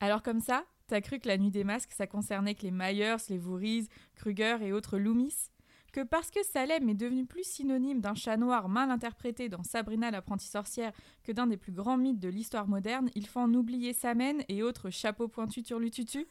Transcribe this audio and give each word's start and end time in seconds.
Alors 0.00 0.22
comme 0.22 0.40
ça, 0.40 0.64
t'as 0.88 1.00
cru 1.00 1.18
que 1.18 1.28
la 1.28 1.38
nuit 1.38 1.50
des 1.50 1.64
masques, 1.64 1.92
ça 1.92 2.06
concernait 2.06 2.54
que 2.54 2.62
les 2.62 2.70
Myers, 2.70 3.16
les 3.30 3.38
Voorhees, 3.38 3.88
Kruger 4.14 4.58
et 4.60 4.72
autres 4.72 4.98
Loomis? 4.98 5.50
Que 5.92 6.02
parce 6.02 6.30
que 6.30 6.44
Salem 6.44 6.90
est 6.90 6.94
devenu 6.94 7.24
plus 7.24 7.44
synonyme 7.44 8.02
d'un 8.02 8.14
chat 8.14 8.36
noir 8.36 8.68
mal 8.68 8.90
interprété 8.90 9.48
dans 9.48 9.62
Sabrina 9.62 10.10
l'apprentie 10.10 10.48
sorcière 10.48 10.92
que 11.24 11.32
d'un 11.32 11.46
des 11.46 11.56
plus 11.56 11.72
grands 11.72 11.96
mythes 11.96 12.20
de 12.20 12.28
l'histoire 12.28 12.68
moderne, 12.68 13.08
il 13.14 13.26
faut 13.26 13.40
en 13.40 13.54
oublier 13.54 13.94
Samen 13.94 14.44
et 14.48 14.62
autres 14.62 14.90
chapeaux 14.90 15.28
pointus 15.28 15.64
turlututu? 15.64 16.26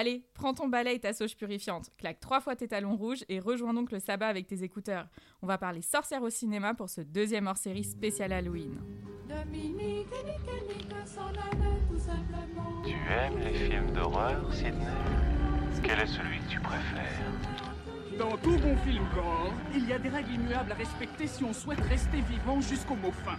Allez, 0.00 0.24
prends 0.32 0.54
ton 0.54 0.66
balai 0.66 0.94
et 0.94 0.98
ta 0.98 1.12
sauge 1.12 1.36
purifiante, 1.36 1.90
claque 1.98 2.20
trois 2.20 2.40
fois 2.40 2.56
tes 2.56 2.66
talons 2.66 2.96
rouges 2.96 3.22
et 3.28 3.38
rejoins 3.38 3.74
donc 3.74 3.92
le 3.92 3.98
sabbat 3.98 4.28
avec 4.28 4.46
tes 4.46 4.62
écouteurs. 4.62 5.06
On 5.42 5.46
va 5.46 5.58
parler 5.58 5.82
sorcière 5.82 6.22
au 6.22 6.30
cinéma 6.30 6.72
pour 6.72 6.88
ce 6.88 7.02
deuxième 7.02 7.46
hors-série 7.46 7.84
spécial 7.84 8.32
Halloween. 8.32 8.80
Tu 9.28 9.34
aimes 13.12 13.38
les 13.44 13.52
films 13.52 13.92
d'horreur, 13.92 14.54
Sidney? 14.54 14.86
Quel 15.82 15.98
est 15.98 16.06
celui 16.06 16.38
que 16.38 16.48
tu 16.48 16.60
préfères? 16.60 17.20
Dans 18.18 18.38
tout 18.38 18.56
bon 18.56 18.78
film 18.78 19.04
gore, 19.14 19.52
il 19.74 19.86
y 19.86 19.92
a 19.92 19.98
des 19.98 20.08
règles 20.08 20.32
immuables 20.32 20.72
à 20.72 20.76
respecter 20.76 21.26
si 21.26 21.44
on 21.44 21.52
souhaite 21.52 21.80
rester 21.80 22.22
vivant 22.22 22.58
jusqu'au 22.62 22.96
mot 22.96 23.12
fin. 23.12 23.36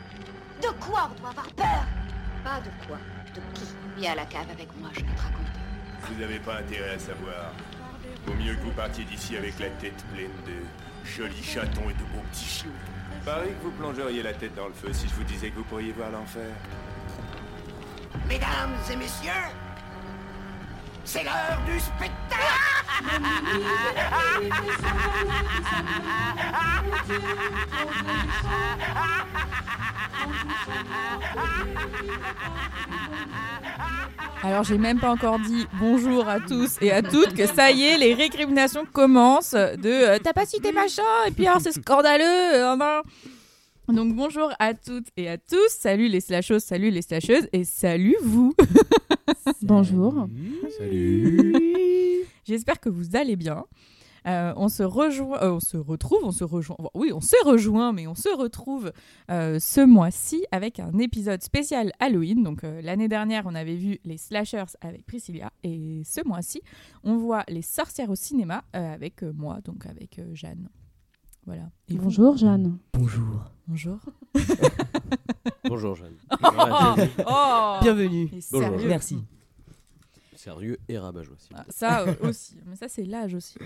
De 0.62 0.68
quoi 0.80 1.10
on 1.12 1.20
doit 1.20 1.30
avoir 1.30 1.52
peur? 1.54 1.88
Pas 2.44 2.62
de 2.62 2.70
quoi, 2.86 3.00
de 3.34 3.42
qui? 3.56 3.66
Viens 3.98 4.12
à 4.12 4.16
la 4.18 4.26
cave 4.26 4.52
avec 4.52 4.68
moi, 4.80 4.92
je 4.94 5.00
vais 5.00 5.16
te 5.16 5.22
raconter. 5.22 5.61
Vous 6.08 6.20
n'avez 6.20 6.40
pas 6.40 6.58
intérêt 6.58 6.96
à 6.96 7.00
savoir. 7.00 7.54
Vaut 8.26 8.34
mieux 8.34 8.56
que 8.56 8.62
vous 8.62 8.72
partiez 8.72 9.04
d'ici 9.06 9.38
avec 9.38 9.58
la 9.60 9.70
tête 9.70 10.04
pleine 10.14 10.32
de 10.46 11.10
jolis 11.10 11.44
chatons 11.44 11.90
et 11.90 11.94
de 11.94 12.04
beaux 12.14 12.24
petits 12.32 12.46
chiots. 12.46 12.70
Pareil 13.26 13.52
que 13.60 13.64
vous 13.64 13.72
plongeriez 13.72 14.24
la 14.24 14.34
tête 14.34 14.56
dans 14.56 14.68
le 14.68 14.74
feu 14.74 14.92
si 14.94 15.08
je 15.08 15.14
vous 15.14 15.24
disais 15.24 15.50
que 15.50 15.56
vous 15.56 15.64
pourriez 15.64 15.92
voir 15.92 16.12
l'enfer. 16.12 16.50
Mesdames 18.28 18.76
et 18.92 18.96
messieurs, 18.96 19.32
c'est 21.04 21.24
l'heure 21.24 21.60
du 21.66 21.80
spectacle 21.80 22.12
Alors 34.44 34.64
j'ai 34.64 34.78
même 34.80 35.00
pas 35.00 35.12
encore 35.12 35.38
dit 35.40 35.68
bonjour 35.80 36.28
à 36.28 36.40
tous 36.40 36.78
et 36.82 36.92
à 36.92 37.04
toutes 37.04 37.36
que 37.36 37.46
ça 37.46 37.72
y 37.72 37.84
est, 37.84 37.98
les 37.98 38.16
récriminations 38.16 38.86
commencent 38.92 39.54
de 39.54 39.86
euh, 39.86 40.18
t'as 40.22 40.34
pas 40.34 40.46
cité 40.48 40.72
machin 40.72 41.04
et 41.28 41.32
puis 41.32 41.46
alors 41.46 41.62
c'est 41.62 41.72
scandaleux. 41.74 42.24
euh, 42.26 42.76
ben. 42.76 43.02
Donc 43.88 44.16
bonjour 44.16 44.52
à 44.58 44.74
toutes 44.74 45.08
et 45.18 45.30
à 45.30 45.38
tous, 45.38 45.68
salut 45.70 46.08
les 46.08 46.22
slashos, 46.22 46.60
salut 46.60 46.90
les 46.90 47.02
slasheuses 47.04 47.48
et 47.54 47.64
salut 47.66 48.16
vous. 48.24 48.54
Bonjour. 49.62 50.28
Salut. 50.78 52.24
J'espère 52.46 52.80
que 52.80 52.90
vous 52.90 53.16
allez 53.16 53.36
bien. 53.36 53.66
Euh, 54.28 54.54
on 54.56 54.70
se 54.70 54.84
rejoint, 54.84 55.42
euh, 55.42 55.54
on 55.54 55.60
se 55.60 55.78
retrouve, 55.78 56.20
on 56.24 56.32
se 56.32 56.44
rejoint. 56.44 56.76
bon, 56.80 56.90
oui, 56.94 57.12
on 57.14 57.22
se 57.22 57.36
rejoint, 57.46 57.92
mais 57.92 58.08
on 58.08 58.16
se 58.16 58.30
retrouve 58.30 58.92
euh, 59.32 59.60
ce 59.60 59.82
mois-ci 59.82 60.46
avec 60.52 60.80
un 60.80 60.98
épisode 61.00 61.42
spécial 61.42 61.92
Halloween. 62.00 62.44
Donc 62.44 62.64
euh, 62.64 62.82
l'année 62.82 63.08
dernière, 63.08 63.44
on 63.46 63.56
avait 63.56 63.76
vu 63.76 64.00
les 64.06 64.18
slashers 64.18 64.78
avec 64.82 65.06
Priscilla, 65.06 65.52
et 65.64 66.04
ce 66.06 66.26
mois-ci, 66.26 66.62
on 67.04 67.18
voit 67.18 67.44
les 67.48 67.64
sorcières 67.64 68.10
au 68.10 68.16
cinéma 68.16 68.64
euh, 68.76 68.94
avec 68.94 69.24
euh, 69.24 69.34
moi, 69.36 69.60
donc 69.64 69.86
avec 69.86 70.20
euh, 70.20 70.34
Jeanne. 70.34 70.70
Voilà. 71.46 71.64
Et 71.90 71.96
vous 71.96 72.04
Bonjour 72.04 72.38
Jeanne. 72.38 72.78
Bonjour. 72.94 73.46
Bonjour. 73.68 73.98
Bonjour 75.68 75.96
Jeanne. 75.96 76.18
Oh, 76.44 76.96
oh 77.28 77.78
Bienvenue. 77.82 78.30
Bonjour. 78.52 78.78
Merci. 78.88 79.18
Sérieux 80.42 80.80
et 80.88 80.98
rabat 80.98 81.22
aussi. 81.32 81.50
Ah, 81.54 81.64
ça 81.70 82.02
euh, 82.02 82.16
aussi, 82.22 82.58
mais 82.66 82.76
ça 82.76 82.90
c'est 82.90 83.04
l'âge 83.04 83.36
aussi. 83.36 83.60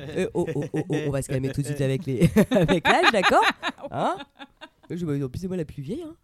Euh, 0.00 0.28
oh, 0.34 0.48
oh, 0.52 0.64
oh, 0.72 0.82
oh, 0.88 0.96
on 1.06 1.10
va 1.10 1.22
se 1.22 1.28
calmer 1.28 1.52
tout 1.52 1.62
de 1.62 1.66
suite 1.66 1.80
avec 1.80 2.06
les 2.06 2.28
avec 2.50 2.88
l'âge, 2.88 3.12
d'accord 3.12 3.44
Hein 3.92 4.16
Je 4.90 5.24
En 5.24 5.28
plus, 5.28 5.38
c'est 5.38 5.46
moi 5.46 5.56
la 5.56 5.64
plus 5.64 5.80
vieille, 5.80 6.02
hein 6.02 6.16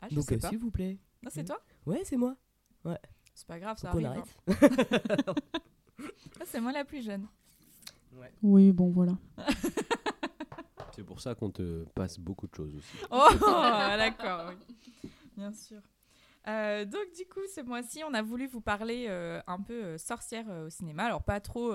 Ah, 0.00 0.06
je 0.08 0.14
Donc, 0.14 0.30
euh, 0.30 0.38
s'il 0.38 0.58
vous 0.58 0.70
plaît. 0.70 0.98
Non, 1.20 1.30
c'est 1.34 1.42
toi 1.42 1.60
Ouais, 1.84 2.02
c'est 2.04 2.16
moi. 2.16 2.36
C'est 3.34 3.48
pas 3.48 3.58
grave, 3.58 3.76
ça 3.76 3.90
arrive. 3.90 4.06
arrête. 4.06 4.24
hein. 4.46 5.34
Ah, 6.40 6.44
c'est 6.46 6.60
moi 6.60 6.70
la 6.70 6.84
plus 6.84 7.02
jeune. 7.02 7.26
Oui, 8.40 8.70
bon 8.70 8.90
voilà. 8.90 9.18
C'est 10.94 11.02
pour 11.02 11.20
ça 11.20 11.34
qu'on 11.34 11.50
te 11.50 11.82
passe 11.96 12.20
beaucoup 12.20 12.46
de 12.46 12.54
choses 12.54 12.76
aussi. 12.76 12.98
Oh, 13.10 13.28
d'accord, 13.40 14.52
oui. 14.52 15.10
Bien 15.36 15.52
sûr. 15.52 15.80
Euh, 16.46 16.84
donc 16.84 17.04
du 17.16 17.24
coup, 17.26 17.40
ce 17.54 17.62
mois-ci, 17.62 18.02
on 18.04 18.12
a 18.12 18.22
voulu 18.22 18.46
vous 18.46 18.60
parler 18.60 19.06
euh, 19.08 19.40
un 19.46 19.60
peu 19.60 19.84
euh, 19.84 19.98
sorcière 19.98 20.46
au 20.48 20.70
cinéma. 20.70 21.04
Alors 21.04 21.22
pas 21.22 21.40
trop 21.40 21.72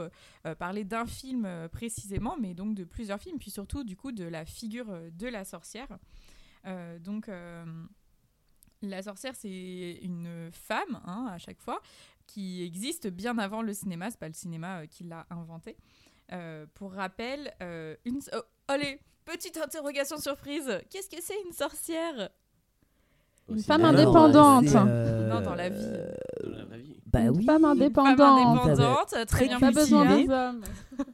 parler 0.60 0.84
d'un 0.84 1.06
film 1.06 1.48
précisément, 1.72 2.36
mais 2.40 2.54
donc 2.54 2.76
de 2.76 2.84
plusieurs 2.84 3.20
films, 3.20 3.40
puis 3.40 3.52
surtout 3.52 3.84
du 3.84 3.96
coup 3.96 4.12
de 4.12 4.26
la 4.26 4.46
figure 4.46 4.88
de 5.12 5.28
la 5.28 5.46
sorcière. 5.46 5.88
Donc 7.00 7.30
la 8.82 9.02
sorcière, 9.02 9.36
c'est 9.36 10.00
une 10.02 10.50
femme 10.52 11.02
hein, 11.06 11.28
à 11.32 11.38
chaque 11.38 11.60
fois 11.60 11.82
qui 12.28 12.64
existe 12.64 13.08
bien 13.08 13.38
avant 13.38 13.62
le 13.62 13.74
cinéma. 13.74 14.12
C'est 14.12 14.20
pas 14.20 14.28
le 14.28 14.34
cinéma 14.34 14.88
qui 14.88 15.04
l'a 15.04 15.26
inventé. 15.30 15.78
Euh, 16.32 16.66
pour 16.76 16.94
rappel, 16.94 17.54
une... 18.06 18.22
allez, 18.68 19.00
petite 19.26 19.58
interrogation 19.58 20.18
surprise. 20.18 20.82
Qu'est-ce 20.90 21.10
que 21.10 21.22
c'est 21.22 21.42
une 21.46 21.54
sorcière? 21.54 22.30
Une 23.52 23.60
femme 23.62 23.86
indépendante. 23.86 24.66
euh, 24.76 25.30
Non, 25.30 25.42
dans 25.42 25.56
la 25.56 25.70
vie. 25.70 25.86
Dans 26.44 26.70
la 26.70 26.78
vie. 26.78 26.96
Bah 27.12 27.22
Une 27.22 27.30
oui. 27.38 27.46
femme 27.46 27.56
Une 27.56 27.62
femme 27.62 27.66
indépendante. 27.66 28.20
indépendante, 28.70 29.08
très 29.10 29.26
Très 29.26 29.48
bien 29.48 29.60
cultivée. 29.60 30.30
hommes. 30.32 30.62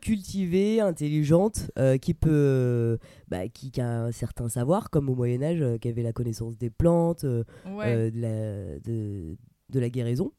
cultivée, 0.01 0.81
intelligente, 0.81 1.71
euh, 1.79 1.97
qui 1.97 2.13
peut, 2.13 2.29
euh, 2.31 2.97
bah, 3.29 3.47
qui, 3.47 3.71
qui 3.71 3.79
a 3.81 4.03
un 4.03 4.11
certain 4.11 4.49
savoir, 4.49 4.89
comme 4.89 5.09
au 5.09 5.15
Moyen 5.15 5.41
Âge, 5.41 5.61
euh, 5.61 5.77
qui 5.77 5.87
avait 5.87 6.03
la 6.03 6.11
connaissance 6.13 6.57
des 6.57 6.69
plantes, 6.69 7.23
euh, 7.23 7.43
Ouais. 7.65 7.85
euh, 7.95 8.11
de, 8.11 8.19
la, 8.19 8.79
de, 8.79 9.37
de 9.69 9.79
la 9.79 9.89
guérison. 9.89 10.31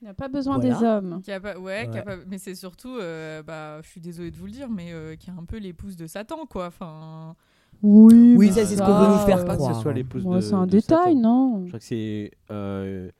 Il 0.00 0.04
n'y 0.04 0.10
a 0.10 0.14
pas 0.14 0.28
besoin 0.28 0.58
Voilà. 0.58 0.74
des 0.78 0.84
hommes. 0.84 1.20
Qui 1.22 1.32
a 1.32 1.40
pas, 1.40 1.58
ouais, 1.58 1.88
qui 1.90 1.98
a 1.98 2.00
Ouais. 2.00 2.02
pas- 2.04 2.24
mais 2.26 2.38
c'est 2.38 2.54
surtout, 2.54 2.96
euh, 2.98 3.42
bah, 3.42 3.80
je 3.82 3.88
suis 3.88 4.00
désolée 4.00 4.30
de 4.30 4.36
vous 4.36 4.46
le 4.46 4.52
dire, 4.52 4.68
mais 4.68 4.92
euh, 4.92 5.16
qui 5.16 5.30
est 5.30 5.32
un 5.32 5.44
peu 5.44 5.58
l'épouse 5.58 5.96
de 5.96 6.06
Satan, 6.06 6.44
quoi. 6.46 6.66
Enfin, 6.66 7.34
Oui, 7.82 8.34
Oui, 8.36 8.48
ça, 8.52 8.64
c'est 8.64 8.76
ce 8.76 8.82
qu'on 8.82 8.98
veut 8.98 9.08
nous 9.08 9.26
faire 9.26 9.44
croire. 9.44 9.56
que 9.70 9.74
ce 9.74 9.80
soit 9.82 9.90
hein. 9.92 9.94
l'épouse 9.94 10.24
Moi, 10.24 10.36
de- 10.36 10.40
c'est 10.40 10.54
un 10.54 10.66
de 10.66 10.70
détail, 10.72 11.14
Satan. 11.14 11.20
non 11.20 11.62
Je 11.64 11.68
crois 11.68 11.78
que 11.78 11.84
c'est 11.84 12.30
euh, 12.50 13.10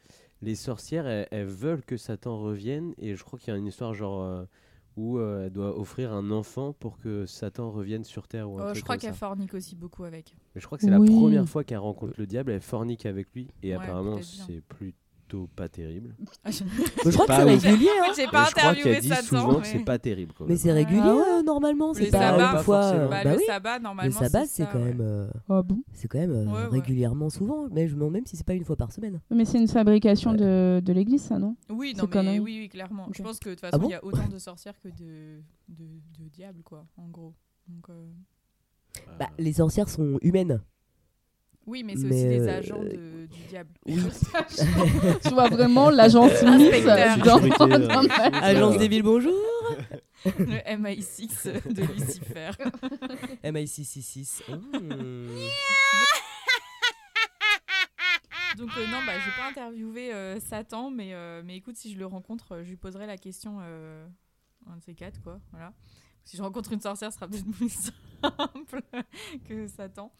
les 0.42 0.54
sorcières, 0.54 1.06
elles, 1.06 1.26
elles 1.30 1.46
veulent 1.46 1.82
que 1.84 1.96
Satan 1.96 2.38
revienne 2.38 2.92
et 2.98 3.14
je 3.14 3.24
crois 3.24 3.38
qu'il 3.38 3.52
y 3.52 3.56
a 3.56 3.58
une 3.58 3.66
histoire 3.66 3.94
genre 3.94 4.22
euh, 4.22 4.44
où 4.96 5.18
euh, 5.18 5.44
elle 5.46 5.52
doit 5.52 5.78
offrir 5.78 6.12
un 6.12 6.30
enfant 6.30 6.72
pour 6.72 6.98
que 6.98 7.26
Satan 7.26 7.70
revienne 7.70 8.04
sur 8.04 8.28
Terre 8.28 8.50
ou 8.50 8.58
un 8.58 8.62
oh, 8.62 8.64
truc 8.66 8.76
je 8.78 8.82
crois 8.82 8.96
qu'elle 8.96 9.14
fornique 9.14 9.52
aussi 9.54 9.76
beaucoup 9.76 10.04
avec. 10.04 10.34
Mais 10.54 10.60
je 10.60 10.66
crois 10.66 10.78
que 10.78 10.84
c'est 10.84 10.94
Oui. 10.96 11.08
la 11.08 11.14
première 11.20 11.48
fois 11.48 11.64
qu'elle 11.64 11.78
rencontre 11.78 12.14
le 12.16 12.26
diable, 12.26 12.52
elle 12.52 12.60
fornique 12.62 13.04
avec 13.06 13.28
lui 13.34 13.48
et 13.62 13.76
Ouais, 13.76 13.82
apparemment 13.82 14.16
peut-être 14.16 14.46
bien. 14.48 14.56
Plutôt 15.26 15.48
pas 15.56 15.68
terrible. 15.68 16.14
Ah, 16.44 16.50
je- 16.50 16.62
Mais 16.64 17.10
je 17.10 17.16
crois 17.16 17.26
que 17.26 17.34
c'est 17.34 17.42
régulier, 17.42 17.88
hein. 18.00 18.12
J'ai 18.14 18.26
Mais 18.26 18.30
pas 18.30 18.44
je 18.46 18.50
crois 18.54 18.70
interviewé 18.70 19.00
souvent 19.22 19.54
que 19.54 19.60
mais- 19.60 19.64
c'est 19.64 19.78
pas 19.84 19.98
terrible. 19.98 20.32
Quand 20.36 20.44
Mais 20.44 20.50
même. 20.50 20.56
c'est 20.58 20.72
régulier 20.72 21.00
Ah 21.02 21.14
ouais 21.16 21.22
euh, 21.38 21.42
normalement, 21.42 21.94
c'est 21.94 22.10
pas 22.10 22.18
sabbats, 22.30 22.52
une 22.58 22.64
fois. 22.64 22.84
euh, 22.84 23.08
Bah, 23.08 23.24
bah 23.24 23.32
le 23.32 23.38
oui, 23.38 23.44
sabbat, 23.46 23.78
le 23.78 23.82
normalement, 23.82 24.12
sabbat 24.18 24.46
c'est 24.46 24.62
ça, 24.64 24.68
quand 24.72 24.78
ouais. 24.78 24.84
même, 24.84 25.00
euh, 25.00 25.28
Ah 25.48 25.62
bon 25.62 25.82
c'est 25.92 26.06
quand 26.08 26.18
même 26.18 26.30
euh, 26.30 26.44
Ouais, 26.46 26.52
ouais. 26.52 26.68
régulièrement 26.68 27.28
souvent. 27.30 27.66
Mais 27.70 27.88
je 27.88 27.94
me 27.94 27.98
demande 28.00 28.12
même 28.12 28.26
si 28.26 28.36
c'est 28.36 28.46
pas 28.46 28.54
une 28.54 28.64
fois 28.64 28.76
par 28.76 28.92
semaine. 28.92 29.20
Mais 29.30 29.44
c'est 29.44 29.58
une 29.58 29.68
fabrication 29.68 30.30
Ouais. 30.32 30.36
de, 30.36 30.80
de 30.84 30.92
l'église, 30.92 31.22
ça, 31.22 31.38
non? 31.38 31.56
Oui, 31.70 31.94
non, 31.96 32.04
mais 32.04 32.10
connerie. 32.10 32.38
oui, 32.38 32.58
oui, 32.60 32.68
clairement. 32.68 33.06
Je 33.12 33.20
Ok. 33.22 33.26
pense 33.26 33.38
que 33.40 33.48
de 33.50 33.54
toute 33.54 33.64
Ah 33.64 33.70
façon, 33.70 33.82
il 33.82 33.86
bon 33.86 33.90
y 33.90 33.94
a 33.94 34.04
autant 34.04 34.28
de 34.28 34.38
sorcières 34.38 34.78
que 34.80 34.88
de, 34.88 35.40
de, 35.68 35.84
de 36.18 36.28
diables, 36.32 36.62
quoi, 36.62 36.86
en 36.96 37.08
gros. 37.08 37.34
Donc, 37.68 37.88
euh, 37.90 38.06
Bah, 39.18 39.26
les 39.38 39.54
sorcières 39.54 39.88
sont 39.88 40.18
humaines. 40.22 40.60
Oui, 41.66 41.82
mais 41.82 41.96
c'est 41.96 42.04
Mais, 42.06 42.14
aussi 42.14 42.28
des 42.28 42.46
euh, 42.48 42.58
agents 42.58 42.82
de- 42.82 43.26
du 43.26 43.42
diable. 43.48 43.70
Oui. 43.86 43.96
Tu 45.22 45.28
vois 45.30 45.48
vraiment 45.48 45.90
l'agent 45.90 46.28
Smith 46.36 46.84
dans, 46.84 47.40
euh, 47.40 48.08
Agence 48.40 48.78
des 48.78 48.86
villes, 48.88 49.02
bonjour. 49.02 49.34
Le 50.24 50.76
MI6 50.76 51.72
de 51.72 51.82
Lucifer. 51.82 52.50
MI666. 53.44 54.42
Mmh. 54.48 55.28
Donc 58.56 58.70
euh, 58.78 58.86
non, 58.86 58.98
bah, 59.04 59.12
j'ai 59.24 59.30
pas 59.36 59.48
interviewé 59.50 60.14
euh, 60.14 60.38
Satan, 60.40 60.90
mais, 60.90 61.12
euh, 61.14 61.42
mais 61.44 61.56
écoute, 61.56 61.76
si 61.76 61.92
je 61.92 61.98
le 61.98 62.06
rencontre, 62.06 62.52
euh, 62.52 62.64
je 62.64 62.70
lui 62.70 62.76
poserai 62.76 63.06
la 63.06 63.18
question, 63.18 63.58
euh, 63.60 64.06
un 64.66 64.76
de 64.76 64.82
ces 64.82 64.94
quatre, 64.94 65.20
quoi. 65.20 65.40
Voilà. 65.50 65.72
Si 66.24 66.36
je 66.36 66.42
rencontre 66.42 66.72
une 66.72 66.80
sorcière, 66.80 67.10
ce 67.12 67.16
sera 67.18 67.28
peut-être 67.28 67.50
plus 67.50 67.68
simple 67.68 68.80
que 69.48 69.66
Satan. 69.68 70.10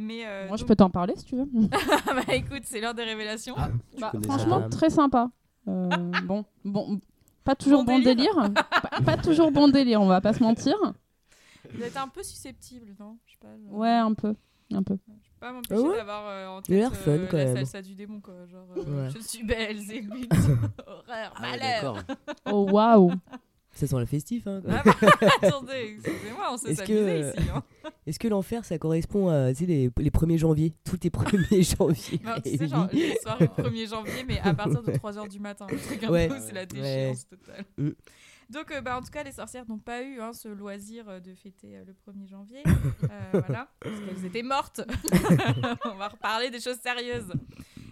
Mais 0.00 0.24
euh, 0.26 0.46
Moi, 0.46 0.56
je 0.56 0.62
donc- 0.62 0.68
peux 0.68 0.76
t'en 0.76 0.90
parler 0.90 1.14
si 1.16 1.24
tu 1.24 1.34
veux. 1.36 1.48
bah 2.06 2.32
écoute, 2.34 2.62
c'est 2.64 2.80
l'heure 2.80 2.94
des 2.94 3.02
révélations. 3.02 3.54
Ah, 3.58 3.68
Bah, 3.98 4.12
franchement, 4.24 4.60
ça. 4.62 4.68
très 4.68 4.90
sympa. 4.90 5.28
Euh, 5.66 5.88
bon, 6.24 6.44
bon, 6.64 7.00
pas 7.42 7.56
toujours 7.56 7.84
Bon 7.84 7.96
bon, 7.98 8.04
délire. 8.04 8.32
délire. 8.34 8.52
pas, 8.54 9.00
pas 9.04 9.16
toujours 9.16 9.50
bon 9.50 9.66
délire, 9.68 10.00
on 10.00 10.06
va 10.06 10.20
pas 10.20 10.32
se 10.32 10.42
mentir. 10.42 10.76
Vous 11.74 11.82
êtes 11.82 11.96
un 11.96 12.06
peu 12.08 12.22
susceptible, 12.22 12.94
non? 13.00 13.18
Je 13.26 13.32
sais 13.32 13.38
pas. 13.40 13.48
genre- 13.48 13.72
Ouais, 13.78 13.88
un 13.90 14.14
peu, 14.14 14.34
un 14.72 14.82
peu. 14.84 14.94
Je 15.08 15.12
sais 15.12 15.30
Pas 15.40 15.52
m'empêcher 15.52 15.82
Ah 15.84 15.88
ouais? 15.90 15.96
d'avoir 15.96 16.22
euh, 16.28 16.46
en 16.58 16.62
tête 16.62 16.94
fun, 16.94 17.10
euh, 17.10 17.26
quand 17.30 17.36
la 17.36 17.44
même. 17.46 17.56
salsa 17.56 17.82
du 17.82 17.94
démon, 17.94 18.20
quoi. 18.20 18.34
Genre, 18.46 18.66
euh, 18.76 19.04
Ouais. 19.06 19.10
je 19.14 19.18
suis 19.20 19.42
belle, 19.44 19.80
c'est 19.80 20.00
lui. 20.00 20.28
Horreur, 20.86 21.32
Ah 21.36 21.40
malheur. 21.40 22.04
Oh 22.50 22.68
waouh 22.70 23.10
Ça 23.78 23.86
sent 23.86 23.98
le 24.00 24.06
festif. 24.06 24.44
Hein. 24.48 24.60
Ah 24.68 24.82
bah, 24.84 24.92
attendez, 25.42 25.96
excusez-moi, 25.96 26.48
on 26.52 26.56
sait 26.56 26.72
Est-ce 26.72 26.82
que, 26.82 26.92
euh, 26.92 27.32
ici. 27.32 27.48
Hein. 27.54 27.62
Est-ce 28.08 28.18
que 28.18 28.26
l'enfer, 28.26 28.64
ça 28.64 28.76
correspond 28.76 29.28
à 29.28 29.50
tu 29.52 29.60
sais, 29.60 29.66
les, 29.66 29.90
les 29.96 30.10
1er 30.10 30.36
janvier 30.36 30.74
Tous 30.84 30.98
les 31.00 31.10
1er 31.10 31.76
janvier. 31.76 32.20
Non, 32.24 32.32
tu 32.42 32.48
Et 32.48 32.56
sais, 32.58 32.66
genre, 32.66 32.88
les 32.92 33.16
soirées 33.22 33.46
1er 33.46 33.88
janvier, 33.88 34.24
mais 34.26 34.40
à 34.40 34.52
partir 34.52 34.82
de 34.82 34.90
3h 34.90 35.28
du 35.28 35.38
matin. 35.38 35.68
Le 35.70 36.08
Ouais. 36.10 36.26
peu, 36.26 36.38
c'est 36.40 36.54
la 36.54 36.66
déchéance 36.66 37.28
totale. 37.28 37.64
Mm. 37.76 37.90
Donc, 38.50 38.72
euh, 38.72 38.80
bah, 38.80 38.96
en 38.98 39.02
tout 39.02 39.10
cas, 39.10 39.22
les 39.22 39.30
sorcières 39.32 39.64
n'ont 39.68 39.78
pas 39.78 40.02
eu 40.02 40.20
hein, 40.20 40.32
ce 40.32 40.48
loisir 40.48 41.08
euh, 41.08 41.20
de 41.20 41.34
fêter 41.34 41.76
euh, 41.76 41.84
le 41.86 41.92
1er 41.92 42.28
janvier. 42.28 42.62
Euh, 43.04 43.40
voilà, 43.46 43.68
parce 43.80 43.94
qu'elles 44.00 44.24
étaient 44.26 44.42
mortes. 44.42 44.80
On 45.84 45.94
va 45.94 46.08
reparler 46.08 46.50
des 46.50 46.60
choses 46.60 46.78
sérieuses. 46.82 47.30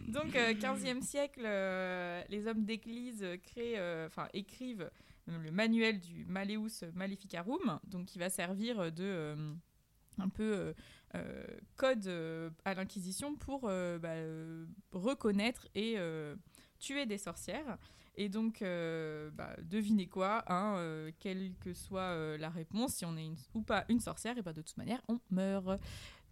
Donc, 0.08 0.34
euh, 0.34 0.52
15e 0.54 1.00
siècle, 1.02 1.42
euh, 1.44 2.22
les 2.28 2.46
hommes 2.46 2.64
d'église 2.64 3.22
euh, 3.22 3.36
créent, 3.36 3.78
euh, 3.78 4.08
écrivent 4.34 4.82
euh, 4.82 4.90
le 5.26 5.50
manuel 5.50 6.00
du 6.00 6.24
Maleus 6.26 6.84
Maleficarum, 6.94 7.80
donc 7.84 8.06
qui 8.06 8.18
va 8.18 8.30
servir 8.30 8.92
de 8.92 9.04
euh, 9.04 9.54
un 10.18 10.28
peu 10.28 10.54
euh, 10.54 10.72
euh, 11.14 11.44
code 11.76 12.08
à 12.64 12.74
l'Inquisition 12.74 13.34
pour 13.36 13.62
bah, 13.62 14.14
reconnaître 14.92 15.68
et 15.74 15.96
tuer 16.78 17.06
des 17.06 17.18
sorcières. 17.18 17.78
Et 18.18 18.30
donc, 18.30 18.60
bah, 18.60 19.54
devinez 19.62 20.06
quoi, 20.06 20.42
hein, 20.50 21.10
quelle 21.18 21.52
que 21.60 21.74
soit 21.74 22.38
la 22.38 22.48
réponse, 22.48 22.94
si 22.94 23.04
on 23.04 23.16
est 23.16 23.30
ou 23.54 23.62
pas 23.62 23.84
une 23.88 24.00
sorcière, 24.00 24.38
et 24.38 24.42
bah, 24.42 24.52
de 24.52 24.62
toute 24.62 24.76
manière, 24.78 25.02
on 25.08 25.20
meurt. 25.30 25.80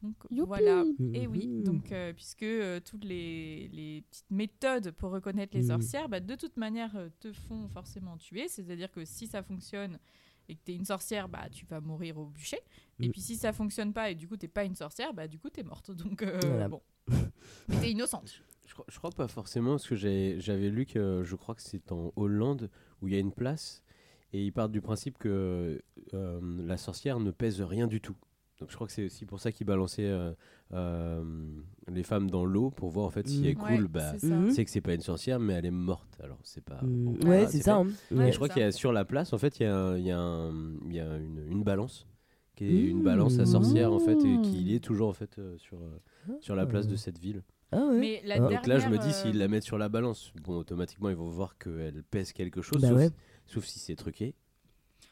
Donc 0.04 0.14
Youpi 0.30 0.46
voilà. 0.46 0.84
Et 1.14 1.26
oui, 1.26 1.48
Mhm. 1.48 1.62
donc 1.64 1.90
euh, 1.92 2.12
puisque 2.12 2.42
euh, 2.42 2.78
toutes 2.78 3.04
les, 3.04 3.68
les 3.68 4.02
petites 4.02 4.30
méthodes 4.30 4.90
pour 4.92 5.10
reconnaître 5.10 5.56
les 5.56 5.62
Mhm. 5.62 5.68
sorcières, 5.68 6.08
bah, 6.08 6.20
de 6.20 6.34
toute 6.34 6.56
manière, 6.58 6.94
euh, 6.96 7.08
te 7.20 7.32
font 7.32 7.66
forcément 7.68 8.16
tuer. 8.18 8.48
C'est-à-dire 8.48 8.90
que 8.92 9.04
si 9.04 9.26
ça 9.26 9.42
fonctionne 9.42 9.98
et 10.48 10.56
que 10.56 10.60
tu 10.64 10.72
es 10.72 10.74
une 10.76 10.84
sorcière, 10.84 11.28
bah, 11.28 11.48
tu 11.50 11.64
vas 11.64 11.80
mourir 11.80 12.18
au 12.18 12.26
bûcher. 12.26 12.58
Et 13.00 13.06
Mhm. 13.06 13.12
puis 13.12 13.20
si 13.22 13.36
ça 13.36 13.52
fonctionne 13.52 13.92
pas 13.94 14.10
et 14.10 14.14
du 14.14 14.28
coup 14.28 14.36
t'es 14.36 14.46
pas 14.48 14.64
une 14.64 14.74
sorcière, 14.76 15.14
bah 15.14 15.26
du 15.26 15.38
coup 15.38 15.48
t'es 15.48 15.62
morte. 15.62 15.90
Donc 16.18 16.22
euh, 16.22 16.38
Voilà. 16.42 16.68
bon. 16.68 16.82
Mais 17.68 17.80
t'es 17.80 17.90
innocente. 17.90 18.42
Je 18.66 18.72
crois, 18.74 18.84
je 18.88 18.98
crois 18.98 19.10
pas 19.10 19.28
forcément, 19.28 19.72
parce 19.72 19.86
que 19.86 19.94
j'ai- 19.96 20.38
j'avais 20.40 20.68
lu 20.70 20.84
que 20.86 21.22
je 21.24 21.34
crois 21.36 21.54
que 21.54 21.62
c'est 21.62 21.92
en 21.92 22.12
Hollande 22.16 22.70
où 23.00 23.08
il 23.08 23.14
y 23.14 23.16
a 23.16 23.20
une 23.20 23.32
place 23.32 23.82
et 24.32 24.42
ils 24.44 24.52
partent 24.52 24.72
du 24.72 24.80
principe 24.80 25.16
que 25.18 25.82
euh, 26.12 26.40
la 26.66 26.76
sorcière 26.76 27.20
ne 27.20 27.30
pèse 27.30 27.60
rien 27.62 27.86
du 27.86 28.00
tout. 28.00 28.16
Donc 28.60 28.70
je 28.70 28.74
crois 28.76 28.86
que 28.86 28.92
c'est 28.92 29.04
aussi 29.06 29.26
pour 29.26 29.40
ça 29.40 29.50
qu'ils 29.50 29.66
balançaient 29.66 30.04
euh, 30.06 30.32
euh, 30.72 31.24
les 31.88 32.02
femmes 32.04 32.30
dans 32.30 32.44
l'eau 32.44 32.70
pour 32.70 32.90
voir 32.90 33.06
en 33.06 33.10
fait 33.10 33.26
si 33.26 33.40
Mm. 33.40 33.44
elle 33.46 33.58
Ouais, 33.58 33.76
coule, 33.76 33.88
bah, 33.88 34.12
c'est 34.18 34.28
ça. 34.28 34.50
C'est 34.50 34.64
que 34.64 34.70
c'est 34.70 34.80
pas 34.80 34.94
une 34.94 35.00
sorcière 35.00 35.40
mais 35.40 35.54
elle 35.54 35.66
est 35.66 35.70
morte. 35.72 36.16
Alors 36.22 36.38
c'est 36.44 36.62
pas. 36.64 36.80
Mm, 36.82 37.04
bon, 37.18 37.28
ouais, 37.28 37.46
c'est 37.48 37.60
ça. 37.62 37.76
hein. 37.76 37.86
Ouais, 38.10 38.16
Ouais. 38.18 38.32
Je 38.32 38.36
crois 38.36 38.48
qu'il 38.48 38.62
y 38.62 38.64
a 38.64 38.72
sur 38.72 38.92
la 38.92 39.04
place, 39.04 39.32
en 39.32 39.38
fait, 39.38 39.58
il 39.58 39.64
y 39.64 39.66
a, 39.66 39.76
un- 39.76 39.96
il 39.98 40.04
y 40.06 40.10
a, 40.12 40.18
un- 40.20 40.74
il 40.86 40.94
y 40.94 41.00
a 41.00 41.16
une, 41.16 41.44
une 41.50 41.62
balance 41.64 42.06
qui 42.54 42.64
est 42.66 42.84
une 42.90 43.00
Mmh. 43.00 43.04
balance 43.04 43.38
à 43.40 43.46
sorcière 43.46 43.92
en 43.92 43.98
fait 43.98 44.18
et 44.24 44.40
qui 44.42 44.74
est 44.76 44.78
toujours 44.80 45.08
en 45.08 45.12
fait 45.12 45.36
euh, 45.38 45.58
sur 45.58 45.78
euh, 45.82 46.36
sur 46.40 46.54
la 46.54 46.64
place 46.66 46.86
de 46.86 46.94
cette 46.96 47.18
ville. 47.18 47.42
Ah 47.72 47.86
ouais. 47.86 47.98
Mais 47.98 48.22
la 48.24 48.36
Ah. 48.36 48.38
Donc 48.50 48.66
là, 48.68 48.78
je 48.78 48.86
me 48.88 48.98
dis, 48.98 49.12
s'ils 49.12 49.36
la 49.36 49.48
mettent 49.48 49.64
sur 49.64 49.78
la 49.78 49.88
balance, 49.88 50.32
bon, 50.44 50.56
automatiquement, 50.58 51.08
ils 51.08 51.16
vont 51.16 51.28
voir 51.28 51.58
qu'elle 51.58 52.04
pèse 52.08 52.32
quelque 52.32 52.62
chose, 52.62 52.80
Bah 52.82 52.88
sauf, 52.90 52.98
ouais. 52.98 53.10
sauf 53.46 53.64
si 53.64 53.80
c'est 53.80 53.96
truqué. 53.96 54.36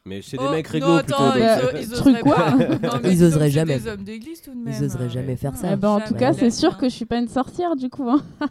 Mais 0.05 0.21
c'est 0.21 0.37
Oh, 0.41 0.45
des 0.47 0.51
mecs 0.57 0.67
non, 0.67 0.73
rigolos 0.73 0.93
attends, 0.97 1.31
plutôt. 1.31 1.45
Bah, 1.47 1.59
ils, 1.59 1.63
donc, 1.63 1.73
o- 1.73 1.77
ils 1.77 1.89
truc 1.91 2.07
oseraient 2.07 2.21
quoi 2.23 2.35
pas. 2.35 2.51
Non, 2.83 3.01
mais 3.03 3.13
Ils 3.13 3.23
oseraient 3.25 3.45
c'est 3.47 3.51
jamais. 3.55 3.79
des 3.79 3.87
hommes 3.89 4.03
d'église 4.03 4.43
tout 4.43 4.51
de 4.53 4.57
même. 4.59 4.75
Ils 4.77 4.85
oseraient 4.85 5.05
euh, 5.05 5.09
jamais 5.11 5.37
faire 5.37 5.57
ça. 5.57 5.73
Eh 5.73 5.77
ben, 5.77 5.89
en 5.91 6.01
tout 6.01 6.15
cas, 6.15 6.33
c'est 6.33 6.51
sûr 6.51 6.77
que 6.77 6.89
je 6.89 6.95
suis 6.95 7.05
pas 7.05 7.19
une 7.19 7.29
sorcière 7.29 7.77
du 7.77 7.89
coup. 7.89 8.09
hein. 8.11 8.21
hein. 8.41 8.49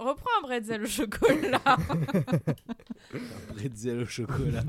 Reprends 0.00 0.30
un 0.38 0.42
bretzel 0.42 0.82
au 0.82 0.86
chocolat. 0.86 1.60
Bretzel 3.54 4.00
au 4.02 4.06
chocolat. 4.06 4.64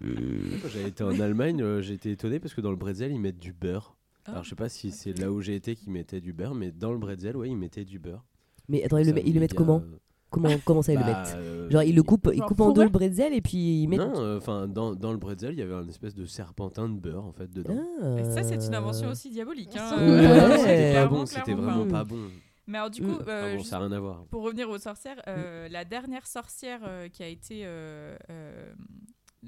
Quand 0.00 0.68
j'avais 0.72 0.88
été 0.88 1.04
en 1.04 1.18
Allemagne, 1.20 1.62
euh, 1.62 1.80
j'ai 1.82 1.94
été 1.94 2.10
étonné 2.10 2.40
parce 2.40 2.54
que 2.54 2.60
dans 2.60 2.70
le 2.70 2.76
bretzel, 2.76 3.12
ils 3.12 3.20
mettent 3.20 3.38
du 3.38 3.52
beurre. 3.52 3.96
Ah, 4.26 4.32
Alors, 4.32 4.44
je 4.44 4.50
sais 4.50 4.56
pas 4.56 4.68
si 4.68 4.90
c'est 4.92 5.18
là 5.18 5.30
où 5.32 5.40
j'ai 5.40 5.54
été 5.56 5.74
qu'ils 5.74 5.92
mettaient 5.92 6.20
du 6.20 6.32
beurre, 6.32 6.54
mais 6.54 6.70
dans 6.70 6.92
le 6.92 6.98
bretzel, 6.98 7.36
ouais, 7.36 7.48
ils 7.48 7.56
mettaient 7.56 7.84
du 7.84 7.98
beurre. 7.98 8.24
Mais 8.68 8.84
attends, 8.84 8.98
ils 8.98 9.04
le, 9.04 9.08
Ça 9.10 9.14
met- 9.14 9.22
ils 9.26 9.34
le 9.34 9.40
mettent 9.40 9.54
comment? 9.54 9.78
euh, 9.84 9.98
comment, 10.32 10.48
comment 10.64 10.82
ça, 10.82 10.92
ils 10.92 10.98
le 10.98 11.04
bah, 11.04 11.22
mettent 11.22 11.34
euh, 11.36 11.70
Genre, 11.70 11.82
ils 11.84 11.94
le 11.94 12.02
coupent, 12.02 12.30
ils 12.32 12.38
Genre 12.38 12.48
coupent 12.48 12.60
en 12.60 12.72
deux 12.72 12.74
fourré 12.82 12.84
le 12.86 12.90
bretzel 12.90 13.32
et 13.34 13.40
puis 13.40 13.82
ils 13.82 13.86
mettent. 13.86 14.00
Non, 14.00 14.12
euh, 14.16 14.38
enfin, 14.38 14.66
dans, 14.66 14.94
dans 14.94 15.12
le 15.12 15.18
bretzel, 15.18 15.52
il 15.52 15.58
y 15.58 15.62
avait 15.62 15.74
un 15.74 15.86
espèce 15.88 16.14
de 16.14 16.26
serpentin 16.26 16.88
de 16.88 16.98
beurre 16.98 17.24
en 17.24 17.32
fait 17.32 17.50
dedans. 17.52 17.80
Ah. 18.02 18.18
Et 18.18 18.24
ça, 18.24 18.42
c'est 18.42 18.56
une 18.66 18.74
invention 18.74 19.08
aussi 19.10 19.30
diabolique. 19.30 19.76
Hein. 19.76 19.96
Ouais, 19.98 20.02
Euh, 20.02 20.56
c'était 20.58 20.66
pas 20.66 20.90
clairement, 20.90 21.18
bon, 21.18 21.26
c'était 21.26 21.42
clairement 21.42 21.62
vraiment 21.62 21.90
pas. 21.90 22.04
bon. 22.04 22.18
Mais 22.66 22.78
alors, 22.78 22.90
du 22.90 23.02
Mm. 23.02 23.06
coup, 23.06 23.18
Enfin, 23.20 23.30
euh, 23.30 23.52
bon, 23.52 23.58
juste 23.58 23.70
ça 23.70 23.78
n'a 23.78 23.86
rien 23.86 23.92
à 23.96 24.00
voir. 24.00 24.24
pour 24.26 24.42
revenir 24.42 24.68
aux 24.70 24.78
sorcières, 24.78 25.20
euh, 25.28 25.68
la 25.68 25.84
dernière 25.84 26.26
sorcière 26.26 26.80
euh, 26.84 27.08
qui 27.08 27.22
a 27.22 27.28
été 27.28 27.62
euh, 27.64 28.16
euh, 28.30 28.72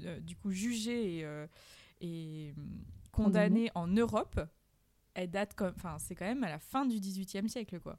euh, 0.05 0.19
du 0.19 0.35
coup 0.35 0.51
jugée 0.51 1.19
et, 1.19 1.25
euh, 1.25 1.47
et 2.01 2.53
condamnée 3.11 3.71
en 3.75 3.87
Europe, 3.87 4.39
elle 5.13 5.29
date 5.31 5.53
comme, 5.55 5.71
enfin, 5.77 5.95
c'est 5.97 6.13
quand 6.15 6.25
même 6.25 6.43
à 6.43 6.49
la 6.49 6.59
fin 6.59 6.85
du 6.85 6.99
XVIIIe 6.99 7.47
siècle, 7.49 7.79
quoi. 7.79 7.97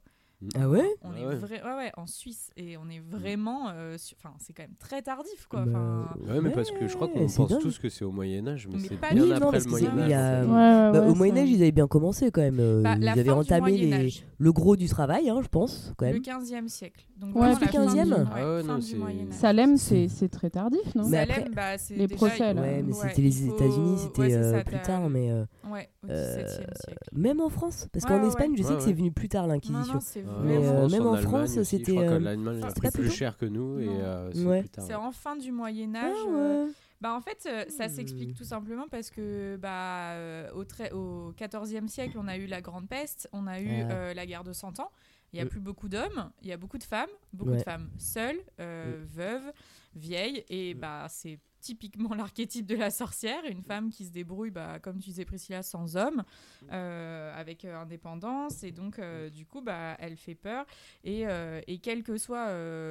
Ah 0.55 0.69
ouais 0.69 0.85
On 1.01 1.09
Ah 1.15 1.19
est 1.19 1.25
ouais. 1.25 1.35
vrai, 1.35 1.63
ouais, 1.63 1.75
ouais, 1.77 1.91
en 1.97 2.05
Suisse 2.05 2.51
et 2.57 2.77
on 2.77 2.87
est 2.91 2.99
vraiment, 2.99 3.69
euh, 3.73 3.97
enfin, 4.19 4.35
c'est 4.37 4.53
quand 4.53 4.61
même 4.61 4.75
très 4.77 5.01
tardif, 5.01 5.47
quoi. 5.49 5.65
Bah, 5.65 6.15
Ouais, 6.27 6.39
mais 6.41 6.51
parce 6.51 6.69
que 6.69 6.87
je 6.87 6.93
crois 6.95 7.07
qu'on 7.07 7.25
pense 7.27 7.49
dingue. 7.49 7.59
tous 7.59 7.79
que 7.79 7.89
c'est 7.89 8.05
au 8.05 8.11
Moyen-Âge, 8.11 8.67
mais, 8.67 8.77
Mais 8.79 8.87
c'est 8.87 8.97
pas 8.97 9.13
bien 9.15 9.31
après 9.31 9.51
parce 9.51 9.65
le 9.65 9.71
Moyen-Âge. 9.71 10.11
a- 10.11 10.45
Bah, 10.45 10.91
ouais, 11.01 11.07
au 11.09 11.15
Moyen-Âge, 11.15 11.49
ils 11.49 11.61
avaient 11.63 11.71
bien 11.71 11.87
commencé 11.87 12.29
quand 12.29 12.41
même. 12.41 12.59
euh, 12.59 12.83
bah, 12.83 12.97
ils 12.99 13.07
avaient 13.09 13.31
entamé 13.31 13.77
les- 13.77 14.13
le 14.37 14.51
gros 14.53 14.75
du 14.75 14.87
travail, 14.87 15.27
hein, 15.27 15.39
je 15.41 15.47
pense, 15.47 15.91
quand 15.97 16.05
le 16.05 16.13
même. 16.13 16.21
15e 16.21 16.67
siècle. 16.69 17.03
Donc 17.17 17.35
Ouais, 17.35 17.53
15e. 17.71 18.11
ouais, 18.13 18.23
Ah 18.31 18.53
ouais, 18.57 18.61
fin 18.61 18.67
non, 18.67 18.75
du 18.77 18.81
c'est- 18.83 18.95
Moyen-Âge. 18.97 19.33
Salem, 19.33 19.77
c'est 19.77 20.07
c'est 20.07 20.29
très 20.29 20.51
tardif, 20.51 20.93
non? 20.93 21.03
Salem, 21.05 21.51
bah, 21.55 21.79
c'est 21.79 21.95
les 21.95 22.07
procès, 22.07 22.53
là. 22.53 22.61
Ouais, 22.61 22.83
mais 22.83 22.93
c'était 22.93 23.23
les 23.23 23.47
États-Unis, 23.47 23.97
c'était 23.97 24.35
euh, 24.35 24.63
plus 24.63 24.81
tard, 24.83 25.09
mais 25.09 25.31
euh, 25.31 25.45
Ouais, 25.71 25.89
au 26.03 26.09
euh, 26.09 26.43
17e 26.43 26.73
siècle. 26.85 27.09
même 27.13 27.39
en 27.41 27.49
France, 27.49 27.87
parce 27.91 28.05
Ouais, 28.05 28.09
qu'en 28.11 28.21
ouais, 28.21 28.27
Espagne, 28.27 28.53
je 28.57 28.63
sais 28.63 28.69
que 28.69 28.73
Ouais, 28.75 28.79
c'est 28.81 28.87
ouais. 28.87 28.93
venu 28.93 29.11
plus 29.11 29.29
tard 29.29 29.43
Ah 29.45 29.47
l'Inquisition. 29.47 29.93
non, 29.95 29.99
c'est 29.99 30.23
Mais, 30.43 30.57
euh, 30.57 30.87
même 30.89 31.05
en 31.05 31.15
France, 31.17 31.61
c'était, 31.63 31.85
Je 31.85 31.91
crois 31.91 32.03
euh, 32.03 32.19
l'Allemagne 32.19 32.63
a 32.63 32.71
pris 32.71 32.89
plus 32.91 33.09
cher 33.11 33.37
que 33.37 33.45
nous 33.45 33.79
et 33.79 33.85
Non. 33.85 33.99
euh, 33.99 34.29
c'est 34.33 34.45
Ouais. 34.45 34.59
plus 34.61 34.69
tard. 34.69 34.85
C'est 34.87 34.95
ouais. 34.95 35.01
en 35.01 35.11
fin 35.11 35.35
du 35.35 35.51
Moyen 35.51 35.95
Âge. 35.95 36.13
Ah 36.27 36.29
euh. 36.29 36.67
Bah 36.99 37.13
en 37.13 37.21
fait, 37.21 37.47
ça 37.69 37.89
s'explique 37.89 38.31
Hmm. 38.31 38.33
tout 38.33 38.43
simplement 38.43 38.87
parce 38.89 39.11
que 39.11 39.55
bah 39.57 40.13
au, 40.55 40.63
au 40.97 41.31
14e 41.33 41.87
siècle, 41.87 42.17
on 42.19 42.27
a 42.27 42.37
eu 42.37 42.47
la 42.47 42.59
Grande 42.61 42.87
Peste, 42.89 43.29
on 43.33 43.45
a 43.45 43.59
eu 43.59 43.69
Ah. 43.83 43.91
euh, 43.91 44.13
la 44.15 44.25
guerre 44.25 44.43
de 44.43 44.51
100 44.53 44.79
ans. 44.79 44.89
Il 45.33 45.37
y 45.39 45.41
a 45.41 45.45
plus 45.45 45.59
beaucoup 45.59 45.89
d'hommes, 45.89 46.31
il 46.41 46.47
y 46.47 46.53
a 46.53 46.57
beaucoup 46.57 46.77
de 46.79 46.83
femmes, 46.83 47.09
beaucoup 47.33 47.51
Ouais. 47.51 47.57
de 47.57 47.61
femmes 47.63 47.89
seules, 47.99 48.39
euh, 48.61 49.03
veuves, 49.13 49.51
vieilles 49.97 50.43
et 50.49 50.73
Mm. 50.73 50.79
bah 50.79 51.07
c'est 51.09 51.39
typiquement 51.59 52.13
l'archétype 52.15 52.65
de 52.65 52.75
la 52.75 52.89
sorcière, 52.91 53.43
une 53.45 53.61
femme 53.63 53.89
qui 53.89 54.05
se 54.05 54.11
débrouille, 54.11 54.51
bah, 54.51 54.79
comme 54.79 54.99
tu 54.99 55.09
disais 55.09 55.25
Priscilla, 55.25 55.63
sans 55.63 55.97
homme, 55.97 56.23
euh, 56.71 57.33
avec 57.35 57.65
euh, 57.65 57.75
indépendance, 57.75 58.63
et 58.63 58.71
donc 58.71 58.99
euh, 58.99 59.29
du 59.29 59.45
coup, 59.45 59.61
bah, 59.61 59.97
elle 59.99 60.15
fait 60.17 60.35
peur, 60.35 60.65
et, 61.03 61.23
et 61.67 61.79
quel 61.79 62.03
que 62.03 62.17
soit 62.17 62.47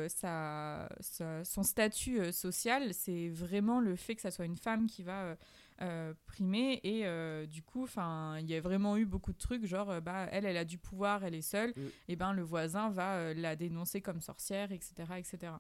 sa, 0.08 0.88
sa- 1.00 1.44
son 1.44 1.62
statut 1.62 2.32
social, 2.32 2.92
c'est 2.92 3.28
vraiment 3.28 3.80
le 3.80 3.96
fait 3.96 4.14
que 4.16 4.22
ça 4.22 4.30
soit 4.30 4.44
une 4.44 4.56
femme 4.56 4.86
qui 4.86 5.02
va... 5.02 5.36
euh, 5.82 6.14
primer 6.24 6.80
et 6.84 7.02
euh, 7.06 7.44
du 7.44 7.62
coup 7.62 7.82
enfin 7.82 8.38
il 8.40 8.48
y 8.48 8.54
a 8.54 8.60
vraiment 8.62 8.96
eu 8.96 9.04
beaucoup 9.04 9.34
de 9.34 9.38
trucs 9.38 9.66
genre 9.66 9.90
euh, 9.90 10.00
bah 10.00 10.26
elle 10.32 10.46
elle 10.46 10.56
a 10.56 10.64
du 10.64 10.78
pouvoir 10.78 11.22
elle 11.22 11.34
est 11.34 11.42
seule 11.42 11.74
Mm. 11.76 11.80
et 12.08 12.16
ben 12.16 12.32
le 12.32 12.40
voisin 12.42 12.88
va 12.88 13.34
la 13.34 13.56
dénoncer 13.56 14.00
comme 14.00 14.22
sorcière 14.22 14.72
etc 14.72 14.88
etc 15.18 15.52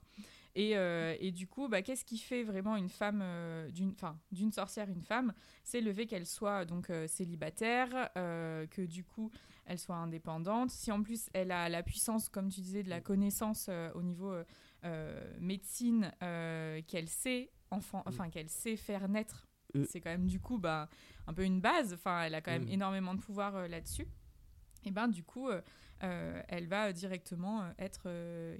et, 0.56 0.76
euh, 0.76 1.14
et 1.20 1.32
du 1.32 1.46
coup, 1.46 1.68
bah, 1.68 1.82
qu'est-ce 1.82 2.04
qui 2.04 2.18
fait 2.18 2.42
vraiment 2.42 2.76
une 2.76 2.88
femme, 2.88 3.20
euh, 3.22 3.70
d'une, 3.70 3.90
enfin, 3.90 4.18
d'une 4.32 4.50
sorcière 4.50 4.88
une 4.88 5.02
femme? 5.02 5.34
C'est 5.64 5.82
le 5.82 5.92
fait 5.92 6.06
qu'elle 6.06 6.26
soit 6.26 6.64
donc 6.64 6.90
euh, 6.90 7.06
célibataire, 7.06 8.10
que 8.14 8.84
du 8.86 9.04
coup 9.04 9.30
elle 9.66 9.78
soit 9.78 9.96
indépendante. 9.96 10.70
Si 10.70 10.90
en 10.90 11.02
plus 11.02 11.28
elle 11.34 11.52
a 11.52 11.68
la 11.68 11.82
puissance, 11.82 12.28
comme 12.28 12.48
tu 12.48 12.60
disais, 12.60 12.82
de 12.82 12.88
la 12.88 13.00
connaissance 13.00 13.68
au 13.94 14.02
niveau 14.02 14.34
médecine, 15.40 16.10
qu'elle 16.20 17.08
sait 17.08 17.50
enfant, 17.70 18.02
enfin 18.06 18.30
qu'elle 18.30 18.48
sait 18.48 18.76
faire 18.76 19.08
naître, 19.08 19.46
c'est 19.84 20.00
quand 20.00 20.10
même 20.10 20.26
du 20.26 20.40
coup 20.40 20.58
bah, 20.58 20.88
un 21.26 21.34
peu 21.34 21.44
une 21.44 21.60
base. 21.60 21.92
Enfin, 21.92 22.22
elle 22.22 22.34
a 22.34 22.40
quand 22.40 22.52
même 22.52 22.64
Mm. 22.66 22.70
énormément 22.70 23.14
de 23.14 23.20
pouvoir 23.20 23.56
euh, 23.56 23.68
là-dessus. 23.68 24.06
Et 24.84 24.90
ben 24.90 25.08
du 25.08 25.22
coup, 25.24 25.48
euh, 25.48 25.60
euh, 26.04 26.40
elle 26.48 26.66
va 26.68 26.92
directement 26.92 27.68
être 27.78 28.08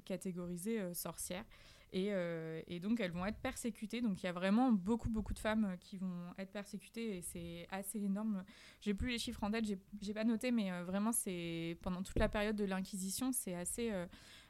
catégorisée 0.04 0.92
sorcière. 0.94 1.44
Et, 1.92 2.08
euh, 2.10 2.60
et 2.66 2.80
donc 2.80 3.00
elles 3.00 3.12
vont 3.12 3.24
être 3.26 3.38
persécutées. 3.38 4.00
Donc 4.00 4.22
il 4.22 4.26
y 4.26 4.28
a 4.28 4.32
vraiment 4.32 4.72
beaucoup 4.72 5.08
beaucoup 5.08 5.32
de 5.32 5.38
femmes 5.38 5.64
euh, 5.66 5.76
qui 5.76 5.96
vont 5.96 6.34
être 6.38 6.50
persécutées 6.50 7.16
et 7.18 7.22
c'est 7.22 7.66
assez 7.70 7.98
énorme. 8.02 8.44
J'ai 8.80 8.92
plus 8.92 9.08
les 9.08 9.18
chiffres 9.18 9.42
en 9.44 9.50
tête, 9.50 9.64
j'ai- 10.00 10.14
pas 10.14 10.24
noté, 10.24 10.50
mais 10.50 10.72
euh, 10.72 10.84
vraiment 10.84 11.12
c'est 11.12 11.78
pendant 11.82 12.02
toute 12.02 12.18
la 12.18 12.28
période 12.28 12.56
de 12.56 12.64
l'Inquisition, 12.64 13.32
c'est 13.32 13.54
assez 13.54 13.92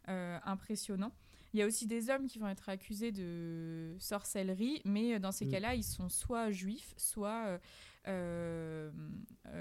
euh, 0.09 0.39
impressionnant. 0.45 1.13
Il 1.53 1.61
y 1.61 1.63
a 1.63 1.67
aussi 1.67 1.87
des 1.87 2.11
hommes 2.11 2.27
qui 2.27 2.39
vont 2.39 2.49
être 2.49 2.69
accusés 2.69 3.13
de 3.13 3.95
sorcellerie, 3.99 4.83
mais 4.85 5.19
dans 5.19 5.33
ces 5.33 5.47
Mm. 5.47 5.51
cas-là, 5.51 5.75
ils 5.75 5.85
sont 5.85 6.09
soit 6.09 6.51
juifs, 6.51 6.95
soit 6.97 7.59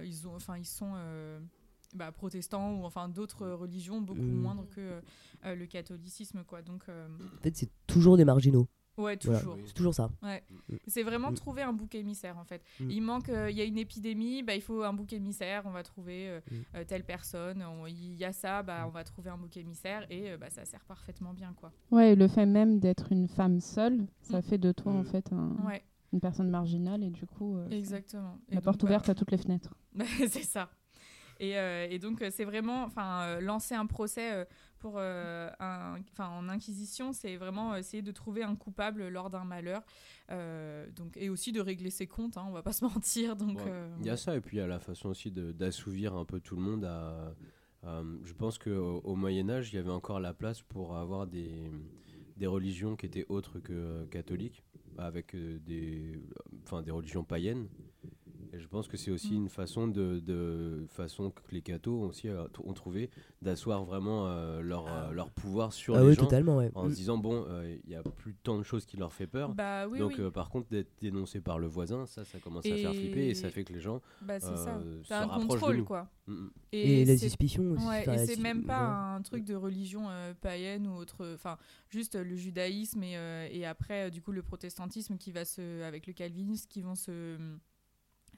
ils 0.04 0.28
ont, 0.28 0.36
enfin, 0.36 0.58
ils 0.58 0.66
sont 0.66 0.94
bah, 1.96 2.12
protestants 2.12 2.76
ou 2.76 2.84
enfin 2.86 3.10
d'autres 3.10 3.48
religions 3.48 4.02
beaucoup 4.02 4.22
Mm. 4.22 4.42
moindres 4.42 4.68
que 4.70 5.02
euh, 5.46 5.56
le 5.56 5.66
catholicisme, 5.66 6.44
quoi. 6.44 6.62
Donc, 6.62 6.84
euh, 6.90 7.08
En 7.38 7.42
fait, 7.42 7.56
c'est 7.56 7.70
toujours 7.88 8.18
des 8.18 8.26
marginaux. 8.26 8.68
ouais, 8.98 9.18
Voilà. 9.24 9.40
toujours. 9.40 9.58
C'est 9.66 9.74
toujours 9.74 9.94
ça. 9.94 10.10
Ouais. 10.24 10.44
Mm. 10.70 10.76
C'est 10.88 11.04
vraiment 11.04 11.32
Mm. 11.32 11.36
trouver 11.36 11.62
un 11.64 11.74
bouc 11.74 11.96
émissaire 11.96 12.38
en 12.38 12.46
fait. 12.46 12.64
Mm. 12.80 12.90
Il 12.92 13.02
manque, 13.02 13.30
euh, 13.30 13.50
il 13.52 13.58
y 13.58 13.62
a 13.62 13.66
une 13.66 13.78
épidémie, 13.78 14.42
bah, 14.44 14.56
il 14.56 14.62
faut 14.62 14.84
un 14.84 14.94
bouc 14.94 15.12
émissaire, 15.14 15.64
on 15.66 15.72
va 15.72 15.84
trouver 15.84 16.30
euh, 16.30 16.40
Mm. 16.82 16.86
telle 16.86 17.04
personne. 17.04 17.62
On- 17.64 17.86
Il 17.88 18.16
y 18.16 18.24
a 18.26 18.32
ça, 18.34 18.64
bah, 18.64 18.84
Mm. 18.84 18.88
on 18.88 18.90
va 18.92 19.04
trouver 19.04 19.30
un 19.30 19.38
bouc 19.38 19.58
émissaire 19.58 20.06
et 20.10 20.32
euh, 20.32 20.38
bah, 20.38 20.50
ça 20.50 20.64
sert 20.66 20.84
parfaitement 20.86 21.34
bien 21.34 21.54
quoi. 21.54 21.72
Ouais, 21.92 22.16
le 22.16 22.28
fait 22.28 22.46
même 22.46 22.80
d'être 22.80 23.12
une 23.12 23.28
femme 23.28 23.60
seule, 23.60 24.08
ça 24.22 24.40
Mm. 24.40 24.44
fait 24.44 24.58
de 24.58 24.72
toi 24.72 24.92
en 24.94 25.02
Mm. 25.02 25.06
fait 25.06 25.34
un- 25.34 25.56
Ouais, 25.66 25.84
une 26.14 26.22
personne 26.22 26.50
marginale 26.50 27.04
et 27.04 27.10
du 27.10 27.26
coup, 27.26 27.58
euh, 27.58 27.68
exactement. 27.70 28.40
Et 28.48 28.52
la 28.52 28.56
donc, 28.62 28.64
porte 28.64 28.82
bah, 28.82 28.88
ouverte 28.88 29.10
à 29.10 29.16
toutes 29.16 29.32
les 29.32 29.38
fenêtres. 29.38 29.74
c'est 30.30 30.44
ça. 30.44 30.70
Et, 31.40 31.58
euh, 31.58 31.88
et 31.90 32.00
donc 32.00 32.22
euh, 32.22 32.30
c'est 32.32 32.46
vraiment, 32.46 32.84
enfin, 32.84 33.24
euh, 33.24 33.42
lancer 33.42 33.76
un 33.76 33.86
procès 33.86 34.48
pour, 34.80 35.00
un, 35.00 36.00
en 36.20 36.50
inquisition, 36.50 37.12
c'est 37.12 37.38
vraiment 37.38 37.76
essayer 37.76 38.04
de 38.04 38.12
trouver 38.12 38.44
un 38.44 38.56
coupable 38.56 39.08
lors 39.08 39.30
d'un 39.30 39.44
malheur, 39.44 39.82
donc 40.96 41.18
et 41.18 41.30
aussi 41.30 41.52
de 41.52 41.60
régler 41.62 41.90
ses 41.90 42.08
comptes. 42.08 42.38
Hein, 42.38 42.46
on 42.48 42.52
va 42.52 42.62
pas 42.62 42.74
se 42.74 42.86
mentir. 42.86 43.36
Donc 43.36 43.60
Ouais. 43.60 43.90
Il 44.00 44.06
y 44.06 44.10
a 44.10 44.18
ça, 44.18 44.36
et 44.36 44.42
puis 44.42 44.58
il 44.58 44.60
y 44.60 44.64
a 44.64 44.68
la 44.68 44.80
façon 44.80 45.10
aussi 45.10 45.32
d'assouvir 45.32 46.14
un 46.14 46.26
peu 46.26 46.40
tout 46.40 46.56
le 46.56 46.62
monde. 46.62 46.86
À, 46.86 47.34
je 48.24 48.34
pense 48.34 48.58
qu'au 48.58 49.02
au 49.04 49.16
Moyen-Âge, 49.16 49.72
il 49.72 49.76
y 49.76 49.80
avait 49.80 49.92
encore 49.92 50.20
la 50.20 50.34
place 50.34 50.62
pour 50.62 50.98
avoir 50.98 51.28
des, 51.28 51.72
des 52.38 52.48
religions 52.48 52.96
qui 52.96 53.06
étaient 53.06 53.26
autres 53.30 53.60
que 53.60 53.74
euh, 53.74 54.06
catholiques, 54.08 54.64
avec 54.98 55.36
euh, 55.36 55.60
des, 55.60 56.20
enfin, 56.64 56.82
des 56.82 56.92
religions 56.92 57.24
païennes. 57.24 57.68
Et 58.56 58.60
je 58.60 58.68
pense 58.68 58.88
que 58.88 58.96
c'est 58.96 59.12
aussi 59.12 59.34
Mm. 59.34 59.38
une 59.44 59.50
façon 59.50 59.88
de, 59.88 60.20
de 60.20 60.86
façon 60.90 61.30
que 61.32 61.42
les 61.52 61.62
cathos 61.62 61.92
ont 62.04 62.08
aussi 62.08 62.30
euh, 62.30 62.48
ont 62.64 62.74
trouvé 62.74 63.10
d'asseoir 63.42 63.84
vraiment 63.84 64.28
euh, 64.28 64.62
leur, 64.62 64.88
euh, 64.88 65.12
leur 65.12 65.30
pouvoir 65.30 65.74
sur 65.74 65.96
Ah 65.96 66.02
les 66.02 66.08
oui, 66.10 66.14
gens 66.14 66.24
totalement, 66.24 66.58
ouais. 66.58 66.72
en 66.74 66.86
Mm. 66.88 66.92
se 66.92 66.96
disant 66.96 67.18
bon 67.18 67.46
euh, 67.50 67.76
il 67.84 67.90
y 67.90 67.96
a 67.96 68.04
plus 68.04 68.34
tant 68.36 68.58
de 68.58 68.64
choses 68.64 68.86
qui 68.86 68.96
leur 68.98 69.12
fait 69.12 69.28
peur 69.28 69.54
bah 69.54 69.88
oui, 69.90 70.00
donc 70.00 70.14
oui. 70.18 70.24
euh, 70.24 70.32
par 70.32 70.50
contre 70.50 70.70
d'être 70.70 70.92
dénoncé 71.02 71.42
par 71.42 71.60
le 71.60 71.68
voisin 71.68 72.06
ça 72.06 72.24
ça 72.24 72.40
commence 72.40 72.66
à 72.66 72.76
faire 72.76 72.92
Et- 72.92 72.94
flipper 72.96 73.28
et 73.28 73.34
ça 73.34 73.50
fait 73.50 73.64
que 73.66 73.74
les 73.74 73.82
gens 73.82 74.02
Bah, 74.22 74.40
c'est 74.40 74.56
ça. 74.56 74.80
se 75.04 75.14
un 75.14 75.26
rapprochent 75.26 75.44
de 75.44 75.48
contrôle, 75.48 75.78
nous. 75.78 75.86
quoi. 75.86 76.08
Mm, 76.28 76.34
mm. 76.34 76.52
Et, 76.72 77.06
la 77.06 77.18
suspicion 77.18 77.72
aussi. 77.72 77.86
Ouais, 77.88 78.04
et 78.16 78.26
c'est 78.26 78.40
même 78.40 78.64
pas 78.64 79.16
un 79.16 79.22
truc 79.22 79.44
de 79.44 79.56
religion 79.56 80.10
euh, 80.10 80.34
païenne 80.40 80.88
ou 80.88 80.94
autre. 80.96 81.34
Enfin, 81.34 81.58
juste 81.90 82.16
le 82.16 82.36
judaïsme 82.36 83.04
et, 83.04 83.16
euh, 83.18 83.48
et 83.52 83.66
après, 83.66 84.08
euh, 84.08 84.10
du 84.10 84.22
coup, 84.22 84.32
le 84.32 84.42
protestantisme 84.42 85.18
qui 85.18 85.32
va 85.32 85.46
se. 85.46 85.84
avec 85.84 86.08
le 86.08 86.14
calvinisme 86.14 86.68
qui 86.70 86.82
vont 86.82 86.96
se. 86.96 87.38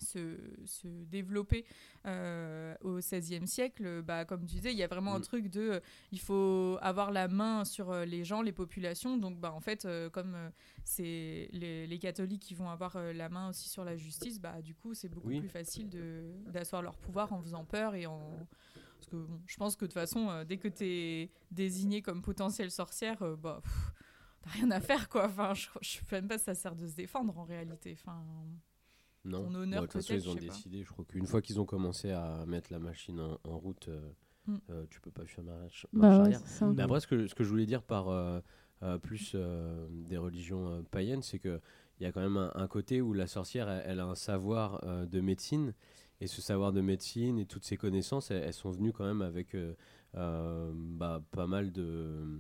Se, 0.02 0.38
se 0.66 0.88
développer 1.06 1.66
euh, 2.06 2.76
au 2.82 2.98
XVIe 3.00 3.48
siècle, 3.48 4.02
bah, 4.02 4.26
comme 4.26 4.42
tu 4.46 4.56
disais, 4.56 4.72
il 4.72 4.78
y 4.78 4.84
a 4.84 4.88
vraiment 4.88 5.16
un 5.16 5.20
Mm. 5.20 5.24
truc 5.24 5.48
de 5.50 5.62
euh, 5.62 5.80
il 6.12 6.20
faut 6.20 6.78
avoir 6.82 7.12
la 7.12 7.28
main 7.28 7.66
sur 7.66 7.92
euh, 7.92 8.06
les 8.06 8.24
gens, 8.24 8.42
les 8.42 8.52
populations. 8.52 9.18
Donc, 9.18 9.40
bah, 9.40 9.52
en 9.54 9.60
fait, 9.60 9.88
comme 10.14 10.36
c'est 10.84 11.50
les, 11.52 11.88
les 11.88 12.00
catholiques 12.00 12.42
qui 12.44 12.54
vont 12.54 12.70
avoir 12.70 12.98
la 13.14 13.30
main 13.30 13.50
aussi 13.50 13.70
sur 13.70 13.84
la 13.84 13.96
justice, 13.98 14.40
bah, 14.40 14.62
du 14.62 14.74
coup, 14.76 14.94
c'est 14.94 15.10
beaucoup 15.10 15.28
Oui. 15.28 15.40
plus 15.40 15.50
facile 15.50 15.90
de- 15.90 16.34
d'asseoir 16.48 16.82
leur 16.82 16.98
pouvoir 16.98 17.34
en 17.34 17.42
faisant 17.42 17.66
peur 17.66 17.96
et 17.96 18.06
en, 18.06 18.48
parce 18.98 19.08
que 19.10 19.16
bon, 19.16 19.42
je 19.46 19.58
pense 19.58 19.76
que 19.76 19.86
de 19.86 19.88
toute 19.88 19.94
façon, 19.94 20.44
dès 20.48 20.58
que 20.58 20.68
tu 20.68 20.84
es 20.86 21.32
désignée 21.52 22.02
comme 22.02 22.22
potentielle 22.22 22.72
sorcière, 22.72 23.18
bah, 23.38 23.60
pff, 23.64 23.94
t'as 24.42 24.50
rien 24.52 24.72
à 24.72 24.80
faire 24.80 25.10
quoi. 25.10 25.26
Enfin, 25.26 25.54
je, 25.54 25.68
je 25.82 25.90
sais 25.98 26.06
même 26.12 26.28
pas 26.28 26.38
si 26.38 26.46
ça 26.46 26.56
sert 26.56 26.76
de 26.76 26.88
se 26.88 26.96
défendre 26.96 27.38
en 27.38 27.44
réalité. 27.44 27.96
Enfin, 28.00 28.24
non 29.28 29.44
Ton 29.50 29.56
honneur, 29.56 29.84
toute 29.84 29.94
façon 29.94 30.08
peut-être, 30.14 30.24
ils 30.26 30.30
ont 30.30 30.34
je 30.34 30.40
sais 30.40 30.46
pas. 30.48 30.54
décidé 30.54 30.84
je 30.84 30.90
crois 30.92 31.06
qu'une 31.06 31.26
fois 31.28 31.42
qu'ils 31.42 31.60
ont 31.60 31.66
commencé 31.66 32.12
à 32.12 32.46
mettre 32.48 32.72
la 32.72 32.80
machine 32.80 33.20
en, 33.20 33.40
en 33.44 33.58
route 33.58 33.88
euh, 33.90 34.02
Mm. 34.48 34.58
euh, 34.70 34.86
tu 34.90 35.02
peux 35.02 35.12
pas 35.12 35.26
faire 35.26 35.44
marche, 35.44 35.86
marche 35.92 36.18
Bah 36.18 36.24
ouais. 36.24 36.74
Mais 36.74 36.82
après, 36.84 37.02
ce 37.02 37.08
que, 37.08 37.28
ce 37.28 37.36
que 37.36 37.44
je 37.44 37.50
voulais 37.50 37.66
dire 37.66 37.84
par 37.84 38.08
euh, 38.08 38.40
euh, 38.82 38.98
plus 38.98 39.34
euh, 39.36 39.88
des 39.92 40.16
religions 40.16 40.70
euh, 40.70 40.82
païennes, 40.90 41.22
c'est 41.22 41.38
qu'il 41.40 41.60
y 42.00 42.06
a 42.06 42.14
quand 42.14 42.22
même 42.22 42.38
un, 42.38 42.52
un 42.56 42.68
côté 42.70 43.02
où 43.02 43.12
la 43.12 43.28
sorcière, 43.28 43.68
elle, 43.68 43.84
elle 43.86 44.00
a 44.00 44.06
un 44.06 44.16
savoir 44.16 44.80
euh, 44.86 45.06
de 45.06 45.20
médecine. 45.20 45.74
Et 46.22 46.28
ce 46.28 46.42
savoir 46.42 46.72
de 46.72 46.80
médecine 46.80 47.38
et 47.40 47.46
toutes 47.46 47.66
ces 47.66 47.76
connaissances, 47.76 48.32
elles, 48.32 48.42
elles 48.42 48.54
sont 48.54 48.72
venues 48.72 48.94
quand 48.94 49.06
même 49.06 49.22
avec 49.22 49.54
euh, 49.54 49.76
euh, 50.16 50.72
bah, 50.74 51.22
pas 51.32 51.46
mal 51.46 51.74
de. 51.74 52.40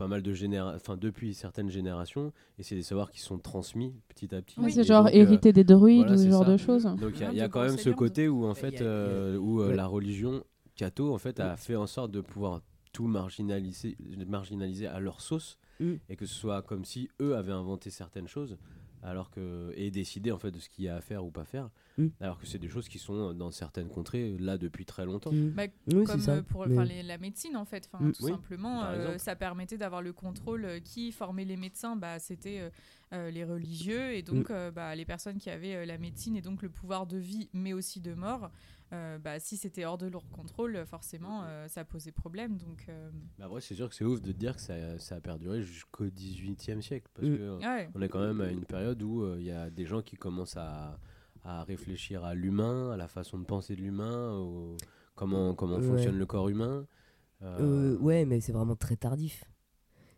Pas 0.00 0.08
mal 0.08 0.22
de 0.22 0.32
générations, 0.32 0.76
enfin 0.76 0.96
depuis 0.96 1.34
certaines 1.34 1.70
générations, 1.70 2.32
et 2.58 2.62
c'est 2.62 2.74
des 2.74 2.82
savoirs 2.82 3.10
qui 3.10 3.20
sont 3.20 3.38
transmis 3.38 3.94
petit 4.08 4.34
à 4.34 4.40
petit. 4.42 4.58
Oui. 4.58 4.72
c'est 4.72 4.82
genre 4.84 5.04
donc, 5.04 5.12
euh, 5.14 5.16
hérité 5.18 5.52
des 5.52 5.62
druides 5.64 6.06
voilà, 6.06 6.14
ou 6.20 6.24
ce 6.24 6.30
genre 6.30 6.44
ça. 6.46 6.52
de 6.52 6.56
choses. 6.56 6.82
donc 6.84 7.12
il 7.16 7.20
y 7.36 7.40
a- 7.40 7.46
y, 7.46 7.50
quand 7.50 7.62
même 7.62 7.76
ce 7.78 7.90
côté 7.90 8.26
où 8.28 8.46
en 8.46 8.54
fait 8.54 8.80
euh, 8.80 9.36
où 9.36 9.60
euh, 9.60 9.68
ouais. 9.68 9.76
la 9.76 9.86
religion 9.86 10.42
catho 10.74 11.12
en 11.14 11.18
fait 11.18 11.38
a 11.38 11.56
fait 11.56 11.76
en 11.76 11.86
sorte 11.86 12.10
de 12.10 12.20
pouvoir 12.22 12.62
tout 12.92 13.06
marginaliser, 13.06 13.96
marginaliser 14.26 14.86
à 14.86 14.98
leur 15.00 15.20
sauce 15.20 15.58
Mm. 15.80 15.94
et 16.10 16.16
que 16.16 16.26
ce 16.26 16.34
soit 16.34 16.60
comme 16.60 16.84
si 16.84 17.08
eux 17.22 17.34
avaient 17.36 17.52
inventé 17.52 17.88
certaines 17.88 18.28
choses 18.28 18.58
alors 19.02 19.30
que 19.30 19.72
et 19.76 19.90
décidé 19.90 20.30
en 20.32 20.38
fait 20.38 20.50
de 20.50 20.58
ce 20.58 20.68
qu'il 20.68 20.84
y 20.84 20.88
a 20.88 20.96
à 20.96 21.00
faire 21.00 21.24
ou 21.24 21.30
pas 21.30 21.44
faire 21.44 21.70
Mm. 21.98 22.06
alors 22.20 22.38
que 22.38 22.46
c'est 22.46 22.58
des 22.58 22.68
choses 22.68 22.88
qui 22.88 22.98
sont 23.00 23.34
dans 23.34 23.50
certaines 23.50 23.88
contrées 23.88 24.36
là 24.38 24.56
depuis 24.56 24.84
très 24.86 25.04
longtemps. 25.04 25.32
Mm. 25.32 25.50
bah, 25.50 25.62
Oui, 25.92 26.04
comme 26.04 26.20
ça. 26.20 26.34
euh, 26.36 26.42
pour 26.42 26.66
mais- 26.68 26.84
les- 26.84 27.02
la 27.02 27.18
médecine 27.18 27.56
en 27.56 27.64
fait. 27.64 27.88
Enfin, 27.92 28.04
Mm. 28.04 28.12
tout 28.12 28.24
Oui, 28.24 28.30
simplement, 28.30 28.84
euh, 28.84 29.18
ça 29.18 29.34
permettait 29.36 29.76
d'avoir 29.76 30.00
le 30.00 30.12
contrôle. 30.12 30.64
euh, 30.64 30.78
qui 30.80 31.10
formait 31.12 31.44
les 31.44 31.56
médecins 31.56 31.96
bah, 31.96 32.18
C'était 32.20 32.60
euh, 32.60 32.70
euh, 33.12 33.30
les 33.30 33.44
religieux 33.44 34.12
et 34.14 34.22
donc 34.22 34.52
bah, 34.74 34.94
les 34.94 35.04
personnes 35.04 35.38
qui 35.38 35.50
avaient 35.50 35.74
euh, 35.74 35.84
la 35.84 35.98
médecine 35.98 36.36
et 36.36 36.40
donc 36.42 36.62
le 36.62 36.68
pouvoir 36.70 37.06
de 37.06 37.16
vie, 37.18 37.48
mais 37.52 37.72
aussi 37.72 38.00
de 38.00 38.14
mort. 38.14 38.50
Euh, 38.92 39.18
bah, 39.18 39.38
si 39.40 39.56
c'était 39.56 39.84
hors 39.84 39.98
de 39.98 40.06
leur 40.08 40.28
contrôle, 40.30 40.84
forcément, 40.86 41.42
euh, 41.44 41.68
ça 41.68 41.84
posait 41.84 42.12
problème. 42.12 42.56
Donc, 42.56 42.86
euh, 42.88 43.10
Mais 43.38 43.44
après 43.44 43.60
c'est 43.60 43.74
sûr 43.74 43.88
que 43.88 43.94
c'est 43.94 44.04
ouf 44.04 44.20
de 44.20 44.32
te 44.32 44.36
dire 44.38 44.56
que 44.56 44.60
ça, 44.62 44.98
ça 44.98 45.16
a 45.16 45.20
perduré 45.20 45.62
jusqu'au 45.62 46.06
18e 46.06 46.82
siècle 46.82 47.08
parce 47.14 47.28
Mm. 47.28 47.36
que 47.36 47.42
euh, 47.42 47.58
ouais. 47.58 47.90
on 47.94 48.02
est 48.02 48.08
quand 48.08 48.20
même 48.26 48.40
à 48.40 48.50
une 48.50 48.64
période 48.64 49.02
où 49.02 49.22
euh, 49.22 49.36
il 49.38 49.44
y 49.46 49.50
a 49.52 49.70
des 49.70 49.86
gens 49.86 50.02
qui 50.02 50.16
commencent 50.16 50.56
à, 50.56 50.98
à 51.44 51.62
réfléchir 51.64 52.24
à 52.24 52.34
l'humain, 52.34 52.90
à 52.90 52.96
la 52.96 53.08
façon 53.08 53.38
de 53.38 53.44
penser 53.44 53.76
de 53.76 53.80
l'humain, 53.80 54.32
au- 54.32 54.76
comment, 55.14 55.54
comment 55.54 55.76
Ouais. 55.76 55.82
fonctionne 55.82 56.18
le 56.18 56.26
corps 56.26 56.48
humain. 56.48 56.86
Euh, 57.42 57.94
Euh, 57.94 57.98
ouais, 57.98 58.24
mais 58.26 58.40
c'est 58.40 58.52
vraiment 58.52 58.76
très 58.76 58.96
tardif. 58.96 59.44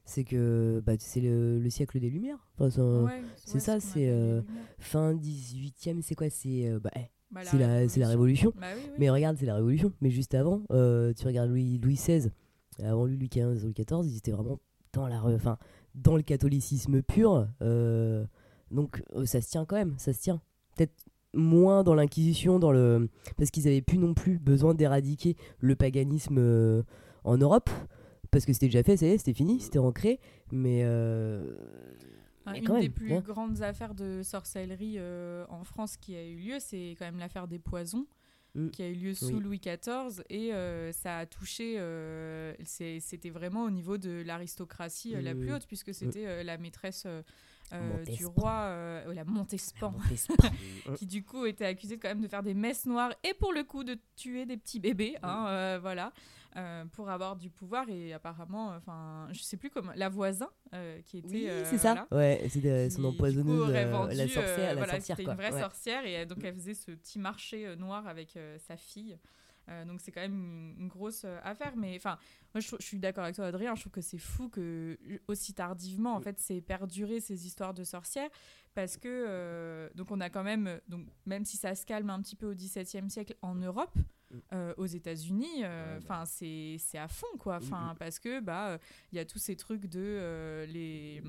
C'est 0.04 0.24
que 0.24 0.82
bah, 0.84 0.94
c'est 0.98 1.20
le, 1.20 1.60
le 1.60 1.70
siècle 1.70 2.00
des 2.00 2.10
Lumières. 2.10 2.48
Enfin, 2.54 2.70
c'est 2.70 2.80
Ouais, 2.80 3.04
ouais, 3.04 3.22
ça, 3.60 3.78
ce 3.78 3.86
qu'on 3.86 3.92
c'est, 3.92 4.10
euh. 4.10 4.42
Fin 4.80 5.14
18e, 5.14 6.02
c'est 6.02 6.16
quoi? 6.16 6.28
C'est 6.28 6.68
euh, 6.68 6.80
bah, 6.80 6.90
eh, 6.96 7.08
Bah, 7.32 7.40
c'est 7.44 7.58
la, 7.58 7.86
la 7.86 8.08
Révolution. 8.08 8.52
Bah 8.60 8.66
oui, 8.74 8.82
oui. 8.84 8.92
Mais 8.98 9.10
regarde, 9.10 9.36
c'est 9.38 9.46
la 9.46 9.54
Révolution. 9.54 9.92
Mais 10.00 10.10
juste 10.10 10.34
avant, 10.34 10.62
euh, 10.70 11.12
tu 11.14 11.26
regardes 11.26 11.48
Louis, 11.50 11.78
Louis 11.78 11.94
XVI, 11.94 12.30
avant 12.82 13.06
lui, 13.06 13.16
Louis 13.16 13.28
XV, 13.28 13.62
Louis 13.64 13.74
XIV, 13.74 14.06
ils 14.06 14.16
étaient 14.18 14.32
vraiment 14.32 14.58
dans, 14.92 15.06
la, 15.08 15.22
enfin, 15.24 15.58
dans 15.94 16.16
le 16.16 16.22
catholicisme 16.22 17.02
pur. 17.02 17.48
euh, 17.62 18.24
donc 18.70 19.02
euh, 19.14 19.26
ça 19.26 19.40
se 19.40 19.48
tient 19.50 19.64
quand 19.64 19.76
même, 19.76 19.94
ça 19.98 20.12
se 20.12 20.20
tient. 20.20 20.40
Peut-être 20.76 20.94
moins 21.34 21.82
dans 21.82 21.94
l'Inquisition, 21.94 22.58
dans 22.58 22.72
le 22.72 23.08
parce 23.36 23.50
qu'ils 23.50 23.66
avaient 23.68 23.82
plus 23.82 23.98
non 23.98 24.14
plus 24.14 24.38
besoin 24.38 24.74
d'éradiquer 24.74 25.36
le 25.60 25.76
paganisme 25.76 26.36
euh, 26.38 26.82
en 27.24 27.36
Europe. 27.38 27.70
Parce 28.30 28.46
que 28.46 28.54
c'était 28.54 28.66
déjà 28.66 28.82
fait, 28.82 28.96
ça 28.96 29.06
y 29.06 29.10
est, 29.10 29.18
c'était 29.18 29.34
fini, 29.34 29.60
c'était 29.60 29.78
ancré. 29.78 30.18
Mais 30.50 30.80
euh, 30.84 31.54
Une 32.46 32.80
des 32.80 32.88
plus 32.88 33.20
grandes 33.20 33.62
affaires 33.62 33.94
de 33.94 34.22
sorcellerie 34.22 34.96
euh, 34.98 35.44
en 35.48 35.64
France 35.64 35.96
qui 35.96 36.16
a 36.16 36.24
eu 36.26 36.36
lieu, 36.36 36.56
c'est 36.58 36.96
quand 36.98 37.04
même 37.04 37.18
l'affaire 37.18 37.46
des 37.48 37.58
poisons, 37.58 38.06
Mm. 38.54 38.68
qui 38.68 38.82
a 38.82 38.88
eu 38.88 38.92
lieu 38.94 39.14
sous 39.14 39.28
Oui. 39.36 39.40
Louis 39.42 39.60
XIV, 39.60 40.22
et 40.28 40.52
euh, 40.52 40.92
ça 40.92 41.16
a 41.16 41.24
touché, 41.26 41.76
euh, 41.78 42.52
c'était 42.62 43.30
vraiment 43.30 43.64
au 43.64 43.70
niveau 43.70 43.96
de 43.96 44.22
l'aristocratie 44.26 45.14
la 45.22 45.34
plus 45.34 45.48
Mm. 45.50 45.54
haute, 45.54 45.66
puisque 45.66 45.94
c'était 45.94 46.26
euh, 46.26 46.42
la 46.42 46.58
maîtresse 46.58 47.06
du 47.06 47.78
Montespan. 47.78 48.30
roi, 48.36 48.52
euh, 48.52 49.14
la 49.14 49.24
Montespan, 49.24 49.92
Montespan. 50.10 50.34
qui 50.96 51.06
du 51.06 51.24
coup 51.24 51.46
était 51.46 51.64
accusée 51.64 51.96
quand 51.98 52.08
même 52.08 52.20
de 52.20 52.28
faire 52.28 52.42
des 52.42 52.52
messes 52.52 52.84
noires, 52.84 53.14
et 53.24 53.32
pour 53.32 53.54
le 53.54 53.64
coup 53.64 53.84
de 53.84 53.96
tuer 54.16 54.44
des 54.44 54.58
petits 54.58 54.80
bébés, 54.80 55.16
hein, 55.22 55.78
voilà. 55.80 56.12
Euh, 56.56 56.84
pour 56.86 57.08
avoir 57.08 57.36
du 57.36 57.48
pouvoir 57.50 57.88
et 57.88 58.12
apparemment 58.12 58.68
enfin 58.76 59.26
je 59.32 59.40
sais 59.42 59.56
plus 59.56 59.70
comment 59.70 59.92
la 59.96 60.08
voisin 60.08 60.50
euh, 60.74 61.00
qui 61.02 61.18
était 61.18 61.28
oui, 61.28 61.48
euh, 61.48 61.64
c'est 61.64 61.78
ça. 61.78 62.06
voilà, 62.10 62.24
Ouais, 62.26 62.48
qui, 62.50 62.90
son 62.90 63.04
empoisonneuse, 63.04 63.70
euh, 63.74 63.90
vendu, 63.90 64.14
la 64.16 64.28
sorcière, 64.28 64.58
euh, 64.58 64.66
la 64.66 64.74
voilà, 64.74 64.92
sorcière 64.94 65.16
c'était 65.16 65.24
quoi. 65.24 65.32
une 65.34 65.38
vraie 65.40 65.52
Ouais. 65.52 65.60
sorcière 65.60 66.04
et 66.04 66.26
donc 66.26 66.44
elle 66.44 66.54
faisait 66.54 66.74
ce 66.74 66.90
petit 66.92 67.18
marché 67.18 67.66
euh, 67.66 67.76
noir 67.76 68.06
avec 68.06 68.36
euh, 68.36 68.58
sa 68.58 68.76
fille. 68.76 69.18
Euh, 69.68 69.84
donc 69.84 70.00
c'est 70.00 70.10
quand 70.10 70.20
même 70.20 70.34
une, 70.34 70.74
une 70.82 70.88
grosse 70.88 71.22
euh, 71.24 71.38
affaire. 71.44 71.72
Mais 71.76 71.94
enfin, 71.96 72.18
moi 72.52 72.60
je, 72.60 72.74
suis 72.80 72.98
d'accord 72.98 73.22
avec 73.24 73.36
toi 73.36 73.46
Adrien. 73.46 73.74
Je 73.76 73.82
trouve 73.82 73.92
que 73.92 74.00
c'est 74.00 74.18
fou 74.18 74.48
que 74.48 74.98
aussi 75.28 75.54
tardivement 75.54 76.14
en 76.16 76.20
fait 76.20 76.38
c'est 76.40 76.60
perduré 76.60 77.20
ces 77.20 77.46
histoires 77.46 77.72
de 77.72 77.84
sorcières 77.84 78.28
parce 78.74 78.96
que 78.96 79.08
euh, 79.08 79.88
donc 79.94 80.10
on 80.10 80.20
a 80.20 80.30
quand 80.30 80.42
même 80.42 80.80
donc 80.88 81.06
même 81.26 81.44
si 81.44 81.56
ça 81.56 81.74
se 81.76 81.86
calme 81.86 82.10
un 82.10 82.20
petit 82.20 82.34
peu 82.36 82.50
au 82.50 82.54
XVIIe 82.54 83.08
siècle 83.08 83.36
en 83.40 83.54
Europe. 83.54 83.94
Euh, 84.52 84.74
aux 84.76 84.86
États-Unis. 84.86 85.62
euh, 85.64 85.96
Ouais, 85.98 86.02
Enfin, 86.02 86.24
c'est 86.24 86.76
c'est 86.78 86.98
à 86.98 87.08
fond, 87.08 87.26
quoi. 87.38 87.56
Enfin, 87.56 87.94
parce 87.98 88.18
que 88.18 88.40
bah 88.40 88.78
il 89.12 89.16
y 89.16 89.18
a 89.18 89.24
tous 89.24 89.38
ces 89.38 89.56
trucs 89.56 89.86
de 89.86 90.00
euh, 90.00 90.66
les 90.66 91.22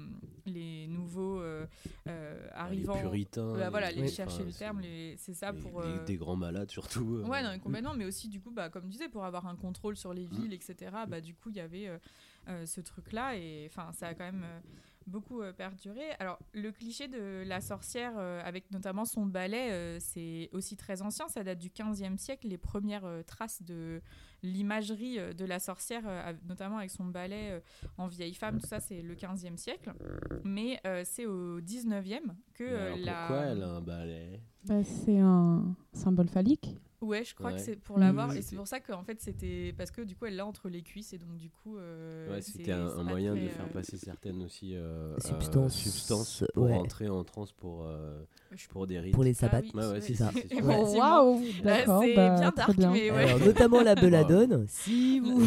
les 0.46 0.88
nouveaux 0.88 1.40
euh, 1.42 1.66
euh, 2.08 2.48
arrivants. 2.54 2.96
Les 2.96 3.02
puritains. 3.02 3.54
Bah, 3.58 3.70
voilà, 3.70 3.92
les- 3.92 4.08
chercher 4.08 4.44
le 4.44 4.52
terme, 4.52 4.82
c'est 5.18 5.34
ça 5.34 5.52
les- 5.52 5.60
pour. 5.60 5.82
les- 5.82 5.88
euh, 5.88 6.06
Des 6.06 6.18
grands 6.18 6.36
malades 6.36 6.70
surtout. 6.72 7.16
euh. 7.18 7.28
Ouais, 7.28 7.42
non, 7.44 7.58
complètement, 7.60 7.94
mais 7.94 8.06
aussi 8.06 8.28
du 8.28 8.40
coup, 8.42 8.52
bah, 8.52 8.70
comme 8.70 8.84
tu 8.84 8.90
disais, 8.90 9.10
pour 9.10 9.24
avoir 9.26 9.48
un 9.48 9.56
contrôle 9.56 9.96
sur 9.96 10.14
les 10.14 10.28
Mm. 10.28 10.32
villes, 10.36 10.54
etc. 10.54 10.92
Bah, 11.08 11.22
du 11.22 11.34
coup, 11.34 11.50
il 11.50 11.56
y 11.56 11.62
avait 11.62 11.88
euh, 11.88 11.98
euh, 12.50 12.66
ce 12.66 12.82
truc-là 12.82 13.36
et 13.38 13.68
enfin, 13.70 13.92
ça 13.94 14.08
a 14.10 14.14
quand 14.14 14.26
même 14.26 14.44
euh, 14.44 14.60
beaucoup 15.08 15.42
euh, 15.42 15.54
perduré. 15.54 16.02
Alors, 16.20 16.40
le 16.54 16.72
cliché 16.72 17.08
de 17.08 17.44
la 17.46 17.62
sorcière, 17.62 18.14
euh, 18.18 18.42
avec 18.44 18.72
notamment 18.72 19.06
son 19.06 19.26
balai, 19.26 19.72
euh, 19.72 19.98
c'est 20.00 20.50
aussi 20.54 20.76
très 20.78 21.02
ancien. 21.02 21.28
Ça 21.28 21.44
date 21.44 21.60
du 21.60 21.70
15e 21.70 22.18
siècle. 22.18 22.48
Les 22.48 22.58
premières 22.58 23.06
euh, 23.06 23.22
traces 23.24 23.62
de 23.64 24.02
l'imagerie 24.44 25.20
euh, 25.20 25.34
de 25.34 25.46
la 25.46 25.60
sorcière, 25.60 26.04
euh, 26.06 26.34
notamment 26.48 26.78
avec 26.78 26.92
son 26.92 27.06
balai 27.06 27.52
euh, 27.52 27.60
en 27.98 28.08
vieille 28.08 28.34
femme, 28.34 28.60
tout 28.60 28.68
ça, 28.68 28.80
c'est 28.80 29.02
le 29.02 29.16
15e 29.16 29.58
siècle. 29.58 29.94
Mais 30.44 30.80
euh, 30.86 31.04
c'est 31.06 31.26
au 31.26 31.62
19e 31.62 32.20
que 32.54 32.64
euh, 32.64 32.86
alors 32.94 32.98
la. 33.06 33.28
Pourquoi 33.28 33.46
elle 33.46 33.64
a 33.64 33.70
un 33.70 33.82
balai? 33.82 34.42
Bah, 34.66 34.84
c'est 34.84 35.20
un 35.20 35.76
symbole 35.94 36.30
phallique. 36.30 36.78
Ouais, 37.04 37.24
je 37.24 37.36
crois 37.36 37.52
Ouais. 37.52 37.56
que 37.58 37.62
c'est 37.62 37.76
pour 37.76 38.00
l'avoir. 38.00 38.30
Mm. 38.30 38.38
Et 38.38 38.42
c'est 38.42 38.56
pour 38.56 38.68
ça 38.68 38.80
qu'en 38.80 39.04
fait, 39.04 39.20
c'était. 39.22 39.74
Parce 39.78 39.92
que 39.92 40.02
du 40.02 40.16
coup, 40.16 40.26
elle 40.26 40.36
l'a 40.36 40.46
entre 40.46 40.70
les 40.70 40.82
cuisses. 40.82 41.14
Et 41.14 41.18
donc, 41.18 41.36
du 41.38 41.50
coup. 41.50 41.78
euh, 41.78 42.32
Ouais, 42.34 42.42
c'était 42.42 42.72
un, 42.72 43.04
moyen 43.04 43.36
de 43.36 43.48
faire 43.48 43.66
euh, 43.66 43.74
passer 43.74 43.98
certaines 43.98 44.42
aussi 44.44 44.76
euh, 44.76 45.16
Substances, 45.20 45.76
euh, 45.76 45.80
substances 45.90 46.44
pour 46.54 46.64
ouais. 46.66 46.74
entrer 46.74 47.10
en 47.10 47.24
transe 47.24 47.52
pour, 47.52 47.86
euh, 47.86 48.24
je- 48.56 48.68
pour 48.68 48.88
des 48.88 49.00
rites. 49.00 49.14
Pour 49.14 49.24
les 49.24 49.32
Ah 49.32 49.50
sabbats. 49.50 49.62
oui, 49.62 49.72
Ouais, 49.74 49.88
ouais, 49.92 50.02
c'est 50.02 50.16
ça. 50.16 50.30
Effectivement. 50.36 50.84
Waouh 50.94 51.42
D'accord, 51.64 52.04
c'est 52.04 52.16
bah, 52.16 52.40
bien 52.40 52.52
dark, 52.56 52.76
bien. 52.78 52.92
mais 52.92 53.12
ouais. 53.12 53.24
Alors, 53.26 53.40
notamment 53.46 53.82
la 53.82 53.96
belladone, 53.96 54.66
si 54.70 55.20
vous. 55.20 55.42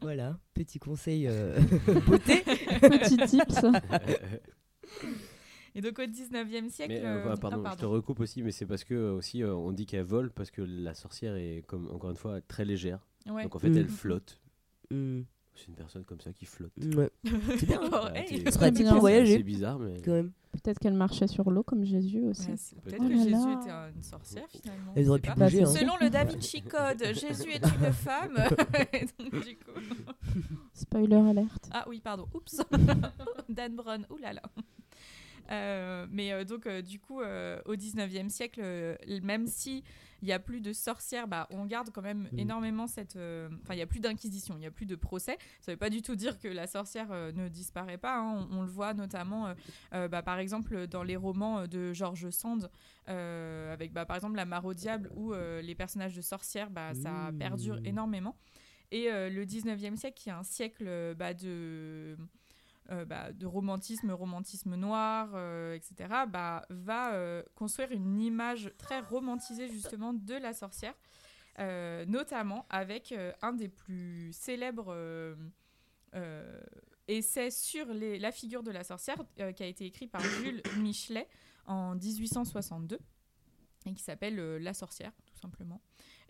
voilà, 0.00 0.38
petit 0.54 0.78
conseil 0.78 1.26
euh, 1.28 1.58
beauté. 2.06 2.42
Petit 2.80 3.16
tips. 3.16 3.64
Et 5.74 5.80
donc, 5.80 5.98
au 5.98 6.02
19e 6.02 6.68
siècle. 6.68 6.92
Mais 6.92 7.00
euh, 7.04 7.30
euh, 7.32 7.36
pardon, 7.36 7.62
ah, 7.64 7.70
je 7.74 7.78
te 7.80 7.86
recoupe 7.86 8.20
aussi, 8.20 8.42
mais 8.42 8.52
c'est 8.52 8.66
parce 8.66 8.84
que 8.84 9.10
aussi 9.12 9.42
euh, 9.42 9.54
on 9.54 9.72
dit 9.72 9.86
qu'elle 9.86 10.04
vole 10.04 10.30
parce 10.30 10.50
que 10.50 10.60
la 10.62 10.94
sorcière 10.94 11.34
est 11.36 11.64
comme 11.66 11.88
encore 11.90 12.10
une 12.10 12.16
fois 12.16 12.40
très 12.42 12.64
légère. 12.64 13.06
Ouais. 13.30 13.44
Donc 13.44 13.56
en 13.56 13.58
fait 13.58 13.70
Mm. 13.70 13.76
elle 13.78 13.88
flotte. 13.88 14.40
Hmm, 14.90 15.22
C'est 15.54 15.68
une 15.68 15.74
personne 15.74 16.04
comme 16.04 16.20
ça 16.20 16.32
qui 16.32 16.44
flotte. 16.44 16.72
ouais, 16.96 17.10
c'est 17.58 17.66
bien. 17.66 17.80
hein, 17.82 17.88
Oh, 17.92 18.06
Ouais, 18.12 18.26
hey. 18.30 18.98
voyager, 19.00 19.36
C'est 19.38 19.42
bizarre, 19.42 19.78
mais 19.78 20.00
quand 20.02 20.12
même. 20.12 20.32
Peut-être 20.52 20.78
qu'elle 20.78 20.92
marchait 20.92 21.26
sur 21.28 21.50
l'eau 21.50 21.62
comme 21.62 21.82
Jésus 21.84 22.22
aussi. 22.24 22.50
Ouais, 22.50 22.56
Peut-être 22.84 23.00
Oh 23.02 23.08
que 23.08 23.14
Jésus 23.14 23.30
là. 23.30 23.58
était 23.62 23.70
un- 23.70 23.88
une 23.96 24.02
sorcière 24.02 24.44
finalement. 24.50 24.92
Elles 24.94 25.04
je 25.04 25.08
auraient 25.08 25.20
sais 25.24 25.32
pu 25.32 25.38
pas. 25.38 25.44
bouger. 25.46 25.62
Hein. 25.62 25.66
Selon 25.66 25.92
le 25.98 26.10
Da 26.10 26.24
Vinci 26.24 26.60
Code, 26.60 27.02
Jésus 27.14 27.50
est 27.52 27.64
une 27.64 27.92
femme. 27.94 28.36
Et 28.92 29.06
donc, 29.18 29.42
du 29.46 29.56
coup... 29.56 29.70
Spoiler 30.74 31.16
alerte. 31.16 31.70
Ah 31.72 31.86
oui, 31.88 32.00
pardon. 32.04 32.26
Oups. 32.34 32.60
Dan 33.48 33.76
Brown. 33.76 34.04
Ouh 34.10 34.18
là 34.18 34.34
là. 34.34 34.42
Euh, 35.52 36.06
mais 36.10 36.32
euh, 36.32 36.44
donc, 36.44 36.66
euh, 36.66 36.82
du 36.82 36.98
coup, 36.98 37.20
au 37.20 37.74
19e 37.76 38.28
siècle, 38.30 38.62
même 39.22 39.46
si 39.46 39.84
il 40.22 40.26
n'y 40.26 40.32
a 40.32 40.38
plus 40.38 40.60
de 40.60 40.72
sorcières, 40.72 41.26
bah, 41.28 41.46
on 41.50 41.66
garde 41.66 41.90
quand 41.92 42.00
même 42.02 42.28
Mm. 42.32 42.38
énormément 42.38 42.86
cette. 42.86 43.16
Enfin, 43.16 43.74
il 43.74 43.76
n'y 43.76 43.82
a 43.82 43.86
plus 43.86 44.00
d'inquisition, 44.00 44.54
il 44.56 44.60
n'y 44.60 44.66
a 44.66 44.70
plus 44.70 44.86
de 44.86 44.94
procès. 44.96 45.36
Ça 45.60 45.72
ne 45.72 45.74
veut 45.74 45.78
pas 45.78 45.90
du 45.90 46.00
tout 46.00 46.14
dire 46.16 46.38
que 46.38 46.48
la 46.48 46.66
sorcière 46.66 47.08
ne 47.10 47.48
disparaît 47.48 47.98
pas. 47.98 48.16
hein. 48.18 48.46
On, 48.50 48.58
on 48.58 48.62
le 48.62 48.68
voit 48.68 48.94
notamment, 48.94 49.52
bah, 49.90 50.22
par 50.22 50.38
exemple, 50.38 50.86
dans 50.86 51.02
les 51.02 51.16
romans 51.16 51.66
de 51.66 51.92
George 51.92 52.30
Sand, 52.30 52.70
avec 53.06 53.92
bah, 53.92 54.06
par 54.06 54.16
exemple 54.16 54.36
La 54.36 54.44
Mare 54.46 54.64
au 54.64 54.74
Diable, 54.74 55.10
où 55.14 55.32
les 55.34 55.74
personnages 55.74 56.14
de 56.16 56.22
sorcières, 56.22 56.70
bah, 56.70 56.94
ça 56.94 57.30
Mm. 57.32 57.38
perdure 57.38 57.80
énormément. 57.84 58.36
Et 58.94 59.10
euh, 59.10 59.30
le 59.30 59.46
19e 59.46 59.96
siècle, 59.96 60.20
qui 60.20 60.28
est 60.28 60.32
un 60.32 60.42
siècle 60.42 61.14
bah, 61.16 61.32
de, 61.34 62.16
euh, 62.90 63.04
bah, 63.04 63.32
de 63.32 63.46
romantisme, 63.46 64.10
romantisme 64.10 64.74
noir, 64.74 65.30
euh, 65.34 65.74
etc., 65.74 65.94
bah, 66.28 66.66
va 66.70 67.14
euh, 67.14 67.42
construire 67.54 67.92
une 67.92 68.18
image 68.20 68.72
très 68.78 69.00
romantisée 69.00 69.68
justement 69.68 70.12
de 70.12 70.34
la 70.34 70.52
sorcière, 70.52 70.94
euh, 71.58 72.04
notamment 72.06 72.66
avec 72.70 73.12
euh, 73.12 73.32
un 73.42 73.52
des 73.52 73.68
plus 73.68 74.32
célèbres 74.32 74.92
euh, 74.94 75.34
euh, 76.14 76.60
essais 77.08 77.50
sur 77.50 77.86
les- 77.92 78.18
la 78.18 78.32
figure 78.32 78.62
de 78.62 78.70
la 78.70 78.84
sorcière, 78.84 79.16
euh, 79.40 79.52
qui 79.52 79.62
a 79.62 79.66
été 79.66 79.84
écrit 79.86 80.06
par 80.08 80.20
Jules 80.42 80.62
Michelet 80.78 81.28
en 81.66 81.94
1862, 81.94 82.98
et 83.86 83.94
qui 83.94 84.02
s'appelle 84.02 84.38
euh, 84.38 84.58
La 84.58 84.74
sorcière, 84.74 85.12
tout 85.26 85.36
simplement. 85.40 85.80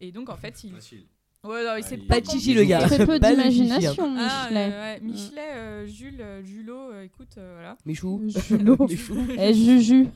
Et 0.01 0.13
donc, 0.13 0.29
en 0.29 0.37
fait, 0.37 0.65
il... 0.65 0.75
Facile. 0.75 1.07
Ouais, 1.45 1.65
non, 1.65 1.75
il 1.77 1.83
s'est 1.83 1.97
pas 1.97 2.21
de 2.21 2.31
chichi, 2.31 2.55
le 2.55 2.63
gars. 2.63 2.87
Très 2.87 3.05
peu 3.05 3.15
hein. 3.15 3.19
d'imagination, 3.19 4.15
Ah, 4.17 4.45
Michelet. 4.47 4.71
euh, 4.73 4.81
ouais, 4.95 5.01
Michelet, 5.01 5.53
euh, 5.55 5.87
Jules, 5.87 6.21
euh, 6.21 6.45
Julot, 6.45 6.93
euh, 6.93 7.03
écoute, 7.03 7.35
euh, 7.37 7.55
voilà. 7.55 7.77
Michou. 7.85 8.23
Julot. 8.29 8.77
Michou. 8.89 9.17
Eh, 9.37 9.53
Juju. 9.53 10.07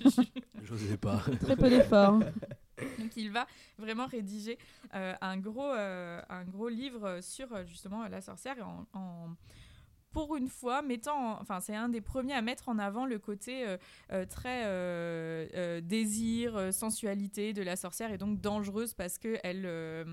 J'osais 0.63 0.97
pas. 0.97 1.21
Très 1.41 1.57
peu 1.57 1.69
d'efforts. 1.69 2.21
Donc 2.99 3.17
il 3.17 3.33
va 3.33 3.47
vraiment 3.77 4.07
rédiger 4.07 4.57
euh, 4.95 5.15
un, 5.21 5.37
gros, 5.39 5.65
euh, 5.73 6.21
un 6.29 6.45
gros 6.45 6.69
livre 6.69 7.19
sur 7.23 7.49
justement 7.67 8.07
la 8.07 8.21
sorcière 8.21 8.57
en, 8.65 8.85
en- 8.97 9.31
pour 10.13 10.37
une 10.37 10.49
fois 10.49 10.81
mettant, 10.83 11.17
en- 11.17 11.41
enfin 11.41 11.61
c'est 11.61 11.75
un 11.75 11.89
des 11.89 12.01
premiers 12.03 12.35
à 12.35 12.43
mettre 12.43 12.69
en 12.69 12.79
avant 12.79 13.07
le 13.07 13.19
côté 13.19 13.67
euh, 13.67 13.77
euh, 14.13 14.27
très 14.27 14.63
euh, 14.67 15.47
euh, 15.55 15.81
désir, 15.81 16.73
sensualité 16.73 17.53
de 17.55 17.63
la 17.63 17.77
sorcière 17.77 18.13
et 18.13 18.19
donc 18.19 18.41
dangereuse 18.43 18.93
parce 18.95 19.17
que 19.19 19.39
elle, 19.43 19.65
euh, 19.65 20.05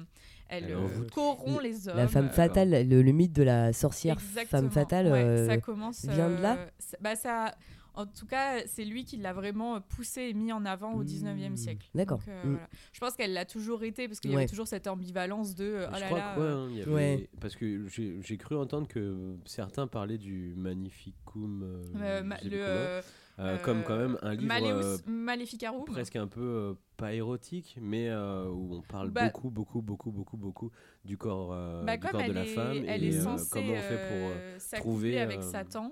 elle 0.57 0.71
euh, 0.71 0.87
corrompt 1.13 1.61
les 1.61 1.87
hommes. 1.87 1.97
La 1.97 2.07
femme 2.07 2.29
fatale, 2.29 2.87
le, 2.87 3.01
le 3.01 3.11
mythe 3.11 3.33
de 3.33 3.43
la 3.43 3.73
sorcière 3.73 4.15
Exactement. 4.15 4.61
femme 4.63 4.71
fatale 4.71 5.05
Ouais, 5.07 5.23
euh, 5.23 5.47
ça 5.47 5.57
commence 5.57 6.05
vient 6.05 6.29
de 6.29 6.41
là 6.41 6.57
euh, 6.57 6.65
ça- 6.79 6.97
bah, 7.01 7.15
ça, 7.15 7.55
en 7.95 8.05
tout 8.07 8.25
cas, 8.25 8.65
c'est 8.65 8.85
lui 8.85 9.05
qui 9.05 9.17
l'a 9.17 9.33
vraiment 9.33 9.79
poussé 9.79 10.21
et 10.23 10.33
mis 10.33 10.51
en 10.51 10.65
avant 10.65 10.93
au 10.93 11.03
19e 11.03 11.51
Mmh. 11.53 11.57
siècle. 11.57 11.89
D'accord. 11.93 12.21
Euh, 12.27 12.43
Mmh. 12.43 12.49
voilà. 12.53 12.69
Je 12.91 12.99
pense 12.99 13.13
qu'elle 13.15 13.33
l'a 13.33 13.45
toujours 13.45 13.83
été 13.83 14.07
parce 14.07 14.19
qu'il 14.19 14.31
y 14.31 14.35
Ouais. 14.35 14.41
avait 14.41 14.49
toujours 14.49 14.67
cette 14.67 14.87
ambivalence 14.87 15.53
de 15.53 15.85
oh 15.87 15.91
je 15.95 15.99
là 15.99 16.05
crois 16.07 16.17
là. 16.17 16.33
que, 16.35 16.39
ouais, 16.41 16.47
hein, 16.47 16.67
il 16.71 16.77
y 16.77 16.81
avait- 16.81 16.91
Ouais. 16.91 17.29
Parce 17.39 17.55
que 17.55 17.85
j'ai 17.87 18.37
cru 18.37 18.55
entendre 18.55 18.87
que 18.87 19.35
certains 19.45 19.85
parlaient 19.87 20.17
du 20.17 20.55
Magnificum. 20.57 21.61
euh, 21.63 21.83
euh, 22.01 22.23
ma- 22.23 22.37
le 22.41 22.49
euh, 22.53 23.01
euh, 23.39 23.57
comme 23.59 23.83
quand 23.83 23.97
même 23.97 24.17
un 24.21 24.31
livre 24.33 24.47
Maleus 24.47 24.83
euh, 24.85 24.97
Maleficarum. 25.07 25.85
presque 25.85 26.15
un 26.15 26.27
peu 26.27 26.41
euh, 26.41 26.73
pas 27.03 27.13
érotique, 27.13 27.77
mais 27.81 28.07
euh, 28.07 28.47
où 28.47 28.75
on 28.75 28.81
parle 28.81 29.09
Bah- 29.11 29.25
beaucoup, 29.25 29.49
beaucoup, 29.49 29.81
beaucoup, 29.81 30.11
beaucoup, 30.11 30.37
beaucoup 30.37 30.71
du 31.03 31.17
corps, 31.17 31.51
euh, 31.51 31.83
Bah, 31.83 31.97
du 31.97 32.07
corps 32.07 32.23
de 32.23 32.31
la 32.31 32.43
est, 32.43 32.55
femme 32.55 32.77
elle 32.87 33.03
et 33.03 33.09
est 33.09 33.17
euh, 33.17 33.23
censée 33.23 33.49
comment 33.51 33.73
on 33.73 33.81
fait 33.81 33.99
pour. 34.07 34.79
trouver, 34.79 35.19
avec 35.19 35.39
euh, 35.39 35.41
Satan. 35.41 35.91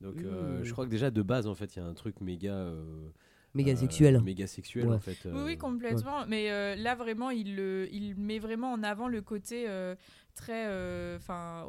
donc 0.00 0.16
euh, 0.24 0.60
Mmh. 0.60 0.64
je 0.64 0.72
crois 0.72 0.86
que 0.86 0.90
déjà 0.90 1.10
de 1.12 1.22
base 1.22 1.46
en 1.46 1.54
fait 1.54 1.76
il 1.76 1.78
y 1.78 1.82
a 1.82 1.86
un 1.86 1.94
truc 1.94 2.20
méga. 2.20 2.52
euh, 2.52 3.08
méga 3.54 3.72
euh, 3.72 3.76
sexuelle. 3.76 4.20
méga 4.22 4.46
sexuel 4.48 4.88
Ouais. 4.88 4.96
en 4.96 4.98
fait. 5.00 5.18
Oui, 5.24 5.30
euh, 5.32 5.44
oui, 5.46 5.56
complètement. 5.56 6.26
Mais 6.26 6.50
euh, 6.50 6.74
là, 6.74 6.94
vraiment, 6.96 7.30
il, 7.30 7.54
le- 7.56 7.88
il 7.92 8.16
met 8.16 8.38
vraiment 8.40 8.72
en 8.72 8.82
avant 8.82 9.06
le 9.08 9.22
côté 9.22 9.68
euh, 9.68 9.94
très 10.34 10.66
euh, 10.66 11.16
enfin 11.16 11.64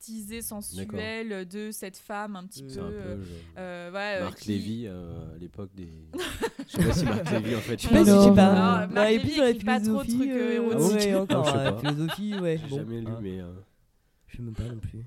romantisé, 0.00 0.42
sensuel 0.42 1.46
de 1.48 1.70
cette 1.70 1.96
femme 1.98 2.36
un 2.36 2.44
petit 2.46 2.62
peu. 2.62 2.80
Un 2.80 2.88
peu. 2.88 2.94
euh, 2.94 3.16
euh, 3.58 3.90
ouais, 3.92 4.16
euh, 4.20 4.24
Marc 4.24 4.38
qui- 4.38 4.48
Lévy 4.52 4.84
euh, 4.86 5.34
à 5.34 5.38
l'époque 5.38 5.70
des. 5.74 5.88
je 6.68 6.76
sais 6.78 6.84
pas 6.86 6.92
si 6.92 7.04
Marc 7.04 7.30
Lévy 7.30 7.54
en 7.56 7.60
fait. 7.60 7.78
Je 7.82 7.88
sais 7.88 7.94
pas 7.94 8.04
si 8.04 8.10
j'ai 8.10 8.12
euh, 8.12 8.32
pas. 8.34 8.86
Marc 8.86 9.08
et 9.10 9.18
Lévy 9.18 9.40
écrit 9.42 9.64
pas 9.64 9.80
trop 9.80 9.98
de 10.02 10.04
philosophie. 10.04 10.16
trucs, 10.18 10.30
érotiques. 10.30 10.96
ouais, 11.00 11.14
encore. 11.14 11.44
Je 11.44 11.50
sais 11.50 11.56
pas. 11.56 11.78
philosophie, 11.80 12.34
ouais. 12.38 12.60
J'ai 12.62 12.68
bon, 12.68 12.76
jamais 12.78 13.00
lu 13.00 13.06
hein, 13.08 13.18
mais. 13.20 13.40
euh, 13.40 13.52
Je 14.28 14.36
sais 14.36 14.42
même 14.42 14.54
pas 14.54 14.62
non 14.64 14.78
plus. 14.78 15.04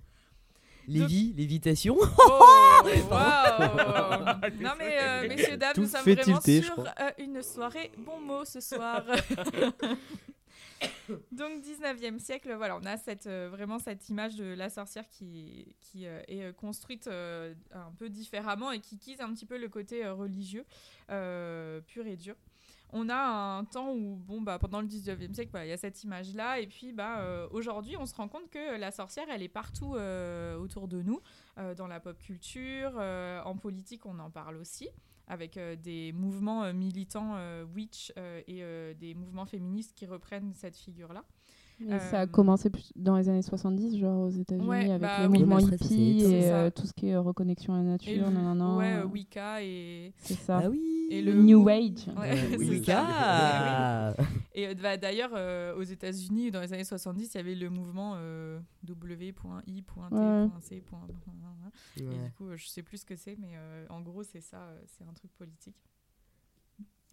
Lévi, 0.86 1.34
lévitation. 1.38 1.96
Oh, 1.98 2.82
waouh 3.10 3.62
Non 4.60 4.72
mais 4.78 4.98
euh, 5.00 5.28
messieurs 5.30 5.56
dames, 5.58 5.72
Tout 5.74 5.82
nous 5.82 5.88
sommes 5.88 6.02
vraiment 6.02 6.40
tilter, 6.40 6.62
je 6.62 6.66
sur 6.66 6.80
euh, 6.80 7.10
une 7.20 7.42
soirée 7.42 7.90
bon 7.98 8.20
mot 8.20 8.44
ce 8.44 8.60
soir. 8.60 9.02
Donc 11.32 11.62
19e 11.62 12.20
siècle, 12.20 12.54
voilà, 12.56 12.78
on 12.78 12.86
a 12.86 12.98
cette, 12.98 13.28
euh, 13.28 13.50
vraiment 13.52 13.80
cette 13.80 14.10
image 14.10 14.36
de 14.36 14.46
la 14.46 14.70
sorcière 14.70 15.08
qui, 15.10 15.76
qui 15.80 16.06
euh, 16.06 16.22
est 16.28 16.44
euh, 16.44 16.54
construite 16.54 17.08
un 17.08 17.92
peu 17.98 18.10
différemment 18.10 18.72
et 18.72 18.80
qui 18.80 18.98
quitte 18.98 19.22
un 19.22 19.34
petit 19.34 19.46
peu 19.46 19.58
le 19.58 19.70
côté 19.70 20.08
religieux 20.08 20.66
pur 21.08 22.06
et 22.06 22.16
dur. 22.16 22.36
On 22.96 23.10
a 23.10 23.16
un 23.16 23.66
temps 23.66 23.92
où, 23.92 24.16
bon, 24.18 24.42
bah, 24.42 24.60
pendant 24.60 24.80
le 24.80 24.88
19e 24.88 25.34
siècle, 25.34 25.50
voilà, 25.50 25.66
il 25.66 25.70
y 25.70 25.74
a 25.74 25.78
cette 25.78 26.04
image-là. 26.04 26.60
Et 26.60 26.68
puis, 26.68 26.94
bah, 26.94 27.48
aujourd'hui, 27.50 27.98
on 27.98 28.06
se 28.06 28.14
rend 28.14 28.28
compte 28.28 28.52
que 28.52 28.78
la 28.78 28.92
sorcière, 28.92 29.26
elle 29.32 29.42
est 29.42 29.50
partout 29.50 29.96
autour 30.60 30.88
de 30.88 31.02
nous, 31.02 31.20
dans 31.76 31.88
la 31.88 32.00
pop 32.00 32.18
culture, 32.20 32.96
en 32.98 33.58
politique, 33.58 34.06
on 34.06 34.20
en 34.20 34.30
parle 34.30 34.58
aussi, 34.58 34.90
avec 35.28 35.58
euh, 35.58 35.76
des 35.76 36.12
mouvements 36.12 36.64
euh, 36.64 36.74
militants 36.74 37.34
euh, 37.36 37.66
witch 37.76 38.12
et 38.48 38.64
des 38.96 39.14
mouvements 39.14 39.46
féministes 39.46 39.94
qui 39.96 40.06
reprennent 40.06 40.54
cette 40.54 40.78
figure-là. 40.78 41.24
Mais 41.80 42.00
ça 42.00 42.22
a 42.22 42.24
Euh, 42.24 42.28
commencé 42.28 42.70
plus 42.70 42.92
dans 42.96 43.18
les 43.18 43.28
années 43.30 43.42
70, 43.42 43.98
genre 43.98 44.28
aux 44.28 44.30
États-Unis, 44.30 44.68
Ouais, 44.68 44.90
avec 44.92 45.02
bah 45.02 45.24
le 45.24 45.28
oui. 45.30 45.40
mouvement 45.40 45.60
hippie 45.60 46.20
et 46.22 46.52
euh, 46.52 46.70
tout 46.70 46.86
ce 46.88 46.94
qui 46.94 47.10
est 47.10 47.16
euh, 47.16 47.22
reconnexion 47.22 47.74
à 47.74 47.78
la 47.78 47.84
Et 47.84 47.88
nature. 47.88 48.30
le- 48.32 48.78
ouais, 48.78 48.94
euh, 48.94 49.02
euh, 49.02 49.06
Wicca 49.06 49.64
et, 49.64 50.14
C'est 50.18 50.36
ça. 50.36 50.62
Ah 50.64 50.70
oui 50.70 51.08
et 51.10 51.22
le 51.22 51.34
le 51.34 51.44
New 51.44 51.68
Age. 51.68 52.08
Ouais, 52.16 52.32
Euh, 52.54 52.58
Wicca. 52.58 54.16
Et 54.56 54.68
euh, 54.68 54.74
bah, 54.76 54.98
d'ailleurs, 54.98 55.32
euh, 55.36 55.76
aux 55.76 55.82
États-Unis, 55.84 56.52
dans 56.52 56.62
les 56.62 56.74
années 56.74 56.84
70, 56.84 57.34
il 57.34 57.38
y 57.38 57.40
avait 57.40 57.56
le 57.56 57.70
mouvement 57.72 58.14
euh, 58.18 58.60
W.I.T.C. 58.84 60.84
Et 62.00 62.04
Ouais. 62.04 62.26
du 62.26 62.32
coup, 62.32 62.48
euh, 62.48 62.58
je 62.58 62.68
sais 62.68 62.84
plus 62.84 62.98
ce 63.00 63.06
que 63.06 63.16
c'est, 63.16 63.36
mais 63.40 63.54
euh, 63.56 63.86
en 63.90 64.02
gros, 64.02 64.24
c'est 64.24 64.42
ça, 64.42 64.58
euh, 64.62 64.80
c'est 64.86 65.04
un 65.04 65.14
truc 65.14 65.32
politique. 65.34 65.76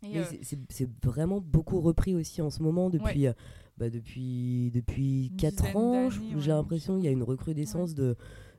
Et, 0.02 0.08
Mais 0.14 0.18
euh, 0.20 0.24
c'est- 0.70 0.88
vraiment 1.04 1.40
beaucoup 1.40 1.80
repris 1.80 2.14
aussi 2.14 2.40
en 2.42 2.50
ce 2.50 2.62
moment 2.62 2.88
depuis, 2.90 3.26
euh, 3.26 3.32
bah, 3.76 3.90
depuis, 3.90 4.70
depuis 4.72 5.26
Une 5.26 5.36
4 5.36 5.56
dizaine 5.64 5.76
ans. 5.76 6.08
J'ai 6.38 6.50
l'impression 6.50 6.96
qu'il 6.96 7.04
y 7.04 7.08
a 7.08 7.12
une 7.12 7.22
recrudescence 7.22 7.94
de, 7.94 8.16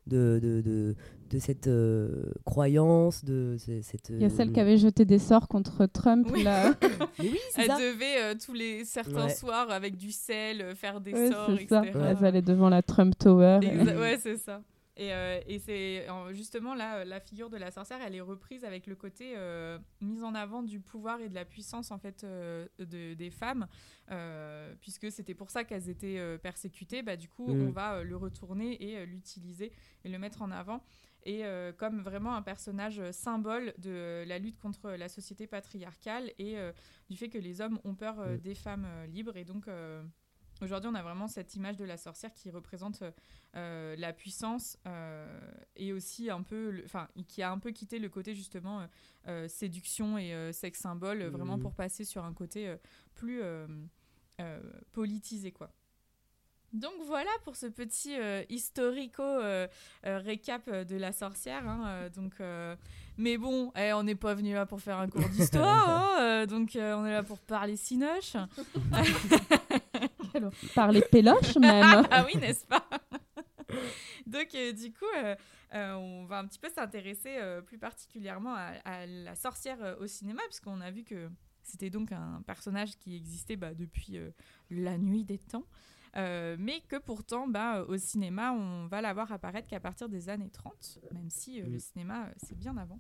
de, 0.08 0.40
de, 0.42 0.62
de, 0.62 0.96
de 1.32 1.40
cette 1.40 1.68
euh, 1.68 2.26
croyance. 2.46 3.26
De 3.26 3.56
ce- 3.60 3.82
cette, 3.82 4.10
Il 4.10 4.22
y 4.22 4.26
a 4.26 4.30
celle 4.30 4.50
euh, 4.50 4.52
qui 4.52 4.60
avait 4.60 4.78
jeté 4.78 5.04
des 5.06 5.18
sorts 5.20 5.48
contre 5.48 5.86
Trump. 5.88 6.28
Oui. 6.32 6.44
Là. 6.44 6.76
Mais 7.20 7.30
oui, 7.32 7.40
c'est 7.52 7.62
elle 7.62 7.68
ça. 7.68 7.78
devait 7.78 8.22
euh, 8.22 8.36
tous 8.44 8.54
les 8.54 8.86
certains 8.86 9.26
Ouais. 9.26 9.34
soirs 9.34 9.72
avec 9.72 9.96
du 9.98 10.12
sel 10.12 10.76
faire 10.76 11.02
des 11.02 11.14
Ouais, 11.14 11.32
sorts, 11.32 11.50
c'est 11.58 11.68
ça. 11.68 11.84
etc. 11.86 12.00
Elles 12.20 12.26
allaient 12.26 12.42
devant 12.44 12.70
la 12.70 12.82
Trump 12.84 13.16
Tower. 13.18 13.60
Exa- 13.64 13.98
ouais, 14.00 14.18
c'est 14.22 14.38
ça. 14.38 14.62
Et, 14.98 15.14
euh, 15.14 15.40
et 15.48 15.58
c'est 15.60 16.10
en- 16.10 16.34
justement 16.34 16.76
là, 16.76 17.06
la 17.06 17.20
figure 17.22 17.50
de 17.50 17.58
la 17.58 17.72
sorcière, 17.72 18.00
elle 18.02 18.14
est 18.16 18.22
reprise 18.22 18.66
avec 18.66 18.88
le 18.88 18.96
côté 18.96 19.34
euh, 19.38 19.80
mise 20.02 20.24
en 20.24 20.36
avant 20.36 20.64
du 20.64 20.82
pouvoir 20.82 21.22
et 21.22 21.30
de 21.30 21.34
la 21.34 21.46
puissance 21.46 21.92
en 21.92 21.98
fait 21.98 22.24
euh, 22.26 22.68
de- 22.78 23.14
des 23.14 23.30
femmes, 23.32 23.68
euh, 24.12 24.76
puisque 24.82 25.10
c'était 25.12 25.34
pour 25.34 25.50
ça 25.50 25.64
qu'elles 25.64 25.90
étaient 25.90 26.38
persécutées. 26.40 27.04
Bah, 27.04 27.16
du 27.16 27.30
coup, 27.30 27.48
Mm. 27.54 27.68
on 27.68 27.72
va 27.72 28.04
le 28.04 28.18
retourner 28.18 28.82
et 28.84 29.06
l'utiliser 29.06 29.72
et 30.04 30.10
le 30.10 30.20
mettre 30.20 30.42
en 30.42 30.52
avant. 30.52 30.84
Et 31.24 31.44
comme 31.78 32.02
vraiment 32.02 32.36
un 32.36 32.42
personnage 32.42 33.00
symbole 33.12 33.74
de 33.78 34.24
la 34.28 34.40
lutte 34.40 34.58
contre 34.58 34.90
la 34.90 35.08
société 35.08 35.46
patriarcale 35.46 36.32
et 36.40 36.56
du 37.12 37.16
fait 37.16 37.30
que 37.30 37.38
les 37.38 37.62
hommes 37.62 37.80
ont 37.84 37.94
peur 37.96 38.16
Mm. 38.18 38.38
des 38.40 38.56
femmes 38.56 38.88
libres. 39.08 39.38
Et 39.38 39.46
donc, 39.46 39.68
aujourd'hui, 40.62 40.90
on 40.92 40.96
a 40.96 41.02
vraiment 41.02 41.28
cette 41.28 41.56
image 41.56 41.78
de 41.78 41.86
la 41.86 41.98
sorcière 41.98 42.34
qui 42.34 42.50
représente 42.50 43.04
euh, 43.56 43.96
la 43.98 44.14
puissance 44.14 44.78
euh, 44.88 45.40
et 45.76 45.94
aussi 45.94 46.30
un 46.30 46.42
peu, 46.42 46.82
enfin, 46.86 47.08
qui 47.28 47.42
a 47.44 47.52
un 47.52 47.60
peu 47.60 47.72
quitté 47.72 48.00
le 48.00 48.10
côté 48.10 48.34
justement 48.34 48.82
euh, 48.82 48.86
euh, 49.28 49.48
séduction 49.48 50.18
et 50.18 50.34
euh, 50.34 50.52
sexe 50.52 50.80
symbole, 50.80 51.22
euh, 51.22 51.30
vraiment 51.30 51.58
Mhm. 51.58 51.62
pour 51.64 51.74
passer 51.74 52.06
sur 52.06 52.24
un 52.26 52.34
côté 52.34 52.68
euh, 52.68 52.78
plus 53.16 53.42
euh, 53.42 53.68
euh, 54.40 54.60
politisé, 54.94 55.52
quoi. 55.52 55.72
Donc 56.74 56.94
voilà 57.06 57.30
pour 57.44 57.58
ce 57.58 57.66
petit 57.66 58.16
euh, 58.18 58.44
historico 58.48 59.22
euh, 59.22 59.68
euh, 60.06 60.20
récap 60.20 60.62
euh, 60.70 60.86
de 60.86 60.96
la 60.96 61.12
sorcière. 61.12 61.68
hein, 61.68 61.84
euh, 61.88 62.10
donc, 62.10 62.40
euh, 62.40 62.78
mais 63.18 63.38
bon, 63.38 63.74
eh, 63.76 63.92
on 63.92 64.04
n'est 64.04 64.16
pas 64.16 64.34
venu 64.36 64.54
là 64.54 64.66
pour 64.66 64.80
faire 64.80 64.98
un 64.98 65.10
cours 65.10 65.28
d'histoire, 65.28 65.90
hein, 65.90 66.22
euh, 66.22 66.46
donc 66.46 66.78
euh, 66.78 66.96
on 66.96 67.06
est 67.06 67.12
là 67.12 67.24
pour 67.24 67.40
parler 67.40 67.76
Par 70.76 70.92
les 70.92 71.02
péloches 71.02 71.56
même. 71.60 72.06
ah 72.10 72.26
oui, 72.26 72.40
n'est-ce 72.40 72.66
pas? 72.66 72.86
Donc, 74.26 74.50
euh, 74.56 74.72
du 74.74 74.92
coup, 74.92 75.06
euh, 75.18 75.36
euh, 75.74 75.94
on 75.94 76.26
va 76.26 76.40
un 76.40 76.48
petit 76.48 76.60
peu 76.60 76.70
s'intéresser 76.70 77.38
euh, 77.38 77.62
plus 77.62 77.78
particulièrement 77.78 78.54
à, 78.56 78.74
à 78.86 79.06
la 79.06 79.36
sorcière 79.36 79.78
euh, 79.82 79.96
au 80.00 80.08
cinéma, 80.08 80.42
puisqu'on 80.48 80.82
a 80.82 80.92
vu 80.92 81.04
que 81.04 81.30
c'était 81.64 81.90
donc 81.90 82.12
un 82.12 82.42
personnage 82.46 82.98
qui 82.98 83.16
existait 83.16 83.56
bah, 83.56 83.74
depuis 83.74 84.18
euh, 84.18 84.32
la 84.70 84.98
nuit 84.98 85.24
des 85.24 85.38
temps. 85.38 85.66
Euh, 86.18 86.58
mais 86.60 86.82
que 86.90 86.98
pourtant, 86.98 87.48
bah, 87.48 87.86
au 87.88 87.98
cinéma, 87.98 88.52
on 88.52 88.88
va 88.88 89.02
la 89.02 89.14
voir 89.14 89.32
apparaître 89.32 89.68
qu'à 89.68 89.80
partir 89.80 90.10
des 90.10 90.28
années 90.28 90.50
30, 90.50 91.00
même 91.14 91.30
si 91.30 91.62
euh, 91.62 91.68
le 91.68 91.80
cinéma, 91.80 92.26
euh, 92.26 92.34
c'est 92.38 92.58
bien 92.58 92.76
avant. 92.76 93.00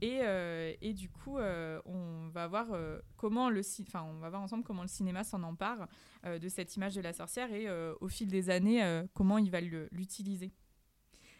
Et, 0.00 0.20
euh, 0.22 0.72
et 0.80 0.92
du 0.94 1.08
coup, 1.08 1.38
euh, 1.38 1.80
on 1.84 2.28
va 2.28 2.46
voir 2.46 2.68
euh, 2.72 3.00
comment 3.16 3.50
le, 3.50 3.62
enfin, 3.82 4.04
on 4.04 4.18
va 4.20 4.30
voir 4.30 4.42
ensemble 4.42 4.62
comment 4.62 4.82
le 4.82 4.88
cinéma 4.88 5.24
s'en 5.24 5.42
empare 5.42 5.88
euh, 6.24 6.38
de 6.38 6.48
cette 6.48 6.76
image 6.76 6.94
de 6.94 7.00
la 7.00 7.12
sorcière 7.12 7.52
et 7.52 7.66
euh, 7.68 7.94
au 8.00 8.08
fil 8.08 8.28
des 8.28 8.48
années 8.50 8.84
euh, 8.84 9.04
comment 9.14 9.38
il 9.38 9.50
va 9.50 9.60
l'utiliser. 9.60 10.52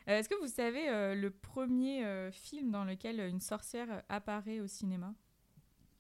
Euh, 0.08 0.18
Est-ce 0.18 0.28
que 0.28 0.34
vous 0.40 0.48
savez 0.48 0.88
euh, 0.88 1.14
le 1.14 1.30
premier 1.30 2.04
euh, 2.04 2.30
film 2.32 2.70
dans 2.70 2.84
lequel 2.84 3.20
une 3.20 3.40
sorcière 3.40 4.02
apparaît 4.08 4.58
au 4.60 4.66
cinéma? 4.66 5.14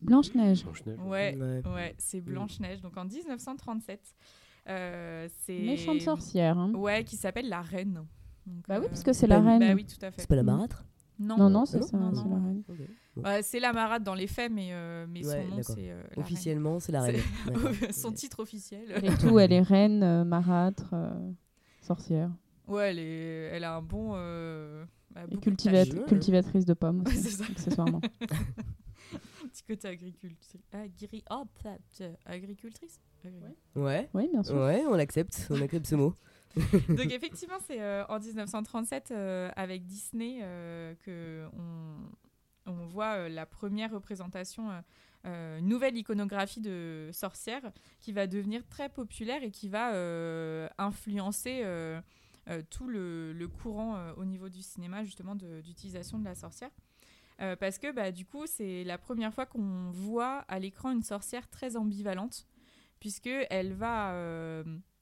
Blanche-Neige. 0.00 0.64
Blanche-Neige. 0.64 0.98
Ouais, 1.00 1.36
Ouais. 1.36 1.62
ouais, 1.72 1.94
c'est 1.98 2.20
Blanche 2.20 2.60
Neige. 2.60 2.80
Donc 2.80 2.96
en 2.96 3.04
1937, 3.04 4.14
euh, 4.68 5.28
c'est 5.44 5.58
Méchante 5.60 6.00
sorcière. 6.00 6.56
hein. 6.58 6.72
Ouais, 6.74 7.04
qui 7.04 7.16
s'appelle 7.16 7.48
la 7.48 7.62
Reine. 7.62 8.04
Donc, 8.46 8.66
Bah 8.66 8.78
oui, 8.80 8.86
parce 8.88 9.02
que 9.02 9.12
c'est 9.12 9.26
la 9.26 9.40
reine. 9.40 9.58
Bah 9.60 9.74
oui, 9.74 9.84
tout 9.84 10.02
à 10.04 10.10
fait. 10.10 10.22
C'est 10.22 10.28
pas 10.28 10.36
la 10.36 10.42
marâtre? 10.42 10.84
Non, 11.20 11.36
Non, 11.36 11.50
non, 11.50 11.66
c'est 11.66 11.80
non, 11.80 11.86
ça, 11.86 11.96
non, 11.98 12.14
c'est 12.14 12.24
non. 12.28 12.36
la 12.36 12.42
reine. 12.46 12.62
Ouais, 13.16 13.42
c'est 13.42 13.58
la 13.60 13.72
marade 13.72 14.04
dans 14.04 14.14
les 14.14 14.28
faits, 14.28 14.52
mais, 14.52 14.68
euh, 14.72 15.04
mais 15.08 15.26
Ouais, 15.26 15.42
son 15.50 15.56
nom 15.56 15.62
c'est 15.62 15.90
euh, 15.90 15.96
la 16.02 16.08
Reine. 16.10 16.18
Officiellement, 16.24 16.78
c'est 16.80 16.92
la 16.92 17.02
reine. 17.02 17.20
Son 17.92 18.12
titre 18.12 18.40
officiel. 18.40 18.92
Et 19.02 19.10
tout, 19.16 19.38
elle 19.40 19.52
est 19.52 19.60
reine, 19.62 20.02
euh, 20.04 20.22
marâtre, 20.24 20.90
euh, 20.92 21.10
sorcière. 21.80 22.30
Ouais, 22.68 22.90
elle, 22.90 22.98
est, 23.00 23.50
elle 23.56 23.64
a 23.64 23.74
un 23.74 23.82
bon. 23.82 24.12
euh, 24.14 24.84
bah, 25.10 25.22
Et 25.24 25.30
de. 25.34 25.36
Ouais. 25.36 26.04
cultivatrice 26.06 26.64
de 26.64 26.74
pommes 26.74 27.00
Ouais, 27.04 27.08
aussi, 27.12 27.22
c'est 27.22 27.42
ça. 27.42 27.44
accessoirement. 27.50 28.00
Petit 29.50 29.62
côté 29.66 29.88
agricultrice. 29.88 30.56
Agri... 30.72 31.24
Oh, 31.30 31.44
agricultrice? 32.26 33.00
Agri- 33.24 33.56
Ouais. 33.74 34.08
Oui, 34.14 34.28
bien 34.30 34.42
sûr. 34.42 34.54
Ouais, 34.56 34.84
on 34.88 34.94
accepte, 34.94 35.46
on 35.50 35.60
accepte 35.62 35.86
ce 35.86 35.94
mot. 35.96 36.14
Donc 36.88 37.12
effectivement, 37.12 37.58
c'est 37.66 37.80
euh, 37.80 38.04
en 38.08 38.18
1937 38.18 39.10
euh, 39.10 39.50
avec 39.56 39.86
Disney 39.86 40.40
euh, 40.42 40.94
que 41.02 41.46
on, 42.66 42.86
voit 42.86 43.28
la 43.30 43.46
première 43.46 43.90
représentation, 43.92 44.68
nouvelle 45.62 45.96
iconographie 45.96 46.60
de 46.60 47.08
sorcière 47.12 47.62
qui 48.00 48.12
va 48.12 48.26
devenir 48.26 48.66
très 48.66 48.90
populaire 48.90 49.42
et 49.42 49.50
qui 49.50 49.68
va 49.68 49.92
influencer 50.76 51.64
tout 52.68 52.88
le, 52.88 53.46
courant 53.46 54.12
au 54.18 54.26
niveau 54.26 54.50
du 54.50 54.60
cinéma 54.60 55.02
justement 55.02 55.34
d'utilisation 55.34 56.18
de, 56.18 56.24
la 56.24 56.34
sorcière. 56.34 56.70
Parce 57.38 57.78
que 57.78 57.90
bah, 57.90 58.12
du 58.12 58.26
coup, 58.26 58.46
c'est 58.46 58.84
la 58.84 58.98
première 58.98 59.32
fois 59.32 59.46
qu'on 59.46 59.90
voit 59.90 60.44
à 60.48 60.58
l'écran 60.58 60.90
une 60.90 61.02
sorcière 61.02 61.48
très 61.48 61.76
ambivalente, 61.76 62.46
puisque 63.00 63.30
elle 63.48 63.72
va 63.72 64.12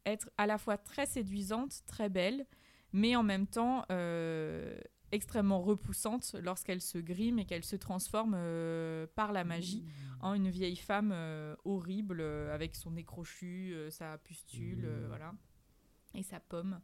être 0.07 0.31
à 0.39 0.47
la 0.47 0.57
fois 0.57 0.79
très 0.79 1.05
séduisante, 1.05 1.83
très 1.87 2.09
belle, 2.09 2.47
mais 2.93 3.17
en 3.17 3.23
même 3.23 3.47
temps 3.47 3.85
euh, 3.91 4.79
extrêmement 5.13 5.61
repoussante 5.61 6.37
lorsqu'elle 6.43 6.81
se 6.81 6.99
grime 6.99 7.39
et 7.39 7.45
qu'elle 7.45 7.65
se 7.65 7.77
transforme 7.77 8.35
euh, 8.37 9.07
par 9.15 9.33
la 9.33 9.45
magie 9.45 9.85
en 10.21 10.35
une 10.35 10.49
vieille 10.49 10.77
femme 10.77 11.11
euh, 11.13 11.55
horrible 11.65 12.21
avec 12.21 12.75
son 12.75 12.93
nez 12.93 13.05
crochu, 13.05 13.75
sa 13.91 14.19
pustule, 14.19 14.85
euh, 14.85 15.05
voilà, 15.09 15.33
et 16.15 16.23
sa 16.23 16.41
pomme. 16.41 16.81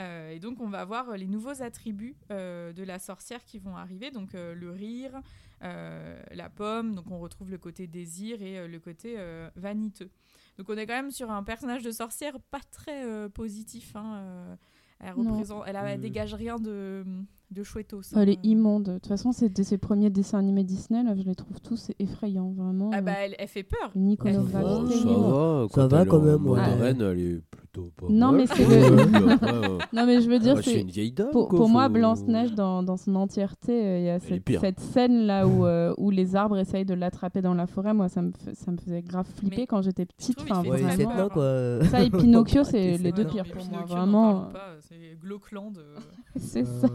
Et 0.00 0.38
donc 0.38 0.60
on 0.60 0.68
va 0.68 0.84
voir 0.84 1.16
les 1.16 1.26
nouveaux 1.26 1.60
attributs 1.60 2.14
de 2.30 2.84
la 2.84 3.00
sorcière 3.00 3.44
qui 3.44 3.58
vont 3.58 3.76
arriver, 3.76 4.12
donc 4.12 4.32
le 4.34 4.70
rire, 4.70 5.20
la 5.60 6.48
pomme, 6.54 6.94
donc 6.94 7.10
on 7.10 7.18
retrouve 7.18 7.50
le 7.50 7.58
côté 7.58 7.88
désir 7.88 8.40
et 8.40 8.68
le 8.68 8.78
côté 8.78 9.16
vaniteux. 9.56 10.12
Donc 10.58 10.68
on 10.68 10.76
est 10.76 10.86
quand 10.86 10.94
même 10.94 11.10
sur 11.12 11.30
un 11.30 11.42
personnage 11.42 11.82
de 11.82 11.90
sorcière 11.92 12.34
pas 12.50 12.60
très 12.72 13.04
euh, 13.04 13.28
positif. 13.28 13.92
hein, 13.94 14.16
euh, 14.16 14.54
elle, 15.00 15.12
représente, 15.12 15.62
elle, 15.66 15.76
Mm. 15.98 16.00
dégage 16.00 16.34
rien 16.34 16.56
de, 16.56 17.04
de 17.52 17.62
chouettos. 17.62 18.00
Elle 18.12 18.18
hein. 18.18 18.32
est 18.32 18.44
immonde. 18.44 18.84
De 18.84 18.92
toute 18.94 19.06
façon, 19.06 19.30
c'est 19.30 19.48
de 19.48 19.62
ses 19.62 19.78
premiers 19.78 20.10
dessins 20.10 20.38
animés 20.38 20.64
Disney. 20.64 21.04
Là, 21.04 21.14
je 21.14 21.22
les 21.22 21.36
trouve 21.36 21.60
tous 21.60 21.92
effrayants, 22.00 22.50
vraiment. 22.50 22.90
Ah 22.92 22.98
euh, 22.98 23.00
bah 23.02 23.12
elle, 23.18 23.36
elle 23.38 23.46
fait 23.48 23.62
peur. 23.62 23.92
Une 23.94 24.08
Ça 24.08 24.12
iconographie 24.14 25.04
va, 25.04 25.10
Oh, 25.10 25.68
ça 25.70 25.86
va. 25.86 25.98
Ça 26.00 26.06
quand 26.06 26.20
même, 26.20 26.38
mode 26.38 26.58
ouais. 26.58 26.74
reine, 26.74 27.00
elle 27.02 27.18
est 27.20 27.40
plutôt 27.72 27.90
pas 27.96 28.06
Non, 28.10 28.32
mal, 28.32 28.36
mais 28.40 28.46
c'est 28.46 28.64
quoi. 28.64 28.74
le- 28.74 28.96
Puis 29.06 29.32
après, 29.32 29.52
euh, 29.54 29.78
Non, 29.92 30.06
mais 30.06 30.20
je 30.20 30.28
veux 30.30 30.38
dire, 30.38 30.62
c'est. 30.62 30.80
une 30.80 30.88
vieille 30.90 31.12
dame. 31.12 31.30
Pour, 31.30 31.48
quoi, 31.48 31.58
pour 31.58 31.68
moi, 31.68 31.86
faut- 31.86 31.92
Blanche-Neige, 31.94 32.54
dans, 32.54 32.82
dans 32.82 32.96
son 32.96 33.14
entièreté, 33.16 33.72
euh, 33.84 33.98
il 33.98 34.04
y 34.04 34.08
a 34.10 34.18
cette, 34.18 34.44
pire. 34.44 34.60
cette 34.60 34.80
scène 34.80 35.26
là 35.26 35.46
où, 35.46 35.64
euh, 35.66 35.94
où 35.98 36.10
les 36.10 36.36
arbres 36.36 36.58
essayent 36.58 36.84
de 36.84 36.94
l'attraper 36.94 37.42
dans 37.42 37.54
la 37.54 37.66
forêt. 37.66 37.94
Moi, 37.94 38.08
ça 38.08 38.22
me, 38.22 38.30
f- 38.30 38.54
ça 38.54 38.70
me 38.70 38.76
faisait 38.76 39.02
grave 39.02 39.26
flipper 39.36 39.56
Mais 39.58 39.66
quand 39.66 39.82
j'étais 39.82 40.06
petite. 40.06 40.38
Enfin, 40.42 40.62
Ouais, 40.68 40.80
vraiment, 40.82 41.10
hein. 41.10 41.28
quoi. 41.32 41.78
Ça 41.90 42.02
et 42.02 42.10
Pinocchio, 42.10 42.64
c'est 42.64 42.92
Ouais, 42.92 42.98
les 42.98 43.12
deux 43.12 43.26
pires 43.26 43.44
pour 43.44 43.64
moi. 43.70 43.84
Vraiment, 43.86 44.48
C'est 44.80 45.18
Glaucland. 45.20 45.72
euh. 45.78 45.96
c'est 46.36 46.64
ça. 46.64 46.88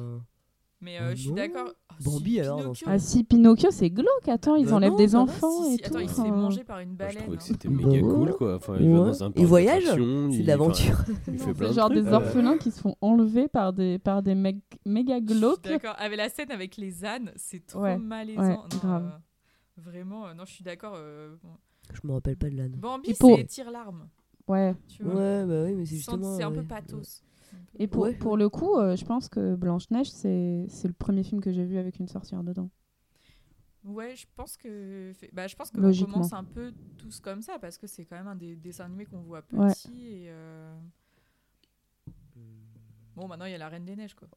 Euh, 0.83 0.85
Mais 0.85 0.97
euh, 0.99 1.09
Ah 1.11 1.15
je 1.15 1.21
suis 1.21 1.31
d'accord. 1.31 1.69
Ah, 1.89 1.95
Bambi, 2.03 2.31
si, 2.33 2.39
alors, 2.39 2.57
dans 2.57 2.61
Pinocchio. 2.63 2.87
Ah 2.89 2.99
si, 2.99 3.23
Pinocchio, 3.23 3.71
c'est 3.71 3.89
glauque. 3.89 4.27
Attends, 4.27 4.55
ils 4.55 4.65
Bah 4.65 4.75
enlèvent 4.75 4.91
non, 4.91 4.97
des 4.97 5.07
ça 5.09 5.17
va, 5.17 5.23
enfants 5.23 5.63
Si, 5.63 5.67
et 5.67 5.71
si, 5.71 5.77
tout. 5.77 5.85
Attends, 5.89 5.99
il 5.99 6.09
se 6.09 6.15
fait 6.15 6.21
enfin, 6.21 6.31
manger 6.31 6.63
par 6.63 6.79
une 6.79 6.89
Moi, 6.89 6.95
je 6.99 7.05
baleine. 7.05 7.21
trouvais 7.23 7.37
que 7.37 7.41
hein. 7.43 7.45
c'était 7.47 7.67
Bah 7.69 7.75
méga 7.75 7.89
ouais. 8.07 8.13
cool 8.13 8.33
quoi. 8.35 8.55
Enfin, 8.55 8.75
il 8.79 8.89
va 8.91 8.99
Ouais. 8.99 9.05
dans 9.07 9.23
un 9.23 9.27
Il 9.27 9.33
parc 9.33 9.45
voyage, 9.47 9.83
d'attractions, 9.83 10.31
C'est 10.31 10.37
il- 10.37 10.41
de 10.43 10.47
l'aventure. 10.47 10.93
enfin, 10.99 11.13
Il 11.27 11.39
fait 11.39 11.53
plein 11.53 11.53
c'est 11.53 11.69
de 11.69 11.73
genre 11.79 11.89
trucs. 11.89 12.03
des 12.03 12.09
Euh, 12.09 12.13
orphelins 12.13 12.57
qui 12.57 12.71
se 12.71 12.79
font 12.81 12.95
enlever 13.01 13.47
par 13.47 13.73
des, 13.73 13.99
par 13.99 14.23
des 14.23 14.35
mecs 14.35 14.57
méga 14.85 15.19
Je 15.21 15.27
suis 15.31 15.39
glauques. 15.39 15.63
D'accord. 15.63 15.95
Avec 15.99 16.17
la 16.17 16.29
scène 16.29 16.51
avec 16.51 16.77
les 16.77 17.05
ânes, 17.05 17.31
c'est 17.35 17.65
trop 17.65 17.81
Ouais, 17.81 17.97
malaisant. 17.97 18.41
ouais, 18.41 18.49
Non, 18.55 18.79
grave. 18.81 19.11
euh, 19.77 19.81
vraiment, 19.81 20.27
euh, 20.27 20.33
non, 20.33 20.43
je 20.45 20.51
suis 20.51 20.63
d'accord. 20.63 20.93
euh, 20.97 21.35
bon. 21.43 21.49
Je 21.93 22.07
me 22.07 22.13
rappelle 22.13 22.37
pas 22.37 22.49
de 22.49 22.55
l'âne. 22.57 22.71
Bambi, 22.77 23.11
Et 23.11 23.13
pour- 23.13 23.37
c'est 23.37 23.45
tire-larme. 23.45 24.07
Ouais. 24.47 24.73
Tu 24.87 25.03
vois. 25.03 25.13
Ouais, 25.15 25.45
bah 25.45 25.63
oui, 25.65 25.73
mais 25.75 25.85
c'est 25.85 25.97
Sans- 25.97 26.13
justement. 26.13 26.35
C'est 26.37 26.43
un 26.43 26.51
peu 26.51 26.63
pathos. 26.63 27.21
Et 27.79 27.87
pour, 27.87 28.03
Ouais. 28.03 28.13
pour 28.13 28.37
le 28.37 28.49
coup, 28.49 28.75
euh, 28.77 28.95
je 28.95 29.03
pense 29.05 29.29
que 29.29 29.55
Blanche-Neige, 29.55 30.09
c'est 30.11 30.65
c'est 30.69 30.87
le 30.87 30.93
premier 30.93 31.23
film 31.23 31.41
que 31.41 31.51
j'ai 31.51 31.65
vu 31.65 31.77
avec 31.77 31.99
une 31.99 32.07
sorcière 32.07 32.43
dedans. 32.43 32.69
Ouais, 33.83 34.15
je 34.15 34.25
pense 34.35 34.55
que, 34.55 35.11
fait- 35.15 35.29
bah, 35.33 35.47
je 35.47 35.55
pense 35.55 35.69
que 35.71 35.79
on 35.79 36.05
commence 36.05 36.31
un 36.33 36.43
peu 36.45 36.71
tous 36.97 37.19
comme 37.19 37.41
ça 37.41 37.59
parce 37.59 37.77
que 37.77 37.85
c'est 37.87 38.05
quand 38.05 38.15
même 38.15 38.27
un 38.27 38.35
des 38.35 38.55
dessins 38.55 38.85
animés 38.85 39.05
qu'on 39.05 39.21
voit 39.21 39.41
petit 39.41 39.57
Ouais. 39.57 39.71
et. 39.97 40.25
euh, 40.29 40.73
Bon, 43.15 43.27
maintenant 43.27 43.45
il 43.45 43.51
y 43.51 43.55
a 43.55 43.59
la 43.59 43.69
Reine 43.69 43.85
des 43.85 43.95
Neiges 43.95 44.15
quoi. 44.15 44.27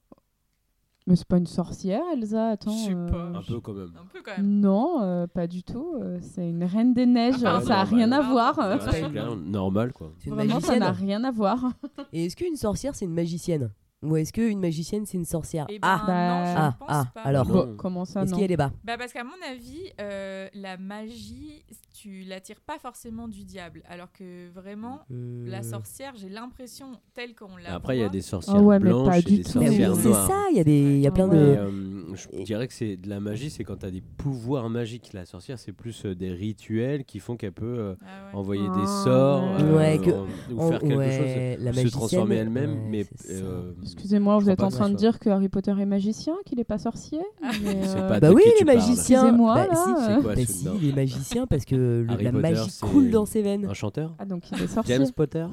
Mais 1.09 1.14
c'est 1.14 1.27
pas 1.29 1.38
une 1.38 1.47
sorcière, 1.47 2.03
Elsa, 2.12 2.49
attends. 2.49 2.73
Je 2.73 2.85
sais 2.87 2.95
euh, 2.95 3.09
pas. 3.09 3.38
Un 3.38 3.42
peu 3.42 3.61
quand 3.61 3.75
même. 3.75 3.92
Un 3.97 4.07
peu 4.12 4.23
quand 4.25 4.37
même. 4.37 4.61
Non, 4.61 5.03
euh, 5.03 5.29
pas 5.29 5.47
du 5.47 5.62
tout. 5.62 5.95
euh, 6.03 6.19
c'est 6.21 6.49
une 6.49 6.64
reine 6.64 6.95
des 6.95 7.07
neiges. 7.07 7.45
Ah, 7.45 7.61
ça 7.61 7.81
a 7.81 7.85
rien 7.85 8.11
à 8.11 8.21
voir. 8.23 8.59
Euh, 8.59 8.77
Ouais, 8.77 8.83
c'est 8.90 9.11
clair, 9.11 9.37
normal 9.47 9.92
quoi. 9.92 10.12
C'est 10.19 10.31
une 10.31 10.35
Vraiment, 10.35 10.59
ça 10.59 10.77
n'a 10.79 10.90
rien 10.90 11.23
à 11.23 11.31
voir. 11.31 11.73
Et 12.12 12.27
est-ce 12.27 12.35
qu'une 12.35 12.57
sorcière, 12.57 12.97
c'est 12.97 13.05
une 13.05 13.14
magicienne? 13.14 13.71
Ou 14.02 14.16
est-ce 14.16 14.30
qu'une 14.32 14.61
magicienne, 14.61 15.06
c'est 15.06 15.16
une 15.16 15.24
sorcière 15.24 15.64
Eh 15.70 15.78
ben, 15.78 15.88
Ah 15.88 15.98
non, 16.06 16.52
je 16.52 16.59
ah, 16.59 16.76
pense 16.78 16.88
ah, 16.90 17.04
pas. 17.14 17.22
alors. 17.22 17.46
Bon, 17.46 17.74
comment 17.78 18.04
ça, 18.04 18.22
Est-ce 18.22 18.30
non 18.32 18.37
qu'il 18.37 18.42
y 18.42 18.44
a 18.44 18.48
débat 18.48 18.70
Bah 18.85 18.96
parce 18.98 19.12
qu'à 19.14 19.24
mon 19.24 19.30
avis, 19.50 19.80
euh, 20.02 20.48
la 20.52 20.76
magie, 20.76 21.64
tu 21.94 22.22
l'attires 22.28 22.61
pas 22.61 22.78
forcément 22.78 23.26
du 23.26 23.44
diable, 23.44 23.82
alors 23.88 24.12
que 24.12 24.50
vraiment 24.50 25.00
la 25.09 25.61
Hmm. 25.61 25.62
sorcière, 25.62 26.12
j'ai 26.14 26.28
l'impression 26.28 26.87
telle 27.14 27.35
qu'on 27.35 27.56
la 27.56 27.74
Après, 27.74 27.96
il 27.96 28.00
y 28.00 28.02
a 28.02 28.06
voit- 28.06 28.12
des 28.12 28.20
sorcières 28.20 28.56
Ah 28.59 28.62
ouais, 28.62 28.78
mais 28.78 28.90
blanches 28.90 29.09
pas 29.09 29.18
et 29.18 29.22
du 29.22 29.37
des 29.38 29.44
tout. 29.44 29.59
Mais 29.61 29.70
oui, 29.70 29.76
sorcières 29.76 29.96
c'est 29.96 30.09
noires. 30.11 30.26
ça, 30.28 30.42
il 30.50 30.56
y 30.59 30.61
a, 30.61 30.64
des, 30.64 30.78
il 30.96 31.00
y 31.00 31.06
a 31.06 31.11
plein. 31.11 31.26
Mais, 31.28 31.37
de. 31.37 31.40
euh, 31.40 32.14
je 32.14 32.42
dirais 32.44 32.68
que 32.68 32.74
c'est 32.74 32.98
de 32.98 33.09
la 33.09 33.18
magie, 33.18 33.48
c'est 33.48 33.64
quand 33.64 33.76
tu 33.78 33.87
as 33.87 33.90
des 33.90 34.02
pouvoirs 34.18 34.68
magiques. 34.68 35.14
La 35.14 35.24
sorcière, 35.24 35.59
c'est 35.59 35.72
plus 35.72 36.04
euh, 36.04 36.14
des 36.14 36.30
rituels 36.32 37.06
qui 37.06 37.18
font 37.18 37.37
qu'elle 37.37 37.52
peut 37.52 37.64
euh, 37.78 37.94
Ah 38.02 38.26
ouais. 38.30 38.38
envoyer 38.38 38.62
des 38.68 38.82
Ah, 38.82 39.02
sorts 39.04 39.42
ouais. 39.74 39.98
euh, 39.98 40.04
que- 40.04 40.11
en- 40.11 40.54
ou 40.66 40.68
faire 40.70 40.80
quelque 40.80 40.94
ouais, 40.96 41.56
chose, 41.56 41.64
la 41.64 41.72
se 41.72 41.76
magicienne, 41.76 41.90
transformer 41.90 42.37
elle-même. 42.37 42.70
ouais, 42.74 42.88
mais 42.90 43.06
c'est 43.16 43.38
ça. 43.38 43.44
euh, 43.44 43.72
Excusez-moi, 43.96 44.38
vous 44.38 44.50
êtes 44.50 44.62
en 44.62 44.68
train 44.68 44.90
de 44.90 44.94
dire 44.94 45.18
que 45.18 45.30
Harry 45.30 45.48
Potter 45.48 45.70
est 45.80 45.87
magicien, 45.87 46.35
qu'il 46.44 46.61
est 46.61 46.64
pas 46.64 46.78
sorcier 46.78 47.20
mais, 47.62 47.82
C'est 47.87 47.96
euh, 47.96 48.09
pas 48.09 48.20
Bah 48.20 48.30
oui, 48.32 48.42
tu 48.59 48.64
parles. 48.64 48.76
magiciens. 48.76 49.22
Excusez-moi, 49.22 49.54
bah, 49.54 49.66
là, 49.68 49.74
si, 49.74 50.22
quoi, 50.22 50.35
bah 50.35 50.40
si, 50.46 50.68
il 50.82 50.88
est 50.90 50.92
magicien 50.94 51.46
parce 51.46 51.64
que 51.64 51.74
le- 51.74 52.04
la 52.04 52.16
Potter, 52.16 52.32
magie 52.32 52.78
coule 52.80 53.11
dans 53.11 53.24
ses 53.24 53.40
veines. 53.42 53.64
un 53.66 53.74
chanteur 53.74 54.14
Ah, 54.18 54.26
donc 54.26 54.42
il 54.52 54.62
est 54.62 54.66
sorcier. 54.68 54.96
James 54.96 55.11
Potter 55.16 55.46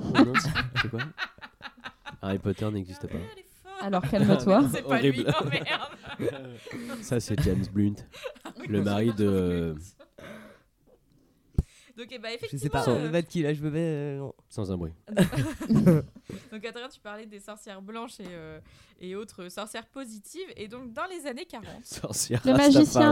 C'est 0.82 0.90
quoi 0.90 1.00
Harry 2.22 2.38
Potter 2.38 2.70
n'existe 2.72 3.08
pas. 3.08 3.16
Est. 3.16 3.86
Alors 3.86 4.02
calme-toi. 4.08 4.64
C'est 4.74 4.82
pas 4.84 5.02
lui, 5.02 5.10
Horrible. 5.10 5.34
oh 5.42 5.46
merde. 5.50 6.44
Ça, 7.02 7.20
c'est 7.20 7.42
James 7.42 7.66
Blunt, 7.74 7.96
le 8.70 8.82
mari 8.84 9.12
de. 9.18 9.76
Donc, 11.96 12.08
eh 12.10 12.18
ben, 12.18 12.30
Je 12.30 12.36
effectivement. 12.36 12.60
sais 12.64 12.70
pas, 12.70 12.90
euh, 12.90 13.22
qui 13.22 13.44
là, 13.44 13.54
je 13.54 13.62
me 13.62 13.70
mets. 13.70 13.80
euh, 13.80 14.18
non. 14.18 14.34
Sans 14.50 14.72
un 14.72 14.78
bruit. 14.78 14.94
Donc, 16.52 16.66
Adrien, 16.66 16.88
tu 16.90 17.00
parlais 17.00 17.26
des 17.28 17.40
sorcières 17.40 17.82
blanches 17.82 18.20
et, 18.20 18.26
euh, 18.30 18.60
et 19.00 19.16
autres 19.16 19.50
sorcières 19.50 19.86
positives. 19.86 20.48
Et 20.58 20.68
donc, 20.68 20.92
dans 20.92 21.06
les 21.06 21.28
années 21.28 21.46
40, 21.46 21.68
Sorcière. 21.84 22.42
Le 22.46 22.54
magicien. 22.54 23.12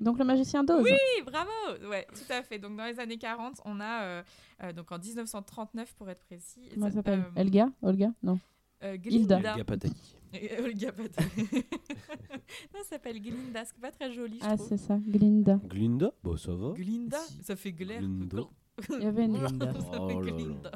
Donc 0.00 0.18
le 0.18 0.24
magicien 0.24 0.64
d'Oz. 0.64 0.82
Oui, 0.82 1.22
bravo 1.24 1.50
Ouais, 1.88 2.06
tout 2.12 2.32
à 2.32 2.42
fait. 2.42 2.58
Donc 2.58 2.76
dans 2.76 2.84
les 2.84 2.98
années 3.00 3.18
40, 3.18 3.60
on 3.64 3.80
a, 3.80 4.02
euh, 4.02 4.22
euh, 4.62 4.72
donc 4.72 4.90
en 4.92 4.98
1939 4.98 5.94
pour 5.94 6.08
être 6.10 6.20
précis... 6.24 6.68
Comment 6.74 6.86
elle 6.86 6.92
ça- 6.92 6.98
s'appelle? 6.98 7.20
Euh, 7.20 7.40
Elga? 7.40 7.68
Olga? 7.82 8.08
Non. 8.22 8.38
euh. 8.82 8.96
Olga 9.06 9.64
Pataki. 9.64 10.16
Olga 10.64 10.92
Pataki. 10.92 11.42
non, 11.52 12.80
ça 12.82 12.90
s'appelle 12.90 13.20
Glinda, 13.20 13.64
c'est 13.64 13.78
pas 13.80 13.90
très 13.90 14.12
joli, 14.12 14.38
je 14.40 14.44
Ah, 14.46 14.56
trouve. 14.56 14.68
c'est 14.68 14.76
ça, 14.76 14.98
Glinda. 14.98 15.60
Glinda 15.68 16.12
Bon, 16.22 16.36
ça 16.36 16.54
va. 16.54 16.72
Glinda, 16.72 17.18
Si. 17.26 17.42
ça 17.42 17.56
fait 17.56 17.72
glaire. 17.72 18.00
Glinda. 18.00 18.42
Il 18.98 19.02
y 19.04 19.06
avait 19.06 19.24
une. 19.26 19.32
Glinda. 19.38 19.72
Ça 19.72 19.80
fait 19.80 19.98
Oh 20.00 20.08
là 20.08 20.14
là. 20.30 20.36
Glinda. 20.36 20.70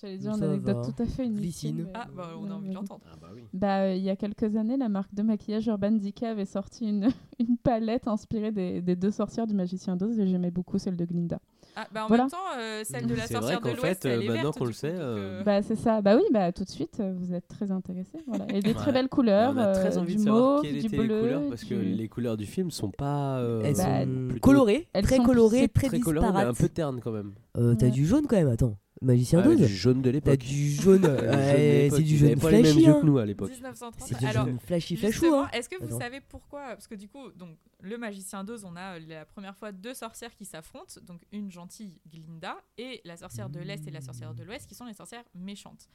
J'allais 0.00 0.18
dire 0.18 0.30
une 0.32 0.38
Ça 0.38 0.44
anecdote 0.46 0.76
va. 0.76 0.92
tout 0.92 1.02
à 1.02 1.06
fait 1.06 1.26
inutile. 1.26 1.40
Glycine. 1.42 1.82
mais 1.84 1.90
Ah, 1.94 2.08
bah 2.14 2.30
on 2.38 2.50
a 2.50 2.54
envie 2.54 2.68
de 2.68 2.74
l'entendre. 2.74 3.00
Ah 3.12 3.16
bah 3.20 3.28
oui. 3.34 3.42
Bah, 3.52 3.80
euh, 3.82 3.94
il 3.94 4.02
y 4.02 4.10
a 4.10 4.16
quelques 4.16 4.56
années, 4.56 4.76
la 4.76 4.88
marque 4.88 5.14
de 5.14 5.22
maquillage 5.22 5.66
Urban 5.66 5.92
Decay 5.92 6.26
avait 6.26 6.44
sorti 6.46 6.88
une, 6.88 7.08
une 7.38 7.56
palette 7.56 8.06
inspirée 8.08 8.52
des, 8.52 8.82
des 8.82 8.96
deux 8.96 9.10
sorcières 9.10 9.46
du 9.46 9.54
magicien 9.54 9.96
d'Oz 9.96 10.18
et 10.20 10.26
j'aimais 10.26 10.50
beaucoup 10.50 10.78
celle 10.78 10.96
de 10.96 11.04
Glinda. 11.04 11.40
Ah, 11.82 11.86
bah 11.94 12.04
en 12.04 12.08
Voilà. 12.08 12.24
même 12.24 12.30
temps, 12.30 12.36
euh, 12.58 12.82
celle 12.84 13.06
de 13.06 13.14
la 13.14 13.22
C'est 13.26 13.32
vrai 13.34 13.40
sorcière 13.40 13.60
de 13.60 13.64
qu'en 13.64 13.76
l'Ouest, 13.76 14.02
fait, 14.02 14.08
elle 14.10 14.20
euh, 14.20 14.26
maintenant 14.26 14.42
verte, 14.42 14.58
qu'on 14.58 14.64
le 14.66 14.72
sait, 14.72 14.92
euh, 14.94 15.40
euh, 15.40 15.42
Bah, 15.44 15.62
c'est 15.62 15.76
ça. 15.76 16.02
Bah 16.02 16.14
oui, 16.16 16.22
bah 16.30 16.52
tout 16.52 16.64
de 16.64 16.68
suite, 16.68 16.98
euh, 17.00 17.14
vous 17.16 17.32
êtes 17.32 17.48
très 17.48 17.70
intéressés. 17.70 18.18
Voilà. 18.26 18.44
Et 18.52 18.60
des 18.60 18.74
très 18.74 18.88
Ouais. 18.88 18.92
belles 18.92 19.08
couleurs. 19.08 19.54
on 19.54 19.58
a 19.58 19.72
très 19.72 19.96
envie 19.96 20.16
du 20.16 20.18
de 20.20 20.24
savoir 20.24 20.52
mauve, 20.56 20.62
quelles 20.62 20.76
étaient 20.84 20.96
bleu, 20.96 21.02
les 21.06 21.20
couleurs 21.22 21.42
parce 21.48 21.64
que 21.64 21.74
du- 21.74 21.80
les 21.94 22.08
couleurs 22.08 22.36
du 22.36 22.44
film 22.46 22.70
sont 22.70 22.90
pas 22.90 23.38
euh, 23.38 23.62
Elles 23.64 23.76
Bah, 23.76 24.02
sont 24.02 24.26
plutôt 24.28 24.40
colorées, 24.40 24.88
elles 24.92 25.04
très 25.04 25.16
sont- 25.16 25.22
colorées, 25.24 25.68
très, 25.68 25.86
très 25.88 26.00
colorées 26.00 26.26
mais 26.26 26.32
disparates. 26.32 26.60
un 26.60 26.62
peu 26.62 26.68
ternes 26.68 27.00
quand 27.00 27.12
même. 27.12 27.32
Euh, 27.56 27.74
T'as 27.74 27.86
Ouais. 27.86 27.92
du 27.92 28.04
jaune 28.06 28.26
quand 28.28 28.36
même, 28.36 28.48
attends. 28.48 28.76
Magicien 29.02 29.40
Ah, 29.40 29.48
d'Oz 29.48 29.56
du 29.56 29.66
jaune 29.66 30.02
de 30.02 30.10
T'as 30.10 30.12
l'époque. 30.12 30.38
du 30.40 30.70
jaune. 30.72 31.00
De 31.02 31.08
ouais, 31.08 31.82
l'époque, 31.84 31.98
c'est 31.98 32.04
du 32.04 32.18
jaune 32.18 32.38
pas 32.38 32.50
les 32.50 32.62
mêmes 32.62 32.72
flashy. 32.72 32.86
hein. 32.86 32.98
que 33.00 33.06
nous 33.06 33.18
à 33.18 33.24
l'époque. 33.24 33.50
1930. 33.50 34.08
C'est 34.08 34.18
du 34.18 34.26
Alors, 34.26 34.44
jaune 34.46 34.58
flashy 34.60 34.96
flashou. 34.96 35.12
Justement, 35.12 35.44
hein. 35.44 35.48
est-ce 35.54 35.68
que 35.70 35.76
vous 35.80 35.86
Attends. 35.86 35.98
savez 36.00 36.20
pourquoi? 36.20 36.60
Parce 36.68 36.86
que 36.86 36.94
du 36.94 37.08
coup, 37.08 37.30
donc, 37.32 37.56
le 37.80 37.96
magicien 37.96 38.44
d'Oz, 38.44 38.64
on 38.64 38.76
a 38.76 38.96
euh, 38.96 39.00
la 39.08 39.24
première 39.24 39.56
fois 39.56 39.72
deux 39.72 39.94
sorcières 39.94 40.34
qui 40.34 40.44
s'affrontent, 40.44 41.00
donc 41.02 41.22
une 41.32 41.50
gentille 41.50 41.98
Glinda 42.12 42.56
et 42.76 43.00
la 43.06 43.16
sorcière 43.16 43.48
de 43.48 43.60
l'Est 43.60 43.86
et 43.86 43.90
la 43.90 44.02
sorcière 44.02 44.34
de 44.34 44.44
l'Ouest 44.44 44.68
qui 44.68 44.74
sont 44.74 44.84
les 44.84 44.92
sorcières 44.94 45.24
méchantes. 45.34 45.88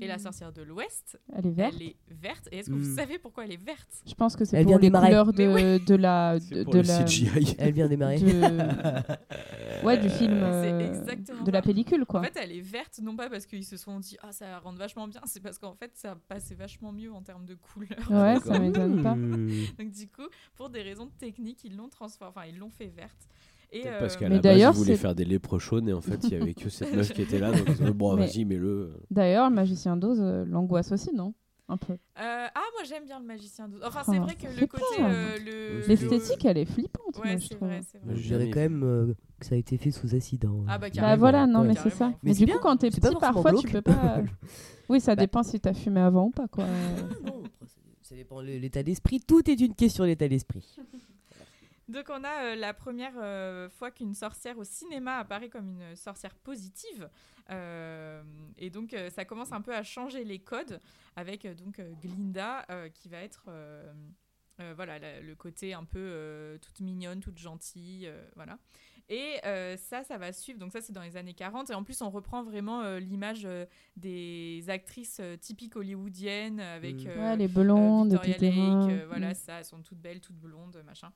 Et 0.00 0.06
la 0.06 0.18
sorcière 0.18 0.52
de 0.52 0.62
l'Ouest, 0.62 1.20
Elle 1.36 1.46
est 1.46 1.50
verte. 1.50 1.74
elle 1.76 1.82
est 1.86 1.96
verte. 2.08 2.48
Et 2.50 2.58
est-ce 2.58 2.68
que 2.70 2.74
vous 2.74 2.90
Mm. 2.92 2.96
savez 2.96 3.18
pourquoi 3.18 3.44
elle 3.44 3.52
est 3.52 3.62
verte? 3.62 4.02
Je 4.06 4.14
pense 4.14 4.34
que 4.36 4.44
c'est 4.44 4.56
pour 4.62 4.68
vient 4.68 4.78
les 4.78 4.90
couleurs 4.90 5.32
de, 5.32 5.84
de 5.84 5.94
la. 5.94 6.38
C'est 6.40 6.54
De, 6.54 6.64
pour 6.64 6.72
de 6.74 6.78
le 6.80 6.86
la 6.86 7.04
CGI. 7.04 7.54
Elle 7.58 7.72
vient 7.74 7.88
démarrer. 7.88 8.18
de- 8.18 9.84
Ouais, 9.84 9.98
du 9.98 10.08
film. 10.10 10.38
C'est 10.40 10.72
euh, 10.72 10.88
exactement 10.92 11.42
de 11.42 11.50
la 11.50 11.62
pellicule, 11.62 12.04
quoi. 12.04 12.20
En 12.20 12.24
fait, 12.24 12.36
elle 12.36 12.52
est 12.52 12.60
verte, 12.60 12.98
non 13.02 13.16
pas 13.16 13.28
parce 13.30 13.46
qu'ils 13.46 13.64
se 13.64 13.76
sont 13.76 13.98
dit 14.00 14.16
ah 14.22 14.32
ça 14.32 14.58
rend 14.58 14.72
vachement 14.74 15.08
bien, 15.08 15.20
c'est 15.24 15.40
parce 15.40 15.58
qu'en 15.58 15.74
fait 15.74 15.90
ça 15.94 16.16
passait 16.28 16.54
vachement 16.54 16.92
mieux 16.92 17.12
en 17.12 17.22
termes 17.22 17.46
de 17.46 17.54
couleur. 17.54 17.98
Ouais, 18.10 18.38
ça 18.40 18.58
m'étonne 18.58 19.02
pas. 19.02 19.14
Hmm. 19.14 19.48
Donc 19.78 19.90
du 19.90 20.08
coup, 20.08 20.28
pour 20.56 20.68
des 20.70 20.82
raisons 20.82 21.08
techniques, 21.18 21.64
ils 21.64 21.76
l'ont 21.76 21.88
transformé, 21.88 22.32
enfin 22.36 22.46
ils 22.48 22.58
l'ont 22.58 22.70
fait 22.70 22.88
verte. 22.88 23.28
Et 23.72 23.86
euh, 23.86 23.98
parce 24.00 24.16
qu'à 24.16 24.28
la 24.28 24.40
base, 24.40 24.58
ils 24.58 24.66
voulaient 24.78 24.96
faire 24.96 25.14
des 25.14 25.24
léprochaunes 25.24 25.88
et 25.88 25.92
en 25.92 26.00
fait, 26.00 26.18
il 26.24 26.30
y 26.30 26.34
avait 26.34 26.54
que 26.54 26.68
cette 26.68 26.92
meuf 26.94 27.12
qui 27.12 27.22
était 27.22 27.38
là. 27.38 27.52
Donc, 27.52 27.68
ils 27.68 27.82
ont 27.82 27.86
dit, 27.86 27.92
bon, 27.92 28.14
Mais- 28.16 28.26
vas-y, 28.26 28.44
mets-le. 28.44 28.94
D'ailleurs, 29.10 29.48
le 29.48 29.54
magicien 29.54 29.96
d'Oz 29.96 30.18
euh, 30.20 30.44
l'angoisse 30.44 30.90
aussi, 30.92 31.14
non? 31.14 31.34
Un 31.72 31.76
peu. 31.76 31.92
euh, 31.92 31.96
ah 32.16 32.50
moi 32.74 32.82
j'aime 32.84 33.04
bien 33.04 33.20
le 33.20 33.26
magicien 33.26 33.68
d'Oz. 33.68 33.80
Enfin 33.86 34.00
c'est 34.04 34.18
Oh, 34.18 34.22
vrai 34.22 34.34
que 34.34 34.48
le 34.60 34.66
côté 34.66 34.82
euh, 34.98 35.36
le 35.82 35.86
L'esthétique, 35.86 36.44
elle 36.44 36.58
est 36.58 36.64
flippante, 36.64 37.16
Ouais, 37.22 37.30
moi, 37.30 37.36
je 37.36 37.46
c'est 37.46 37.54
trouve. 37.54 37.68
vrai. 37.68 37.80
Je 38.12 38.22
dirais 38.26 38.50
quand 38.50 38.58
même 38.58 38.82
euh, 38.82 39.14
que 39.38 39.46
ça 39.46 39.54
a 39.54 39.58
été 39.58 39.76
fait 39.78 39.92
sous 39.92 40.12
acide. 40.16 40.46
hein. 40.46 40.64
Ah 40.66 40.78
bah 40.78 40.88
Bah 40.92 41.14
voilà, 41.14 41.46
non, 41.46 41.60
Ouais. 41.60 41.68
mais 41.68 41.74
c'est 41.76 41.90
ça. 41.90 42.08
Mais, 42.24 42.32
Mais 42.32 42.44
du 42.44 42.46
coup, 42.52 42.58
quand 42.60 42.76
t'es 42.76 42.90
petit, 42.90 43.00
parfois, 43.20 43.52
tu 43.54 43.68
peux 43.68 43.82
pas. 43.82 44.20
Oui, 44.88 45.00
ça 45.00 45.14
Bah. 45.14 45.20
dépend 45.22 45.44
si 45.44 45.60
t'as 45.60 45.72
fumé 45.72 46.00
avant 46.00 46.24
ou 46.26 46.30
pas, 46.30 46.48
quoi. 46.48 46.64
Ça- 47.64 47.76
ça 48.02 48.14
dépend 48.16 48.40
de 48.42 48.46
l'état 48.48 48.82
d'esprit. 48.82 49.20
Tout 49.20 49.48
est 49.48 49.60
une 49.60 49.76
question 49.76 50.04
d'état 50.04 50.26
d'esprit. 50.26 50.66
Donc 51.90 52.06
on 52.08 52.22
a 52.24 52.44
euh, 52.44 52.54
la 52.54 52.72
première 52.72 53.14
euh, 53.16 53.68
fois 53.68 53.90
qu'une 53.90 54.14
sorcière 54.14 54.56
au 54.58 54.64
cinéma 54.64 55.16
apparaît 55.18 55.48
comme 55.48 55.68
une 55.80 55.96
sorcière 55.96 56.34
positive. 56.34 57.08
Euh, 57.50 58.22
et 58.58 58.70
donc 58.70 58.94
euh, 58.94 59.10
ça 59.10 59.24
commence 59.24 59.52
un 59.52 59.60
peu 59.60 59.74
à 59.74 59.82
changer 59.82 60.22
les 60.24 60.38
codes 60.38 60.80
avec 61.16 61.44
euh, 61.44 61.54
donc 61.54 61.78
euh, 61.80 61.92
Glinda 62.00 62.64
euh, 62.70 62.88
qui 62.88 63.08
va 63.08 63.18
être 63.18 63.46
euh, 63.48 63.92
euh, 64.60 64.72
voilà 64.76 64.98
la- 65.00 65.20
le 65.20 65.34
côté 65.34 65.74
un 65.74 65.84
peu 65.84 65.98
euh, 65.98 66.58
toute 66.58 66.80
mignonne, 66.80 67.20
toute 67.20 67.38
gentille, 67.38 68.06
euh, 68.06 68.22
voilà. 68.36 68.58
Et 69.08 69.40
euh, 69.44 69.76
ça, 69.76 70.04
ça 70.04 70.18
va 70.18 70.32
suivre. 70.32 70.60
Donc 70.60 70.70
ça, 70.70 70.80
c'est 70.80 70.92
dans 70.92 71.02
les 71.02 71.16
années 71.16 71.34
40. 71.34 71.70
Et 71.70 71.74
en 71.74 71.82
plus, 71.82 72.00
on 72.00 72.10
reprend 72.10 72.44
vraiment 72.44 72.82
euh, 72.82 73.00
l'image 73.00 73.42
euh, 73.44 73.66
des 73.96 74.62
actrices 74.68 75.18
euh, 75.18 75.36
typiques 75.36 75.74
hollywoodiennes 75.74 76.60
avec 76.60 76.94
Mm. 76.94 77.08
euh, 77.08 77.16
ouais, 77.30 77.36
les 77.36 77.46
euh, 77.46 77.48
blondes, 77.48 78.12
Victoria. 78.12 78.38
Lake, 78.38 78.92
euh, 78.92 79.04
voilà, 79.08 79.30
Mm. 79.30 79.34
ça, 79.34 79.54
elles 79.58 79.64
sont 79.64 79.82
toutes 79.82 79.98
belles, 79.98 80.20
toutes 80.20 80.36
blondes, 80.38 80.80
machin. 80.86 81.10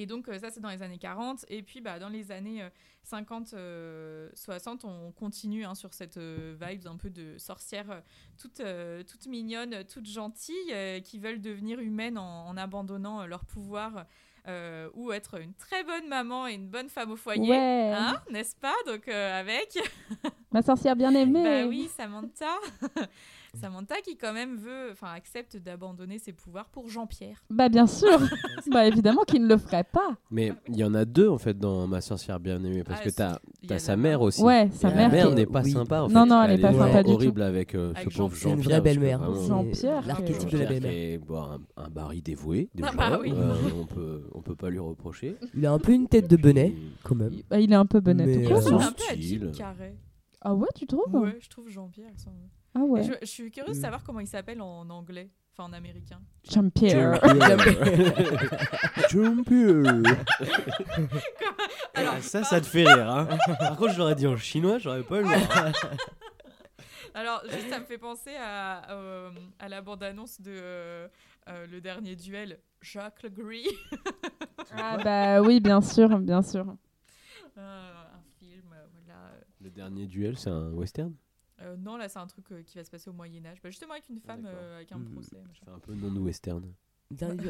Et 0.00 0.06
donc, 0.06 0.28
euh, 0.28 0.38
ça, 0.38 0.48
c'est 0.50 0.60
dans 0.60 0.70
les 0.70 0.80
années 0.82 0.96
40. 0.96 1.44
Et 1.48 1.60
puis, 1.64 1.80
bah, 1.80 1.98
dans 1.98 2.08
les 2.08 2.30
années 2.30 2.62
euh, 2.62 2.70
50, 3.02 3.54
euh, 3.54 4.30
60, 4.32 4.84
on 4.84 5.10
continue 5.10 5.64
hein, 5.64 5.74
sur 5.74 5.92
cette 5.92 6.18
euh, 6.18 6.54
vibe 6.60 6.86
un 6.86 6.96
peu 6.96 7.10
de 7.10 7.36
sorcières 7.36 7.90
euh, 7.90 8.00
toutes, 8.40 8.60
euh, 8.60 9.02
toutes 9.02 9.26
mignonnes, 9.26 9.82
toutes 9.92 10.06
gentilles, 10.06 10.54
euh, 10.72 11.00
qui 11.00 11.18
veulent 11.18 11.40
devenir 11.40 11.80
humaines 11.80 12.16
en, 12.16 12.46
en 12.46 12.56
abandonnant 12.56 13.22
euh, 13.22 13.26
leur 13.26 13.44
pouvoir 13.44 14.06
euh, 14.46 14.88
ou 14.94 15.10
être 15.10 15.40
une 15.40 15.52
très 15.54 15.82
bonne 15.82 16.06
maman 16.06 16.46
et 16.46 16.52
une 16.54 16.68
bonne 16.68 16.88
femme 16.88 17.10
au 17.10 17.16
foyer. 17.16 17.50
Ouais. 17.50 17.92
Hein, 17.92 18.22
n'est-ce 18.30 18.54
pas? 18.54 18.76
Donc, 18.86 19.08
euh, 19.08 19.40
avec 19.40 19.76
Ma 20.52 20.62
sorcière 20.62 20.94
bien 20.94 21.12
aimée. 21.12 21.42
bah 21.42 21.66
oui, 21.66 21.88
Samantha. 21.96 22.56
Samantha 23.54 23.96
qui 24.04 24.16
quand 24.16 24.32
même 24.32 24.56
veut, 24.56 24.90
enfin 24.92 25.08
accepte 25.14 25.56
d'abandonner 25.56 26.18
ses 26.18 26.32
pouvoirs 26.32 26.68
pour 26.68 26.88
Jean-Pierre. 26.88 27.42
Bah 27.50 27.68
bien 27.68 27.86
sûr. 27.86 28.08
bah 28.70 28.86
évidemment 28.86 29.22
qu'il 29.22 29.42
ne 29.42 29.48
le 29.48 29.56
ferait 29.56 29.84
pas. 29.84 30.16
Mais 30.30 30.52
il 30.68 30.76
y 30.76 30.84
en 30.84 30.94
a 30.94 31.04
deux 31.04 31.28
en 31.28 31.38
fait 31.38 31.58
dans 31.58 31.86
Ma 31.86 32.00
sorcière 32.00 32.38
bien 32.40 32.62
aimée 32.62 32.84
parce 32.84 33.00
Ah, 33.02 33.04
que 33.04 33.10
t'as 33.10 33.38
il 33.62 33.70
y 33.70 33.72
a 33.72 33.76
T'as 33.76 33.78
sa 33.78 33.96
mère 33.96 34.20
aussi. 34.20 34.42
Ouais, 34.42 34.68
sa 34.72 34.90
La 34.90 34.94
mère. 34.96 35.10
mère 35.10 35.30
n'est 35.34 35.46
pas 35.46 35.62
oui. 35.62 35.70
sympa. 35.72 36.02
En 36.02 36.08
Non, 36.08 36.22
fait. 36.24 36.28
non, 36.30 36.42
elle 36.42 36.58
est 36.58 36.62
pas 36.62 36.72
sympa 36.72 37.02
du 37.02 37.10
horrible 37.12 37.42
avec 37.42 37.74
euh, 37.74 37.92
Avec 37.94 38.12
ce 38.12 38.18
pauvre 38.18 38.34
Jean-Pierre. 38.34 38.40
C'est 38.40 38.48
une 38.50 38.62
Jean-Pierre. 38.62 38.80
vraie 38.80 38.80
belle-mère. 38.94 39.20
C'est 39.34 39.46
Jean-Pierre, 39.48 40.06
L'archétype 40.06 40.48
euh, 40.48 40.50
de 40.52 40.58
la 40.58 40.66
belle-mère. 40.66 40.90
qui 40.90 40.96
est, 40.98 41.18
bon, 41.18 41.40
un, 41.42 41.58
un 41.76 41.88
mari 41.90 42.22
dévoué. 42.22 42.68
Déjà, 42.74 42.90
Ah 42.92 42.96
bah 43.10 43.18
oui. 43.22 43.32
euh, 43.34 43.54
on 43.80 43.86
peut 43.86 44.28
on 44.34 44.42
peut 44.42 44.56
pas 44.56 44.70
lui 44.70 44.78
reprocher. 44.78 45.36
Il 45.54 45.64
a 45.66 45.72
un 45.72 45.78
peu 45.78 45.92
une 45.92 46.06
tête 46.08 46.28
de 46.28 46.36
bonnet, 46.36 46.70
Puis, 46.70 46.92
quand 47.04 47.14
même. 47.14 47.32
Il, 47.32 47.44
bah, 47.48 47.58
il 47.60 47.72
est 47.72 47.76
un 47.76 47.86
peu 47.86 48.00
bonnet 48.00 48.26
Mais, 48.26 48.34
tout 48.34 48.40
Il 48.40 48.48
court. 48.48 48.82
hein. 48.82 48.92
Ah 50.40 50.54
ouais, 50.54 50.68
tu 50.76 50.86
trouves 50.86 51.12
Ouais, 51.14 51.36
je 51.40 51.48
trouve 51.48 51.68
Jean-Pierre. 51.68 52.10
Ah 52.74 52.80
ouais. 52.80 53.02
Je, 53.02 53.12
je 53.20 53.26
suis 53.26 53.50
curieuse 53.50 53.76
de 53.76 53.80
savoir 53.82 54.02
comment 54.04 54.20
il 54.20 54.26
s'appelle 54.26 54.60
en 54.60 54.88
anglais, 54.90 55.30
enfin 55.52 55.64
en 55.68 55.72
américain. 55.72 56.20
Jean-Pierre. 56.48 57.18
Jean-Pierre. 59.10 60.02
Alors, 61.94 62.18
ça, 62.20 62.44
ça 62.44 62.60
te 62.60 62.66
fait 62.66 62.84
rire. 62.84 63.10
Hein. 63.10 63.28
Par 63.58 63.76
contre, 63.76 63.92
je 63.94 63.98
l'aurais 63.98 64.14
dit 64.14 64.26
en 64.26 64.36
chinois, 64.36 64.78
j'aurais 64.78 65.02
pas 65.02 65.20
eu 65.20 65.22
le. 65.24 65.28
Alors, 67.14 67.42
juste, 67.50 67.68
ça 67.70 67.80
me 67.80 67.84
fait 67.84 67.98
penser 67.98 68.36
à, 68.38 68.90
euh, 68.92 69.30
à 69.58 69.68
la 69.68 69.80
bande-annonce 69.82 70.40
de 70.40 70.52
euh, 70.54 71.08
euh, 71.48 71.66
Le 71.66 71.80
Dernier 71.80 72.14
Duel, 72.14 72.60
Jacques 72.80 73.22
Le 73.24 73.30
Gris. 73.30 73.66
Ah 74.76 74.98
bah 75.02 75.40
oui, 75.42 75.58
bien 75.58 75.80
sûr, 75.80 76.18
bien 76.18 76.42
sûr. 76.42 76.66
Euh, 77.56 77.90
un 78.14 78.22
film, 78.38 78.72
euh, 78.72 78.86
voilà. 78.92 79.18
Le 79.60 79.70
dernier 79.70 80.06
duel, 80.06 80.38
c'est 80.38 80.50
un 80.50 80.70
western? 80.72 81.12
Euh, 81.60 81.76
non, 81.76 81.96
là, 81.96 82.08
c'est 82.08 82.18
un 82.18 82.26
truc 82.26 82.44
euh, 82.52 82.62
qui 82.62 82.78
va 82.78 82.84
se 82.84 82.90
passer 82.90 83.10
au 83.10 83.12
Moyen-Âge. 83.12 83.58
Bah, 83.62 83.70
justement, 83.70 83.92
avec 83.92 84.08
une 84.08 84.20
femme, 84.20 84.46
euh, 84.46 84.76
avec 84.76 84.92
un 84.92 84.98
Mm. 84.98 85.10
procès. 85.12 85.36
C'est 85.64 85.68
un 85.70 85.78
peu 85.78 85.94
non-western. 85.94 86.62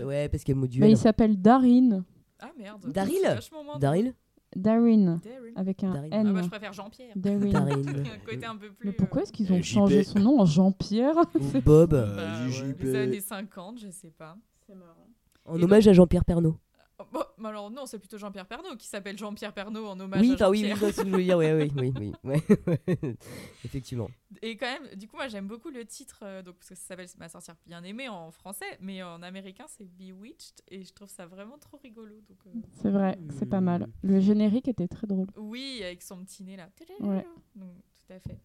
Ouais, 0.05 0.29
parce 0.29 0.45
qu'il 0.45 0.53
y 0.53 0.53
a 0.53 0.55
le 0.55 0.61
mot 0.61 0.67
Bah, 0.67 0.73
duel. 0.73 0.91
il 0.91 0.97
s'appelle 0.97 1.41
Darin. 1.41 2.05
Ah 2.41 2.51
merde. 2.57 2.91
Daryl 2.93 3.39
Daryl 3.79 4.15
Darin. 4.57 5.21
Avec 5.57 5.83
un 5.85 5.93
Darin. 5.93 6.09
Ah 6.13 6.23
bah, 6.25 6.31
N. 6.31 6.43
je 6.45 6.49
préfère 6.49 6.73
Jean-Pierre. 6.73 7.13
Darin. 7.17 7.51
Daryl. 7.51 7.89
un 8.15 8.19
côté 8.25 8.47
un 8.47 8.57
peu 8.57 8.71
plus. 8.71 8.87
Mais 8.87 8.93
pourquoi 8.93 9.23
est-ce 9.23 9.33
qu'ils 9.33 9.53
ont 9.53 9.61
changé 9.63 10.05
son 10.05 10.21
nom 10.21 10.41
en 10.41 10.47
Jean-Pierre 10.47 11.17
Ou 11.35 11.61
Bob. 11.61 11.91
bah, 11.91 12.47
ouais, 12.47 12.75
les 12.81 12.95
années 12.95 13.21
50, 13.21 13.79
je 13.81 13.91
sais 13.91 14.11
pas. 14.11 14.37
C'est 14.67 14.75
marrant. 14.75 15.09
En 15.45 15.59
Et 15.59 15.65
hommage 15.65 15.87
à 15.89 15.93
Jean-Pierre 15.93 16.25
Pernaut. 16.25 16.57
Oh, 16.99 17.05
bon, 17.13 17.21
mais 17.21 17.25
alors 17.47 17.71
non, 17.71 17.87
c'est 17.87 17.99
plutôt 17.99 18.19
Jean-Pierre 18.19 18.47
Pernaut 18.47 18.77
qui 18.77 18.87
s'appelle 18.87 19.17
Jean-Pierre 19.19 19.53
Pernaut 19.53 19.87
en 19.87 19.99
hommage 20.01 20.21
Oui, 20.21 20.31
à 20.33 20.35
enfin 20.35 20.49
oui, 20.51 20.63
oui, 20.65 20.69
Jean-Pierre. 20.71 21.05
dire, 21.19 21.39
ouais, 21.39 21.53
oui, 21.53 21.73
oui, 21.77 21.93
oui, 21.99 22.13
ouais. 22.25 22.43
Effectivement. 23.65 24.09
Et 24.43 24.57
quand 24.57 24.67
même, 24.67 24.95
du 24.97 25.09
coup, 25.09 25.17
moi 25.17 25.29
j'aime 25.29 25.47
beaucoup 25.47 25.71
le 25.71 25.85
titre, 25.85 26.21
euh, 26.23 26.43
donc, 26.43 26.57
parce 26.57 26.71
que 26.71 26.75
ça 26.75 26.83
s'appelle 26.83 27.09
Ma 27.19 27.29
sorcière 27.29 27.57
bien 27.67 27.83
aimée 27.85 28.09
en 28.09 28.31
français, 28.31 28.79
mais 28.81 29.03
en 29.03 29.23
américain 29.23 29.65
c'est 29.69 29.85
Bewitched, 29.85 30.63
et 30.69 30.85
je 30.85 30.93
trouve 30.93 31.09
ça 31.09 31.27
vraiment 31.27 31.59
trop 31.59 31.77
rigolo. 31.79 32.15
Donc, 32.29 32.39
euh, 32.47 32.51
C'est 32.83 32.91
vrai, 32.91 33.19
c'est 33.39 33.47
pas 33.49 33.61
mal. 33.61 33.89
Le 34.03 34.21
générique 34.21 34.69
était 34.69 34.89
très 34.89 35.07
drôle. 35.07 35.29
oui, 35.37 35.81
avec 35.83 36.03
son 36.03 36.23
petit 36.25 36.45
nez 36.45 36.57
là. 36.57 36.69
Ouais. 37.01 37.27
Donc, 37.55 37.71
tout 38.07 38.13
à 38.13 38.19
fait. 38.21 38.39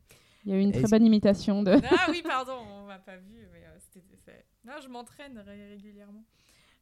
Il 0.46 0.52
y 0.52 0.56
a 0.56 0.58
eu 0.58 0.62
une 0.62 0.74
très 0.74 0.88
bonne 0.90 1.06
imitation 1.06 1.64
de. 1.64 1.72
Ah 1.90 2.08
oui, 2.10 2.22
pardon, 2.26 2.58
on 2.70 2.86
m'a 2.86 3.00
pas 3.00 3.16
vu, 3.16 3.48
mais 3.54 3.64
euh, 3.66 3.78
c'était. 3.80 4.46
Non, 4.66 4.74
je 4.82 4.88
m'entraîne 4.90 5.38
ré- 5.40 5.70
régulièrement. 5.70 6.24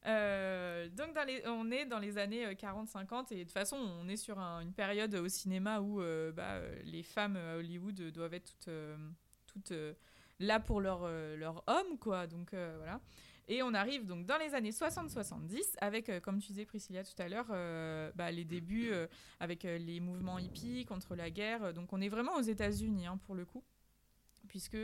Euh, 0.08 0.90
donc 0.90 1.14
dans 1.14 1.24
les, 1.28 1.44
on 1.46 1.70
est 1.70 1.86
dans 1.86 2.00
les 2.00 2.18
années 2.18 2.46
euh, 2.48 2.54
40-50 2.54 3.32
et 3.34 3.36
de 3.38 3.44
toute 3.44 3.52
façon 3.52 3.76
on 3.78 4.08
est 4.08 4.18
sur 4.18 4.40
un- 4.40 4.62
une 4.62 4.74
période 4.74 5.14
au 5.14 5.28
cinéma 5.30 5.80
où 5.80 6.02
euh, 6.02 6.32
bah, 6.32 6.54
euh, 6.56 6.76
les 6.86 7.04
femmes 7.04 7.36
à 7.36 7.58
Hollywood 7.58 8.00
euh, 8.00 8.12
doivent 8.12 8.34
être 8.34 8.46
toutes, 8.46 8.68
euh, 8.70 8.98
toutes 9.46 9.72
euh, 9.74 9.94
là 10.40 10.60
pour 10.60 10.82
leur, 10.82 11.02
euh, 11.04 11.38
leur 11.38 11.64
homme 11.68 12.00
quoi. 12.00 12.26
Donc 12.26 12.54
euh, 12.56 12.74
voilà. 12.80 13.00
Et 13.48 13.62
on 13.62 13.74
arrive 13.76 14.06
donc 14.08 14.26
dans 14.26 14.38
les 14.38 14.56
années 14.56 14.72
60-70 14.72 15.76
avec 15.82 16.10
euh, 16.10 16.20
comme 16.20 16.40
tu 16.40 16.48
disais 16.48 16.66
Priscilla 16.66 17.04
tout 17.04 17.20
à 17.22 17.28
l'heure 17.30 17.48
euh, 17.52 18.12
bah, 18.16 18.32
les 18.32 18.46
débuts 18.46 18.90
euh, 18.92 19.06
avec 19.40 19.66
euh, 19.66 19.78
les 19.78 20.00
mouvements 20.00 20.40
hippies 20.40 20.86
contre 20.86 21.16
la 21.16 21.30
guerre. 21.30 21.74
Donc 21.74 21.94
on 21.94 22.02
est 22.02 22.10
vraiment 22.10 22.36
aux 22.38 22.42
États-Unis 22.42 23.06
hein, 23.06 23.18
pour 23.26 23.36
le 23.36 23.46
coup 23.46 23.64
puisque 24.48 24.76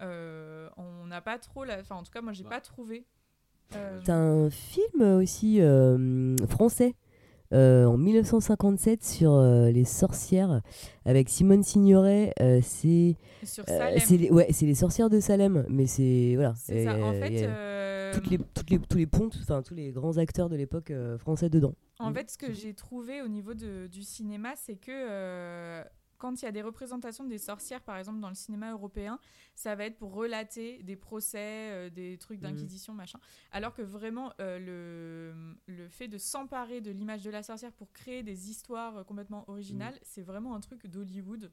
euh, 0.00 0.70
on 0.78 1.06
n'a 1.06 1.20
pas 1.20 1.38
trop 1.38 1.64
la 1.64 1.80
enfin 1.80 1.96
en 1.96 2.02
tout 2.02 2.10
cas 2.10 2.22
moi 2.22 2.32
j'ai 2.32 2.44
Ouais. 2.44 2.50
pas 2.50 2.60
trouvé 2.60 3.04
euh, 3.76 4.00
T'as 4.04 4.14
un 4.14 4.50
film 4.50 5.02
aussi 5.20 5.60
euh, 5.60 6.36
français 6.48 6.94
euh, 7.52 7.84
en 7.86 7.96
1957 7.96 9.04
sur 9.04 9.32
euh, 9.32 9.70
les 9.70 9.84
sorcières 9.84 10.60
avec 11.04 11.28
Simone 11.28 11.62
Signoret. 11.62 12.32
euh, 12.40 12.60
c'est 12.62 13.16
euh, 13.68 13.98
c'est 13.98 14.16
les, 14.16 14.30
ouais, 14.30 14.48
c'est 14.50 14.66
les 14.66 14.74
sorcières 14.74 15.10
de 15.10 15.20
Salem, 15.20 15.64
mais 15.68 15.86
c'est 15.86 16.32
voilà. 16.34 16.54
c'est 16.56 16.84
ça 16.84 16.94
en 16.94 17.12
euh, 17.14 17.20
fait 17.20 17.46
euh, 17.46 18.12
toutes 18.14 18.30
les, 18.30 18.38
toutes 18.38 18.70
les, 18.70 18.78
tous 18.78 18.96
les 18.98 19.06
ponts, 19.06 19.28
enfin 19.40 19.62
tous 19.62 19.74
les 19.74 19.92
grands 19.92 20.16
acteurs 20.18 20.48
de 20.48 20.56
l'époque 20.56 20.90
euh, 20.90 21.18
français 21.18 21.48
dedans. 21.50 21.74
En 22.00 22.10
Mm. 22.10 22.14
fait, 22.14 22.30
ce 22.30 22.38
que 22.38 22.52
j'ai 22.52 22.74
trouvé 22.74 23.22
au 23.22 23.28
niveau 23.28 23.54
de- 23.54 23.86
du 23.86 24.02
cinéma, 24.02 24.54
c'est 24.56 24.74
que 24.76 24.90
euh, 24.90 25.84
quand 26.24 26.40
il 26.40 26.46
y 26.46 26.48
a 26.48 26.52
des 26.52 26.62
représentations 26.62 27.24
des 27.24 27.36
sorcières, 27.36 27.82
par 27.82 27.98
exemple 27.98 28.18
dans 28.18 28.30
le 28.30 28.34
cinéma 28.34 28.72
européen, 28.72 29.18
ça 29.54 29.74
va 29.74 29.84
être 29.84 29.98
pour 29.98 30.14
relater 30.14 30.82
des 30.82 30.96
procès, 30.96 31.38
euh, 31.72 31.90
des 31.90 32.16
trucs 32.16 32.38
Mhm. 32.40 32.44
d'inquisition, 32.44 32.94
machin. 32.94 33.18
Alors 33.52 33.74
que 33.74 33.82
vraiment, 33.82 34.32
euh, 34.40 34.58
le, 34.58 35.74
le 35.74 35.88
fait 35.90 36.08
de 36.08 36.16
s'emparer 36.16 36.80
de 36.80 36.90
l'image 36.90 37.22
de 37.22 37.30
la 37.30 37.42
sorcière 37.42 37.72
pour 37.72 37.92
créer 37.92 38.22
des 38.22 38.48
histoires 38.48 38.96
euh, 38.96 39.04
complètement 39.04 39.44
originales, 39.50 39.98
c'est 40.02 40.22
vraiment 40.22 40.54
un 40.54 40.60
truc 40.60 40.86
d'Hollywood 40.86 41.52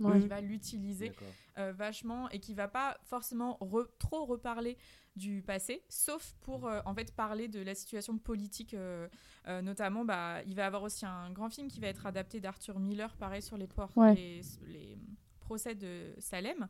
Ouais. 0.00 0.20
qui 0.20 0.28
va 0.28 0.40
l'utiliser 0.40 1.12
euh, 1.58 1.72
vachement 1.72 2.28
et 2.30 2.38
qui 2.38 2.54
va 2.54 2.68
pas 2.68 2.98
forcément 3.02 3.58
re- 3.60 3.88
trop 3.98 4.24
reparler 4.26 4.76
du 5.16 5.42
passé, 5.42 5.82
sauf 5.88 6.34
pour 6.42 6.66
euh, 6.68 6.80
en 6.84 6.94
fait 6.94 7.12
parler 7.14 7.48
de 7.48 7.60
la 7.60 7.74
situation 7.74 8.16
politique, 8.18 8.74
euh, 8.74 9.08
euh, 9.48 9.60
notamment. 9.62 10.04
Bah, 10.04 10.42
il 10.46 10.54
va 10.54 10.62
y 10.62 10.64
avoir 10.66 10.84
aussi 10.84 11.04
un 11.04 11.30
grand 11.32 11.50
film 11.50 11.66
qui 11.68 11.80
va 11.80 11.88
être 11.88 12.06
adapté 12.06 12.38
d'Arthur 12.40 12.78
Miller, 12.78 13.16
pareil 13.16 13.42
sur 13.42 13.56
les, 13.56 13.66
ports, 13.66 13.90
Ouais. 13.96 14.14
les, 14.14 14.42
les 14.68 14.96
procès 15.40 15.74
de 15.74 16.14
Salem, 16.18 16.68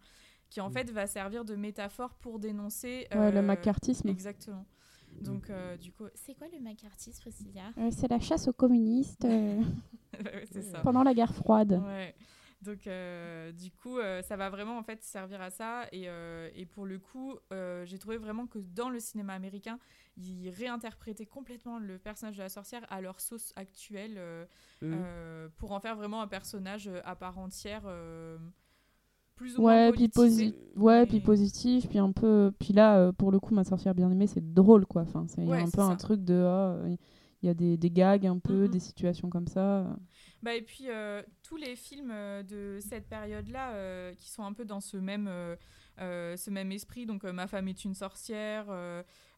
qui 0.49 0.63
en 0.63 0.71
Mm. 0.71 0.73
fait 0.73 0.91
va 0.91 1.07
servir 1.07 1.45
de 1.45 1.55
métaphore 1.57 2.15
pour 2.15 2.39
dénoncer 2.39 3.07
Ouais, 3.15 3.31
le 3.31 3.43
macartisme. 3.43 4.09
Exactement. 4.09 4.65
Donc 5.21 5.51
euh, 5.51 5.77
du 5.77 5.93
coup, 5.93 6.05
c'est 6.15 6.35
quoi 6.35 6.47
le 6.53 6.61
macartisme, 6.61 7.21
Priscilla 7.21 7.73
Euh, 7.77 7.91
c'est 7.91 8.09
la 8.09 8.21
chasse 8.21 8.47
aux 8.49 8.53
communistes 8.53 9.25
euh, 9.25 9.63
Ouais, 10.25 10.45
C'est 10.51 10.63
ça. 10.63 10.81
pendant 10.81 11.03
la 11.03 11.13
guerre 11.13 11.35
froide. 11.35 11.81
Ouais. 11.85 12.15
Donc, 12.61 12.87
euh, 12.89 13.53
du 13.53 13.71
coup, 13.71 13.99
euh, 13.99 14.21
ça 14.23 14.37
va 14.37 14.51
vraiment 14.51 14.79
en 14.79 14.83
fait 14.83 15.03
servir 15.05 15.41
à 15.41 15.51
ça. 15.51 15.87
Et, 15.93 16.09
euh, 16.09 16.51
et 16.55 16.67
pour 16.67 16.87
le 16.87 16.99
coup, 16.99 17.37
euh, 17.53 17.85
j'ai 17.87 17.99
trouvé 17.99 18.17
vraiment 18.17 18.47
que 18.49 18.59
dans 18.59 18.91
le 18.91 18.99
cinéma 18.99 19.35
américain, 19.35 19.79
ils 20.17 20.51
réinterprétaient 20.51 21.27
complètement 21.27 21.79
le 21.79 21.99
personnage 21.99 22.37
de 22.37 22.43
la 22.43 22.49
sorcière 22.49 22.85
à 22.91 23.01
leur 23.01 23.21
sauce 23.21 23.53
actuelle 23.57 24.15
euh, 24.19 24.45
Mm. 24.83 24.95
euh, 24.95 25.49
pour 25.57 25.71
en 25.73 25.79
faire 25.81 25.95
vraiment 25.97 26.21
un 26.21 26.27
personnage 26.29 26.91
à 27.05 27.15
part 27.15 27.39
entière, 27.39 27.83
euh, 27.87 28.39
plus 29.37 29.57
ou 29.59 29.63
moins 29.63 29.79
Ouais, 29.79 29.93
puis, 29.93 30.09
politisé. 30.09 30.09
posi- 30.09 30.55
ouais, 30.77 31.03
mais- 31.03 31.07
puis 31.07 31.21
positif, 31.21 31.89
puis 31.89 31.99
un 31.99 32.13
peu. 32.13 32.53
Puis 32.61 32.73
là, 32.73 32.99
euh, 32.99 33.13
pour 33.13 33.33
le 33.33 33.41
coup, 33.41 33.55
ma 33.55 33.65
sorcière 33.65 33.95
bien 33.95 34.11
aimée, 34.11 34.27
c'est 34.29 34.53
drôle, 34.55 34.87
quoi. 34.87 35.03
Enfin, 35.03 35.27
c'est 35.29 35.43
il 35.43 35.49
y 35.49 35.57
a 35.57 35.57
Ouais, 35.57 35.63
un 35.63 35.71
peu 35.71 35.81
un 35.81 35.97
truc 35.97 36.25
de. 36.25 36.45
ah, 36.47 36.77
il 37.43 37.47
y 37.47 37.49
a 37.49 37.55
des, 37.55 37.77
des 37.77 37.91
gags 37.91 38.27
un 38.27 38.39
peu, 38.39 38.67
Mhm. 38.67 38.69
des 38.69 38.79
situations 38.81 39.31
comme 39.31 39.49
ça. 39.49 39.97
Bah, 40.43 40.55
et 40.55 40.63
puis 40.63 40.85
euh, 40.89 41.23
tous 41.43 41.57
les 41.57 41.75
films 41.75 42.11
euh, 42.13 42.43
de 42.43 42.79
cette 42.81 43.09
période-là 43.09 43.73
euh, 43.73 44.15
qui 44.15 44.31
sont 44.31 44.45
un 44.45 44.53
peu 44.53 44.65
dans 44.65 44.81
ce 44.81 44.97
même, 44.97 45.29
ce 45.99 46.51
même 46.51 46.71
esprit, 46.73 47.07
donc 47.07 47.25
Ma 47.25 47.47
femme 47.47 47.69
est 47.69 47.85
une 47.85 47.95
sorcière, 47.95 48.67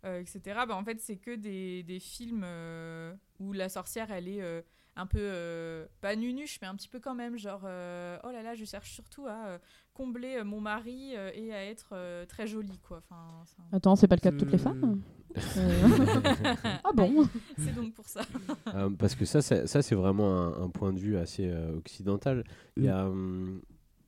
etc. 0.05 0.41
Bah, 0.69 0.77
en 0.77 0.85
fait, 0.85 1.01
c'est 1.01 1.17
que 1.17 1.35
des, 1.35 1.83
des 1.83 2.01
films 2.01 2.47
où 3.39 3.53
la 3.53 3.69
sorcière, 3.69 4.11
elle 4.11 4.29
est 4.29 4.65
un 4.97 5.07
peu, 5.07 5.19
euh, 5.21 5.87
pas 6.01 6.17
nunuche, 6.17 6.59
mais 6.61 6.69
un 6.69 6.75
petit 6.75 6.89
peu 6.89 6.99
quand 7.01 7.15
même, 7.15 7.39
genre, 7.39 7.63
euh, 7.65 8.19
oh 8.25 8.31
là 8.31 8.43
là, 8.43 8.55
je 8.55 8.65
cherche 8.65 8.91
surtout 8.93 9.27
à 9.27 9.47
euh, 9.47 9.59
combler 9.95 10.37
euh, 10.37 10.45
mon 10.45 10.61
mari 10.61 11.13
euh, 11.17 11.31
et 11.35 11.53
à 11.55 11.65
être 11.65 11.91
euh, 11.93 12.27
très 12.27 12.47
jolie, 12.47 12.79
quoi. 12.87 12.99
Enfin, 13.09 13.17
un- 13.73 13.77
Attends, 13.77 13.97
c'est 13.97 14.09
pas 14.09 14.17
le 14.17 14.21
cas 14.21 14.31
de 14.31 14.39
toutes 14.39 14.51
les 14.53 14.59
Hmm. 14.59 14.63
femmes 14.63 15.01
Euh, 15.59 15.89
Ah 16.85 16.91
bon 16.93 17.25
c'est 17.57 17.73
donc 17.73 17.95
pour 17.95 18.09
ça. 18.09 18.23
Euh, 18.75 18.91
parce 18.91 19.15
que 19.15 19.25
ça, 19.25 19.41
ça, 19.43 19.81
c'est 19.81 19.95
vraiment 19.95 20.29
un, 20.41 20.65
un 20.65 20.69
point 20.71 20.93
de 20.93 20.99
vue 20.99 21.17
assez 21.17 21.47
euh, 21.49 21.77
occidental. 21.77 22.43
Il 22.77 22.85
y 22.85 22.89
a, 22.89 23.07
hum, 23.07 23.63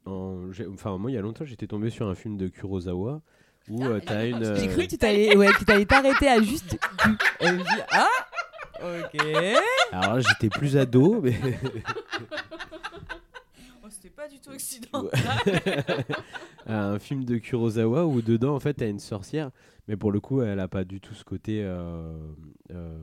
en- 0.05 0.51
j'ai- 0.51 0.67
enfin, 0.67 0.99
moi, 0.99 1.13
il 1.13 1.15
y 1.15 1.17
a 1.17 1.21
longtemps, 1.21 1.45
j'étais 1.45 1.69
tombé 1.69 1.91
sur 1.91 2.09
un 2.09 2.17
film 2.17 2.37
de 2.37 2.49
Kurosawa 2.49 3.23
où 3.69 3.85
euh, 3.85 4.01
t'as 4.05 4.27
une. 4.27 4.43
J'ai 4.43 4.69
euh, 4.69 4.73
cru 4.73 4.83
que 4.83 4.89
tu 4.91 4.99
t'allais 4.99 5.37
ouais, 5.37 5.49
t'arrêter 5.87 6.27
à 6.29 6.43
juste. 6.43 6.73
du- 6.73 7.17
Et 7.41 7.47
je 7.47 7.53
me 7.53 7.59
dis, 7.59 7.83
ah 7.93 8.09
Ok. 8.81 9.23
Alors 9.93 10.15
là, 10.17 10.21
j'étais 10.21 10.49
plus 10.49 10.77
ado, 10.77 11.21
mais 11.23 11.35
Oh, 13.85 13.89
C'était 13.91 14.11
pas 14.11 14.29
du 14.29 14.39
tout 14.41 14.51
occidental. 14.55 15.11
un 16.67 16.99
film 16.99 17.25
de 17.25 17.37
Kurosawa 17.39 18.07
où 18.07 18.23
dedans, 18.23 18.55
en 18.55 18.61
fait, 18.61 18.75
t'as 18.75 18.89
une 18.89 19.01
sorcière, 19.01 19.51
mais 19.89 19.97
pour 19.97 20.13
le 20.13 20.21
coup, 20.21 20.41
elle 20.43 20.61
a 20.61 20.69
pas 20.69 20.85
du 20.85 21.01
tout 21.01 21.15
ce 21.15 21.25
côté. 21.25 21.63
euh, 21.65 22.17
euh, 22.73 22.99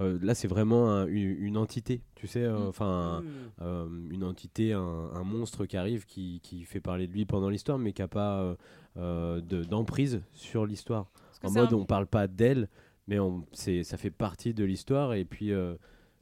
euh, 0.00 0.18
là, 0.22 0.34
c'est 0.34 0.46
vraiment 0.48 0.90
un- 0.92 1.06
une, 1.06 1.42
une 1.42 1.56
entité, 1.56 2.02
tu 2.14 2.26
sais, 2.28 2.42
euh, 2.44 2.58
Mm. 2.58 2.68
enfin, 2.68 3.22
euh, 3.62 3.86
une 4.10 4.22
entité, 4.24 4.72
un, 4.72 4.80
un 4.80 5.24
monstre 5.24 5.66
qui 5.66 5.76
arrive, 5.76 6.04
qui, 6.06 6.40
qui 6.42 6.62
fait 6.64 6.80
parler 6.80 7.06
de 7.08 7.12
lui 7.12 7.24
pendant 7.26 7.48
l'histoire, 7.48 7.78
mais 7.78 7.92
qui 7.92 8.02
a 8.02 8.08
pas 8.08 8.40
euh, 8.40 8.54
euh, 8.96 9.40
de- 9.40 9.64
d'emprise 9.64 10.20
sur 10.34 10.66
l'histoire. 10.66 11.06
Parce 11.26 11.38
que 11.40 11.46
En 11.46 11.50
c'est 11.50 11.60
mode, 11.60 11.72
un- 11.72 11.76
on 11.82 11.84
parle 11.84 12.06
pas 12.06 12.26
d'elle, 12.28 12.68
mais 13.08 13.18
on, 13.18 13.44
c'est, 13.52 13.82
ça 13.82 13.96
fait 13.96 14.10
partie 14.12 14.54
de 14.54 14.62
l'histoire. 14.64 15.14
Et 15.14 15.24
puis, 15.24 15.50
euh, 15.52 15.74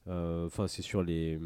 euh, 0.08 0.46
enfin, 0.46 0.66
c'est 0.68 0.80
sur 0.82 1.02
les, 1.02 1.38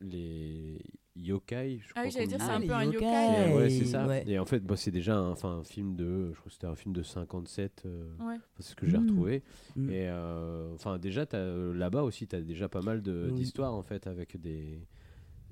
les 0.00 0.78
yokai. 1.16 1.78
Je 1.80 1.92
Ah 1.94 2.02
oui, 2.04 2.10
j'allais 2.10 2.26
dire, 2.26 2.38
dit. 2.38 2.44
c'est 2.44 2.50
Ah, 2.50 2.56
un 2.56 2.58
les 2.58 2.66
peu 2.66 2.72
un 2.74 2.84
yokai. 2.84 2.94
yokai. 3.04 3.54
Ouais, 3.54 3.70
c'est 3.70 3.84
ça. 3.84 4.06
ouais. 4.06 4.24
Et 4.26 4.38
en 4.38 4.44
fait, 4.44 4.60
bah, 4.60 4.76
c'est 4.76 4.90
déjà 4.90 5.16
un, 5.16 5.30
enfin, 5.30 5.58
un 5.60 5.64
film 5.64 5.94
de, 5.96 6.30
je 6.32 6.38
crois 6.38 6.46
que 6.48 6.52
c'était 6.52 6.66
un 6.66 6.74
film 6.74 6.94
de 6.94 7.02
57, 7.02 7.82
euh, 7.86 8.04
Ouais. 8.20 8.36
c'est 8.58 8.70
ce 8.70 8.74
que 8.76 8.86
j'ai 8.86 8.98
Mm. 8.98 9.08
retrouvé. 9.08 9.42
Mm. 9.76 9.90
Et 9.90 10.08
euh, 10.08 10.74
enfin, 10.74 10.98
déjà, 10.98 11.24
t'as, 11.26 11.38
euh, 11.38 11.72
là-bas 11.74 12.02
aussi, 12.02 12.26
tu 12.26 12.36
as 12.36 12.40
déjà 12.42 12.68
pas 12.68 12.82
mal 12.82 13.02
Oui. 13.06 13.32
d'histoires 13.32 13.74
en 13.74 13.82
fait 13.82 14.06
avec 14.06 14.38
des. 14.40 14.80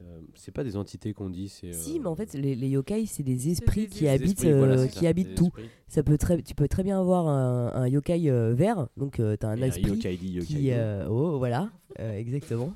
Euh, 0.00 0.20
c'est 0.34 0.50
pas 0.52 0.64
des 0.64 0.76
entités 0.76 1.12
qu'on 1.14 1.30
dit, 1.30 1.48
c'est. 1.48 1.72
Si, 1.72 1.98
euh, 1.98 2.02
mais 2.02 2.08
en 2.08 2.16
fait, 2.16 2.34
les, 2.34 2.54
les 2.54 2.68
yokai, 2.68 3.06
c'est 3.06 3.22
des 3.22 3.48
esprits 3.50 3.86
qui 3.86 4.08
habitent, 4.08 4.38
esprits, 4.44 4.52
voilà, 4.52 4.78
euh, 4.80 4.86
qui 4.86 5.00
ça, 5.00 5.08
habitent 5.08 5.34
tout. 5.36 5.46
esprits. 5.56 5.70
Ça 5.88 6.02
peut 6.02 6.18
très, 6.18 6.42
tu 6.42 6.54
peux 6.54 6.66
très 6.68 6.82
bien 6.82 6.98
avoir 7.00 7.28
un, 7.28 7.72
un 7.74 7.86
yokai 7.88 8.28
euh, 8.30 8.54
vert, 8.54 8.88
donc 8.96 9.14
tu 9.16 9.22
as 9.22 9.48
un 9.48 9.56
Et 9.56 9.62
un 9.62 9.66
esprit 9.66 9.90
yokai 9.92 10.16
dit 10.16 10.32
yokai 10.32 10.46
qui. 10.46 10.72
euh, 10.72 11.06
oh, 11.08 11.38
voilà, 11.38 11.70
euh, 12.00 12.12
exactement. 12.18 12.74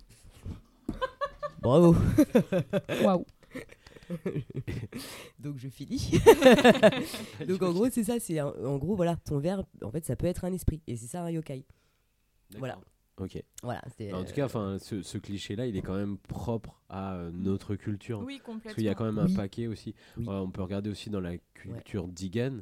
Bravo. 1.63 1.97
Waouh. 3.05 3.25
Donc 5.39 5.59
je 5.59 5.69
finis. 5.69 6.13
donc 7.47 7.63
en 7.63 7.73
gros, 7.73 7.89
c'est 7.91 8.05
ça. 8.05 8.19
C'est 8.19 8.41
en 8.41 8.79
gros, 8.79 8.97
voilà, 8.97 9.17
ton 9.17 9.39
vert, 9.39 9.65
en 9.83 9.91
fait, 9.91 10.05
ça 10.07 10.17
peut 10.17 10.27
être 10.27 10.45
un 10.47 10.53
esprit, 10.53 10.81
et 10.87 10.97
c'est 10.97 11.07
ça 11.09 11.23
un 11.23 11.31
yokai. 11.31 11.67
Voilà. 12.59 12.79
Ok. 13.21 13.43
Voilà. 13.63 13.83
c'est, 13.97 14.13
En 14.13 14.23
tout 14.25 14.31
euh, 14.31 14.35
cas, 14.35 14.45
enfin, 14.47 14.79
ce, 14.79 15.03
ce 15.03 15.19
cliché-là, 15.19 15.67
il 15.67 15.77
est 15.77 15.83
quand 15.83 15.97
même 15.97 16.19
propre 16.19 16.81
à 16.89 17.15
euh, 17.15 17.31
notre 17.33 17.75
culture. 17.77 18.21
Oui, 18.21 18.39
complètement. 18.39 18.61
Parce 18.65 18.75
qu'il 18.75 18.85
y 18.85 18.89
a 18.89 18.95
quand 18.95 19.05
même 19.05 19.19
un 19.19 19.35
paquet 19.35 19.67
aussi. 19.67 19.95
Oui. 20.17 20.27
Euh, 20.29 20.39
on 20.41 20.51
peut 20.51 20.63
regarder 20.63 20.91
aussi 20.91 21.11
dans 21.11 21.21
la 21.21 21.37
culture 21.55 22.07
d'Igan, 22.09 22.59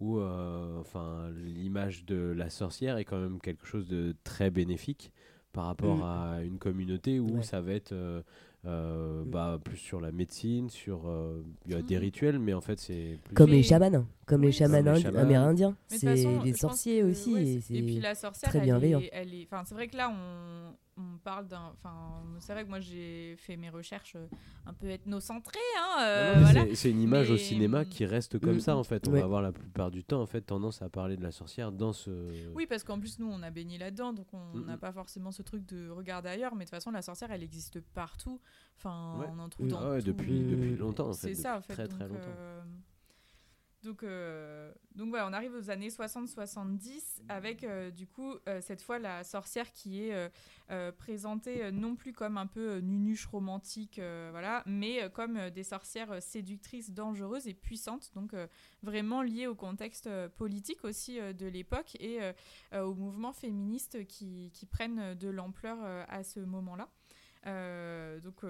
où 0.00 0.18
euh, 0.18 0.78
enfin, 0.80 1.30
l'image 1.36 2.04
de 2.04 2.16
la 2.16 2.50
sorcière 2.50 2.96
est 2.98 3.04
quand 3.04 3.20
même 3.20 3.40
quelque 3.40 3.66
chose 3.66 3.86
de 3.88 4.14
très 4.24 4.50
bénéfique 4.50 5.12
par 5.52 5.66
rapport 5.66 5.96
Mm. 5.98 6.02
à 6.02 6.42
une 6.44 6.58
communauté 6.58 7.18
où 7.20 7.36
Ouais. 7.36 7.42
ça 7.42 7.60
va 7.60 7.72
être 7.72 7.92
euh, 8.66 9.24
Mm. 9.24 9.30
bah, 9.30 9.58
plus 9.64 9.76
sur 9.78 10.00
la 10.00 10.12
médecine, 10.12 10.68
sur 10.68 11.08
euh, 11.08 11.42
il 11.66 11.72
y 11.72 11.74
a 11.74 11.82
des 11.82 11.96
Mm. 11.96 12.00
rituels, 12.00 12.38
mais 12.38 12.52
en 12.52 12.60
fait 12.60 12.78
c'est 12.78 13.18
Comme 13.34 13.50
les 13.50 13.62
chamans, 13.62 14.04
comme 14.26 14.42
les 14.42 14.48
Oui, 14.48 14.52
chamans 14.52 14.82
les 14.92 15.06
amérindiens. 15.16 15.76
C'est 15.88 16.14
les 16.44 16.52
sorciers 16.54 17.00
que, 17.00 17.06
aussi. 17.10 17.32
ouais, 17.34 17.60
et 17.70 17.82
puis 17.82 18.00
la 18.00 18.14
sorcière, 18.14 18.50
très 18.50 18.58
elle 18.58 18.64
bienveillant. 18.66 19.00
est- 19.00 19.10
elle 19.12 19.32
est- 19.34 19.46
Enfin, 19.50 19.62
c'est 19.64 19.74
vrai 19.74 19.88
que 19.88 19.96
là, 19.96 20.10
on, 20.10 20.74
on 21.14 21.18
parle 21.18 21.46
d'un. 21.48 21.72
Enfin, 21.74 22.22
c'est 22.38 22.52
vrai 22.52 22.64
que 22.64 22.68
moi, 22.68 22.80
j'ai 22.80 23.36
fait 23.36 23.56
mes 23.56 23.70
recherches 23.70 24.14
euh, 24.16 24.26
un 24.66 24.72
peu 24.74 24.88
ethnocentrées. 24.90 25.58
Hein, 25.78 26.02
euh, 26.02 26.34
voilà. 26.40 26.74
c'est- 26.74 26.90
une 26.90 27.00
image 27.00 27.30
au 27.30 27.36
cinéma 27.36 27.84
qui 27.84 28.04
reste 28.06 28.38
comme 28.38 28.56
Mm. 28.56 28.60
ça 28.60 28.76
en 28.76 28.82
fait. 28.84 29.06
On 29.08 29.12
Ouais. 29.12 29.18
va 29.20 29.24
avoir 29.24 29.42
la 29.42 29.52
plupart 29.52 29.90
du 29.90 30.04
temps 30.04 30.20
en 30.22 30.26
fait 30.26 30.40
tendance 30.42 30.82
à 30.82 30.88
parler 30.88 31.16
de 31.16 31.22
la 31.22 31.30
sorcière 31.32 31.72
dans 31.72 31.92
ce. 31.92 32.10
Oui, 32.54 32.66
parce 32.66 32.84
qu'en 32.84 32.98
plus, 33.00 33.18
nous, 33.18 33.30
on 33.30 33.42
a 33.42 33.50
baigné 33.50 33.78
là-dedans, 33.78 34.12
donc 34.12 34.26
on 34.32 34.58
Mm, 34.58 34.66
n'a 34.66 34.76
mm. 34.76 34.80
pas 34.80 34.92
forcément 34.92 35.30
ce 35.32 35.42
truc 35.42 35.66
de 35.66 35.88
regarder 35.90 36.28
ailleurs. 36.28 36.54
Mais 36.54 36.64
de 36.64 36.70
toute 36.70 36.76
façon, 36.76 36.90
la 36.90 37.02
sorcière, 37.02 37.30
elle 37.32 37.42
existe 37.42 37.80
partout. 37.80 38.40
Enfin, 38.76 39.16
Ouais. 39.20 39.26
on 39.34 39.38
en 39.38 39.48
trouve 39.48 39.66
Mm. 39.66 39.70
dans 39.70 39.80
Ah 39.80 39.90
ouais, 39.90 40.00
tout- 40.00 40.06
depuis, 40.08 40.40
Mm. 40.40 40.50
depuis 40.50 40.76
longtemps 40.76 41.08
en 41.08 41.12
fait. 41.12 41.28
C'est 41.28 41.42
ça, 41.42 41.56
en 41.58 41.60
fait. 41.60 41.74
Très 41.74 41.88
donc, 41.88 41.98
très 41.98 42.08
longtemps. 42.08 42.20
euh, 42.38 42.60
Donc, 43.82 44.02
euh, 44.02 44.72
donc 44.94 45.08
voilà, 45.08 45.26
on 45.26 45.32
arrive 45.32 45.54
aux 45.54 45.70
années 45.70 45.88
60-70 45.88 47.22
avec 47.30 47.64
euh, 47.64 47.90
du 47.90 48.06
coup 48.06 48.34
euh, 48.46 48.60
cette 48.60 48.82
fois 48.82 48.98
la 48.98 49.24
sorcière 49.24 49.72
qui 49.72 50.02
est 50.02 50.30
présentée 50.98 51.72
non 51.72 51.96
plus 51.96 52.12
comme 52.12 52.38
un 52.38 52.46
peu 52.46 52.78
nunuche 52.78 53.26
romantique, 53.26 54.00
voilà, 54.30 54.62
mais 54.66 55.10
comme 55.12 55.50
des 55.50 55.64
sorcières 55.64 56.22
séductrices, 56.22 56.92
dangereuses 56.92 57.48
et 57.48 57.54
puissantes, 57.54 58.12
donc 58.14 58.36
vraiment 58.84 59.22
liées 59.22 59.48
au 59.48 59.56
contexte 59.56 60.08
politique 60.36 60.84
aussi 60.84 61.18
de 61.18 61.46
l'époque 61.46 61.96
et 61.98 62.20
aux 62.72 62.94
mouvements 62.94 63.32
féministes 63.32 64.06
qui, 64.06 64.52
qui 64.54 64.64
prennent 64.64 65.14
de 65.14 65.28
l'ampleur 65.28 65.78
à 66.08 66.22
ce 66.22 66.38
moment-là. 66.38 66.88
Donc, 68.20 68.44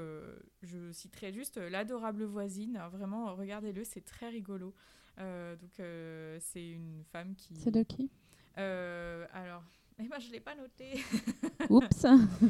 je 0.62 0.92
citerai 0.92 1.32
juste 1.32 1.56
l'adorable 1.56 2.24
voisine. 2.24 2.82
Vraiment, 2.92 3.34
regardez-le, 3.34 3.82
c'est 3.82 4.04
très 4.04 4.28
rigolo. 4.28 4.74
Euh, 5.18 5.56
donc, 5.56 5.78
euh, 5.80 6.38
c'est 6.40 6.70
une 6.70 7.02
femme 7.12 7.34
qui. 7.34 7.54
C'est 7.56 7.70
de 7.70 7.82
qui? 7.82 8.10
Euh, 8.58 9.26
alors, 9.32 9.62
eh 9.98 10.08
ben, 10.08 10.18
je 10.18 10.30
l'ai 10.30 10.40
pas 10.40 10.54
noté. 10.54 10.92
Oups. 11.70 12.06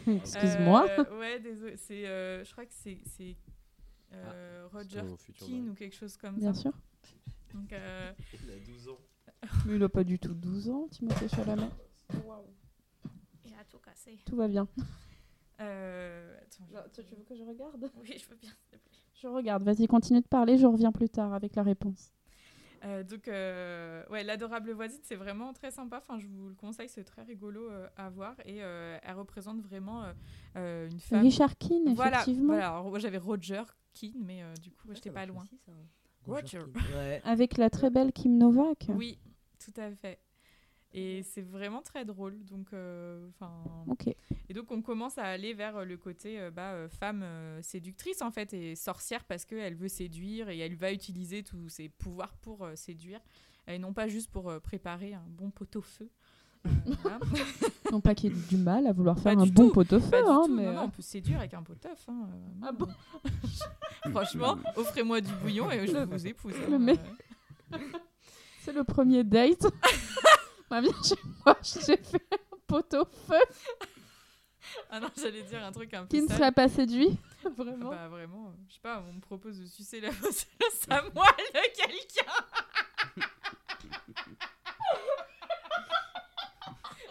Excuse-moi. 0.07 0.87
Euh, 0.89 1.19
ouais, 1.19 1.41
désolé. 1.41 1.77
C'est, 1.77 2.07
euh, 2.07 2.45
je 2.45 2.53
crois 2.53 2.65
que 2.67 2.73
c'est, 2.75 2.99
c'est 3.05 3.37
euh, 4.13 4.67
Roger 4.73 5.03
Keane 5.35 5.71
ou 5.71 5.75
quelque 5.75 5.95
chose 5.97 6.17
comme 6.17 6.37
Bien 6.37 6.53
ça. 6.55 6.61
sûr. 6.61 6.73
Donc, 7.55 7.73
euh, 7.73 8.13
Il 8.45 8.51
a 8.51 8.57
12 8.65 8.89
ans. 8.89 8.99
Mais 9.67 9.77
il 9.77 9.83
a 9.83 9.89
pas 9.89 10.05
du 10.05 10.19
tout 10.19 10.35
12 10.35 10.69
ans, 10.71 10.87
Timothée 10.91 11.29
Chalamet. 11.29 11.71
il 13.45 13.55
a 13.55 13.65
tout 13.69 13.79
cassé. 13.79 14.19
Tout 14.27 14.37
va 14.37 14.47
bien. 14.49 14.69
Euh, 15.61 16.39
attends, 16.41 16.65
je- 16.95 17.03
tu 17.03 17.15
veux 17.15 17.25
que 17.25 17.35
je 17.35 17.43
regarde? 17.43 17.91
Oui, 17.97 18.17
je 18.19 18.29
veux 18.29 18.37
bien. 18.37 18.51
s'il 18.51 18.79
te 18.79 18.85
plaît. 18.85 18.99
Je 19.15 19.27
regarde. 19.29 19.63
Vas-y, 19.63 19.87
continue 19.87 20.21
de 20.21 20.27
parler. 20.27 20.57
Je 20.59 20.67
reviens 20.67 20.93
plus 20.93 21.09
tard 21.09 21.33
avec 21.35 21.55
la 21.57 21.63
réponse. 21.63 22.13
Euh, 22.83 23.03
donc, 23.03 23.29
euh, 23.29 24.03
ouais, 24.11 24.25
l'adorable 24.25 24.73
voisine, 24.73 25.01
c'est 25.03 25.15
vraiment 25.17 25.53
très 25.53 25.71
sympa. 25.71 25.99
Enfin, 25.99 26.19
je 26.19 26.27
vous 26.27 26.49
le 26.49 26.55
conseille, 26.55 26.89
c'est 26.89 27.05
très 27.05 27.23
rigolo 27.23 27.69
euh, 27.71 27.87
à 27.97 28.09
voir 28.09 28.35
et 28.47 28.63
euh, 28.63 28.97
elle 29.03 29.15
représente 29.17 29.61
vraiment 29.61 30.05
une 30.55 30.99
femme. 31.01 31.23
Richard 31.23 31.59
Keane, 31.59 31.95
voilà, 31.95 32.23
effectivement. 32.23 32.47
voilà. 32.55 32.71
Alors, 32.71 32.89
moi, 32.89 32.99
j'avais 32.99 33.19
Roger 33.19 33.63
Keane, 33.93 34.23
mais 34.25 34.43
euh, 34.43 34.55
du 34.55 34.71
coup, 34.71 34.89
Ah, 34.91 34.95
j'étais 34.95 35.11
pas 35.11 35.27
loin. 35.27 35.43
aussi, 35.43 35.59
ça. 35.67 35.73
Roger. 36.27 36.61
Ouais. 36.97 37.21
Avec 37.25 37.57
la 37.59 37.71
très 37.71 37.91
belle 37.91 38.13
Kim 38.13 38.37
Novak. 38.39 38.87
Oui, 38.91 39.19
tout 39.63 39.79
à 39.81 39.91
fait. 39.91 40.19
Et 40.93 41.23
c'est 41.23 41.43
vraiment 41.43 41.83
très 41.83 42.05
drôle. 42.05 42.37
Donc, 42.45 42.73
euh. 42.73 43.29
Et 44.49 44.53
donc 44.55 44.73
on 44.73 44.83
commence 44.83 45.19
à 45.19 45.25
aller 45.25 45.55
vers 45.55 45.77
euh, 45.77 45.85
le 45.85 45.97
côté 45.97 46.41
euh, 46.41 46.51
bah, 46.51 46.73
euh, 46.73 46.89
femme 46.89 47.25
séductrice 47.63 48.21
en 48.23 48.33
fait 48.33 48.53
et 48.53 48.75
sorcière 48.75 49.23
parce 49.25 49.45
qu'elle 49.45 49.77
veut 49.77 49.87
séduire 49.89 50.49
et 50.49 50.59
elle 50.59 50.75
va 50.75 50.93
utiliser 50.93 51.45
tous 51.45 51.69
ses 51.69 51.89
pouvoirs 51.89 52.35
pour 52.43 52.69
séduire 52.75 53.21
et 53.69 53.79
non 53.79 53.93
pas 53.93 54.09
juste 54.09 54.31
pour 54.33 54.53
préparer 54.61 55.15
un 55.15 55.25
bon 55.29 55.51
pot-au-feu. 55.51 56.09
Voilà. 57.03 57.19
Non 57.91 58.01
pas 58.03 58.15
qu'il 58.15 58.35
y 58.35 58.37
ait 58.37 58.43
du 58.49 58.57
mal 58.59 58.87
à 58.87 58.93
vouloir 58.93 59.19
faire 59.19 59.35
Pas 59.35 59.41
un 59.43 59.47
bon 59.47 59.69
tout. 59.69 59.73
pot-au-feu, 59.73 60.11
Pas 60.11 60.23
du 60.23 60.29
hein, 60.29 60.43
mais 60.51 60.67
non, 60.67 60.73
non, 60.75 60.83
on 60.83 60.91
peut 60.91 61.01
séduire 61.01 61.39
avec 61.39 61.55
un 61.55 61.63
pot-au-feu. 61.63 61.89
hein, 62.13 62.29
euh, 62.35 62.67
Ah 62.69 62.73
non. 62.79 62.89
Franchement, 64.11 64.59
offrez-moi 64.77 65.21
du 65.23 65.33
bouillon 65.35 65.71
et 65.71 65.87
je 65.87 65.97
vous 66.05 66.27
épouse. 66.27 66.53
Hein, 66.71 66.95
c'est 68.63 68.73
le 68.73 68.85
premier 68.85 69.25
date. 69.25 69.67
bah 70.71 70.81
viens 70.81 71.03
chez 71.03 71.17
moi, 71.45 71.57
j'ai 71.63 71.97
fait 71.97 72.23
un 72.33 72.57
pot-au-feu. 72.67 73.41
Ah 74.91 75.01
non, 75.01 75.09
j'allais 75.17 75.43
dire 75.43 75.65
un 75.65 75.73
truc 75.73 75.93
un 75.95 76.03
peu 76.03 76.09
Qui 76.09 76.23
ne 76.23 76.29
sale. 76.29 76.37
serait 76.37 76.53
pas 76.53 76.69
séduit 76.69 77.19
Vraiment. 77.57 77.91
Bah 77.91 78.09
vraiment, 78.09 78.49
euh, 78.49 78.53
je 78.69 78.75
sais 78.75 78.81
pas, 78.81 79.03
on 79.09 79.13
me 79.15 79.21
propose 79.21 79.59
de 79.59 79.67
sucer 79.67 80.01
la 80.01 80.13
fosse 80.13 80.47
à 80.89 81.03
moelle 81.03 81.13
de 81.15 81.61
quelqu'un. 81.75 82.33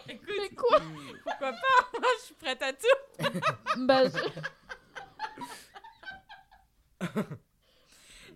Écoute, 0.07 0.28
Mais 0.39 0.49
quoi 0.55 0.80
pourquoi 1.24 1.51
pas 1.51 1.89
Moi, 1.99 2.10
je 2.20 2.26
suis 2.26 2.36
prête 2.36 2.62
à 2.62 2.74
tout. 2.74 2.88
Bah, 3.86 4.03
je- 4.05 4.20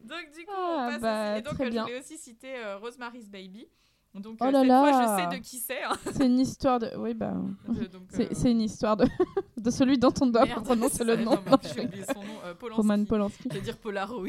Donc 0.04 0.32
du 0.36 0.46
coup, 0.46 0.52
Ah, 0.56 0.88
on 0.88 0.92
passe 0.92 1.02
bah, 1.02 1.38
Et 1.38 1.42
donc, 1.42 1.54
je 1.60 1.64
voulais 1.80 2.00
aussi 2.00 2.18
citer 2.18 2.58
euh, 2.58 2.78
Rosemary's 2.78 3.30
Baby. 3.30 3.68
Donc 4.16 4.38
Oh 4.42 4.46
euh, 4.46 4.52
là 4.52 4.60
cette 4.60 4.68
là. 4.68 4.80
fois, 4.80 4.92
je 4.92 5.32
sais 5.32 5.38
de 5.38 5.44
qui 5.44 5.58
c'est. 5.58 5.84
hein. 5.84 5.94
c'est 6.14 6.26
une 6.28 6.40
histoire 6.40 6.80
de. 6.80 6.92
Oui, 6.98 7.14
bah. 7.16 7.34
C'est 8.10 8.46
euh, 8.46 8.50
une 8.52 8.62
histoire 8.62 8.96
de, 8.96 9.06
de 9.58 9.72
celui 9.72 9.98
dont 9.98 10.14
on 10.22 10.28
doit 10.28 10.46
merde, 10.46 10.64
prononcer 10.64 11.04
le 11.04 11.16
nom. 11.16 11.32
non, 11.32 11.42
Non, 11.52 11.58
je- 11.64 11.70
son 12.14 12.20
nom. 12.20 12.40
euh, 12.46 12.54
Polanski. 12.54 12.82
Roman 12.82 13.06
Polanski. 13.06 13.50
Je 13.52 13.60
dire 13.60 13.78
Polaroid. 13.78 14.28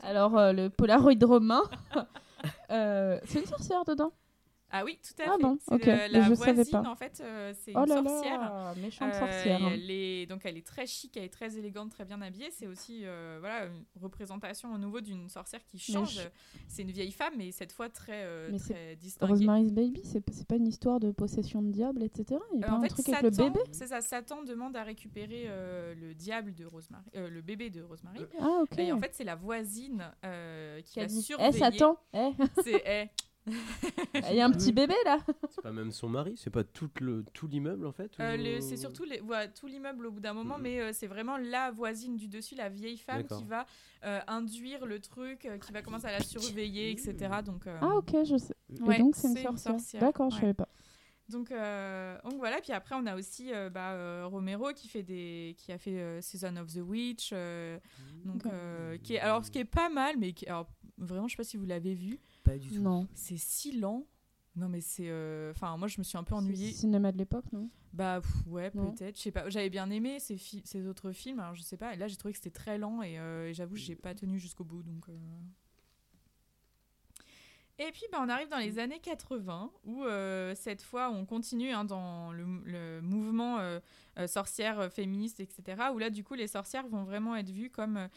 Alors, 0.00 0.36
euh, 0.36 0.52
le 0.52 0.68
Polaroid 0.70 1.12
romain. 1.24 1.62
euh, 2.70 3.18
c'est 3.24 3.40
une 3.40 3.46
sorcière 3.46 3.84
dedans. 3.84 4.12
Ah 4.80 4.84
oui, 4.84 4.98
tout 5.02 5.22
à 5.22 5.26
Ah 5.28 5.36
fait. 5.36 5.42
bon, 5.42 5.58
le- 5.70 6.12
la 6.12 6.20
je 6.22 6.26
voisine, 6.34 6.44
savais 6.44 6.64
pas. 6.70 6.82
en 6.88 6.96
fait, 6.96 7.20
euh, 7.24 7.52
c'est 7.64 7.72
Oh 7.74 7.80
une 7.80 7.88
là 7.88 8.02
sorcière. 8.02 8.40
là, 8.40 8.74
méchante 8.76 9.12
Euh, 9.14 9.18
sorcière. 9.18 9.60
elle 9.72 9.90
est, 9.90 10.26
donc 10.26 10.42
elle 10.44 10.56
est 10.56 10.66
très 10.66 10.86
chic, 10.86 11.16
elle 11.16 11.24
est 11.24 11.28
très 11.32 11.56
élégante, 11.56 11.90
très 11.90 12.04
bien 12.04 12.20
habillée. 12.22 12.50
C'est 12.50 12.66
aussi 12.66 13.02
euh, 13.04 13.38
voilà, 13.40 13.66
une 13.66 13.84
représentation 14.02 14.74
à 14.74 14.78
nouveau 14.78 15.00
d'une 15.00 15.28
sorcière 15.28 15.64
qui 15.64 15.78
change. 15.78 16.14
je- 16.14 16.28
C'est 16.68 16.82
une 16.82 16.90
vieille 16.90 17.12
femme, 17.12 17.34
mais 17.36 17.52
cette 17.52 17.72
fois 17.72 17.88
très, 17.88 18.24
très 18.58 18.96
distinguée. 18.96 19.32
Rosemary's 19.32 19.72
Baby, 19.72 20.02
c'est 20.04 20.46
pas 20.46 20.56
une 20.56 20.66
histoire 20.68 21.00
de 21.00 21.12
possession 21.12 21.62
de 21.62 21.70
diable, 21.70 22.02
etc. 22.02 22.40
Il 22.54 22.60
y 22.60 22.64
a 22.64 22.66
pas 22.68 22.72
en 22.74 22.78
un 22.78 22.82
fait, 22.82 22.88
truc 22.88 23.08
avec 23.08 23.22
le 23.22 23.30
bébé? 23.30 23.60
c'est 23.72 23.86
ça, 23.88 24.00
Satan 24.00 24.42
demande 24.42 24.76
à 24.76 24.82
récupérer 24.82 25.48
le 25.96 26.14
diable 26.14 26.54
de 26.54 26.64
Rosemary, 26.64 27.04
le 27.14 27.40
bébé 27.42 27.70
de 27.70 27.82
Rosemary. 27.82 28.20
Ah, 28.40 28.60
ok. 28.62 28.78
Et 28.78 28.92
en 28.92 28.98
fait, 29.00 29.10
c'est 29.14 29.24
la 29.24 29.34
voisine 29.36 30.10
qui 30.84 31.00
a 31.00 31.06
dit 31.06 31.22
surveiller. 31.22 31.50
Eh, 31.54 31.58
Satan 31.58 31.98
Eh, 32.14 32.30
C'est 32.62 32.82
eh, 32.86 33.10
Il 34.30 34.34
y 34.36 34.40
a 34.40 34.44
un 34.46 34.50
petit 34.50 34.72
bébé 34.72 34.94
là 35.04 35.18
C'est 35.50 35.62
pas 35.62 35.72
même 35.72 35.92
son 35.92 36.08
mari, 36.08 36.34
c'est 36.36 36.50
pas 36.50 36.64
tout 36.64 36.90
le 37.00 37.24
tout 37.32 37.46
l'immeuble 37.46 37.86
en 37.86 37.92
fait. 37.92 38.10
Euh, 38.18 38.36
le- 38.36 38.60
c'est 38.60 38.76
surtout 38.76 39.04
les, 39.04 39.20
tout 39.58 39.66
l'immeuble 39.66 40.06
au 40.06 40.10
bout 40.10 40.20
d'un 40.20 40.32
moment, 40.32 40.58
mais 40.58 40.80
euh, 40.80 40.90
c'est 40.92 41.06
vraiment 41.06 41.36
la 41.36 41.70
voisine 41.70 42.16
du 42.16 42.26
dessus, 42.28 42.54
la 42.56 42.68
vieille 42.68 42.98
femme 42.98 43.22
D'accord. 43.22 43.38
qui 43.38 43.44
va 43.44 43.66
euh, 44.04 44.20
induire 44.26 44.84
le 44.86 45.00
truc, 45.00 45.44
euh, 45.46 45.58
qui 45.58 45.72
va 45.72 45.82
commencer 45.82 46.06
à 46.06 46.12
la 46.12 46.20
surveiller, 46.24 46.90
etc. 46.90 47.42
Donc, 47.44 47.66
euh, 47.66 47.78
Ah, 47.80 47.94
ok, 47.96 48.16
je 48.24 48.36
sais. 48.36 48.54
Ouais, 48.80 48.96
Et 48.96 48.98
donc, 49.00 49.14
c'est 49.14 49.28
une 49.28 49.34
c'est 49.34 49.42
une 49.44 49.56
sorcière. 49.56 49.72
sorcière, 49.74 50.00
D'accord, 50.02 50.30
je 50.30 50.36
ouais. 50.36 50.40
savais 50.40 50.54
pas. 50.54 50.68
Donc, 51.28 51.50
euh, 51.50 52.16
donc 52.22 52.34
voilà, 52.36 52.60
puis 52.60 52.72
après 52.72 52.94
on 52.94 53.04
a 53.04 53.16
aussi 53.16 53.52
euh, 53.52 53.68
bah, 53.68 53.94
euh, 53.94 54.26
Romero 54.28 54.72
qui 54.72 54.86
fait 54.86 55.02
des, 55.02 55.56
qui 55.58 55.72
a 55.72 55.78
fait 55.78 55.98
euh, 55.98 56.20
Season 56.20 56.56
of 56.56 56.72
the 56.72 56.76
Witch, 56.78 57.30
euh, 57.32 57.80
donc 58.24 58.46
euh, 58.46 58.96
qui 58.98 59.14
est, 59.14 59.18
alors 59.18 59.44
ce 59.44 59.50
qui 59.50 59.58
est 59.58 59.64
pas 59.64 59.88
mal, 59.88 60.14
mais 60.18 60.32
qui, 60.32 60.46
alors, 60.46 60.68
vraiment 60.98 61.26
je 61.26 61.32
sais 61.32 61.36
pas 61.36 61.42
si 61.42 61.56
vous 61.56 61.66
l'avez 61.66 61.94
vu, 61.94 62.20
Pas 62.46 62.56
du 62.58 62.68
tout. 62.70 62.80
Non. 62.80 63.06
c'est 63.14 63.36
si 63.36 63.78
lent. 63.78 64.06
Non 64.54 64.70
mais 64.70 64.80
c'est, 64.80 65.08
euh, 65.10 65.50
enfin 65.50 65.76
moi 65.76 65.86
je 65.86 65.98
me 65.98 66.02
suis 66.04 66.16
un 66.16 66.24
peu 66.24 66.34
ennuyée. 66.34 66.70
C'est 66.70 66.78
Cinéma 66.78 67.12
de 67.12 67.18
l'époque, 67.18 67.44
non? 67.52 67.68
Bah 67.92 68.20
pff, 68.22 68.46
ouais 68.46 68.70
peut-être, 68.70 69.16
je 69.18 69.22
sais 69.22 69.30
pas. 69.30 69.48
J'avais 69.50 69.68
bien 69.68 69.90
aimé 69.90 70.18
ces, 70.18 70.38
ces 70.38 70.86
autres 70.86 71.12
films, 71.12 71.40
alors 71.40 71.54
je 71.54 71.62
sais 71.62 71.76
pas. 71.76 71.92
Et 71.92 71.96
là 71.98 72.08
j'ai 72.08 72.16
trouvé 72.16 72.32
que 72.32 72.38
c'était 72.38 72.50
très 72.58 72.78
lent 72.78 73.02
et, 73.02 73.18
euh, 73.18 73.48
et 73.48 73.54
j'avoue 73.54 73.74
que 73.74 73.80
j'ai 73.80 73.96
pas 73.96 74.14
tenu 74.14 74.38
jusqu'au 74.38 74.64
bout 74.64 74.82
donc. 74.82 75.08
euh. 75.10 75.12
Et 77.78 77.92
puis 77.92 78.04
bah, 78.10 78.18
on 78.22 78.28
arrive 78.30 78.48
dans 78.48 78.56
les 78.56 78.78
années 78.78 79.00
80 79.00 79.70
où 79.84 80.04
euh, 80.04 80.54
cette 80.54 80.80
fois 80.80 81.10
on 81.10 81.26
continue 81.26 81.72
hein, 81.72 81.84
dans 81.84 82.32
le, 82.32 82.46
le 82.64 83.02
mouvement 83.02 83.58
sorcières 84.26 84.90
féministes 84.90 85.40
etc. 85.40 85.82
Où 85.92 85.98
là 85.98 86.08
du 86.08 86.24
coup 86.24 86.32
les 86.32 86.46
sorcières 86.46 86.86
vont 86.88 87.04
vraiment 87.04 87.36
être 87.36 87.50
vues 87.50 87.68
comme 87.68 88.08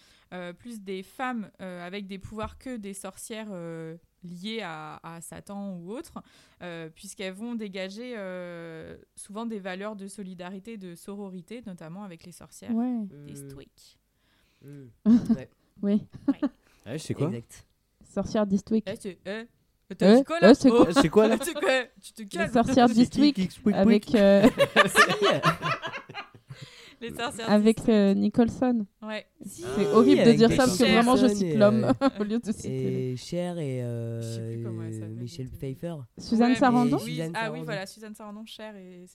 plus 0.59 0.79
des 0.81 1.03
femmes 1.03 1.51
avec 1.59 2.07
des 2.07 2.17
pouvoirs 2.19 2.57
que 2.57 2.77
des 2.77 2.93
sorcières 2.93 3.49
liées 4.23 4.61
à, 4.61 4.99
à 5.03 5.21
Satan 5.21 5.73
ou 5.77 5.91
autre 5.91 6.21
euh, 6.61 6.89
puisqu'elles 6.93 7.33
vont 7.33 7.55
dégager 7.55 8.15
euh, 8.17 8.97
souvent 9.15 9.45
des 9.45 9.59
valeurs 9.59 9.95
de 9.95 10.07
solidarité, 10.07 10.77
de 10.77 10.95
sororité, 10.95 11.61
notamment 11.65 12.03
avec 12.03 12.25
les 12.25 12.31
sorcières 12.31 12.71
Ouais. 12.73 13.07
des 13.25 13.41
Euh, 14.65 14.85
mm. 15.05 15.35
Oui. 15.81 16.05
Ah, 16.85 16.97
c'est 16.97 17.13
quoi 17.13 17.27
Exact. 17.27 17.65
Sorcière 18.13 18.45
d'Eastwick. 18.45 18.85
Eh, 18.87 18.95
c'est 18.99 19.17
eh, 19.25 19.43
Eh, 19.91 19.95
t'as 19.95 20.15
dit 20.17 20.23
quoi 20.23 20.39
là 20.39 20.51
eh, 20.51 20.55
c'est 20.55 20.69
quoi 21.09 21.25
Oh, 21.25 21.29
là 21.29 21.37
Tu 21.37 21.53
te- 21.53 21.99
tu 22.01 22.13
te 22.13 22.21
Les 22.21 22.27
calmes 22.27 22.51
sorcières 22.53 22.89
d'Eastwick 22.89 23.49
avec, 23.73 24.13
euh, 24.15 24.47
Les 27.01 27.13
sorcières 27.13 27.49
avec 27.49 27.87
euh, 27.87 28.13
Nicholson. 28.13 28.85
Ouais. 29.01 29.25
C'est 29.45 29.63
Ah 29.65 29.95
horrible 29.95 30.21
oui, 30.25 30.27
de 30.27 30.37
dire 30.37 30.49
ça 30.51 30.57
parce 30.57 30.77
que 30.77 30.83
vraiment 30.83 31.15
je 31.15 31.27
cite 31.27 31.43
et, 31.43 31.57
l'homme 31.57 31.85
euh, 31.85 32.09
au 32.19 32.23
lieu 32.23 32.39
de 32.39 32.51
citer. 32.51 33.11
Et 33.11 33.15
Cher 33.15 33.57
et 33.57 33.81
euh, 33.83 34.21
Je 34.21 34.27
sais 34.35 34.53
plus 34.55 34.63
comment 34.63 34.83
elle 34.83 34.93
s'appelle 34.93 35.09
Michel. 35.15 35.49
Pfeiffer. 35.49 35.95
Suzanne 36.17 36.51
Ouais, 36.51 36.55
Sarandon 36.57 36.97
mais- 36.97 37.03
oui, 37.03 37.11
Suzanne 37.11 37.31
Ah 37.35 37.51
oui, 37.51 37.59
voilà, 37.63 37.85
Suzanne 37.85 38.15
Sarandon, 38.15 38.45
cher 38.45 38.75
et. 38.75 39.05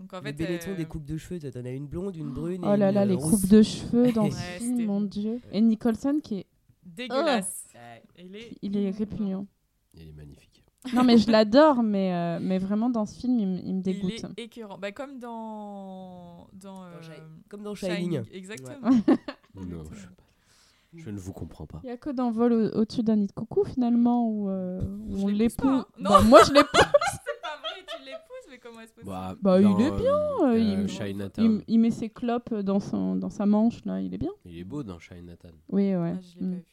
Donc 0.00 0.12
en 0.12 0.18
le 0.18 0.22
fait. 0.24 0.32
Benetton 0.32 0.70
euh, 0.72 0.76
des 0.76 0.84
coupes 0.86 1.04
de 1.04 1.16
cheveux, 1.16 1.38
t'en 1.38 1.64
as 1.64 1.70
une 1.70 1.86
blonde, 1.86 2.16
une 2.16 2.30
brune 2.32 2.64
et 2.64 2.66
Oh 2.66 2.74
là 2.76 2.90
là, 2.90 3.02
euh, 3.02 3.04
les 3.04 3.14
rousse. 3.14 3.30
coupes 3.42 3.48
de 3.50 3.62
cheveux 3.62 4.10
dans 4.12 4.28
ce 4.30 4.36
Ouais, 4.36 4.58
film, 4.58 4.86
mon 4.86 5.00
dieu. 5.02 5.40
Et 5.52 5.60
Nicholson 5.60 6.18
qui 6.22 6.38
est, 6.40 6.46
Dégueulasse. 6.84 7.68
Il 8.18 8.34
est, 8.36 8.50
il 8.62 8.76
est 8.76 8.90
répugnant. 8.90 9.46
Il 9.94 10.08
est 10.08 10.12
magnifique. 10.12 10.53
Non 10.92 11.02
mais 11.02 11.16
je 11.16 11.30
l'adore, 11.30 11.82
mais, 11.82 12.12
euh, 12.14 12.38
mais 12.42 12.58
vraiment 12.58 12.90
dans 12.90 13.06
ce 13.06 13.18
film, 13.18 13.38
il, 13.38 13.46
me- 13.46 13.58
il 13.58 13.72
me 13.74 13.78
Il 13.78 13.82
dégoûte. 13.82 14.24
est 14.36 14.42
écœurant. 14.42 14.76
Bah, 14.78 14.92
comme 14.92 15.18
dans. 15.18 16.46
Dans. 16.52 16.82
euh, 16.84 17.00
Shi- 17.00 17.10
Comme 17.48 17.62
dans 17.62 17.74
Shining. 17.74 18.22
Exactement. 18.32 18.90
Non, 19.56 19.84
je, 19.92 21.00
je 21.00 21.10
ne 21.10 21.18
vous 21.18 21.32
comprends 21.32 21.64
pas. 21.66 21.80
Il 21.84 21.88
y 21.88 21.92
a 21.92 21.96
que 21.96 22.10
dans 22.10 22.30
Vol 22.32 22.52
au- 22.52 22.80
au-dessus 22.80 23.02
d'un 23.04 23.16
nid 23.16 23.26
de 23.28 23.32
coucou 23.32 23.64
finalement 23.64 24.28
où, 24.28 24.48
euh, 24.50 24.80
où 25.08 25.16
Je 25.18 25.24
on 25.24 25.28
l'épouse 25.28 25.64
hein. 25.70 25.86
Non. 25.98 26.10
Bah, 26.10 26.20
moi 26.22 26.40
je 26.44 26.52
l'épouse. 26.52 26.70
C'est 27.24 27.40
pas 27.40 27.56
vrai, 27.60 27.84
tu 27.86 28.04
l'épouses, 28.04 28.46
mais 28.50 28.58
comment 28.58 28.80
est-ce 28.80 28.92
possible 28.92 29.10
Bah, 29.12 29.36
Bah, 29.40 29.60
il 29.60 29.66
est 29.80 29.90
bien, 29.92 30.18
euh, 30.42 30.58
il- 30.58 30.74
euh, 30.78 30.82
il, 30.82 30.88
Chinatown. 30.88 31.62
il 31.68 31.78
met 31.78 31.90
ses 31.92 32.10
clopes 32.10 32.52
dans, 32.52 32.80
son, 32.80 33.14
dans 33.16 33.30
sa 33.30 33.46
manche 33.46 33.84
là, 33.84 34.00
il 34.00 34.12
est 34.12 34.18
bien. 34.18 34.32
Il 34.44 34.58
est 34.58 34.64
beau 34.64 34.82
dans 34.82 34.98
Chinatown. 34.98 35.52
Oui, 35.70 35.94
ouais. 35.94 36.14
Ah, 36.16 36.20
je 36.20 36.40
l'ai 36.40 36.46
Mm. 36.46 36.50
pas 36.50 36.56
vu. 36.58 36.64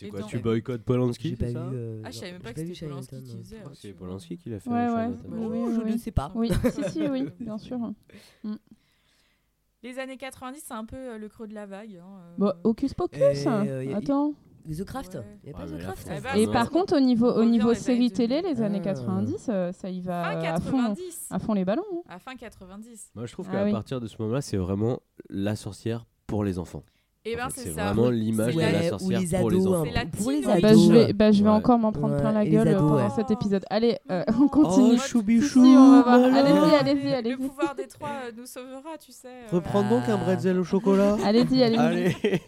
C'est 0.00 0.08
quoi 0.08 0.22
Tu 0.22 0.38
boycottes 0.38 0.82
Polanski 0.82 1.30
J'ai 1.30 1.36
pas 1.36 1.46
vu. 1.46 1.56
euh, 1.56 2.02
Ah, 2.04 2.10
je 2.10 2.18
savais 2.18 2.32
même 2.32 2.42
pas 2.42 2.52
que 2.52 2.64
c'était 2.64 2.86
Polanski 2.86 3.22
qui 3.22 3.36
faisait. 3.38 3.56
Que 3.60 3.74
c'est 3.74 3.92
Polanski 3.92 4.36
qui 4.38 4.48
l'a 4.50 4.60
fait. 4.60 4.70
Ouais, 4.70 4.88
ouais. 4.88 5.08
Oui, 5.28 5.46
oui, 5.68 5.74
je 5.86 5.92
ne 5.92 5.98
sais 5.98 6.10
pas. 6.10 6.32
Oui, 6.34 6.50
si, 6.72 6.90
si, 6.90 7.06
oui, 7.08 7.28
bien 7.40 7.58
sûr. 7.58 7.78
Les 9.82 9.98
années 9.98 10.18
90, 10.18 10.62
c'est 10.62 10.74
un 10.74 10.84
peu 10.84 10.96
euh, 10.96 11.18
le 11.18 11.28
creux 11.28 11.46
de 11.48 11.54
la 11.54 11.64
vague. 11.64 11.96
hein, 11.96 12.04
euh. 12.06 12.34
Bon, 12.36 12.52
Hocus 12.64 12.92
Pocus, 12.92 13.46
euh, 13.46 13.94
attends. 13.94 14.34
The 14.70 14.84
Craft 14.84 15.14
Ouais. 15.14 15.38
Il 15.42 15.48
y 15.48 15.52
a 15.52 15.56
pas 15.56 15.64
mais 15.66 15.78
The 15.78 15.80
Craft 15.80 16.08
ben, 16.22 16.34
Et 16.36 16.44
non. 16.46 16.52
par 16.52 16.70
contre, 16.70 16.94
au 16.94 17.00
niveau, 17.00 17.30
On 17.30 17.36
au 17.40 17.44
niveau 17.46 17.72
série 17.72 18.10
télé, 18.10 18.42
2000. 18.42 18.54
les 18.56 18.62
années 18.62 18.78
Ah. 18.82 18.92
90, 18.92 19.46
euh, 19.48 19.72
ça 19.72 19.88
y 19.88 20.02
va 20.02 20.22
Fin 20.22 20.38
à 20.42 20.60
fond, 20.60 20.76
90. 20.76 21.26
à 21.30 21.38
fond 21.38 21.54
les 21.54 21.64
ballons. 21.64 21.82
hein. 21.96 22.02
À 22.10 22.18
fin 22.18 22.36
90. 22.36 23.10
Moi, 23.14 23.24
je 23.24 23.32
trouve 23.32 23.46
Ah 23.48 23.52
qu'à 23.52 23.64
oui. 23.64 23.72
partir 23.72 24.00
de 24.02 24.06
ce 24.06 24.16
moment-là, 24.20 24.42
c'est 24.42 24.58
vraiment 24.58 25.00
la 25.30 25.56
sorcière 25.56 26.04
pour 26.26 26.44
les 26.44 26.58
enfants. 26.58 26.84
Et 27.26 27.34
En 27.34 27.38
ben, 27.44 27.48
c'est 27.54 27.72
ça. 27.72 27.92
vraiment 27.92 28.08
l'image 28.10 28.54
de 28.54 28.60
la- 28.60 28.94
ou 28.94 28.98
sorcière 28.98 29.20
les 29.20 29.38
pour 29.38 29.50
les 29.50 29.66
enfants. 29.66 29.84
C'est 29.84 29.90
la 29.90 30.06
pour 30.06 30.30
les 30.30 30.40
teen 30.40 30.50
ados. 30.50 30.62
Bah, 30.62 30.72
je 30.74 30.92
vais, 30.92 31.12
bah, 31.12 31.32
je 31.32 31.42
vais 31.44 31.50
Ouais. 31.50 31.54
encore 31.54 31.78
m'en 31.78 31.92
prendre 31.92 32.14
Ouais, 32.14 32.20
plein 32.20 32.32
la 32.32 32.46
gueule 32.46 32.68
ados, 32.68 32.80
pendant 32.80 32.96
ouais. 32.96 33.10
cet 33.14 33.30
épisode. 33.30 33.64
Allez, 33.68 33.98
euh, 34.10 34.24
on 34.40 34.48
continue. 34.48 34.92
Oh, 34.94 34.98
Si, 34.98 35.08
choubichou, 35.10 35.48
si, 35.64 35.76
on 35.76 35.90
va 35.90 36.02
voir. 36.02 36.34
Allez-y, 36.34 36.74
allez-y, 36.74 37.04
Le 37.10 37.14
allez-y. 37.14 37.36
pouvoir 37.36 37.74
des 37.74 37.86
trois 37.88 38.08
euh, 38.24 38.32
nous 38.34 38.46
sauvera, 38.46 38.96
tu 38.98 39.12
sais. 39.12 39.28
euh. 39.28 39.46
Reprends 39.52 39.82
donc 39.86 40.08
un 40.08 40.14
Ah. 40.14 40.24
bretzel 40.24 40.58
au 40.58 40.64
chocolat. 40.64 41.16
Allez-y, 41.24 41.62
allez-y. 41.62 41.78
Allez. 41.78 42.16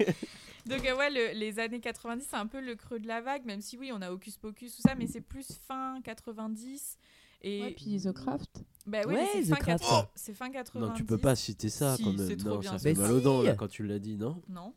Donc 0.64 0.80
ouais, 0.82 1.10
le- 1.10 1.38
les 1.38 1.58
années 1.58 1.80
90, 1.80 2.24
c'est 2.30 2.36
un 2.36 2.46
peu 2.46 2.60
le 2.60 2.76
creux 2.76 3.00
de 3.00 3.08
la 3.08 3.20
vague, 3.20 3.44
même 3.44 3.60
si 3.60 3.76
oui, 3.76 3.90
on 3.92 4.00
a 4.00 4.12
Hocus 4.12 4.36
Pocus, 4.36 4.76
tout 4.76 4.82
ça, 4.82 4.94
mais 4.96 5.08
c'est 5.08 5.20
plus 5.20 5.58
fin 5.66 5.96
90. 6.04 6.98
Et 7.42 7.62
Ouais, 7.62 7.70
puis 7.76 8.00
The 8.00 8.12
Craft. 8.12 8.62
Bah 8.86 8.98
oui, 9.06 9.14
Ouais, 9.14 9.26
c'est 9.34 9.42
The 9.42 9.48
fin, 9.50 9.54
Craft. 9.56 9.84
80 9.84 10.08
c'est 10.14 10.34
fin 10.34 10.50
90. 10.50 10.86
Non, 10.88 10.92
tu 10.94 11.04
peux 11.04 11.18
pas 11.18 11.34
citer 11.36 11.68
ça 11.68 11.96
Si, 11.96 12.02
quand 12.04 12.12
même. 12.12 12.26
c'est 12.28 12.36
trop 12.36 12.48
Non, 12.50 12.58
bien, 12.58 12.70
ça 12.72 12.78
fait 12.78 12.94
mal 12.94 13.12
aux 13.12 13.20
dents 13.20 13.42
là 13.42 13.54
quand 13.54 13.68
tu 13.68 13.84
l'as 13.86 13.98
dit, 13.98 14.16
non 14.16 14.40
Non. 14.48 14.72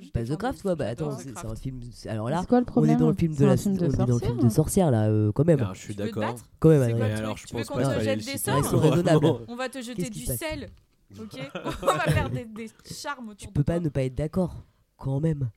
Je 0.00 0.10
Pas 0.10 0.22
défends 0.22 0.34
The 0.34 0.38
Craft, 0.38 0.60
toi, 0.62 0.74
bah 0.74 0.86
attends, 0.88 1.14
The 1.16 1.20
c'est 1.20 1.46
un 1.46 1.54
film. 1.54 1.80
Alors 2.08 2.28
là, 2.30 2.44
quoi 2.48 2.58
le 2.58 2.62
on 2.62 2.66
est 2.66 2.70
problème 2.72 2.98
dans 2.98 3.08
le 3.08 3.14
film 3.14 3.34
de 3.34 3.44
la, 3.44 3.56
film 3.56 3.76
de 3.76 3.86
on 3.86 3.90
est 3.90 3.96
dans 3.96 4.06
le 4.06 4.18
film 4.18 4.20
sorcière. 4.20 4.44
de 4.44 4.48
sorcière 4.48 4.90
là, 4.90 5.08
euh, 5.08 5.30
quand 5.30 5.44
même. 5.44 5.60
Alors, 5.60 5.74
je 5.74 5.80
suis 5.80 5.94
veux 5.94 6.04
d'accord. 6.04 6.34
Quand 6.58 6.70
même, 6.70 6.96
quoi 6.96 7.06
alors, 7.06 7.36
je 7.36 7.46
Tu 7.46 7.54
veux 7.54 7.60
pense 7.60 7.68
qu'on 7.68 7.76
pas 7.76 7.94
te 7.94 8.00
jette 8.02 8.24
des 8.24 8.38
sorts. 8.38 9.44
On 9.48 9.54
va 9.54 9.68
te 9.68 9.80
jeter 9.80 10.10
du 10.10 10.24
sel. 10.24 10.68
Ok 11.18 11.38
On 11.82 11.86
va 11.86 12.00
faire 12.00 12.28
des, 12.28 12.44
des 12.44 12.68
charmes 12.92 13.30
autour 13.30 13.36
Tu 13.38 13.46
de 13.46 13.52
peux 13.52 13.62
pas 13.64 13.76
toi. 13.76 13.84
ne 13.84 13.88
pas 13.88 14.02
être 14.02 14.14
d'accord, 14.14 14.62
quand 14.98 15.20
même. 15.20 15.48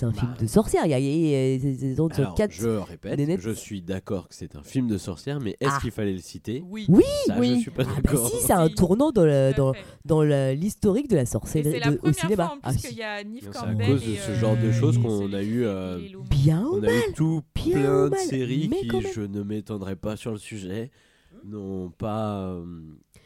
C'est 0.00 0.06
un 0.06 0.10
Bah. 0.12 0.18
film 0.20 0.34
de 0.40 0.46
sorcière. 0.46 0.86
Il 0.86 0.90
y 0.90 0.94
a, 0.94 0.98
il 0.98 1.26
y 1.26 1.94
a- 1.94 2.04
Alors, 2.16 2.34
quatre. 2.34 2.52
je 2.52 2.68
répète, 2.68 3.18
nénettes. 3.18 3.40
je 3.40 3.50
suis 3.50 3.82
d'accord 3.82 4.28
que 4.28 4.34
c'est 4.34 4.56
un 4.56 4.62
film 4.62 4.86
de 4.88 4.96
sorcière, 4.96 5.40
mais 5.40 5.58
est-ce 5.60 5.70
Ah. 5.74 5.78
qu'il 5.82 5.90
fallait 5.90 6.14
le 6.14 6.20
citer? 6.20 6.64
Oui. 6.70 6.86
Oui, 6.88 7.02
Ça, 7.26 7.36
Oui. 7.38 7.56
je 7.56 7.60
suis 7.60 7.70
pas 7.70 7.82
Ah 7.86 8.00
bah 8.02 8.10
si, 8.30 8.36
c'est 8.40 8.52
un 8.54 8.68
tournant 8.70 9.12
dans 9.12 9.26
le- 9.26 9.52
dans, 9.54 9.74
dans 10.06 10.22
la- 10.22 10.54
l'historique 10.54 11.08
de 11.10 11.16
la 11.16 11.26
sorcellerie 11.26 11.72
c'est 11.72 11.80
la 11.80 11.90
de- 11.90 11.96
au 11.96 11.98
première 11.98 12.14
cinéma. 12.14 12.46
fois 12.46 12.54
en 12.56 12.58
Ah, 12.62 12.70
plus 12.70 12.78
si. 12.78 12.88
qu'il 12.88 12.96
y 12.96 13.02
a 13.02 13.22
Neve 13.24 13.40
c'est 13.42 13.48
à 13.58 13.60
Campbell. 13.60 13.86
cause 13.88 14.00
de 14.06 14.14
ce 14.14 14.30
euh, 14.30 14.34
genre 14.36 14.56
de 14.56 14.72
choses 14.72 14.96
qu'on 14.98 15.32
a 15.34 15.42
eu, 15.42 15.64
euh. 15.64 15.98
Bien 16.30 16.64
ou 16.64 16.78
On 16.78 16.82
a 16.82 16.90
eu 16.94 17.12
tout 17.14 17.42
bien 17.54 17.72
plein 17.82 18.08
de 18.08 18.16
séries 18.16 18.68
mais 18.70 18.88
qui, 18.88 19.02
je 19.12 19.20
ne 19.20 19.42
m'étendrai 19.42 19.96
pas 19.96 20.16
sur 20.16 20.32
le 20.32 20.38
sujet, 20.38 20.90
n'ont 21.44 21.90
pas 21.90 22.38
euh, 22.54 22.64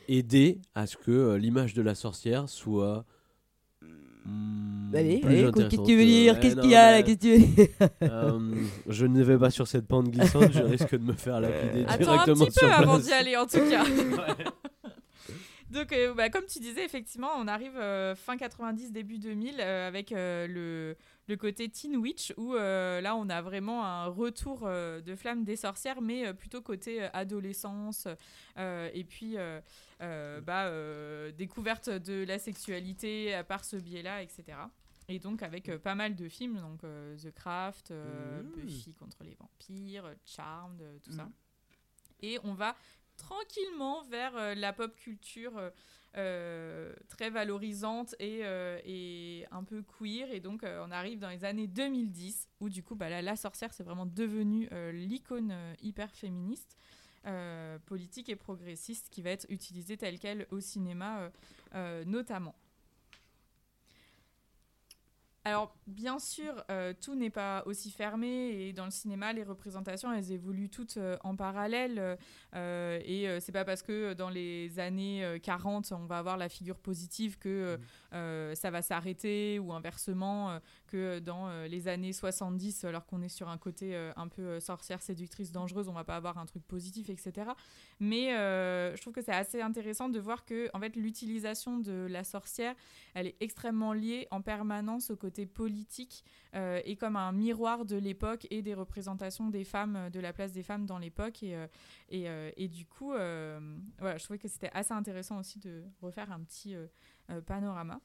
aidé 0.09 0.59
à 0.75 0.89
ce 0.89 0.97
que 0.97 1.13
euh, 1.13 1.39
l'image 1.39 1.73
de 1.75 1.83
la 1.83 1.95
sorcière 1.95 2.49
soit. 2.49 3.05
Hmm, 4.25 4.95
Allez, 4.95 5.21
allez, 5.25 5.51
qu'est-ce 5.53 5.77
que 5.77 5.87
tu 5.87 5.97
veux 5.97 6.05
dire? 6.05 6.39
Qu'est-ce 6.39 6.57
qu'il 6.57 6.71
y 6.71 6.77
a 6.77 6.93
là? 6.93 7.03
Qu'est-ce 7.03 7.17
que 7.17 7.21
tu 7.21 7.33
veux 7.33 7.39
dire? 7.39 7.89
euh, 8.03 8.39
Je 8.89 9.07
ne 9.07 9.23
vais 9.23 9.39
pas 9.39 9.51
sur 9.51 9.67
cette 9.67 9.87
pente 9.87 10.09
glissante, 10.11 10.53
je 10.53 10.63
risque 10.63 10.95
de 10.95 11.05
me 11.05 11.13
faire 11.15 11.41
lapider 11.41 11.85
Attends 11.89 12.13
un 12.13 12.25
petit 12.25 12.53
sur 12.53 12.69
peu 12.69 12.73
avant 12.73 12.99
d'y 12.99 13.13
aller 13.13 13.37
en 13.37 13.47
tout 13.47 13.59
cas. 13.69 13.85
Donc, 15.75 15.93
euh, 15.93 16.15
bah, 16.15 16.31
comme 16.31 16.47
tu 16.47 16.61
disais, 16.61 16.85
effectivement, 16.85 17.31
on 17.37 17.49
arrive 17.49 17.77
euh, 17.77 18.15
fin 18.15 18.37
90, 18.37 18.93
début 18.93 19.19
2000 19.19 19.57
euh, 19.59 19.89
avec 19.89 20.13
euh, 20.13 20.47
le, 20.47 20.97
le 21.27 21.37
côté 21.37 21.69
Teen 21.69 21.97
Witch 21.97 22.33
où 22.37 22.55
euh, 22.55 23.01
là, 23.01 23.17
on 23.17 23.29
a 23.29 23.41
vraiment 23.41 23.85
un 23.85 24.07
retour 24.07 24.63
euh, 24.65 25.01
de 25.01 25.15
flamme 25.17 25.45
des 25.45 25.57
sorcières, 25.57 26.01
mais 26.01 26.27
euh, 26.27 26.33
plutôt 26.33 26.61
côté 26.61 27.03
adolescence 27.13 28.07
et 28.57 29.05
puis 29.05 29.37
bah, 30.01 30.71
découverte 31.33 31.89
de 31.89 32.25
la 32.25 32.39
sexualité 32.39 33.41
par 33.49 33.65
ce 33.65 33.77
biais-là, 33.77 34.23
etc. 34.23 34.59
Et 35.09 35.19
donc 35.19 35.43
avec 35.43 35.77
pas 35.79 35.95
mal 35.95 36.15
de 36.15 36.29
films, 36.29 36.61
donc 36.61 36.81
The 36.83 37.31
Craft, 37.35 37.91
Mmh. 37.91 38.61
Buffy 38.61 38.95
contre 38.95 39.23
les 39.25 39.35
vampires, 39.35 40.15
Charmed, 40.25 40.83
tout 41.03 41.13
ça. 41.13 41.29
Et 42.21 42.39
on 42.45 42.55
va 42.55 42.77
tranquillement 43.17 44.03
vers 44.05 44.55
la 44.55 44.73
pop 44.73 44.95
culture 44.97 45.53
très 47.09 47.31
valorisante 47.31 48.15
et, 48.19 48.41
euh, 48.43 48.79
et 48.85 49.47
un 49.51 49.65
peu 49.65 49.83
queer. 49.83 50.31
Et 50.33 50.41
donc, 50.41 50.63
euh, 50.63 50.85
on 50.87 50.91
arrive 50.91 51.19
dans 51.19 51.29
les 51.29 51.45
années 51.45 51.67
2010, 51.67 52.49
où 52.61 52.69
du 52.69 52.83
coup, 52.83 52.95
bah, 52.95 53.21
la 53.23 53.37
sorcière, 53.37 53.73
c'est 53.73 53.83
vraiment 53.83 54.07
devenu 54.07 54.69
euh, 54.73 54.93
l'icône 54.93 55.51
euh, 55.53 55.75
hyper 55.83 56.11
féministe, 56.11 56.77
euh, 57.27 57.79
politique 57.87 58.29
et 58.29 58.37
progressiste, 58.37 59.09
qui 59.11 59.23
va 59.23 59.31
être 59.31 59.47
utilisée 59.49 59.97
telle 59.97 60.19
qu'elle 60.19 60.47
au 60.51 60.61
cinéma, 60.61 61.21
euh, 61.21 61.31
euh, 61.75 62.05
notamment. 62.05 62.55
Alors, 65.47 65.77
bien 65.87 66.19
sûr, 66.19 66.65
euh, 66.71 66.95
tout 66.99 67.15
n'est 67.15 67.29
pas 67.29 67.63
aussi 67.67 67.91
fermé 67.91 68.29
et 68.67 68.73
dans 68.73 68.87
le 68.87 68.91
cinéma, 68.91 69.35
les 69.35 69.43
représentations, 69.43 70.11
elles 70.11 70.33
évoluent 70.33 70.71
toutes 70.71 70.97
euh, 70.97 71.19
en 71.23 71.37
parallèle. 71.37 72.17
euh, 72.55 72.99
et 73.05 73.29
euh, 73.29 73.41
c'est 73.41 73.53
pas 73.53 73.67
parce 73.67 73.83
que 73.83 74.15
dans 74.15 74.31
les 74.31 74.79
années 74.79 75.23
euh, 75.23 75.39
40, 75.39 75.93
on 75.93 76.07
va 76.07 76.17
avoir 76.17 76.39
la 76.39 76.49
figure 76.49 76.79
positive 76.79 77.37
que 77.39 77.79
euh, 78.15 78.55
ça 78.55 78.71
va 78.71 78.81
s'arrêter 78.81 79.59
ou 79.59 79.75
inversement 79.75 80.59
que 80.87 81.19
dans 81.19 81.51
les 81.67 81.89
années 81.89 82.15
70, 82.15 82.85
alors 82.85 83.05
qu'on 83.05 83.21
est 83.21 83.29
sur 83.29 83.51
un 83.51 83.59
côté 83.59 83.95
un 84.17 84.29
peu 84.29 84.61
sorcière, 84.61 85.03
séductrice, 85.03 85.53
dangereuse, 85.53 85.89
on 85.89 85.93
va 85.93 86.05
pas 86.05 86.17
avoir 86.17 86.39
un 86.39 86.47
truc 86.47 86.65
positif, 86.67 87.11
etc. 87.11 87.51
Mais 88.01 88.35
euh, 88.35 88.95
je 88.97 89.01
trouve 89.01 89.13
que 89.13 89.23
c'est 89.23 89.33
assez 89.33 89.61
intéressant 89.61 90.09
de 90.09 90.19
voir 90.19 90.45
que 90.45 90.69
en 90.75 90.81
fait, 90.81 90.97
l'utilisation 90.97 91.79
de 91.79 92.07
la 92.11 92.25
sorcière, 92.25 92.75
elle 93.15 93.29
est 93.29 93.37
extrêmement 93.41 93.93
liée 93.93 94.27
en 94.31 94.43
permanence 94.43 95.11
au 95.11 95.17
côté 95.17 95.47
politique 95.47 96.25
euh, 96.55 96.81
et 96.85 96.97
comme 96.97 97.17
un 97.17 97.33
miroir 97.33 97.85
de 97.85 97.97
l'époque 97.97 98.47
et 98.51 98.63
des 98.63 98.75
représentations 98.75 99.49
des 99.49 99.65
femmes, 99.65 100.11
de 100.11 100.21
la 100.21 100.33
place 100.33 100.53
des 100.53 100.63
femmes 100.63 100.87
dans 100.87 100.99
l'époque. 100.99 101.43
Et, 101.43 101.57
euh, 101.57 101.67
et, 102.11 102.27
et 102.65 102.69
du 102.69 102.87
coup, 102.87 103.11
voilà, 103.11 104.19
je 104.19 104.25
trouvais 104.25 104.39
que 104.39 104.49
c'était 104.49 104.71
assez 104.73 104.93
intéressant 104.93 105.39
aussi 105.39 105.59
de 105.59 105.85
refaire 106.01 106.31
un 106.33 106.41
petit 106.41 106.77
panorama. 107.47 108.01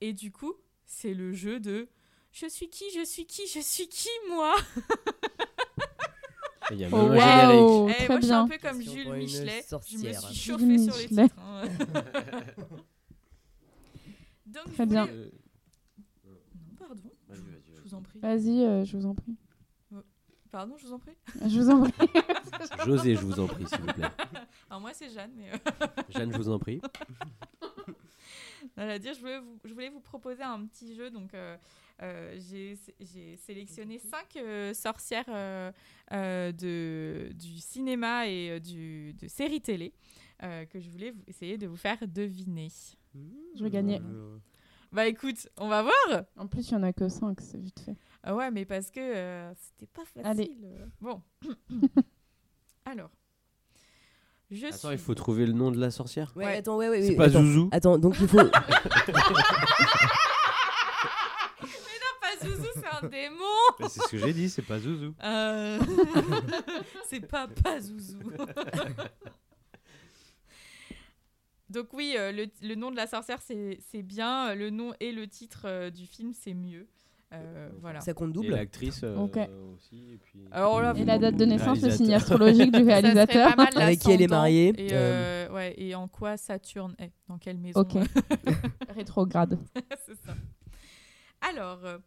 Et 0.00 0.12
du 0.12 0.32
coup, 0.32 0.54
c'est 0.86 1.14
le 1.14 1.32
jeu 1.32 1.60
de 1.60 1.88
je 2.32 2.46
suis 2.46 2.70
qui, 2.70 2.84
je 2.94 3.04
suis 3.04 3.26
qui, 3.26 3.46
je 3.48 3.60
suis 3.60 3.88
qui, 3.88 4.08
moi? 4.28 4.54
Il 6.72 6.78
y 6.78 6.84
a 6.84 6.88
Oh, 6.92 7.08
même 7.08 7.18
waouh, 7.18 7.88
Eh, 7.88 7.92
très 7.94 8.06
Moi, 8.08 8.16
je 8.16 8.20
suis 8.20 8.28
bien. 8.30 8.40
un 8.42 8.48
peu 8.48 8.58
comme 8.58 8.80
Jules 8.82 9.12
Michelet. 9.12 9.62
Je 9.70 9.74
me 9.76 9.80
suis 9.82 9.98
Jules 9.98 10.14
chauffée 10.14 10.34
sur 10.38 10.58
les 10.58 10.66
Michelet. 11.08 11.28
titres. 11.28 11.34
hein. 11.38 11.62
Donc, 14.46 14.72
Très 14.74 14.86
bien. 14.86 15.04
voulais- 15.06 15.16
Euh, 16.26 16.30
Non, 16.68 16.74
pardon. 16.78 17.10
vas-y, 17.28 17.38
vas-y, 17.38 17.76
Je 17.76 17.82
vous 17.82 17.94
en 17.94 18.02
prie. 18.02 18.18
Vas-y, 18.20 18.64
euh, 18.64 18.84
je 18.84 18.96
vous 18.96 19.06
en 19.06 19.14
prie. 19.14 19.36
Pardon, 20.50 20.74
je 20.78 20.86
vous 20.88 20.92
en 20.92 20.98
prie. 20.98 21.12
Je 21.46 21.60
vous 21.60 21.70
en 21.70 21.82
prie. 21.82 21.92
José, 22.84 23.14
je 23.14 23.20
vous 23.20 23.38
en 23.38 23.46
prie, 23.46 23.64
s'il 23.68 23.78
vous 23.78 23.86
plaît. 23.92 24.08
Alors 24.70 24.80
moi, 24.80 24.90
c'est 24.92 25.08
Jeanne, 25.10 25.30
mais... 25.36 25.52
euh, 25.52 25.86
Jeanne, 26.08 26.32
je 26.32 26.36
vous 26.38 26.48
en 26.48 26.58
prie. 26.58 26.80
à 28.88 28.98
dire, 28.98 29.14
je 29.14 29.20
voulais, 29.20 29.38
vous, 29.38 29.58
je 29.64 29.72
voulais 29.72 29.88
vous 29.88 30.00
proposer 30.00 30.42
un 30.42 30.66
petit 30.66 30.94
jeu. 30.94 31.10
Donc, 31.10 31.34
euh, 31.34 31.56
euh, 32.02 32.38
j'ai 32.38 33.36
sélectionné 33.36 33.98
cinq 33.98 34.36
euh, 34.36 34.72
sorcières 34.72 35.24
euh, 35.28 35.70
euh, 36.12 36.52
de, 36.52 37.30
du 37.34 37.58
cinéma 37.58 38.26
et 38.26 38.50
euh, 38.52 38.60
du, 38.60 39.12
de 39.14 39.28
séries 39.28 39.60
télé 39.60 39.92
euh, 40.42 40.64
que 40.64 40.80
je 40.80 40.88
voulais 40.88 41.10
vous, 41.10 41.22
essayer 41.26 41.58
de 41.58 41.66
vous 41.66 41.76
faire 41.76 41.98
deviner. 42.08 42.68
Je 43.56 43.62
vais 43.62 43.70
gagner. 43.70 44.00
Bah 44.92 45.06
écoute, 45.06 45.48
on 45.56 45.68
va 45.68 45.82
voir 45.82 46.24
En 46.36 46.48
plus, 46.48 46.68
il 46.68 46.72
y 46.72 46.76
en 46.76 46.82
a 46.82 46.92
que 46.92 47.08
5, 47.08 47.40
c'est 47.40 47.58
vite 47.58 47.78
fait. 47.78 47.96
Ah 48.24 48.34
ouais, 48.34 48.50
mais 48.50 48.64
parce 48.64 48.90
que 48.90 48.98
euh, 48.98 49.54
c'était 49.54 49.86
pas 49.86 50.04
facile. 50.04 50.26
Allez. 50.26 50.56
Bon. 51.00 51.22
Alors. 52.84 53.10
Je 54.50 54.66
Attends, 54.66 54.76
suis... 54.78 54.88
il 54.92 54.98
faut 54.98 55.14
trouver 55.14 55.46
le 55.46 55.52
nom 55.52 55.70
de 55.70 55.78
la 55.78 55.90
sorcière. 55.92 56.32
Ouais, 56.34 56.44
Ouais. 56.46 56.56
attends, 56.56 56.76
ouais, 56.76 56.88
ouais. 56.88 57.02
C'est 57.02 57.14
pas 57.14 57.26
attends. 57.26 57.40
Zouzou 57.42 57.68
Attends, 57.72 57.98
donc 57.98 58.16
il 58.20 58.26
faut. 58.28 58.38
Non, 61.62 62.16
pas 62.20 62.36
Zouzou, 62.46 62.66
c'est 62.74 63.04
un 63.04 63.08
démon 63.08 63.44
Bah, 63.78 63.86
C'est 63.88 64.02
ce 64.02 64.08
que 64.08 64.18
j'ai 64.18 64.32
dit, 64.32 64.48
c'est 64.50 64.62
pas 64.62 64.78
Zouzou. 64.78 65.14
Euh, 65.22 65.78
c'est 67.08 67.20
pas 67.26 67.46
pas 67.48 67.80
Zouzou. 67.80 68.18
Donc 71.70 71.92
oui, 71.92 72.14
euh, 72.18 72.32
le, 72.32 72.46
le 72.62 72.74
nom 72.74 72.90
de 72.90 72.96
la 72.96 73.06
sorcière, 73.06 73.38
c'est 73.46 73.78
c'est 73.92 74.02
bien. 74.02 74.54
Le 74.56 74.70
nom 74.70 74.92
et 74.98 75.12
le 75.12 75.28
titre 75.28 75.62
euh, 75.66 75.90
du 75.90 76.04
film, 76.06 76.32
c'est 76.34 76.54
mieux. 76.54 76.88
Euh, 77.32 77.70
voilà. 77.80 78.00
Ça 78.00 78.12
compte 78.12 78.32
double. 78.32 78.50
l'actrice 78.50 79.02
euh, 79.04 79.16
aussi. 79.76 80.14
Et, 80.14 80.18
puis... 80.18 80.40
Alors 80.50 80.80
là, 80.82 80.92
Et 80.96 81.00
vous- 81.00 81.04
la 81.06 81.18
date 81.18 81.36
de 81.36 81.44
naissance, 81.44 81.80
le 81.80 81.90
signe 81.90 82.12
astrologique 82.14 82.72
du 82.72 82.82
réalisateur. 82.84 83.54
pas 83.54 83.64
mal 83.64 83.72
Avec 83.76 84.00
qui 84.00 84.10
elle 84.10 84.22
est 84.22 84.26
mariée. 84.28 84.74
Et, 84.76 84.88
euh, 84.92 85.48
ouais, 85.52 85.74
et 85.78 85.94
en 85.94 86.08
quoi 86.08 86.36
Saturne 86.36 86.94
est 86.98 87.12
Dans 87.28 87.38
quelle 87.38 87.58
maison 87.58 87.80
Ok. 87.80 87.92
Rétrograde. 88.94 89.58
C'est 90.06 90.16
ça. 90.26 90.34
Alors, 91.40 91.84
euh, 91.84 91.98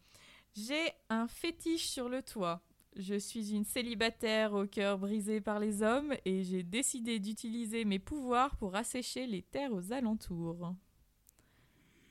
j'ai 0.54 0.92
un 1.10 1.28
fétiche 1.28 1.88
sur 1.88 2.10
le 2.10 2.22
toit. 2.22 2.62
Je 2.98 3.16
suis 3.16 3.54
une 3.54 3.64
célibataire 3.64 4.54
au 4.54 4.68
cœur 4.68 5.00
brisé 5.00 5.40
par 5.42 5.58
les 5.60 5.82
hommes 5.82 6.14
et 6.26 6.44
j'ai 6.44 6.62
décidé 6.64 7.20
d'utiliser 7.20 7.86
mes 7.86 7.98
pouvoirs 7.98 8.56
pour 8.58 8.76
assécher 8.76 9.26
les 9.26 9.42
terres 9.42 9.72
aux 9.74 9.92
alentours. 9.94 10.76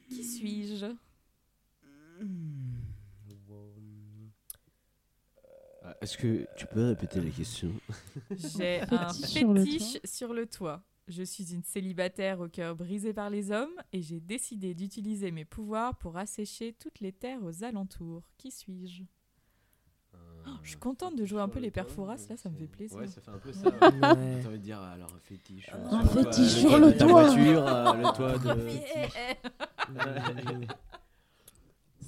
Qui 0.08 0.24
suis-je? 0.24 0.86
Ah, 1.84 2.24
Est-ce 6.03 6.18
que 6.18 6.46
tu 6.57 6.66
peux 6.66 6.88
répéter 6.88 7.20
la 7.20 7.30
question? 7.30 7.72
J'ai 8.30 8.80
un 8.90 9.12
Fétiche 9.12 9.98
sur 10.05 10.32
le 10.34 10.42
sur 10.42 10.50
toit. 10.59 10.82
Je 11.09 11.22
suis 11.22 11.53
une 11.53 11.62
célibataire 11.64 12.40
au 12.40 12.48
cœur 12.48 12.76
brisé 12.76 13.12
par 13.12 13.28
les 13.30 13.50
hommes 13.50 13.72
et 13.92 14.03
j'ai 14.03 14.20
décidé 14.20 14.74
d'utiliser 14.74 15.30
mes 15.30 15.44
pouvoirs 15.44 15.96
pour 15.96 16.16
assécher 16.16 16.74
toutes 16.78 17.00
les 17.00 17.12
terres 17.12 17.42
aux 17.42 17.64
alentours. 17.64 18.22
Qui 18.38 18.50
suis-je? 18.50 19.03
Oh, 20.14 20.50
Je 20.64 20.70
suis 20.70 20.78
contente 20.78 21.16
de 21.16 21.24
jouer 21.24 21.40
un 21.40 21.48
peu 21.48 21.61
les 21.61 21.70
perforas, 21.70 22.16
là, 22.28 22.36
ça 22.36 22.50
me 22.50 22.57
fait 22.57 22.66
plaisir. 22.66 22.98
Ouais, 22.98 23.07
ça 23.07 23.20
fait 23.20 23.30
un 23.30 23.38
peu 23.38 23.53
ça. 23.53 23.68
ouais. 23.68 23.74
T'as 24.00 24.12
envie 24.48 24.53
de 24.53 24.57
dire 24.57 24.80
alors 24.80 25.14
un 25.14 25.20
fétiche. 25.20 25.70
euh, 25.72 25.88
Un 25.90 26.03
sur 26.05 26.12
fétiche 26.12 26.36
le 26.36 26.48
sur 26.61 26.68
toit 26.70 26.78
le 26.80 26.96
toit. 26.98 27.07
voiture, 27.26 27.66
euh, 27.66 27.92
le 27.94 28.16
toit 28.16 28.38
de. 28.55 28.61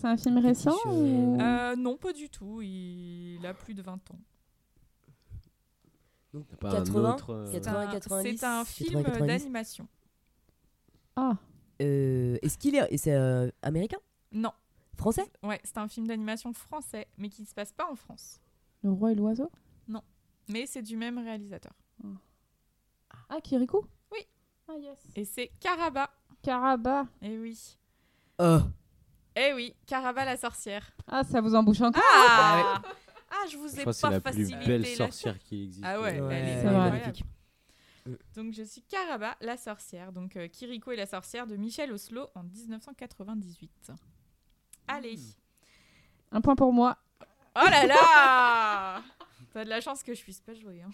C'est 0.04 0.10
un 0.10 0.16
film 0.18 0.36
récent 0.36 0.76
ou... 0.92 1.40
Euh, 1.40 1.76
non, 1.76 1.96
pas 1.96 2.12
du 2.12 2.28
tout. 2.28 2.60
Il 2.60 3.40
a 3.46 3.54
plus 3.54 3.72
de 3.72 3.80
20 3.80 3.94
ans. 4.10 4.18
Donc, 6.34 6.46
T'as 6.48 6.56
pas 6.56 6.70
80, 6.72 7.08
un 7.08 7.14
autre. 7.14 7.30
euh, 7.32 7.46
C'est 7.50 7.60
80, 7.62 7.80
un- 7.80 7.90
90, 7.92 8.36
C'est 8.38 8.44
un 8.46 8.64
film 8.66 8.90
80, 9.02 9.02
90. 9.12 9.26
d'animation. 9.26 9.88
Ah, 11.16 11.38
Euh, 11.80 12.36
Est-ce 12.42 12.58
qu'il 12.58 12.74
est. 12.74 13.08
euh, 13.08 13.50
américain? 13.62 13.96
Non, 14.30 14.52
Français? 14.94 15.24
Ouais, 15.42 15.58
c'est 15.64 15.78
un 15.78 15.88
film 15.88 16.06
d'animation 16.06 16.52
français, 16.52 17.06
mais 17.16 17.30
qui 17.30 17.40
ne 17.40 17.46
se 17.46 17.54
passe 17.54 17.72
pas 17.72 17.90
en 17.90 17.96
France. 17.96 18.40
Le 18.82 18.90
Roi 18.92 19.12
et 19.12 19.14
l'Oiseau? 19.14 19.50
Mais 20.50 20.66
c'est 20.66 20.82
du 20.82 20.98
même 20.98 21.16
réalisateur. 21.16 21.72
Ah, 23.30 23.40
Kirikou 23.42 23.86
Oui. 24.12 24.18
Ah, 24.68 24.76
yes. 24.76 24.98
Et 25.16 25.24
c'est 25.24 25.50
Caraba. 25.60 26.10
Caraba. 26.42 27.06
Eh 27.22 27.38
oui. 27.38 27.78
Oh 28.38 28.58
Eh 29.36 29.52
oui, 29.52 29.74
Caraba 29.86 30.24
la 30.24 30.36
sorcière. 30.36 30.90
Ah, 31.08 31.24
ça 31.24 31.40
vous 31.40 31.54
embouche 31.54 31.80
encore 31.80 32.02
Ah 32.06 32.80
Ah, 33.30 33.46
je 33.50 33.56
vous 33.56 33.68
Je 33.68 33.74
ai 33.74 33.80
crois 33.80 33.92
que 33.92 33.98
c'est 33.98 34.02
pas 34.02 34.10
la 34.10 34.20
plus 34.20 34.50
belle 34.66 34.82
la- 34.82 34.96
sorcière 34.96 35.38
qui 35.40 35.64
existe. 35.64 35.84
Ah 35.84 36.00
ouais, 36.00 36.20
Ouais, 36.20 36.34
elle 36.34 36.48
est 36.48 36.60
C'est 36.62 36.68
vrai. 36.68 36.76
incroyable. 36.76 37.18
Donc 38.36 38.52
je 38.52 38.62
suis 38.62 38.82
Caraba 38.82 39.34
la 39.40 39.56
sorcière, 39.56 40.12
donc 40.12 40.36
euh, 40.36 40.46
Kiriko 40.46 40.92
et 40.92 40.96
la 40.96 41.06
sorcière 41.06 41.46
de 41.46 41.56
Michel 41.56 41.90
Oslo 41.90 42.28
en 42.34 42.42
1998. 42.44 43.90
Allez. 44.86 45.18
Un 46.30 46.40
point 46.40 46.54
pour 46.54 46.72
moi. 46.72 46.98
Oh 47.56 47.64
là 47.70 47.86
là 47.86 49.02
T'as 49.52 49.64
de 49.64 49.70
la 49.70 49.80
chance 49.80 50.02
que 50.02 50.14
je 50.14 50.22
puisse 50.22 50.40
pas 50.40 50.54
jouer. 50.54 50.82
hein. 50.82 50.90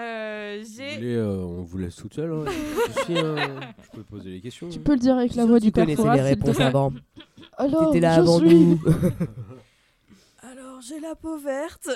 Euh, 0.00 0.58
Vous 0.62 0.72
J'ai 0.76 0.96
voulez, 0.96 1.14
euh, 1.14 1.36
on 1.36 1.62
vous 1.62 1.78
laisse 1.78 1.96
toute 1.96 2.14
seule. 2.14 2.32
Hein. 2.32 2.44
Pas 2.44 2.50
de 2.50 2.92
souci, 2.98 3.18
hein. 3.18 3.36
Je 3.82 3.96
peux 3.98 4.02
poser 4.04 4.30
les 4.30 4.40
questions. 4.40 4.68
Tu 4.68 4.78
hein. 4.78 4.82
peux 4.84 4.92
le 4.92 4.98
dire 4.98 5.16
avec 5.16 5.34
la 5.34 5.44
voix 5.46 5.60
du 5.60 5.66
Tu 5.66 5.72
connaissais 5.72 6.02
les 6.02 6.08
s'il 6.08 6.18
te 6.18 6.22
réponses 6.22 6.56
plaît. 6.56 6.64
avant. 6.64 6.92
Alors, 7.58 7.86
T'étais 7.92 8.00
là 8.00 8.14
je 8.16 8.20
avant 8.20 8.38
suis 8.38 8.54
nous. 8.58 8.80
Alors 10.42 10.80
j'ai 10.80 10.98
la 11.00 11.14
peau 11.14 11.36
verte. 11.36 11.88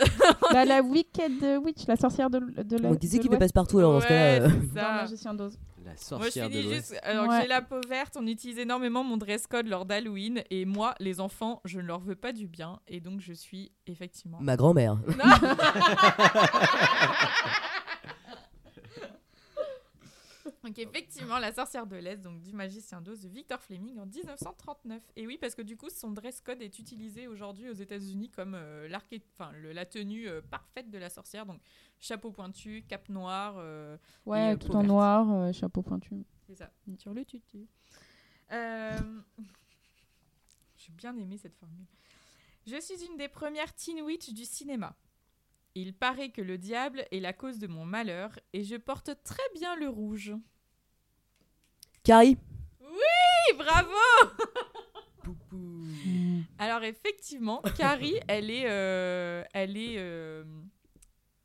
bah, 0.53 0.65
la 0.65 0.83
Wicked 0.83 1.43
Witch, 1.65 1.87
la 1.89 1.97
sorcière 1.97 2.29
de, 2.31 2.39
de 2.39 2.77
la. 2.77 2.91
Donc, 2.91 2.99
qui 2.99 3.09
c'est 3.09 3.17
de 3.17 3.23
qui 3.23 3.29
peut 3.29 3.35
l'Ouest. 3.35 3.41
passe 3.41 3.53
partout 3.53 3.79
alors 3.79 3.95
dans 3.95 4.01
ce 4.01 4.07
cas-là 4.09 4.47
Ouais, 4.47 4.51
euh, 4.53 4.61
c'est 4.61 4.75
Dans 4.75 4.81
ça. 4.83 4.93
Magicien 5.03 5.35
d'Oz. 5.35 5.59
La 5.85 5.91
Moi 5.91 5.97
je 6.01 6.05
sorcière 6.05 6.49
de 6.51 6.61
juste. 6.63 6.97
Alors 7.03 7.29
Ouais. 7.29 7.43
j'ai 7.43 7.49
la 7.49 7.61
peau 7.63 7.81
verte, 7.89 8.17
on 8.19 8.27
utilise 8.27 8.59
énormément 8.59 9.05
mon 9.05 9.17
dress 9.19 9.47
code 9.47 9.67
lors 9.69 9.85
d'Halloween 9.85 10.43
et 10.51 10.65
moi 10.65 10.95
les 10.99 11.21
enfants 11.21 11.61
je 11.67 11.79
ne 11.79 11.85
leur 11.87 12.01
veux 12.01 12.17
pas 12.17 12.33
du 12.33 12.47
bien 12.49 12.81
et 12.89 13.01
donc 13.01 13.21
je 13.21 13.33
suis 13.35 13.71
effectivement. 13.87 14.39
Ma 14.41 14.57
grand-mère. 14.57 14.97
Donc 20.65 20.79
effectivement, 20.79 21.39
la 21.39 21.53
sorcière 21.53 21.87
de 21.87 21.97
l'Est, 21.97 22.17
donc 22.23 22.41
du 22.41 22.53
magicien 22.53 23.01
d'Oz 23.01 23.21
de 23.23 23.29
Victor 23.29 23.61
Fleming 23.61 23.99
en 23.99 24.07
1939. 24.07 25.03
Et 25.17 25.27
oui, 25.27 25.37
parce 25.39 25.55
que 25.55 25.63
du 25.63 25.77
coup, 25.77 25.91
son 25.91 26.11
dress 26.11 26.41
code 26.41 26.63
est 26.63 26.79
utilisé 26.79 27.27
aujourd'hui 27.29 27.69
aux 27.69 27.75
États-Unis 27.75 28.31
comme 28.31 28.55
euh, 28.55 28.89
le- 28.89 29.73
la 29.73 29.85
tenue 29.87 30.27
euh, 30.29 30.41
parfaite 30.41 30.91
de 30.91 30.99
la 30.99 31.11
sorcière. 31.11 31.45
Donc 31.47 31.61
chapeau 32.01 32.31
pointu, 32.31 32.85
cape 32.89 33.09
noire, 33.11 33.55
euh, 33.59 33.97
Et, 34.27 34.31
Ouais, 34.31 34.53
euh, 34.55 34.57
tout 34.57 34.71
en 34.73 34.79
verte. 34.81 34.87
noir, 34.89 35.31
euh, 35.31 35.53
chapeau 35.53 35.83
pointu. 35.83 36.25
c'est 36.47 36.55
ça, 36.57 36.71
sur 36.99 37.13
le 37.15 37.25
tutu. 37.25 37.67
Euh, 38.53 38.99
J'ai 40.77 40.93
bien 40.93 41.17
aimé 41.17 41.37
cette 41.39 41.55
formule. 41.57 41.87
Je 42.67 42.81
suis 42.81 43.05
une 43.07 43.17
des 43.17 43.29
premières 43.29 43.75
teen 43.75 44.01
witch 44.03 44.31
du 44.33 44.45
cinéma. 44.45 44.97
Il 45.75 45.93
paraît 45.95 46.31
que 46.31 46.41
le 46.43 46.57
diable 46.57 47.05
est 47.11 47.21
la 47.21 47.33
cause 47.33 47.59
de 47.59 47.67
mon 47.67 47.85
malheur 47.85 48.39
et 48.53 48.63
je 48.65 48.77
porte 48.77 49.11
très 49.25 49.43
bien 49.55 49.77
le 49.77 49.89
rouge. 49.89 50.33
Carrie 52.05 52.37
Oui, 52.83 53.57
bravo. 53.57 53.89
Alors 56.59 56.85
effectivement, 56.85 57.63
Carrie, 57.77 58.21
elle 58.29 58.51
est, 58.51 58.69
euh, 58.69 59.43
elle 59.55 59.79
est 59.79 59.95
euh, 59.97 60.45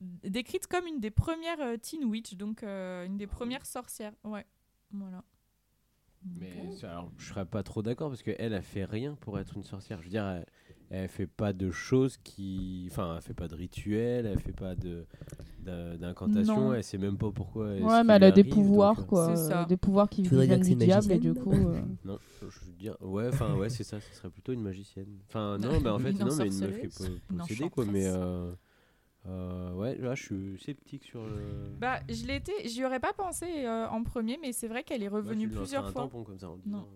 décrite 0.01 0.68
comme 0.68 0.86
une 0.86 0.99
des 0.99 1.12
premières 1.12 1.62
euh, 1.62 1.78
teen 1.78 2.03
witch, 2.03 2.36
donc 2.36 2.64
euh, 2.64 3.05
une 3.05 3.16
des 3.18 3.26
premières 3.26 3.66
sorcières. 3.66 4.12
Ouais, 4.26 4.45
voilà. 4.91 5.24
Mais 6.26 6.53
alors, 6.84 7.10
je 7.18 7.30
serais 7.30 7.45
pas 7.45 7.64
trop 7.64 7.82
d'accord 7.82 8.10
parce 8.10 8.22
qu'elle, 8.22 8.51
elle 8.53 8.62
fait 8.62 8.84
rien 8.84 9.16
pour 9.16 9.39
être 9.39 9.55
une 9.55 9.64
sorcière. 9.64 9.99
Je 9.99 10.03
veux 10.03 10.10
dire, 10.10 10.28
elle, 10.28 10.45
elle 10.89 11.07
fait 11.09 11.27
pas 11.27 11.53
de 11.53 11.71
choses 11.71 12.17
qui. 12.17 12.87
Enfin, 12.91 13.15
elle 13.15 13.21
fait 13.21 13.33
pas 13.33 13.47
de 13.47 13.55
rituels, 13.55 14.25
elle 14.25 14.39
fait 14.39 14.51
pas 14.53 14.75
de 14.75 15.05
d'in- 15.63 15.97
d'incantations, 15.97 16.69
Non. 16.69 16.73
elle 16.73 16.83
sait 16.83 16.97
même 16.97 17.17
pas 17.17 17.31
pourquoi. 17.31 17.67
Ouais, 17.73 18.03
mais 18.03 18.13
elle 18.13 18.23
a 18.23 18.31
des 18.31 18.43
pouvoirs, 18.45 18.95
donc, 18.95 19.05
euh, 19.05 19.09
quoi. 19.09 19.35
Ça. 19.35 19.65
Des 19.65 19.77
pouvoirs 19.77 20.09
qui 20.09 20.23
viennent 20.23 20.61
du 20.61 20.75
diable, 20.75 21.11
et 21.11 21.19
du 21.19 21.33
coup. 21.33 21.51
euh, 21.53 21.81
Non, 22.05 22.17
je 22.41 22.45
veux 22.65 22.71
dire, 22.77 22.95
ouais, 23.01 23.27
enfin, 23.27 23.55
ouais, 23.55 23.69
c'est 23.69 23.83
ça, 23.83 23.99
ce 23.99 24.15
serait 24.15 24.29
plutôt 24.29 24.53
une 24.53 24.61
magicienne. 24.61 25.07
Enfin, 25.27 25.57
non, 25.57 25.79
mais 25.81 25.89
en 25.89 25.99
fait, 25.99 26.13
non, 26.13 26.27
mais 26.37 26.47
une 26.47 26.59
meuf 26.59 26.79
qui 26.79 26.85
est 26.85 27.37
possédée, 27.37 27.69
quoi, 27.69 27.85
mais. 27.85 28.05
euh, 28.07 28.51
euh, 29.28 29.72
ouais, 29.74 29.95
là, 29.95 30.15
je 30.15 30.24
suis 30.24 30.59
sceptique 30.63 31.03
sur 31.05 31.22
le. 31.24 31.72
Bah, 31.80 31.99
je 32.09 32.26
l'étais, 32.26 32.67
j'y 32.67 32.84
aurais 32.86 32.99
pas 32.99 33.13
pensé 33.13 33.45
euh, 33.65 33.88
en 33.89 34.03
premier, 34.03 34.38
mais 34.41 34.51
c'est 34.53 34.67
vrai 34.67 34.84
qu'elle 34.84 35.03
est 35.03 35.09
Moi, 35.09 35.20
revenue 35.20 35.43
tu 35.43 35.47
lui 35.49 35.55
lancerais 35.55 35.63
plusieurs 35.65 35.86
un 35.88 35.91
fois. 35.91 36.01
tampon 36.03 36.24
comme 36.24 36.39
ça 36.39 36.49
en 36.49 36.57
Non. 36.65 36.88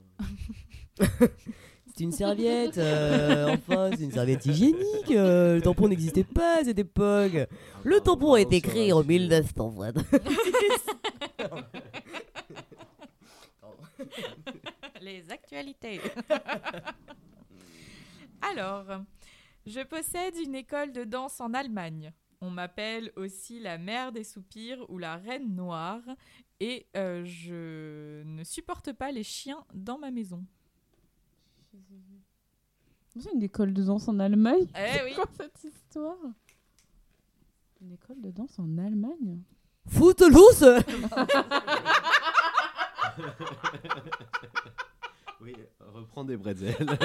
disant, 1.00 1.10
C'est 1.96 2.06
une 2.06 2.12
serviette, 2.12 2.78
euh, 2.80 3.54
enfin, 3.54 3.92
c'est 3.96 4.04
une 4.06 4.12
serviette 4.12 4.44
hygiénique. 4.48 5.12
euh, 5.12 5.56
le 5.56 5.62
tampon 5.62 5.88
n'existait 5.90 6.24
pas 6.24 6.62
à 6.62 6.64
cette 6.64 6.80
époque. 6.80 7.36
euh, 7.36 7.46
Le 7.84 8.00
tampon 8.00 8.34
a 8.34 8.42
été 8.42 8.62
créé 8.62 8.92
en 8.94 9.04
1920. 9.04 9.94
Les 15.02 15.30
actualités. 15.32 16.00
Alors, 18.42 18.86
je 19.66 19.82
possède 19.84 20.36
une 20.38 20.56
école 20.56 20.92
de 20.92 21.04
danse 21.04 21.40
en 21.42 21.54
Allemagne. 21.54 22.12
On 22.42 22.50
m'appelle 22.50 23.12
aussi 23.16 23.60
la 23.60 23.78
mère 23.78 24.12
des 24.12 24.24
soupirs 24.26 24.86
ou 24.90 24.98
la 24.98 25.16
reine 25.18 25.56
noire. 25.56 26.02
Et 26.60 26.86
euh, 26.98 27.24
je 27.26 28.24
ne 28.24 28.44
supporte 28.44 28.92
pas 28.94 29.12
les 29.12 29.24
chiens 29.24 29.64
dans 29.74 29.98
ma 29.98 30.12
maison. 30.12 30.44
C'est 33.16 33.32
une 33.34 33.44
école 33.44 33.74
de 33.74 33.84
danse 33.84 34.08
en 34.08 34.20
Allemagne. 34.20 34.68
Eh 34.76 34.92
C'est 34.98 35.04
oui. 35.06 35.14
quoi 35.16 35.26
cette 35.38 35.64
histoire 35.64 36.18
Une 37.82 37.94
école 37.94 38.20
de 38.22 38.32
danse 38.32 38.58
en 38.60 38.78
Allemagne 38.78 39.40
Footloose 39.88 40.66
Oui, 45.42 45.56
reprends 45.80 46.24
des 46.24 46.38
bretzels. 46.38 46.76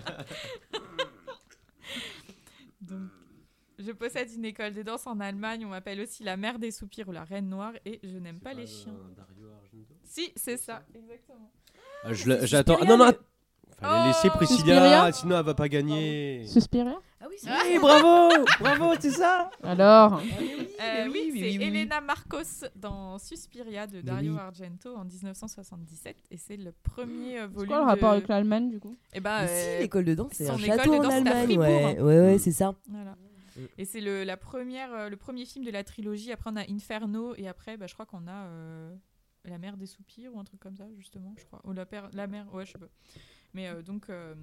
Donc, 2.80 3.08
je 3.78 3.92
possède 3.92 4.30
une 4.34 4.44
école 4.44 4.74
de 4.74 4.82
danse 4.82 5.06
en 5.06 5.20
Allemagne. 5.20 5.64
On 5.64 5.70
m'appelle 5.70 6.00
aussi 6.00 6.24
la 6.24 6.36
mère 6.36 6.58
des 6.58 6.70
soupirs 6.70 7.08
ou 7.08 7.12
la 7.12 7.24
reine 7.24 7.48
noire. 7.48 7.72
Et 7.84 8.00
je 8.02 8.18
n'aime 8.18 8.40
pas 8.40 8.52
les 8.52 8.66
chiens. 8.66 8.94
Si, 10.04 10.32
c'est 10.36 10.56
ça. 10.56 10.82
Exactement. 10.94 11.50
Ah, 12.04 12.12
J'attends. 12.12 12.78
Ah, 12.80 12.84
non, 12.84 12.96
non, 12.96 13.12
Fallait 13.80 14.08
laisser 14.08 14.28
Oh 14.32 14.36
Priscilla, 14.36 14.58
Suspiria 14.58 15.12
sinon 15.12 15.38
elle 15.38 15.44
va 15.44 15.54
pas 15.54 15.68
gagner. 15.68 16.44
Suspiria 16.46 16.98
Ah 17.46 17.60
oui, 17.64 17.70
Oui, 17.74 17.78
bravo, 17.78 18.44
bravo, 18.60 18.94
c'est 19.00 19.10
ça. 19.10 19.50
Alors 19.62 20.18
Euh, 20.18 20.22
mais 20.80 21.08
oui, 21.08 21.10
oui, 21.12 21.30
mais 21.34 21.40
c'est 21.40 21.58
oui, 21.58 21.58
oui. 21.58 21.64
Elena 21.80 22.00
Marcos 22.00 22.64
dans 22.76 23.18
Suspiria 23.18 23.86
de 23.86 24.00
Dario 24.00 24.32
oui. 24.34 24.38
Argento 24.38 24.94
en 24.96 25.04
1977 25.04 26.16
et 26.30 26.36
c'est 26.36 26.56
le 26.56 26.72
premier 26.72 27.38
euh, 27.38 27.46
C'est 27.48 27.54
volume. 27.54 27.68
quoi 27.68 27.78
le 27.80 27.84
rapport 27.84 28.10
de... 28.10 28.16
avec 28.16 28.28
l'Allemagne 28.28 28.70
du 28.70 28.80
coup? 28.80 28.96
Eh 29.12 29.20
ben, 29.20 29.42
Mais 29.42 29.46
si, 29.48 29.68
euh, 29.68 29.78
l'école 29.80 30.04
de 30.04 30.14
danse, 30.14 30.32
c'est 30.34 30.46
son 30.46 30.54
un 30.54 30.56
école 30.58 30.66
château 30.78 30.90
de 30.92 30.96
en 30.98 31.02
danse, 31.02 31.12
c'est 31.12 31.16
à 31.16 31.18
Allemagne. 31.38 31.44
Fribourg, 31.46 31.64
Ouais, 31.66 31.84
hein. 31.98 32.02
ouais, 32.02 32.20
ouais, 32.20 32.38
c'est 32.38 32.52
ça. 32.52 32.74
voilà. 32.88 33.16
Mm. 33.56 33.60
Et 33.78 33.84
c'est 33.84 34.00
le 34.00 34.24
la 34.24 34.36
première 34.36 34.92
euh, 34.94 35.08
le 35.08 35.16
premier 35.16 35.44
film 35.44 35.64
de 35.64 35.70
la 35.70 35.84
trilogie. 35.84 36.32
Après 36.32 36.50
on 36.52 36.56
a 36.56 36.62
Inferno 36.70 37.34
et 37.36 37.48
après 37.48 37.76
bah, 37.76 37.86
je 37.86 37.94
crois 37.94 38.06
qu'on 38.06 38.26
a 38.28 38.46
euh, 38.46 38.94
la 39.44 39.58
mère 39.58 39.76
des 39.76 39.86
soupirs 39.86 40.34
ou 40.34 40.38
un 40.40 40.44
truc 40.44 40.60
comme 40.60 40.76
ça 40.76 40.86
justement 40.96 41.34
je 41.38 41.44
crois 41.44 41.60
ou 41.64 41.72
la 41.72 41.84
père 41.84 42.08
la 42.12 42.26
mère 42.26 42.52
ouais 42.54 42.64
je 42.64 42.72
sais 42.72 42.78
pas. 42.78 42.86
Mais 43.54 43.68
euh, 43.68 43.82
donc 43.82 44.08
euh, 44.08 44.34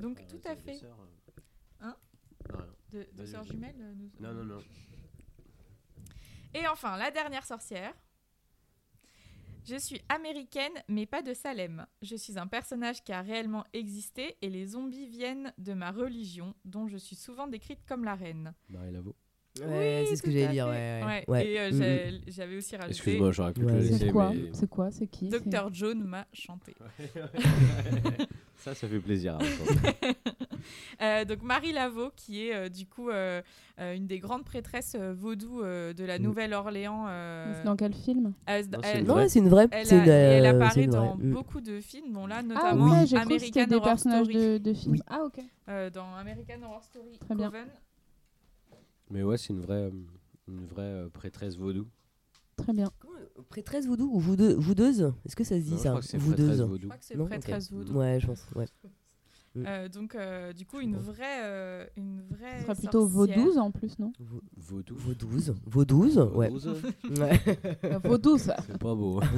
donc 0.00 0.24
tout 0.28 0.40
à 0.48 0.54
fait. 0.56 0.80
Hein? 1.80 1.96
De, 2.92 2.98
de 2.98 3.06
Vas-y, 3.16 3.28
sœurs 3.28 3.44
jumelles. 3.44 3.74
euh, 3.80 3.92
nous- 3.96 4.10
non, 4.26 4.32
non, 4.34 4.44
non. 4.44 4.62
Et 6.54 6.66
enfin, 6.68 6.96
la 6.96 7.10
dernière 7.10 7.44
sorcière. 7.44 7.92
Je 9.66 9.76
suis 9.76 10.00
américaine, 10.10 10.74
mais 10.88 11.06
pas 11.06 11.22
de 11.22 11.32
Salem. 11.32 11.86
Je 12.02 12.16
suis 12.16 12.38
un 12.38 12.46
personnage 12.46 13.02
qui 13.02 13.12
a 13.12 13.22
réellement 13.22 13.64
existé 13.72 14.36
et 14.42 14.50
les 14.50 14.66
zombies 14.66 15.06
viennent 15.06 15.54
de 15.56 15.72
ma 15.72 15.90
religion, 15.90 16.54
dont 16.66 16.86
je 16.86 16.98
suis 16.98 17.16
souvent 17.16 17.46
décrite 17.46 17.80
comme 17.88 18.04
la 18.04 18.14
reine. 18.14 18.52
Marie 18.68 18.92
Lavo. 18.92 19.16
Ouais, 19.60 20.00
Oui, 20.02 20.06
c'est 20.08 20.16
ce 20.16 20.22
que 20.22 20.30
j'allais 20.30 20.48
dire. 20.48 20.66
Ouais, 20.66 21.00
ouais. 21.02 21.04
Ouais, 21.06 21.24
ouais. 21.28 21.46
Et 21.46 21.60
euh, 21.60 21.70
Mm, 21.70 21.78
j'ai- 21.78 22.20
j'avais 22.32 22.56
aussi 22.58 22.76
rajouté 22.76 22.90
Excuse-moi, 22.94 23.32
j'aurais 23.32 23.52
pu 23.54 23.60
le 23.62 23.82
c'est 23.84 24.10
quoi 24.10 24.32
mais. 24.34 24.50
C'est 24.52 24.68
quoi 24.68 24.90
C'est 24.90 25.06
qui 25.06 25.28
Dr. 25.30 25.72
Jones 25.72 26.04
m'a 26.04 26.26
chanté. 26.34 26.74
ça, 28.56 28.74
ça 28.74 28.86
fait 28.86 29.00
plaisir 29.00 29.36
à. 29.36 29.38
Euh, 31.02 31.24
donc 31.24 31.42
Marie 31.42 31.72
Laveau, 31.72 32.10
qui 32.14 32.46
est 32.46 32.54
euh, 32.54 32.68
du 32.68 32.86
coup 32.86 33.10
euh, 33.10 33.42
euh, 33.80 33.94
une 33.96 34.06
des 34.06 34.18
grandes 34.18 34.44
prêtresses 34.44 34.94
euh, 34.98 35.12
vaudou 35.12 35.60
euh, 35.62 35.92
de 35.92 36.04
la 36.04 36.18
Mm. 36.18 36.22
Nouvelle-Orléans. 36.22 37.06
euh, 37.08 37.52
C'est 37.58 37.64
dans 37.64 37.76
quel 37.76 37.92
film? 37.94 38.32
elle- 38.46 38.70
Non, 38.70 38.78
c'est 38.82 38.88
elle- 38.90 39.04
Non, 39.04 39.28
c'est 39.28 39.38
une 39.40 39.48
vraie. 39.48 39.68
Elle, 39.70 39.86
c'est 39.86 39.96
a- 39.98 40.04
une, 40.04 40.08
elle 40.08 40.46
apparaît 40.46 40.70
c'est 40.74 40.84
une 40.84 40.90
vraie. 40.90 41.00
dans 41.00 41.16
beaucoup 41.16 41.60
de 41.60 41.80
films, 41.80 42.12
dont 42.12 42.26
là 42.26 42.36
Ah 42.38 42.42
notamment 42.42 43.04
cru 43.04 43.06
que 43.14 43.16
American 43.18 43.66
des 43.66 43.74
Horror 43.74 43.84
personnages 43.84 44.26
Story. 44.26 44.34
de, 44.52 44.58
de 44.58 44.72
films. 44.74 44.92
Oui. 44.94 45.00
Ah 45.08 45.24
ok. 45.24 45.40
Euh, 45.68 45.90
dans 45.90 46.14
American 46.14 46.62
Horror 46.64 46.84
Story 46.84 47.18
Très 47.18 47.34
bien. 47.34 47.50
Coven. 47.50 47.68
Mais 49.10 49.22
ouais, 49.22 49.36
c'est 49.36 49.52
une 49.52 49.60
vraie, 49.60 49.90
une 50.48 50.66
vraie 50.66 50.82
euh, 50.82 51.08
prêtresse 51.10 51.56
vaudou. 51.56 51.86
Très 52.56 52.72
bien. 52.72 52.88
Comment, 53.00 53.14
Prêtresse 53.48 53.86
voodoo 53.86 54.08
ou 54.12 54.20
voudeu- 54.20 54.54
voudeuse? 54.54 55.12
Est-ce 55.26 55.34
que 55.36 55.42
ça 55.44 55.56
se 55.58 55.64
dit 55.64 55.72
Non, 55.72 55.76
je 55.76 55.82
ça 55.82 55.88
crois 55.90 56.00
que 56.00 56.06
c'est 56.06 56.18
prêtresse 56.18 56.38
Voudeuse. 56.60 56.78
Je 56.80 56.86
crois 56.86 56.96
que 56.98 57.04
c'est 57.04 57.14
Non 57.16 57.26
prêtresse 57.26 57.72
vaudou. 57.72 57.92
Ouais, 57.98 58.20
je 58.20 58.26
pense. 58.28 58.46
Ouais. 58.54 58.66
Euh, 59.56 59.88
donc 59.88 60.14
euh, 60.16 60.52
du 60.52 60.66
coup 60.66 60.80
une 60.80 60.96
vraie, 60.96 61.42
euh, 61.44 61.86
une 61.96 62.22
vraie. 62.22 62.58
Ce 62.58 62.64
serait 62.64 62.74
plutôt 62.74 63.08
sorcière. 63.08 63.38
vaudouse 63.38 63.58
en 63.58 63.70
plus, 63.70 63.98
non 64.00 64.12
Vau- 64.18 64.42
Vaudou. 64.56 64.94
Vaudouze. 64.96 65.54
Vaudouze, 65.64 66.18
ouais. 66.34 66.48
Vaudouze, 66.48 66.82
Ouais. 67.20 67.40
Euh, 67.84 67.98
Vaudouse. 68.02 68.50
C'est 68.66 68.78
pas 68.78 68.94
beau. 68.94 69.20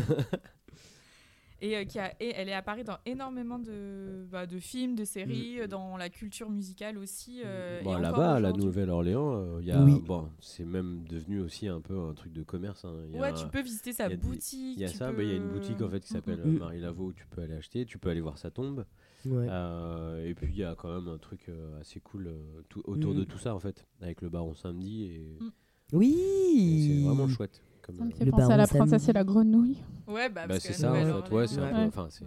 Et, 1.63 1.75
euh, 1.75 1.85
qui 1.87 1.99
a, 1.99 2.13
et 2.21 2.33
elle 2.37 2.51
est 2.51 2.55
apparue 2.55 2.85
dans 2.85 2.99
énormément 3.07 3.59
de, 3.59 4.27
bah, 4.31 4.45
de 4.45 4.59
films, 4.59 4.95
de 4.95 5.07
séries, 5.07 5.57
Mm. 5.57 5.61
euh, 5.63 5.67
dans 5.67 5.97
la 5.97 6.11
culture 6.11 6.51
musicale 6.51 6.99
aussi. 6.99 7.41
euh, 7.47 7.81
Bon, 7.83 7.91
encore 7.93 8.03
là-bas, 8.03 8.35
à 8.35 8.41
la. 8.41 8.53
Nouvelle-Orléans, 8.53 9.37
euh, 9.37 9.59
il 9.63 9.67
y 9.67 9.73
a. 9.73 9.83
Oui. 9.83 10.03
Bon, 10.05 10.29
c'est 10.39 10.67
même 10.67 11.05
devenu 11.09 11.41
aussi 11.41 11.67
un 11.67 11.81
peu 11.81 11.99
un 11.99 12.13
truc 12.13 12.35
de 12.35 12.43
commerce. 12.43 12.85
hein. 12.85 12.93
Il 13.09 13.15
y 13.15 13.19
a 13.19 13.23
Ouais, 13.23 13.29
un- 13.29 13.33
tu 13.33 13.47
peux 13.49 13.63
visiter 13.63 13.95
sa 13.95 14.05
il 14.07 14.11
y 14.11 14.13
a 14.13 14.17
boutique. 14.19 14.77
Il 14.77 14.83
y 14.83 14.85
a 14.85 14.89
ça, 14.89 15.09
peux- 15.11 15.17
bah, 15.17 15.23
il 15.23 15.29
y 15.31 15.33
a 15.33 15.37
une 15.37 15.49
boutique 15.49 15.81
en 15.81 15.89
fait 15.89 16.01
qui 16.01 16.09
s'appelle 16.09 16.41
Mm. 16.45 16.57
euh, 16.57 16.59
Marie 16.59 16.81
Laveau 16.81 17.07
où 17.07 17.13
tu 17.15 17.27
peux 17.27 17.41
aller 17.41 17.55
acheter, 17.55 17.87
tu 17.87 17.97
peux 17.97 18.11
aller 18.11 18.21
voir 18.21 18.37
sa 18.37 18.51
tombe. 18.51 18.85
Ouais. 19.31 19.47
Euh, 19.51 20.27
et 20.27 20.35
puis 20.35 20.47
il 20.49 20.57
y 20.57 20.65
a 20.65 20.75
quand 20.75 20.93
même 20.95 21.09
un 21.09 21.19
truc 21.19 21.49
euh, 21.49 21.81
assez 21.81 22.01
cool 22.01 22.27
euh, 22.29 22.63
tout, 22.69 22.83
autour 22.85 23.15
de 23.15 23.23
Mm. 23.23 23.27
tout 23.27 23.39
ça 23.39 23.55
en 23.55 23.61
fait, 23.61 23.87
avec 24.01 24.23
le 24.23 24.29
baron 24.29 24.55
samedi 24.55 25.05
et, 25.05 25.39
Mm. 25.41 25.51
Oui. 25.93 26.87
c'est 27.01 27.07
vraiment 27.07 27.29
chouette. 27.29 27.63
Comme, 27.83 27.97
Ça 27.97 28.05
me 28.05 28.11
fait 28.11 28.25
Le 28.25 28.31
penser 28.33 28.43
à 28.45 28.47
baron 28.49 28.59
la 28.59 28.67
princesse 28.67 28.91
samedi. 29.03 29.11
et 29.11 29.13
la 29.13 29.25
grenouille. 29.25 29.79
Ouais, 30.09 30.29
bah, 30.29 30.47
bah, 30.49 30.59
c'est 30.61 30.73
ça 30.73 30.93
en 30.93 31.23
fait, 31.23 31.33
ouais, 31.35 31.47
c'est 31.47 31.61
Ouais. 31.61 31.85
Enfin, 31.87 32.09
c'est. 32.11 32.25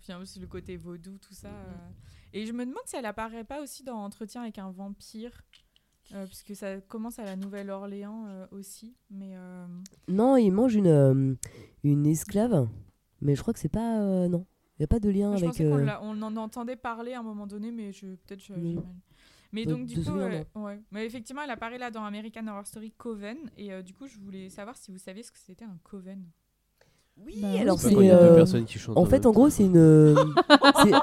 Puis 0.00 0.14
aussi 0.14 0.38
le 0.38 0.46
côté 0.46 0.76
vaudou, 0.76 1.18
tout 1.18 1.34
ça. 1.34 1.48
euh. 1.48 1.72
Et 2.32 2.46
je 2.46 2.52
me 2.52 2.60
demande 2.64 2.82
si 2.86 2.96
elle 2.96 3.06
apparaît 3.06 3.44
pas 3.44 3.60
aussi 3.60 3.82
dans 3.82 3.96
Entretien 3.96 4.42
avec 4.42 4.58
un 4.58 4.70
vampire. 4.70 5.42
euh, 6.14 6.26
puisque 6.26 6.56
ça 6.56 6.80
commence 6.80 7.18
à 7.20 7.24
la 7.24 7.36
Nouvelle-Orléans 7.36 8.24
euh, 8.28 8.46
aussi. 8.52 8.96
Mais 9.10 9.32
euh, 9.36 9.66
Non, 10.08 10.36
il 10.36 10.50
mange 10.50 10.74
une, 10.74 10.86
euh, 10.88 11.34
une 11.84 12.06
esclave. 12.06 12.68
Mais 13.20 13.34
je 13.36 13.42
crois 13.42 13.52
que 13.52 13.60
c'est 13.60 13.68
pas. 13.68 14.00
euh, 14.02 14.28
non. 14.28 14.44
Il 14.80 14.84
n'y 14.84 14.84
a 14.84 14.88
pas 14.88 14.98
de 14.98 15.10
lien 15.10 15.36
je 15.36 15.44
avec. 15.44 15.60
euh, 15.60 15.94
on 16.00 16.22
en 16.22 16.34
entendait 16.38 16.74
parler 16.74 17.12
à 17.12 17.20
un 17.20 17.22
moment 17.22 17.46
donné, 17.46 17.70
mais 17.70 17.92
je 17.92 18.06
peut-être 18.06 18.42
je- 18.42 18.54
mal. 18.54 18.82
Mais 19.52 19.66
donc 19.66 19.84
du 19.84 19.96
coup, 19.96 20.04
souvenir, 20.04 20.26
ouais, 20.54 20.62
ouais. 20.62 20.80
Mais 20.90 21.04
effectivement, 21.04 21.42
elle 21.42 21.50
apparaît 21.50 21.76
là 21.76 21.90
dans 21.90 22.02
American 22.02 22.46
Horror 22.46 22.66
Story 22.66 22.90
Coven. 22.96 23.36
Et 23.58 23.72
euh, 23.74 23.82
du 23.82 23.92
coup, 23.92 24.06
je 24.06 24.16
voulais 24.18 24.48
savoir 24.48 24.76
si 24.78 24.90
vous 24.90 24.96
saviez 24.96 25.22
ce 25.22 25.30
que 25.32 25.38
c'était 25.38 25.66
un 25.66 25.76
coven. 25.84 26.24
Oui, 27.18 27.40
Bah 27.42 27.48
alors 27.60 27.78
C'est 27.78 27.94
euh. 27.94 28.42
En 28.96 29.04
fait, 29.04 29.26
en 29.26 29.32
gros, 29.32 29.50
c'est 29.50 29.64
une. 29.66 29.76
euh, 29.76 30.14
c'est- 30.82 30.94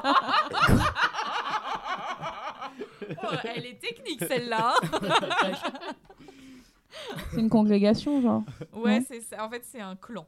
Oh, 3.24 3.36
elle 3.56 3.66
est 3.68 3.80
technique 3.80 4.24
celle-là. 4.24 4.74
hein. 4.82 5.00
C'est 7.32 7.40
une 7.40 7.50
congrégation, 7.50 8.22
genre. 8.22 8.44
ouais, 8.74 9.00
Non 9.00 9.06
c'est 9.08 9.22
ça. 9.22 9.46
En 9.46 9.50
fait, 9.50 9.64
c'est 9.64 9.80
un 9.82 9.96
clan. 9.96 10.26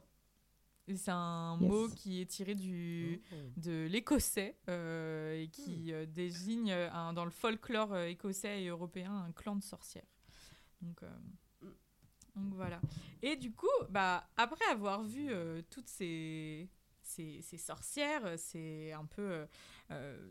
C'est 0.96 1.10
un 1.10 1.58
Yes. 1.60 1.68
mot 1.68 1.88
qui 1.88 2.20
est 2.20 2.26
tiré 2.26 2.54
du, 2.54 3.20
de 3.56 3.86
l'écossais 3.90 4.56
euh, 4.68 5.40
et 5.42 5.48
qui 5.48 5.92
euh, 5.92 6.06
désigne 6.06 6.72
euh, 6.72 6.90
un- 6.92 7.12
dans 7.12 7.24
le 7.24 7.30
folklore 7.30 7.92
euh, 7.92 8.06
écossais 8.06 8.62
et 8.62 8.68
européen 8.68 9.12
un 9.12 9.32
clan 9.32 9.56
de 9.56 9.62
sorcières. 9.62 10.06
Donc, 10.82 11.02
euh, 11.02 11.08
donc 12.36 12.54
voilà. 12.54 12.80
Et 13.22 13.36
du 13.36 13.52
coup, 13.52 13.66
bah, 13.90 14.28
après 14.36 14.64
avoir 14.70 15.02
vu 15.02 15.30
euh, 15.30 15.62
toutes 15.70 15.88
ces, 15.88 16.68
ces, 17.02 17.42
ces 17.42 17.58
sorcières, 17.58 18.38
ces 18.38 18.92
un 18.92 19.04
peu 19.04 19.46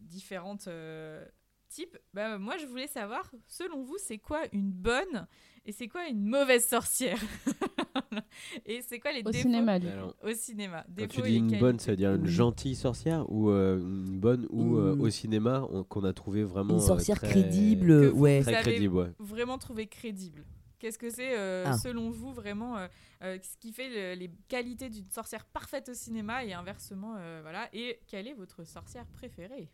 différentes 0.01 0.67
euh, 0.67 1.25
types. 1.67 1.97
Bah, 2.13 2.37
moi, 2.39 2.57
je 2.57 2.65
voulais 2.65 2.87
savoir, 2.87 3.29
selon 3.47 3.83
vous, 3.83 3.97
c'est 3.99 4.17
quoi 4.17 4.41
une 4.53 4.71
bonne 4.71 5.27
et 5.65 5.71
c'est 5.71 5.87
quoi 5.87 6.07
une 6.07 6.25
mauvaise 6.25 6.65
sorcière 6.65 7.19
Et 8.65 8.81
c'est 8.81 8.99
quoi 8.99 9.11
les 9.11 9.21
Au 9.21 9.31
défauts 9.31 9.43
cinéma, 9.43 9.79
du. 9.79 9.87
Alors, 9.87 10.15
au 10.23 10.31
cinéma 10.33 10.83
quand 10.87 10.93
Défauts 10.95 11.21
tu 11.21 11.29
dis 11.29 11.35
une 11.37 11.59
bonne, 11.59 11.79
ça 11.79 11.91
veut 11.91 11.97
dire 11.97 12.13
une 12.13 12.25
gentille 12.25 12.75
sorcière 12.75 13.29
ou 13.31 13.49
euh, 13.49 13.79
une 13.79 14.19
bonne 14.19 14.47
ou 14.49 14.77
euh, 14.77 14.95
Une- 14.95 15.01
au 15.01 15.09
cinéma 15.09 15.65
on- 15.71 15.83
qu'on 15.83 16.03
a 16.03 16.13
trouvé 16.13 16.43
vraiment 16.43 16.75
Une 16.75 16.79
euh, 16.81 16.85
sorcière 16.87 17.17
très- 17.19 17.29
crédible, 17.29 17.87
Que 17.87 18.07
vous- 18.07 18.21
ouais. 18.21 18.41
très 18.41 18.53
avez- 18.55 18.61
crédible, 18.71 18.95
ouais. 18.95 19.11
vraiment 19.19 19.57
trouvé 19.57 19.87
crédible 19.87 20.45
Qu'est-ce 20.79 20.97
que 20.97 21.09
c'est, 21.09 21.37
euh, 21.37 21.65
Ah. 21.67 21.77
selon 21.77 22.09
vous, 22.09 22.31
vraiment, 22.31 22.77
euh, 22.77 22.87
euh, 23.23 23.37
ce 23.41 23.57
qui 23.59 23.73
fait 23.73 23.89
le- 23.89 24.17
les 24.17 24.31
qualités 24.47 24.89
d'une 24.89 25.09
sorcière 25.11 25.43
parfaite 25.45 25.89
au 25.89 25.93
cinéma 25.93 26.45
et 26.45 26.53
inversement, 26.53 27.15
euh, 27.17 27.39
voilà. 27.41 27.67
Et 27.73 27.99
quelle 28.07 28.27
est 28.29 28.33
votre 28.33 28.63
sorcière 28.65 29.05
préférée? 29.07 29.69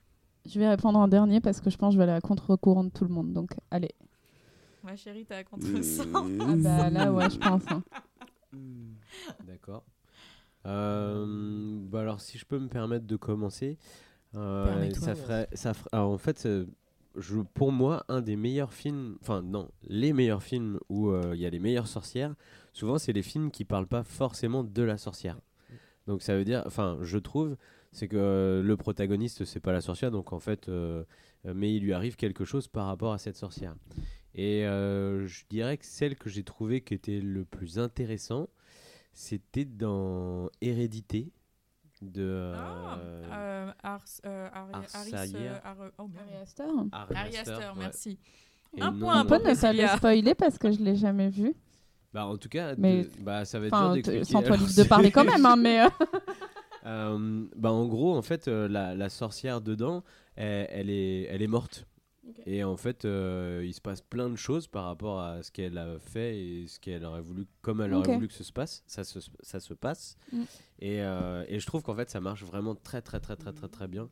Je 0.47 0.57
vais 0.59 0.67
répondre 0.67 0.97
en 0.97 1.07
dernier 1.07 1.41
parce 1.41 1.61
que 1.61 1.69
je 1.69 1.77
pense 1.77 1.89
que 1.89 1.93
je 1.93 1.97
vais 1.99 2.03
aller 2.09 2.17
à 2.17 2.21
contre-courant 2.21 2.83
de 2.86 2.89
tout 2.89 3.03
le 3.03 3.11
monde. 3.11 3.33
Donc, 3.33 3.51
allez. 3.69 3.91
Ma 4.86 4.95
chérie, 4.95 5.25
t'as 5.25 5.43
contre 5.43 5.81
sang. 5.83 6.03
Ah 6.41 6.55
bah 6.57 6.89
là, 6.91 7.11
ouais, 7.11 7.27
je 7.29 7.39
pense. 7.39 7.63
hein. 7.71 7.83
D'accord. 9.43 9.83
Euh, 10.67 11.77
bah 11.89 12.01
alors, 12.01 12.21
si 12.21 12.38
je 12.38 12.45
peux 12.45 12.59
me 12.59 12.67
permettre 12.67 13.05
de 13.07 13.15
commencer, 13.15 13.77
euh, 14.36 14.91
ça 14.93 15.07
ouais. 15.07 15.15
ferait, 15.15 15.49
ça 15.53 15.73
ferait- 15.73 15.89
alors, 15.91 16.11
en 16.11 16.17
fait, 16.19 16.45
euh, 16.45 16.65
je, 17.15 17.39
pour 17.39 17.71
moi, 17.71 18.05
un 18.09 18.21
des 18.21 18.36
meilleurs 18.36 18.73
films, 18.73 19.17
enfin 19.21 19.41
non, 19.41 19.69
les 19.88 20.13
meilleurs 20.13 20.43
films 20.43 20.79
où 20.89 21.09
euh, 21.09 21.31
il 21.33 21.41
y 21.41 21.45
a 21.45 21.49
les 21.49 21.59
meilleures 21.59 21.88
sorcières, 21.88 22.36
souvent 22.73 22.97
c'est 22.99 23.13
les 23.13 23.23
films 23.23 23.49
qui 23.51 23.65
parlent 23.65 23.88
pas 23.88 24.03
forcément 24.03 24.63
de 24.63 24.83
la 24.83 24.97
sorcière. 24.97 25.39
Donc 26.07 26.21
ça 26.21 26.36
veut 26.36 26.45
dire, 26.45 26.61
enfin, 26.67 26.99
je 27.01 27.17
trouve, 27.17 27.57
c'est 27.91 28.07
que 28.07 28.17
euh, 28.17 28.61
le 28.61 28.77
protagoniste 28.77 29.45
c'est 29.45 29.59
pas 29.59 29.71
la 29.71 29.81
sorcière, 29.81 30.11
donc 30.11 30.33
en 30.33 30.39
fait, 30.39 30.69
mais 31.43 31.73
il 31.75 31.81
lui 31.83 31.93
arrive 31.93 32.15
quelque 32.15 32.45
chose 32.45 32.67
par 32.67 32.86
rapport 32.88 33.13
à 33.13 33.17
cette 33.17 33.38
sorcière. 33.38 33.75
Et 34.38 34.65
euh, 34.65 35.25
je 35.27 35.43
dirais 35.49 35.77
que 35.77 35.86
celle 35.86 36.15
que 36.17 36.29
j'ai 36.29 36.43
trouvée 36.43 36.81
qui 36.81 36.93
était 36.93 37.19
le 37.21 37.45
plus 37.45 37.79
intéressant, 37.79 38.49
c'était 39.13 39.63
dans 39.65 40.49
Hérédité 40.61 41.31
de 42.01 42.51
Ah, 42.53 42.97
euh, 42.99 43.71
Ars, 43.81 44.03
euh, 44.25 44.47
Ars 44.51 44.59
euh, 45.36 45.57
Ar- 45.63 45.77
oh. 45.97 46.09
Ari 46.19 46.36
Aster. 46.41 46.63
Ari 46.91 47.15
Ari 47.15 47.38
Aster, 47.38 47.51
Aster, 47.53 47.53
ouais. 47.69 47.73
merci. 47.79 48.19
Et 48.77 48.81
Un 48.81 48.91
non, 48.91 48.99
point 48.99 49.21
peut 49.23 49.39
pour 49.39 49.47
ne 49.47 49.55
pas 49.61 49.73
le 49.73 49.88
spoiler 49.88 50.36
parce 50.36 50.57
que 50.57 50.69
je 50.71 50.79
l'ai 50.79 50.95
jamais 50.97 51.29
vu. 51.29 51.53
Bah, 52.13 52.25
en 52.25 52.38
tout 52.38 52.49
cas, 52.49 52.75
Mais- 52.77 53.03
de- 53.03 53.09
bah, 53.21 53.45
ça 53.45 53.59
va 53.59 53.67
être 53.67 53.93
dur 54.11 54.25
sans 54.25 54.41
toi 54.43 54.57
libre 54.57 54.73
de 54.75 54.83
parler 54.83 55.11
quand 55.11 55.23
même, 55.23 55.45
hein, 55.45 55.55
mais. 55.55 55.81
euh, 55.86 55.89
Euh, 56.88 57.45
bah, 57.55 57.71
en 57.71 57.88
gros, 57.88 58.15
en 58.15 58.21
fait, 58.21 58.47
euh, 58.47 58.67
la, 58.67 58.93
la 58.93 59.09
sorcière 59.09 59.59
dedans, 59.59 60.03
elle, 60.36 60.67
elle 60.69 60.89
est, 60.91 61.23
elle 61.31 61.41
est 61.41 61.47
morte. 61.47 61.88
Et 62.45 62.63
en 62.63 62.78
fait, 62.78 63.05
euh, 63.05 63.63
il 63.65 63.73
se 63.73 63.82
passe 63.82 64.01
plein 64.01 64.30
de 64.30 64.36
choses 64.36 64.67
par 64.67 64.86
rapport 64.86 65.19
à 65.19 65.43
ce 65.43 65.51
qu'elle 65.51 65.78
a 65.78 65.99
fait 65.99 66.38
et 66.38 66.67
ce 66.67 66.80
qu'elle 66.80 67.05
aurait 67.05 67.21
voulu, 67.21 67.45
comme 67.61 67.82
elle 67.82 67.93
aurait 67.93 68.13
voulu 68.15 68.28
que 68.28 68.34
ça 68.34 68.43
se 68.43 68.53
passe. 68.53 68.84
Ça 68.88 69.03
se, 69.03 69.19
ça 69.41 69.59
se 69.59 69.73
passe. 69.73 70.17
Mm. 70.32 70.43
Et, 70.80 71.01
euh, 71.01 71.45
et 71.47 71.59
je 71.59 71.65
trouve 71.65 71.84
qu'en 71.84 71.95
fait, 71.95 72.09
ça 72.09 72.21
marche 72.21 72.43
vraiment 72.43 72.76
très, 72.76 73.01
très, 73.01 73.19
très, 73.19 73.36
très, 73.36 73.53
très, 73.53 73.67
très 73.67 73.88
bien. 73.88 74.09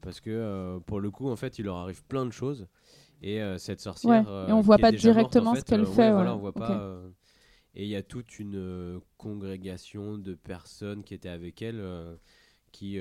Parce 0.00 0.20
que 0.20 0.30
euh, 0.30 0.80
pour 0.80 1.00
le 1.00 1.10
coup, 1.10 1.28
en 1.28 1.36
fait, 1.36 1.58
il 1.58 1.66
leur 1.66 1.76
arrive 1.76 2.04
plein 2.04 2.26
de 2.26 2.32
choses. 2.32 2.66
Et 3.22 3.40
cette 3.58 3.80
sorcière. 3.80 4.28
Ouais, 4.28 4.50
et 4.50 4.52
on 4.52 4.60
voit 4.60 4.76
pas 4.76 4.90
déjà 4.90 5.08
morte, 5.14 5.34
en 5.36 5.40
directement 5.40 5.54
ce 5.54 5.64
qu'elle 5.64 5.86
fait, 5.86 6.12
voilà, 6.12 6.32
ouais. 6.32 6.36
on 6.36 6.40
voit 6.40 6.50
Ok. 6.50 6.58
pas. 6.58 7.00
et 7.74 7.84
il 7.84 7.88
y 7.88 7.96
a 7.96 8.02
toute 8.02 8.38
une 8.38 9.00
congrégation 9.16 10.18
de 10.18 10.34
personnes 10.34 11.02
qui 11.02 11.14
étaient 11.14 11.30
avec 11.30 11.62
elle 11.62 11.82
qui, 12.70 12.98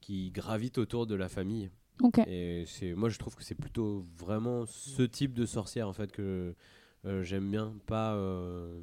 qui 0.00 0.30
gravitent 0.30 0.78
autour 0.78 1.08
de 1.08 1.16
la 1.16 1.28
famille. 1.28 1.70
Et 2.28 2.64
c'est, 2.66 2.94
moi, 2.94 3.08
je 3.08 3.18
trouve 3.18 3.34
que 3.36 3.42
c'est 3.42 3.54
plutôt 3.54 4.06
vraiment 4.16 4.66
ce 4.66 5.02
type 5.02 5.34
de 5.34 5.46
sorcière 5.46 5.88
en 5.88 5.92
fait 5.92 6.12
que 6.12 6.54
euh, 7.04 7.22
j'aime 7.22 7.50
bien. 7.50 7.74
Pas. 7.86 8.14
euh, 8.14 8.80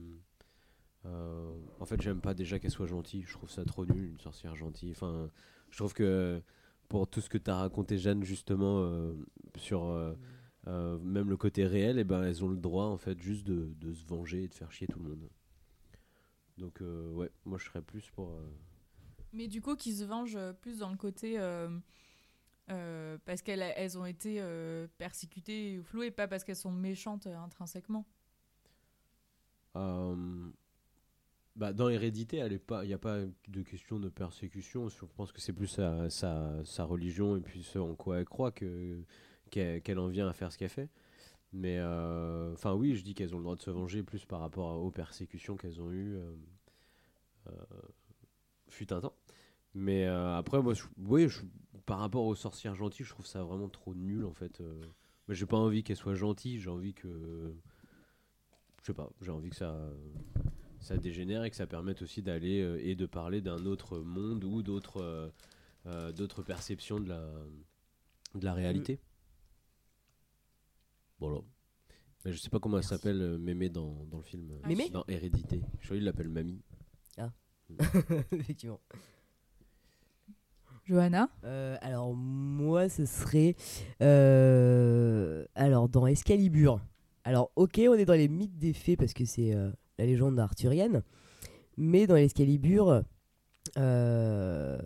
euh, 1.06 1.52
en 1.80 1.86
fait, 1.86 2.02
j'aime 2.02 2.22
pas 2.22 2.34
déjà 2.34 2.60
qu'elle 2.60 2.72
soit 2.72 2.88
gentille. 2.88 3.24
Je 3.24 3.34
trouve 3.34 3.50
ça 3.50 3.64
trop 3.66 3.86
nul, 3.86 4.10
une 4.12 4.20
sorcière 4.20 4.56
gentille. 4.56 4.92
Enfin, 4.92 5.30
je 5.70 5.78
trouve 5.78 5.94
que 5.94 6.42
pour 6.90 7.08
tout 7.08 7.22
ce 7.22 7.30
que 7.30 7.38
tu 7.38 7.50
as 7.52 7.56
raconté, 7.56 7.98
Jeanne, 7.98 8.24
justement, 8.24 8.80
euh, 8.80 9.14
sur 9.58 9.86
euh, 9.86 10.14
euh, 10.68 10.98
même 11.00 11.30
le 11.30 11.38
côté 11.38 11.66
réel, 11.66 12.00
et 12.00 12.04
ben, 12.04 12.24
elles 12.24 12.44
ont 12.44 12.50
le 12.50 12.58
droit 12.58 12.86
en 12.86 12.98
fait 12.98 13.22
juste 13.22 13.46
de, 13.46 13.74
de 13.80 13.94
se 13.94 14.06
venger 14.06 14.44
et 14.44 14.48
de 14.48 14.54
faire 14.54 14.72
chier 14.72 14.88
tout 14.88 15.00
le 15.00 15.10
monde. 15.10 15.30
Donc, 16.58 16.82
euh, 16.82 17.12
ouais, 17.12 17.30
moi 17.46 17.58
je 17.58 17.66
serais 17.66 17.82
plus 17.82 18.10
pour. 18.12 18.30
euh, 18.32 18.50
Mais 19.34 19.48
du 19.48 19.62
coup, 19.62 19.76
qui 19.76 19.94
se 19.94 20.06
vengent 20.06 20.40
plus 20.62 20.80
dans 20.80 20.90
le 20.90 20.98
côté. 20.98 21.38
Euh, 22.72 23.18
parce 23.26 23.42
qu'elles 23.42 23.62
elles 23.76 23.98
ont 23.98 24.06
été 24.06 24.38
euh, 24.40 24.88
persécutées 24.98 25.80
ou 25.80 25.84
flouées, 25.84 26.12
pas 26.12 26.28
parce 26.28 26.44
qu'elles 26.44 26.56
sont 26.56 26.72
méchantes 26.72 27.28
euh, 27.28 27.38
intrinsèquement. 27.38 28.06
Bah, 31.56 31.72
dans 31.72 31.88
Hérédité, 31.88 32.38
il 32.38 32.88
n'y 32.88 32.94
a 32.94 32.98
pas 32.98 33.20
de 33.48 33.62
question 33.62 34.00
de 34.00 34.10
persécution. 34.10 34.90
Je 34.90 35.06
pense 35.16 35.32
que 35.32 35.40
c'est 35.40 35.54
plus 35.54 35.68
sa, 35.68 36.10
sa, 36.10 36.64
sa 36.66 36.84
religion 36.84 37.38
et 37.38 37.40
puis 37.42 37.64
ce 37.64 37.80
en 37.80 37.96
quoi 37.96 38.20
elle 38.20 38.26
croit 38.26 38.52
que, 38.52 39.02
qu'elle, 39.50 40.00
en 40.00 40.08
vient 40.08 40.28
à 40.28 40.34
faire 40.34 40.52
ce 40.52 40.58
qu'elle 40.58 40.70
fait. 40.70 40.90
Mais 41.54 41.80
enfin, 41.82 42.74
oui, 42.74 42.96
je 42.96 43.04
dis 43.04 43.14
qu'elles 43.14 43.34
ont 43.36 43.38
le 43.38 43.44
droit 43.44 43.56
de 43.56 43.62
se 43.62 43.72
venger 43.72 44.04
plus 44.04 44.26
par 44.26 44.42
rapport 44.42 44.82
aux 44.82 44.92
persécutions 44.92 45.56
qu'elles 45.56 45.82
ont 45.82 45.92
eues. 45.92 46.18
fut 48.70 48.92
un 48.94 49.02
temps. 49.02 49.16
Mais 49.74 50.06
après, 50.06 50.62
moi, 50.62 50.74
oui, 50.98 51.28
je- 51.30 51.42
par 51.86 52.00
rapport 52.00 52.26
aux 52.26 52.36
sorcières 52.36 52.76
gentilles, 52.76 53.06
je 53.06 53.12
trouve 53.12 53.26
ça 53.26 53.44
vraiment 53.44 53.70
trop 53.70 53.94
nul 53.96 54.26
en 54.26 54.34
fait. 54.34 54.62
Euh, 54.62 54.82
mais 55.28 55.36
j'ai 55.36 55.46
pas 55.46 55.58
envie 55.58 55.84
qu'elles 55.84 55.98
soient 55.98 56.16
gentilles, 56.16 56.60
j'ai 56.60 56.70
envie 56.70 56.94
que. 56.94 57.54
Je 58.82 58.88
sais 58.88 58.94
pas, 58.94 59.10
j'ai 59.22 59.32
envie 59.32 59.50
que 59.50 59.56
ça, 59.56 59.90
ça 60.80 60.98
dégénère 60.98 61.44
et 61.44 61.50
que 61.50 61.56
ça 61.56 61.66
permette 61.66 62.02
aussi 62.04 62.22
d'aller 62.22 62.62
euh, 62.62 62.80
et 62.86 62.96
de 62.96 63.06
parler 63.06 63.42
d'un 63.42 63.66
autre 63.66 64.00
monde 64.00 64.44
ou 64.44 64.62
d'autres 64.62 65.02
euh, 65.02 65.30
euh, 65.88 66.12
d'autres 66.12 66.42
perceptions 66.44 67.00
de 67.00 67.10
la, 67.10 67.32
de 68.36 68.46
la 68.46 68.54
réalité. 68.54 69.00
Voilà. 71.20 71.42
Mais 72.24 72.32
je 72.32 72.40
sais 72.40 72.50
pas 72.50 72.60
comment 72.60 72.78
elle 72.78 72.84
s'appelle 72.84 73.22
euh, 73.22 73.38
Mémé 73.38 73.70
dans, 73.70 74.06
dans 74.06 74.18
le 74.18 74.24
film. 74.24 74.60
Mémé? 74.68 74.90
Dans 74.90 75.06
Hérédité. 75.08 75.62
Je 75.80 75.86
crois 75.86 75.98
qu'il 75.98 76.06
l'appelle 76.06 76.30
Mamie. 76.30 76.62
Effectivement. 78.32 78.80
Johanna 80.86 81.30
Euh, 81.44 81.78
alors 81.82 82.14
moi 82.14 82.90
ce 82.90 83.06
serait 83.06 83.56
euh, 84.02 85.46
alors 85.56 85.90
dans 85.90 86.06
Excalibur. 86.06 86.80
Alors 87.24 87.52
ok 87.56 87.82
on 87.90 87.96
est 87.96 88.06
dans 88.06 88.14
les 88.14 88.28
mythes 88.28 88.58
des 88.58 88.74
fées 88.74 88.96
parce 88.96 89.14
que 89.14 89.26
c'est 89.26 89.56
euh, 89.56 89.72
la 89.98 90.06
légende 90.06 90.40
arthurienne, 90.40 91.02
mais 91.78 92.06
dans 92.06 92.16
l'Excalibur, 92.16 93.02
euh, 93.78 94.78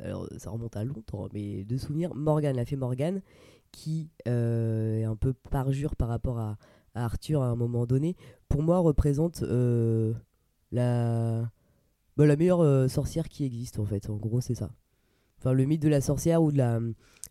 alors 0.00 0.28
ça 0.36 0.50
remonte 0.50 0.76
à 0.76 0.84
longtemps, 0.84 1.28
mais 1.32 1.64
de 1.64 1.76
souvenir 1.76 2.14
Morgane, 2.14 2.56
la 2.56 2.64
fée 2.64 2.76
Morgane, 2.76 3.22
qui 3.70 4.10
est 4.24 5.04
un 5.04 5.16
peu 5.16 5.32
parjure 5.32 5.94
par 5.94 6.08
rapport 6.08 6.38
à, 6.38 6.56
Arthur 6.94 7.42
à 7.42 7.48
un 7.48 7.56
moment 7.56 7.84
donné, 7.86 8.16
pour 8.48 8.62
moi 8.62 8.78
représente 8.78 9.42
la 10.72 11.50
bah, 12.16 12.26
la 12.26 12.36
meilleure 12.36 12.90
sorcière 12.90 13.28
qui 13.28 13.44
existe 13.44 13.78
en 13.78 13.84
fait. 13.84 14.10
En 14.10 14.16
gros 14.16 14.40
c'est 14.40 14.54
ça. 14.54 14.70
Enfin, 15.38 15.52
le 15.52 15.64
mythe 15.64 15.82
de 15.82 15.88
la 15.88 16.00
sorcière 16.00 16.42
ou 16.42 16.52
de 16.52 16.58
la. 16.58 16.80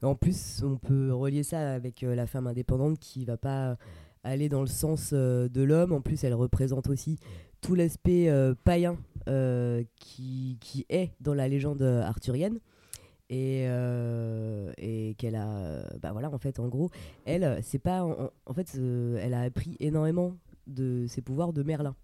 En 0.02 0.16
plus, 0.16 0.62
on 0.64 0.78
peut 0.78 1.14
relier 1.14 1.44
ça 1.44 1.74
avec 1.74 2.04
euh, 2.04 2.16
la 2.16 2.28
femme 2.28 2.48
indépendante 2.48 3.00
qui 3.00 3.26
va 3.26 3.38
pas 3.38 3.78
aller 4.24 4.50
dans 4.50 4.62
le 4.62 4.68
sens 4.68 5.12
euh, 5.14 5.48
de 5.48 5.64
l'homme. 5.64 5.94
En 5.94 6.02
plus, 6.02 6.24
elle 6.24 6.34
représente 6.34 6.88
aussi 6.90 7.18
tout 7.62 7.76
l'aspect 7.76 8.30
euh, 8.30 8.54
païen 8.64 8.98
qui, 9.96 10.58
qui 10.62 10.86
est 10.90 11.12
dans 11.20 11.34
la 11.34 11.48
légende 11.48 11.82
arthurienne. 11.82 12.60
Et, 13.32 13.66
et 14.78 15.16
qu'elle 15.18 15.36
a. 15.36 15.82
bah 16.00 16.12
voilà, 16.12 16.32
en 16.32 16.38
fait, 16.38 16.60
en 16.60 16.68
gros, 16.68 16.92
elle, 17.26 17.58
c'est 17.64 17.80
pas. 17.80 18.04
En, 18.46 18.54
fait, 18.54 18.76
elle 18.76 19.34
a 19.34 19.42
appris 19.42 19.78
énormément 19.80 20.38
de 20.68 21.08
ses 21.08 21.24
pouvoirs 21.24 21.52
de 21.52 21.64
Merlin. 21.64 21.96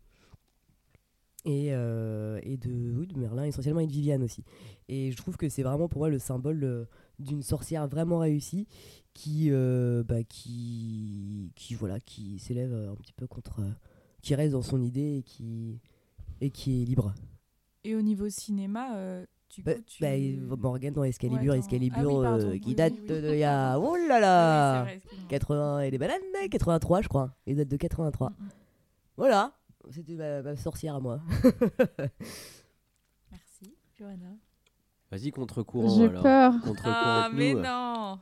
Et, 1.44 1.70
euh, 1.74 2.40
et 2.44 2.58
de, 2.58 2.94
oui, 2.96 3.08
de 3.08 3.18
Merlin 3.18 3.46
essentiellement 3.46 3.80
et 3.82 3.88
de 3.88 3.92
Viviane 3.92 4.22
aussi. 4.22 4.44
Et 4.90 5.12
je 5.12 5.18
trouve 5.18 5.38
que 5.38 5.50
c'est 5.50 5.64
vraiment 5.64 5.88
pour 5.88 6.00
moi 6.00 6.10
le 6.10 6.20
symbole 6.20 6.64
euh, 6.64 6.86
d'une 7.18 7.42
sorcière 7.42 7.88
vraiment 7.88 8.20
réussie 8.20 8.68
qui, 9.14 9.48
euh, 9.50 10.04
bah, 10.04 10.24
qui, 10.24 11.52
qui, 11.56 11.74
voilà, 11.74 12.00
qui 12.00 12.38
s'élève 12.40 12.74
un 12.74 12.96
petit 12.96 13.14
peu 13.14 13.26
contre. 13.28 13.62
qui 14.22 14.36
reste 14.36 14.52
dans 14.54 14.62
son 14.62 14.82
idée 14.84 15.18
et 15.18 15.24
qui, 15.24 15.80
et 16.42 16.52
qui 16.52 16.84
est 16.84 16.86
libre. 16.86 17.14
Et 17.84 17.96
au 17.96 18.02
niveau 18.04 18.30
cinéma, 18.30 18.96
euh, 18.96 19.26
du 19.50 19.64
Bah, 19.64 19.74
coup, 19.74 19.82
tu... 19.88 20.02
bah, 20.04 20.56
Morgane 20.58 20.94
dans 20.94 21.04
Excalibur, 21.04 21.54
Ouais, 21.54 21.58
Excalibur 21.58 22.24
Ah 22.24 22.38
oui, 22.38 22.60
qui 22.60 22.70
oui, 22.70 22.76
date 22.76 22.94
de 23.08 23.32
il 23.34 23.40
y 23.40 23.44
a. 23.44 23.80
Oh 23.80 23.96
là 23.96 24.20
là 24.20 24.84
vrai, 24.84 24.96
excuse-moi. 24.98 25.28
80 25.30 25.80
et 25.82 25.92
des 25.92 25.98
bananes 25.98 26.22
83, 26.52 27.02
je 27.02 27.08
crois. 27.08 27.36
Il 27.48 27.56
date 27.56 27.68
de 27.68 27.78
83. 27.78 28.30
Mm, 28.30 28.34
mm. 28.34 28.50
Voilà, 29.18 29.52
c'était 29.90 30.16
ma, 30.16 30.42
ma 30.42 30.56
sorcière 30.56 30.96
à 30.96 31.00
moi. 31.00 31.20
Merci. 33.32 33.76
Johanna 33.98 34.34
Vas-y, 35.12 35.32
contre-courant. 35.32 35.90
J'ai 35.98 36.10
peur. 36.10 36.54
Ah, 36.86 37.30
mais 37.34 37.54
nous. 37.54 37.62
non 37.62 38.20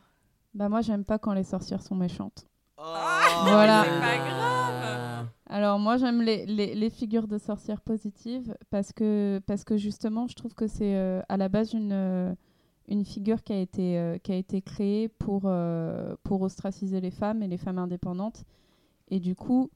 Bah 0.55 0.69
moi 0.69 0.81
j'aime 0.81 1.05
pas 1.05 1.19
quand 1.19 1.33
les 1.33 1.43
sorcières 1.43 1.81
sont 1.83 1.95
méchantes. 1.95 2.47
Ah, 2.77 3.41
Voilà. 3.43 3.83
mais 3.83 3.89
C'est 3.93 3.99
pas 3.99 4.17
grave 4.17 5.27
Alors 5.47 5.79
moi 5.79 5.97
j'aime 5.97 6.21
les, 6.21 6.45
les, 6.45 6.73
les 6.75 6.89
figures 6.89 7.27
de 7.27 7.37
sorcières 7.37 7.81
positives 7.81 8.55
parce 8.69 8.91
que, 8.93 9.39
parce 9.45 9.63
que 9.63 9.77
justement 9.77 10.27
je 10.27 10.35
trouve 10.35 10.55
que 10.55 10.65
c'est 10.67 10.95
euh, 10.95 11.21
à 11.29 11.37
la 11.37 11.49
base 11.49 11.73
une, 11.73 11.91
euh, 11.91 12.33
une 12.87 13.05
figure 13.05 13.43
qui 13.43 13.53
a 13.53 13.59
été, 13.59 13.99
euh, 13.99 14.17
qui 14.17 14.31
a 14.31 14.35
été 14.35 14.61
créée 14.61 15.09
pour, 15.09 15.43
euh, 15.45 16.15
pour 16.23 16.41
ostraciser 16.41 17.01
les 17.01 17.11
femmes 17.11 17.43
et 17.43 17.47
les 17.47 17.57
femmes 17.57 17.77
indépendantes. 17.77 18.45
Et 19.11 19.19
du 19.19 19.35
coup, 19.35 19.69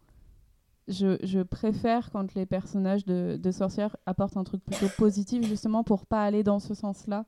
je, 0.87 1.17
je 1.23 1.39
préfère 1.41 2.11
quand 2.11 2.33
les 2.35 2.45
personnages 2.45 3.05
de, 3.05 3.37
de 3.41 3.51
sorcières 3.51 3.95
apportent 4.05 4.37
un 4.37 4.43
truc 4.43 4.63
plutôt 4.63 4.87
positif 4.97 5.45
justement 5.47 5.83
pour 5.83 6.05
pas 6.05 6.23
aller 6.23 6.43
dans 6.43 6.59
ce 6.59 6.73
sens-là 6.73 7.25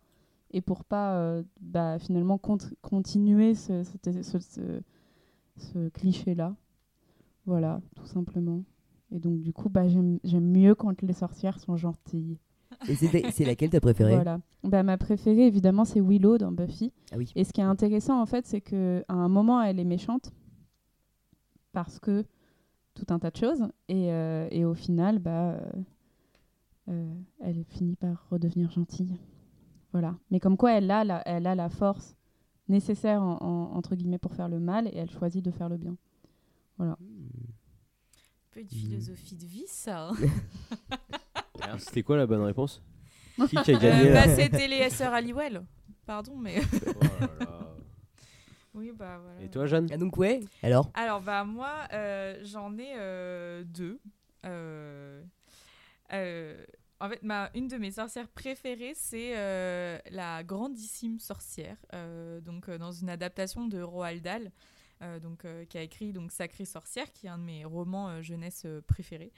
et 0.51 0.61
pour 0.61 0.83
pas 0.83 1.15
euh, 1.15 1.43
bah, 1.61 1.97
finalement 1.99 2.37
cont- 2.37 2.57
continuer 2.81 3.55
ce, 3.55 3.83
ce- 3.83 4.21
ce- 4.21 4.39
ce- 4.39 4.81
ce 5.57 5.89
cliché-là. 5.89 6.55
Voilà, 7.45 7.79
tout 7.95 8.05
simplement. 8.07 8.63
Et 9.11 9.19
donc, 9.19 9.39
du 9.41 9.53
coup, 9.53 9.69
bah, 9.69 9.87
j'aime 9.87 10.19
mieux 10.47 10.73
quand 10.75 11.01
les 11.01 11.13
sorcières 11.13 11.59
sont 11.59 11.77
gentilles. 11.77 12.37
Et 12.89 12.95
c'est 12.95 13.45
laquelle 13.45 13.69
t'as 13.69 13.79
préférée? 13.79 14.15
Voilà. 14.15 14.39
Bah, 14.63 14.83
ma 14.83 14.97
préférée, 14.97 15.45
évidemment, 15.47 15.85
c'est 15.85 16.01
Willow 16.01 16.37
dans 16.39 16.51
Buffy. 16.51 16.91
Ah 17.11 17.15
oui. 17.17 17.31
Et 17.35 17.43
ce 17.43 17.53
qui 17.53 17.61
est 17.61 17.65
intéressant, 17.65 18.19
en 18.19 18.25
fait, 18.25 18.45
c'est 18.47 18.61
qu'à 18.61 19.03
un 19.07 19.29
moment, 19.29 19.61
elle 19.61 19.79
est 19.79 19.83
méchante 19.85 20.33
parce 21.71 21.99
que 21.99 22.25
tout 22.95 23.05
un 23.09 23.19
tas 23.19 23.29
de 23.29 23.37
choses. 23.37 23.61
Et, 23.87 24.11
euh, 24.11 24.47
et 24.51 24.65
au 24.65 24.73
final, 24.73 25.19
bah, 25.19 25.51
euh, 25.51 25.59
euh, 26.89 27.13
elle 27.41 27.63
finit 27.65 27.95
par 27.95 28.27
redevenir 28.31 28.71
gentille. 28.71 29.15
Voilà. 29.91 30.15
Mais 30.31 30.39
comme 30.39 30.57
quoi, 30.57 30.73
elle 30.73 30.89
a 30.91 31.03
la, 31.03 31.21
elle 31.27 31.45
a 31.47 31.55
la 31.55 31.69
force 31.69 32.15
nécessaire, 32.67 33.21
en- 33.21 33.37
en- 33.41 33.75
entre 33.77 33.95
guillemets, 33.95 34.17
pour 34.17 34.33
faire 34.33 34.49
le 34.49 34.59
mal 34.59 34.87
et 34.87 34.95
elle 34.97 35.09
choisit 35.11 35.43
de 35.45 35.51
faire 35.51 35.69
le 35.69 35.77
bien. 35.77 35.95
Voilà. 36.77 36.93
Un 36.93 38.51
peu 38.51 38.63
de 38.63 38.69
philosophie 38.69 39.35
de 39.35 39.45
vie, 39.45 39.67
ça. 39.67 40.09
hein. 40.09 40.13
Alors, 41.61 41.79
C'était 41.79 42.03
quoi 42.03 42.17
la 42.17 42.25
bonne 42.25 42.41
réponse? 42.41 42.81
Qui 43.49 43.57
qui 43.57 43.71
a 43.71 43.75
Euh, 43.75 43.79
gagné 43.79 44.13
bah, 44.13 44.33
C'était 44.35 44.67
les 44.67 44.89
sœurs 44.89 45.13
Halliwell. 45.13 45.63
Pardon, 46.05 46.37
mais. 46.37 46.61
Oh 46.87 47.03
là 47.19 47.27
là. 47.39 47.74
Oui, 48.75 48.91
bah 48.93 49.19
voilà. 49.23 49.41
Et 49.41 49.49
toi, 49.49 49.65
Jeanne? 49.65 49.87
Ah 49.91 49.97
donc 49.97 50.17
ouais, 50.17 50.41
alors? 50.61 50.91
Alors, 50.93 51.21
bah, 51.21 51.43
moi, 51.43 51.73
euh, 51.93 52.39
j'en 52.43 52.77
ai 52.77 52.93
euh, 52.97 53.63
deux. 53.63 53.99
Euh, 54.45 55.23
euh, 56.13 56.63
en 56.99 57.09
fait, 57.09 57.23
ma, 57.23 57.49
une 57.55 57.67
de 57.67 57.77
mes 57.77 57.91
sorcières 57.91 58.27
préférées, 58.27 58.93
c'est 58.95 59.37
euh, 59.37 59.97
la 60.11 60.43
grandissime 60.43 61.19
sorcière, 61.19 61.77
euh, 61.93 62.39
donc 62.41 62.69
euh, 62.69 62.77
dans 62.77 62.91
une 62.91 63.09
adaptation 63.09 63.67
de 63.67 63.81
Roald 63.81 64.21
Dahl, 64.21 64.51
euh, 65.01 65.19
donc, 65.19 65.45
euh, 65.45 65.65
qui 65.65 65.77
a 65.77 65.81
écrit 65.81 66.13
donc 66.13 66.31
Sacrée 66.31 66.65
sorcière, 66.65 67.11
qui 67.11 67.27
est 67.27 67.29
un 67.29 67.37
de 67.37 67.43
mes 67.43 67.65
romans 67.65 68.09
euh, 68.09 68.21
jeunesse 68.21 68.63
euh, 68.65 68.81
préférés. 68.81 69.31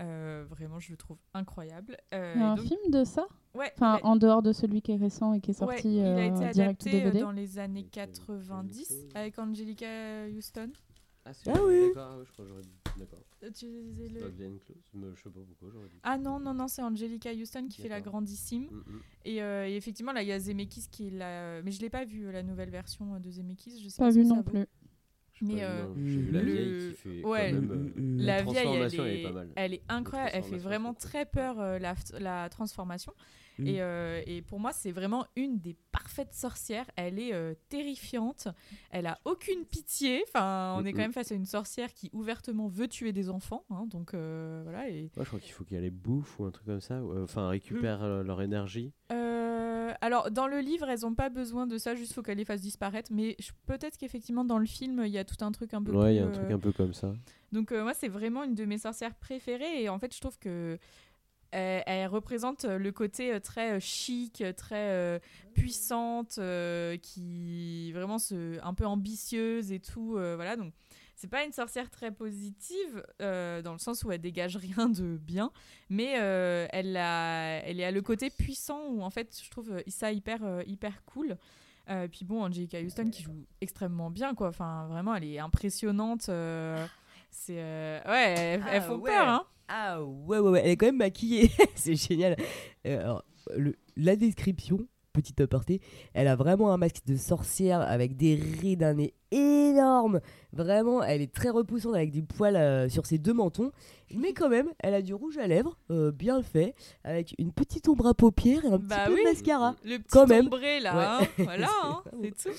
Euh, 0.00 0.44
vraiment, 0.48 0.80
je 0.80 0.90
le 0.90 0.96
trouve 0.96 1.18
incroyable. 1.34 1.96
Euh, 2.14 2.32
Il 2.34 2.40
y 2.40 2.44
a 2.44 2.52
un 2.52 2.54
donc- 2.54 2.66
film 2.66 2.90
de 2.90 3.04
ça? 3.04 3.26
Ouais, 3.54 3.70
Enfin, 3.76 3.94
a- 4.02 4.06
en 4.06 4.16
dehors 4.16 4.42
de 4.42 4.52
celui 4.52 4.80
qui 4.80 4.92
est 4.92 4.96
récent 4.96 5.34
et 5.34 5.40
qui 5.40 5.50
est 5.50 5.60
ouais, 5.62 5.66
sorti 5.66 5.96
il 5.96 6.00
a 6.02 6.06
euh, 6.06 6.30
direct 6.30 6.58
adapté 6.58 6.88
euh, 6.88 7.04
DVD. 7.04 7.20
dans 7.20 7.32
les 7.32 7.58
années 7.58 7.80
Avec, 7.80 7.98
euh, 7.98 8.06
90 8.06 8.88
Jenny 8.88 9.00
Close. 9.02 9.12
avec 9.16 9.38
Angelica 9.38 10.26
Houston. 10.34 10.70
Ah, 11.24 11.30
Ah 11.46 11.50
oui. 11.64 11.88
D'accord, 11.88 12.18
ouais, 12.18 12.24
je 12.26 12.32
crois 12.32 12.44
que 12.44 12.48
j'aurais 12.50 12.62
dit. 12.62 12.68
D'accord. 12.98 13.18
Euh, 13.44 13.50
Tu 13.54 13.66
disais 13.82 14.08
C'est 14.08 14.14
le- 14.14 14.20
pas 14.22 14.28
Glenn 14.30 14.58
Close, 14.58 14.76
mais 14.94 15.06
je 15.14 15.22
sais 15.22 15.30
pas 15.30 15.40
pourquoi 15.46 15.68
j'aurais 15.72 15.88
dit. 15.88 16.00
Ah 16.02 16.18
non, 16.18 16.40
non, 16.40 16.52
non, 16.54 16.66
c'est 16.68 16.82
Angelica 16.82 17.30
Houston 17.32 17.68
qui 17.68 17.80
fait 17.82 17.88
la 17.88 18.00
grandissime. 18.00 18.64
Mm, 18.70 18.76
mm. 18.94 19.00
Et, 19.26 19.42
euh, 19.42 19.68
et 19.68 19.76
effectivement, 19.76 20.12
là, 20.12 20.22
il 20.22 20.28
y 20.28 20.32
a 20.32 20.40
Zemeckis 20.40 20.88
qui 20.90 21.08
est 21.08 21.10
la... 21.10 21.62
Mais 21.62 21.70
je 21.70 21.80
l'ai 21.80 21.90
pas 21.90 22.04
vu, 22.04 22.30
la 22.32 22.42
nouvelle 22.42 22.70
version 22.70 23.14
euh, 23.14 23.18
de 23.18 23.30
Zemeckis. 23.30 23.80
Je 23.82 23.88
sais 23.88 24.02
Pas 24.02 24.10
ce 24.10 24.18
vu 24.18 24.24
non 24.24 24.36
vaut. 24.36 24.42
plus. 24.42 24.66
J'ai 25.44 25.54
Mais, 25.54 25.64
euh, 25.64 25.86
vu 25.96 26.30
la 26.30 26.40
le- 26.40 26.52
vieille 26.52 26.88
qui 26.90 26.94
fait. 26.94 27.24
ouais, 27.24 27.50
quand 27.50 27.60
même, 27.60 27.70
euh, 27.70 27.92
le- 28.00 28.16
La 28.24 28.36
la 28.36 28.42
vieille, 28.42 28.56
elle 28.58 28.62
transformation, 28.64 29.04
est, 29.04 29.08
elle 29.08 29.18
est 29.18 29.22
pas 29.24 29.32
mal. 29.32 29.48
elle 29.56 29.74
est 29.74 29.82
incroyable. 29.88 30.30
Elle 30.34 30.42
fait 30.44 30.56
vraiment 30.58 30.94
très 30.94 31.26
peur, 31.26 31.60
euh, 31.60 31.78
la, 31.78 31.94
la 32.20 32.48
transformation. 32.48 33.12
Mm. 33.58 33.66
Et, 33.66 33.82
euh, 33.82 34.22
et 34.26 34.40
pour 34.40 34.60
moi, 34.60 34.72
c'est 34.72 34.92
vraiment 34.92 35.26
une 35.36 35.58
des 35.60 35.76
parfaites 35.90 36.32
sorcières. 36.32 36.86
Elle 36.96 37.18
est 37.18 37.34
euh, 37.34 37.52
terrifiante. 37.68 38.48
Elle 38.90 39.06
a 39.06 39.18
aucune 39.26 39.64
pitié. 39.66 40.24
Enfin, 40.28 40.74
on 40.78 40.84
est 40.86 40.92
Mm, 40.92 40.92
quand 40.92 40.98
mm. 40.98 41.00
même 41.02 41.12
face 41.12 41.32
à 41.32 41.34
une 41.34 41.44
sorcière 41.44 41.92
qui 41.92 42.08
ouvertement 42.14 42.68
veut 42.68 42.88
tuer 42.88 43.12
des 43.12 43.28
enfants. 43.28 43.64
hein, 43.70 43.84
donc 43.90 44.14
euh, 44.14 44.60
voilà. 44.64 44.88
Et, 44.88 45.10
Moi, 45.16 45.24
je 45.24 45.28
crois 45.28 45.40
qu'il 45.40 45.52
faut 45.52 45.64
qu'elle 45.64 45.82
les 45.82 45.90
bouffe 45.90 46.38
ou 46.38 46.44
un 46.44 46.50
truc 46.50 46.64
comme 46.66 46.80
ça. 46.80 46.94
euh, 46.94 47.24
Enfin, 47.24 47.48
récupère 47.48 48.02
euh, 48.02 48.22
leur 48.22 48.40
énergie. 48.42 48.92
Euh, 49.92 49.96
alors, 50.00 50.30
dans 50.30 50.46
le 50.46 50.60
livre, 50.60 50.88
elles 50.88 51.00
n'ont 51.02 51.14
pas 51.14 51.28
besoin 51.28 51.66
de 51.66 51.78
ça, 51.78 51.94
juste 51.94 52.12
faut 52.14 52.22
qu'elles 52.22 52.38
les 52.38 52.44
fassent 52.44 52.60
disparaître. 52.62 53.10
Mais 53.12 53.36
je- 53.38 53.50
peut-être 53.66 53.96
qu'effectivement, 53.98 54.44
dans 54.44 54.58
le 54.58 54.66
film, 54.66 55.02
il 55.04 55.12
y 55.12 55.18
a 55.18 55.24
tout 55.24 55.42
un 55.44 55.52
truc 55.52 55.74
un 55.74 55.82
peu 55.82 55.92
Ouais, 55.92 56.14
il 56.14 56.16
y 56.16 56.20
a 56.20 56.26
un 56.26 56.30
truc 56.30 56.50
euh, 56.50 56.54
un 56.54 56.58
peu 56.58 56.72
comme 56.72 56.92
ça. 56.94 57.12
Donc, 57.52 57.72
euh, 57.72 57.82
moi, 57.82 57.94
c'est 57.94 58.08
vraiment 58.08 58.44
une 58.44 58.54
de 58.54 58.64
mes 58.64 58.78
sorcières 58.78 59.14
préférées. 59.14 59.82
Et 59.82 59.88
en 59.88 59.98
fait, 59.98 60.14
je 60.14 60.20
trouve 60.20 60.38
que. 60.38 60.78
Elle, 61.54 61.82
elle 61.86 62.06
représente 62.06 62.64
le 62.64 62.92
côté 62.92 63.38
très 63.42 63.78
chic, 63.78 64.42
très 64.56 64.88
euh, 64.88 65.18
puissante, 65.52 66.36
euh, 66.38 66.96
qui 66.96 67.92
vraiment 67.92 68.18
se, 68.18 68.58
un 68.64 68.72
peu 68.72 68.86
ambitieuse 68.86 69.70
et 69.70 69.78
tout. 69.78 70.16
euh, 70.16 70.34
voilà, 70.34 70.56
donc 70.56 70.72
c'est 71.14 71.28
pas 71.28 71.44
une 71.44 71.52
sorcière 71.52 71.90
très 71.90 72.10
positive 72.10 73.04
euh, 73.20 73.62
dans 73.62 73.72
le 73.72 73.78
sens 73.78 74.02
où 74.04 74.10
elle 74.12 74.20
dégage 74.20 74.56
rien 74.56 74.88
de 74.88 75.16
bien, 75.18 75.50
mais 75.90 76.14
euh, 76.18 76.66
elle, 76.70 76.96
a, 76.96 77.58
elle 77.64 77.78
est 77.80 77.84
à 77.84 77.90
le 77.90 78.02
côté 78.02 78.30
puissant 78.30 78.88
où 78.88 79.02
en 79.02 79.10
fait 79.10 79.38
je 79.44 79.50
trouve 79.50 79.70
ça 79.86 80.12
hyper, 80.12 80.42
euh, 80.44 80.62
hyper 80.66 81.04
cool. 81.04 81.36
Euh, 81.90 82.06
puis 82.08 82.24
bon, 82.24 82.42
Angelica 82.44 82.80
Houston 82.80 83.10
qui 83.10 83.22
joue 83.24 83.44
extrêmement 83.60 84.08
bien, 84.10 84.34
quoi. 84.34 84.48
Enfin, 84.48 84.86
vraiment, 84.88 85.14
elle 85.16 85.24
est 85.24 85.38
impressionnante. 85.40 86.30
c'est 87.30 87.54
ouais, 87.54 88.34
elles, 88.36 88.62
elles 88.70 88.76
Ah 88.76 88.80
font 88.82 88.98
ouais. 88.98 89.10
peur, 89.10 89.28
hein. 89.28 89.46
Ah 89.68 90.02
ouais, 90.02 90.38
ouais, 90.38 90.50
ouais, 90.50 90.60
elle 90.64 90.70
est 90.70 90.76
quand 90.76 90.86
même 90.86 90.98
maquillée, 90.98 91.50
c'est 91.74 91.94
génial. 91.96 92.36
Alors, 92.84 93.24
le- 93.56 93.76
la 93.96 94.16
description, 94.16 94.86
petite 95.12 95.40
aparté, 95.40 95.80
elle 96.14 96.26
a 96.28 96.36
vraiment 96.36 96.72
un 96.72 96.76
masque 96.76 97.04
de 97.06 97.16
sorcière 97.16 97.80
avec 97.80 98.16
des 98.16 98.34
rides, 98.34 98.82
un 98.82 98.94
nez 98.94 99.14
énorme. 99.30 100.20
Vraiment, 100.52 101.02
elle 101.02 101.20
est 101.22 101.32
très 101.32 101.48
repoussante 101.50 101.94
avec 101.94 102.10
des 102.10 102.22
poils 102.22 102.56
euh, 102.56 102.88
sur 102.88 103.06
ses 103.06 103.18
deux 103.18 103.32
mentons. 103.32 103.72
Mais 104.14 104.32
quand 104.32 104.48
même, 104.48 104.68
elle 104.80 104.94
a 104.94 105.02
du 105.02 105.14
rouge 105.14 105.38
à 105.38 105.46
lèvres, 105.46 105.78
euh, 105.90 106.12
bien 106.12 106.42
fait, 106.42 106.74
avec 107.04 107.34
une 107.38 107.52
petite 107.52 107.88
ombre 107.88 108.06
à 108.06 108.14
paupières 108.14 108.64
et 108.64 108.68
un 108.68 108.78
Bah 108.78 108.96
petit 109.04 109.08
peu 109.08 109.14
oui. 109.14 109.24
de 109.24 109.28
mascara. 109.30 109.76
Le 109.84 109.98
petit 109.98 110.08
Quand 110.10 110.26
même. 110.26 110.46
ombré 110.46 110.80
là, 110.80 111.18
Ouais. 111.20 111.24
hein, 111.24 111.28
voilà, 111.44 111.68
hein, 111.84 112.02
C'est 112.22 112.34
c'est 112.42 112.50
tout. 112.50 112.56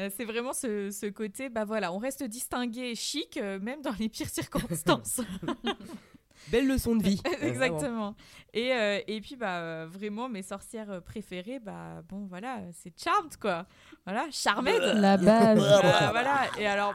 Euh, 0.00 0.10
C'est 0.16 0.24
vraiment 0.24 0.52
ce, 0.52 0.90
ce 0.90 1.06
côté, 1.06 1.48
bah 1.48 1.64
voilà, 1.64 1.92
on 1.92 1.98
reste 1.98 2.24
distingué 2.24 2.90
et 2.90 2.94
chic, 2.96 3.38
même 3.62 3.80
dans 3.80 3.94
les 3.98 4.08
pires 4.08 4.28
circonstances. 4.28 5.20
Belle 6.48 6.66
leçon 6.66 6.96
de 6.96 7.02
vie. 7.02 7.20
Exactement. 7.42 8.14
Et, 8.52 8.72
euh, 8.72 9.00
et 9.06 9.20
puis, 9.20 9.36
bah, 9.36 9.58
euh, 9.60 9.86
vraiment, 9.90 10.28
mes 10.28 10.42
sorcières 10.42 10.90
euh, 10.90 11.00
préférées, 11.00 11.58
bah, 11.58 12.02
bon, 12.08 12.26
voilà, 12.26 12.60
c'est 12.72 12.92
Charmed, 12.98 13.36
quoi. 13.36 13.66
Voilà, 14.04 14.26
Charmed. 14.30 14.68
La 14.94 15.16
base. 15.16 15.58
Euh, 15.62 16.10
voilà, 16.10 16.42
et 16.58 16.66
alors, 16.66 16.94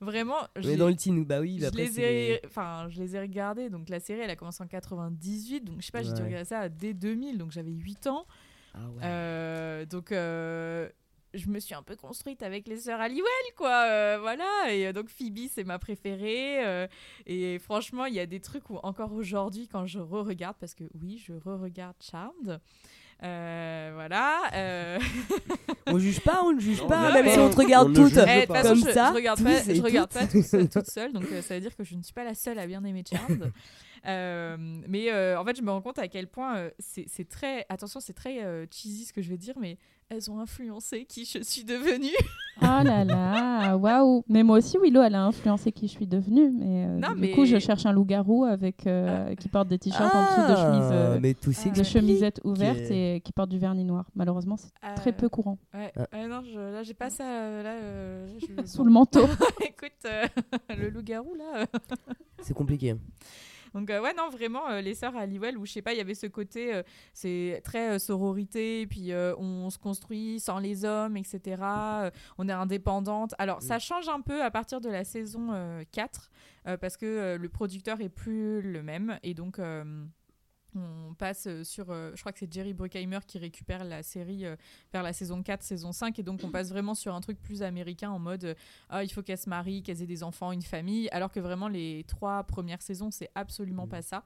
vraiment, 0.00 0.38
Mais 0.64 0.76
dans 0.76 0.88
le 0.88 0.94
teen, 0.96 1.24
bah 1.24 1.40
oui, 1.40 1.58
je 1.60 1.66
après, 1.66 1.82
les 1.82 2.00
ai, 2.00 2.40
enfin, 2.46 2.86
je 2.90 3.00
les 3.00 3.16
ai 3.16 3.20
regardés. 3.20 3.70
Donc 3.70 3.88
la 3.88 4.00
série, 4.00 4.20
elle 4.20 4.30
a 4.30 4.36
commencé 4.36 4.62
en 4.62 4.66
98. 4.66 5.64
Donc 5.64 5.80
je 5.80 5.86
sais 5.86 5.92
pas, 5.92 6.02
j'ai 6.02 6.12
dû 6.12 6.20
Ouais. 6.20 6.26
regarder 6.28 6.44
ça 6.46 6.68
dès 6.68 6.94
2000. 6.94 7.38
Donc 7.38 7.50
j'avais 7.50 7.70
8 7.72 8.06
ans. 8.06 8.26
Ah 8.74 8.78
ouais. 8.78 9.02
Euh, 9.04 9.84
donc 9.86 10.12
euh, 10.12 10.88
je 11.34 11.48
me 11.48 11.60
suis 11.60 11.74
un 11.74 11.82
peu 11.82 11.96
construite 11.96 12.42
avec 12.42 12.66
les 12.68 12.76
sœurs 12.78 13.00
Halliwell, 13.00 13.24
quoi. 13.56 13.84
euh, 13.86 14.18
voilà. 14.20 14.44
Et 14.70 14.86
euh, 14.88 14.92
donc 14.92 15.08
Phoebe, 15.08 15.48
c'est 15.52 15.64
ma 15.64 15.78
préférée. 15.78 16.64
euh, 16.66 16.86
et 17.26 17.58
franchement, 17.58 18.06
il 18.06 18.14
y 18.14 18.20
a 18.20 18.26
des 18.26 18.40
trucs 18.40 18.68
où 18.70 18.78
encore 18.82 19.12
aujourd'hui, 19.12 19.68
quand 19.68 19.86
je 19.86 19.98
re-regarde, 19.98 20.56
parce 20.58 20.74
que 20.74 20.84
oui, 21.00 21.22
je 21.24 21.32
re-regarde 21.32 21.96
Charmed. 22.00 22.60
euh, 23.22 23.90
voilà. 23.94 24.40
euh, 24.54 24.98
On 25.86 25.98
juge 25.98 26.20
pas, 26.20 26.42
on 26.44 26.52
ne 26.52 26.60
juge 26.60 26.80
Non, 26.82 26.88
pas, 26.88 27.08
non, 27.08 27.14
même 27.14 27.28
si 27.32 27.38
on 27.38 27.50
te 27.50 27.56
regarde 27.56 27.90
on 27.90 27.92
toutes 27.92 28.16
Eh, 28.16 28.40
de 28.42 28.46
toute 28.46 28.54
façon, 28.56 28.68
comme 28.70 28.88
je, 28.88 28.92
ça. 28.92 29.08
je 29.10 29.14
regarde 29.14 29.42
pas, 29.42 29.62
je 29.74 29.82
regarde 29.82 30.10
toutes. 30.10 30.20
pas 30.20 30.26
toute 30.26 30.44
seule, 30.44 30.68
toute 30.68 30.86
seule, 30.90 31.12
donc 31.12 31.24
euh, 31.32 31.42
ça 31.42 31.54
veut 31.54 31.60
dire 31.60 31.76
que 31.76 31.84
je 31.84 31.94
ne 31.96 32.02
suis 32.02 32.12
pas 32.12 32.24
la 32.24 32.34
seule 32.34 32.58
à 32.58 32.66
bien 32.66 32.82
aimer 32.84 33.04
Charmed. 33.08 33.52
Euh, 34.06 34.56
mais 34.88 35.10
euh, 35.12 35.38
en 35.38 35.44
fait, 35.44 35.56
je 35.56 35.62
me 35.62 35.70
rends 35.70 35.82
compte 35.82 35.98
à 35.98 36.08
quel 36.08 36.26
point 36.26 36.56
euh, 36.56 36.70
c'est 36.78 37.28
très. 37.28 37.66
Attention, 37.68 38.00
c'est 38.00 38.12
très 38.14 38.42
euh, 38.44 38.66
cheesy 38.70 39.04
ce 39.04 39.12
que 39.12 39.20
je 39.22 39.28
vais 39.28 39.36
dire, 39.38 39.54
mais 39.60 39.76
elles 40.08 40.28
ont 40.30 40.40
influencé 40.40 41.04
qui 41.04 41.24
je 41.24 41.42
suis 41.42 41.64
devenue. 41.64 42.08
Oh 42.62 42.82
là 42.84 43.04
là, 43.06 43.74
waouh. 43.78 44.22
Mais 44.28 44.42
moi 44.42 44.58
aussi, 44.58 44.76
Willow, 44.76 45.00
elle 45.00 45.14
a 45.14 45.22
influencé 45.24 45.72
qui 45.72 45.86
je 45.86 45.92
suis 45.92 46.06
devenue. 46.06 46.50
Mais, 46.50 46.84
euh, 46.84 46.98
Non, 46.98 47.14
du 47.14 47.20
mais- 47.20 47.30
coup, 47.30 47.46
je 47.46 47.58
cherche 47.58 47.86
un 47.86 47.92
loup-garou 47.92 48.44
avec 48.44 48.86
euh, 48.86 49.34
qui 49.36 49.48
porte 49.48 49.68
des 49.68 49.78
t-shirts 49.78 50.14
en 50.14 50.24
dessous 50.26 50.40
de 50.42 50.92
euh, 50.92 51.14
Ah, 51.16 51.20
mais 51.20 51.32
tout 51.32 51.48
de 51.48 51.54
de 51.54 51.58
s'explique. 51.60 51.86
chemisettes 51.86 52.38
ouvertes 52.44 52.80
Ok. 52.84 52.90
et 52.90 53.22
qui 53.24 53.32
porte 53.32 53.48
du 53.48 53.58
vernis 53.58 53.84
noir. 53.84 54.10
Malheureusement, 54.14 54.58
c'est 54.58 54.72
très 54.96 55.12
peu 55.12 55.30
courant. 55.30 55.56
Ouais. 55.72 55.90
Ah. 56.12 56.26
Non, 56.28 56.42
je- 56.44 56.58
là, 56.58 56.82
j'ai 56.82 56.92
pas 56.92 57.08
ça. 57.08 57.24
euh, 57.24 57.62
Là, 57.62 58.26
je- 58.38 58.66
Sous 58.66 58.84
le 58.84 58.90
manteau. 58.90 59.24
Écoute, 59.66 59.92
euh, 60.04 60.26
le 60.76 60.90
loup-garou, 60.90 61.34
là. 61.36 61.64
C'est 62.42 62.52
compliqué. 62.54 62.94
Donc 63.74 63.90
euh, 63.90 64.00
ouais 64.00 64.14
non 64.14 64.28
vraiment 64.30 64.68
euh, 64.70 64.80
les 64.80 64.94
sœurs 64.94 65.16
Halliwell 65.16 65.56
où 65.56 65.66
je 65.66 65.72
sais 65.72 65.82
pas 65.82 65.92
il 65.92 65.98
y 65.98 66.00
avait 66.00 66.14
ce 66.14 66.26
côté 66.26 66.74
euh, 66.74 66.82
c'est 67.12 67.60
très 67.64 67.98
sororité 67.98 68.86
puis 68.86 69.12
on 69.14 69.70
se 69.70 69.78
construit 69.78 70.40
sans 70.40 70.58
les 70.58 70.84
hommes 70.84 71.16
etc. 71.16 71.62
on 72.38 72.48
est 72.48 72.52
indépendante. 72.52 73.34
Alors 73.38 73.62
ça 73.62 73.78
change 73.78 74.08
un 74.08 74.20
peu 74.20 74.42
à 74.42 74.50
partir 74.50 74.80
de 74.80 74.88
la 74.88 75.04
saison 75.04 75.48
euh, 75.52 75.82
4 75.92 76.30
euh, 76.66 76.76
parce 76.76 76.96
que 76.96 77.36
le 77.36 77.48
producteur 77.48 78.00
est 78.00 78.08
plus 78.08 78.60
le 78.60 78.82
même 78.82 79.18
et 79.22 79.34
donc 79.34 79.58
on 80.76 81.14
passe 81.14 81.46
euh, 81.46 81.64
sur, 81.64 81.90
euh, 81.90 82.12
je 82.14 82.20
crois 82.20 82.32
que 82.32 82.38
c'est 82.38 82.52
Jerry 82.52 82.72
Bruckheimer 82.74 83.18
qui 83.26 83.38
récupère 83.38 83.84
la 83.84 84.02
série 84.02 84.44
euh, 84.46 84.56
vers 84.92 85.02
la 85.02 85.12
saison 85.12 85.42
4, 85.42 85.62
saison 85.62 85.92
5, 85.92 86.18
et 86.18 86.22
donc 86.22 86.40
on 86.44 86.50
passe 86.50 86.68
vraiment 86.70 86.94
sur 86.94 87.14
un 87.14 87.20
truc 87.20 87.40
plus 87.42 87.62
américain 87.62 88.10
en 88.10 88.18
mode 88.18 88.44
euh, 88.44 88.54
ah, 88.88 89.02
il 89.04 89.08
faut 89.08 89.22
qu'elles 89.22 89.38
se 89.38 89.48
marient, 89.48 89.82
qu'elles 89.82 90.02
aient 90.02 90.06
des 90.06 90.22
enfants, 90.22 90.52
une 90.52 90.62
famille, 90.62 91.08
alors 91.10 91.30
que 91.32 91.40
vraiment 91.40 91.68
les 91.68 92.04
trois 92.06 92.44
premières 92.44 92.82
saisons, 92.82 93.10
c'est 93.10 93.30
absolument 93.34 93.86
pas 93.86 94.02
ça. 94.02 94.22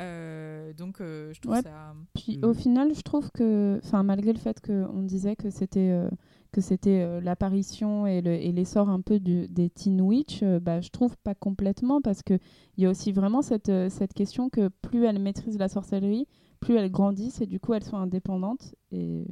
Euh, 0.00 0.72
donc 0.72 1.00
euh, 1.00 1.32
je 1.32 1.40
trouve 1.40 1.54
Ouais. 1.54 1.62
ça. 1.62 1.94
Puis 2.14 2.38
Mhm. 2.38 2.44
au 2.44 2.54
final, 2.54 2.94
je 2.94 3.00
trouve 3.02 3.30
que, 3.30 3.80
enfin, 3.84 4.02
malgré 4.02 4.32
le 4.32 4.38
fait 4.38 4.60
qu'on 4.60 5.02
disait 5.02 5.36
que 5.36 5.50
c'était 5.50 5.90
euh, 5.90 6.10
que 6.54 6.60
c'était 6.62 7.02
euh, 7.02 7.20
l'apparition 7.20 8.06
et 8.06 8.22
le- 8.22 8.32
et 8.34 8.50
l'essor 8.52 8.88
un 8.88 9.00
peu 9.02 9.18
du- 9.20 9.48
des 9.48 9.68
Teen 9.68 10.00
Witch, 10.00 10.42
euh, 10.42 10.60
bah, 10.60 10.80
je 10.80 10.88
trouve 10.90 11.16
pas 11.18 11.34
complètement 11.34 12.00
parce 12.00 12.22
que 12.22 12.38
il 12.76 12.84
y 12.84 12.86
a 12.86 12.90
aussi 12.90 13.12
vraiment 13.12 13.42
cette, 13.42 13.68
euh, 13.68 13.88
cette 13.90 14.14
question 14.14 14.48
que 14.48 14.68
plus 14.68 15.04
elles 15.04 15.18
maîtrisent 15.18 15.58
la 15.58 15.68
sorcellerie, 15.68 16.26
plus 16.60 16.76
elles 16.76 16.90
grandissent 16.90 17.40
et 17.42 17.46
du 17.46 17.60
coup 17.60 17.74
elles 17.74 17.84
sont 17.84 17.96
indépendantes 17.98 18.74
et 18.92 19.26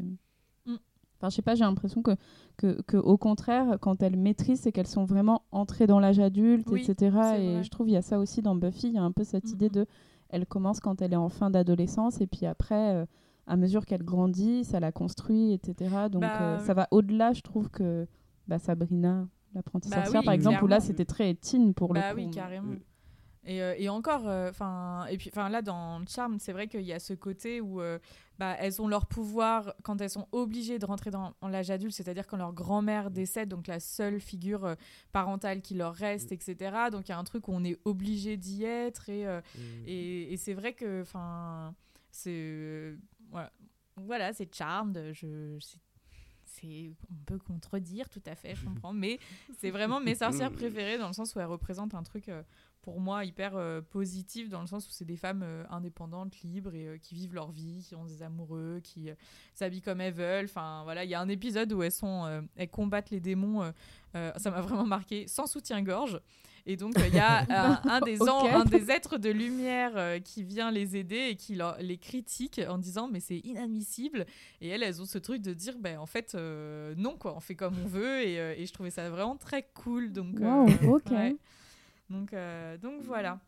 Mm. 0.67 0.77
Enfin, 1.19 1.31
je 1.31 1.37
sais 1.37 1.43
pas, 1.43 1.55
j'ai 1.55 1.65
l'impression 1.65 2.03
que, 2.03 2.13
que, 2.57 2.83
que, 2.83 2.97
au 2.97 3.17
contraire, 3.17 3.79
quand 3.81 4.03
elles 4.03 4.17
maîtrisent, 4.17 4.61
c'est 4.61 4.73
qu'elles 4.73 4.89
sont 4.89 5.05
vraiment 5.05 5.43
entrées 5.53 5.87
dans 5.87 6.01
l'âge 6.01 6.19
adulte, 6.19 6.69
Oui, 6.71 6.83
etc. 6.83 7.17
Et 7.39 7.63
je 7.63 7.71
trouve 7.71 7.89
il 7.89 7.93
y 7.93 7.97
a 7.97 8.03
ça 8.03 8.19
aussi 8.19 8.43
dans 8.43 8.57
Buffy, 8.57 8.89
il 8.89 8.95
y 8.95 8.99
a 8.99 9.03
un 9.03 9.13
peu 9.13 9.23
cette 9.25 9.45
Mm, 9.47 9.55
idée 9.55 9.69
mm. 9.69 9.73
de 9.73 9.87
elle 10.31 10.47
commence 10.47 10.81
quand 10.81 11.01
elle 11.03 11.13
est 11.13 11.17
en 11.17 11.29
fin 11.29 11.51
d'adolescence 11.51 12.21
et 12.21 12.27
puis 12.27 12.47
après, 12.47 13.07
à 13.47 13.57
mesure 13.57 13.85
qu'elle 13.87 14.03
grandit, 14.05 14.65
ça 14.65 14.81
la 14.81 14.93
construit, 14.93 15.53
etc. 15.53 16.09
Donc 16.11 16.23
Bah, 16.23 16.43
euh, 16.43 16.59
oui. 16.59 16.67
ça 16.67 16.75
va 16.75 16.89
au-delà, 16.91 17.33
je 17.33 17.43
trouve, 17.43 17.69
que 17.71 18.07
bah, 18.47 18.59
Sabrina, 18.59 19.27
l'apprentie 19.55 19.89
Bah 19.89 19.97
sorcière, 20.05 20.21
oui, 20.21 20.25
par 20.27 20.35
exemple, 20.35 20.63
où 20.65 20.67
là 20.67 20.81
c'était 20.81 21.05
très 21.05 21.35
teen 21.35 21.75
pour 21.75 21.93
bah 21.93 22.11
le 22.11 22.15
coup. 22.15 22.21
oui, 22.21 22.31
carrément. 22.31 22.73
Mm. 22.73 22.81
Et, 23.45 23.61
euh, 23.61 23.75
et 23.77 23.89
encore, 23.89 24.25
enfin, 24.27 25.05
et 25.11 25.17
puis, 25.17 25.29
enfin 25.33 25.49
là 25.49 25.63
dans 25.63 26.01
Charm, 26.07 26.39
c'est 26.39 26.53
vrai 26.53 26.69
qu'il 26.69 26.83
y 26.83 26.93
a 26.93 27.01
ce 27.01 27.13
côté 27.13 27.61
où 27.61 27.81
euh, 27.81 27.99
bah, 28.39 28.55
elles 28.61 28.81
ont 28.81 28.87
leur 28.87 29.07
pouvoir 29.07 29.75
quand 29.83 30.01
elles 30.01 30.11
sont 30.11 30.29
obligées 30.31 30.79
de 30.79 30.87
rentrer 30.87 31.11
dans, 31.11 31.33
dans 31.41 31.49
l'âge 31.49 31.69
adulte, 31.71 31.93
c'est-à-dire 31.93 32.29
quand 32.29 32.37
leur 32.37 32.53
grand-mère 32.53 33.11
décède, 33.11 33.49
donc 33.49 33.67
la 33.67 33.81
seule 33.81 34.21
figure 34.21 34.65
euh, 34.65 34.75
parentale 35.11 35.61
qui 35.61 35.75
leur 35.75 35.93
reste, 35.93 36.31
etc. 36.31 36.57
Donc 36.93 37.09
il 37.09 37.11
y 37.11 37.15
a 37.15 37.19
un 37.19 37.25
truc 37.25 37.49
où 37.49 37.53
on 37.53 37.65
est 37.65 37.79
obligé 37.85 38.37
d'y 38.37 38.63
être 38.63 39.09
et, 39.09 39.27
euh, 39.27 39.41
et, 39.89 40.33
et 40.33 40.37
c'est 40.37 40.55
vrai 40.55 40.73
que, 40.73 41.03
enfin, 41.03 41.75
c'est 42.13 42.31
euh, 42.33 42.97
voilà, 43.97 44.33
c'est 44.33 44.53
Charmed. 44.55 45.11
Je, 45.13 45.59
c'est- 46.45 46.93
on 47.11 47.25
peut 47.25 47.39
contredire 47.39 48.09
tout 48.09 48.23
à 48.27 48.35
fait, 48.35 48.55
je 48.55 48.65
comprends, 48.65 48.93
mais 48.93 49.19
c'est 49.59 49.71
vraiment 49.71 50.01
mes 50.01 50.15
sorcières 50.15 50.51
préférées 50.57 50.99
dans 50.99 51.07
le 51.09 51.13
sens 51.13 51.35
où 51.35 51.41
elles 51.41 51.47
représentent 51.47 51.95
un 51.95 52.03
truc 52.03 52.29
euh, 52.29 52.43
pour 52.83 53.01
moi 53.01 53.25
hyper 53.25 53.57
euh, 53.57 53.81
positif 53.81 54.49
dans 54.49 54.61
le 54.61 54.67
sens 54.67 54.87
où 54.87 54.91
c'est 54.91 55.05
des 55.05 55.17
femmes 55.17 55.43
euh, 55.45 55.65
indépendantes, 55.71 56.41
libres 56.43 56.75
et 56.75 56.99
qui 57.01 57.15
vivent 57.15 57.35
leur 57.35 57.51
vie, 57.51 57.85
qui 57.89 57.95
ont 57.95 58.05
des 58.05 58.23
amoureux, 58.23 58.81
qui 58.83 59.09
s'habillent 59.55 59.83
comme 59.83 60.01
elles 60.01 60.13
veulent. 60.15 60.45
Enfin 60.47 60.83
voilà, 60.85 61.05
il 61.05 61.11
y 61.11 61.15
a 61.15 61.21
un 61.21 61.29
épisode 61.29 61.73
où 61.73 61.83
elles 61.83 61.91
sont, 61.93 62.47
elles 62.57 62.71
combattent 62.71 63.11
les 63.11 63.21
démons. 63.21 63.73
ça 64.13 64.51
m'a 64.51 64.61
vraiment 64.61 64.87
marqué, 64.87 65.27
sans 65.29 65.47
soutien-gorge. 65.47 66.21
Et 66.65 66.77
donc 66.77 66.97
euh, 66.99 67.07
il 67.09 67.15
y 67.15 67.19
a 67.19 67.41
euh, 67.51 67.75
un, 67.89 68.01
des 68.01 68.19
un 68.55 68.65
êtres 68.91 69.19
de 69.19 69.31
lumière 69.31 69.93
euh, 69.97 70.19
qui 70.21 70.43
vient 70.45 70.71
les 70.71 70.97
aider 70.97 71.29
et 71.31 71.37
qui 71.37 71.55
leur- 71.57 71.77
les 71.81 71.99
critique 71.99 72.61
en 72.69 72.79
disant 72.79 73.09
mais 73.11 73.21
c'est 73.21 73.39
inadmissible. 73.39 74.27
Et 74.61 74.69
elles, 74.69 74.83
elles 74.83 75.03
ont 75.03 75.07
ce 75.07 75.19
truc 75.19 75.43
de 75.43 75.53
dire 75.55 75.77
ben 75.79 75.99
en 75.99 76.07
fait 76.07 76.35
euh, 76.35 76.95
non 76.97 77.17
quoi, 77.17 77.35
on 77.37 77.41
fait 77.41 77.55
comme 77.57 77.75
on 77.85 77.87
veut 77.89 78.23
et, 78.23 78.37
et 78.63 78.67
je 78.67 78.73
trouvais 78.73 78.91
ça 78.91 79.11
vraiment 79.11 79.37
très 79.37 79.65
cool. 79.75 80.13
Donc 80.13 80.41
euh, 80.41 80.45
ouais. 81.17 81.37
Donc 82.11 83.03
voilà. 83.03 83.41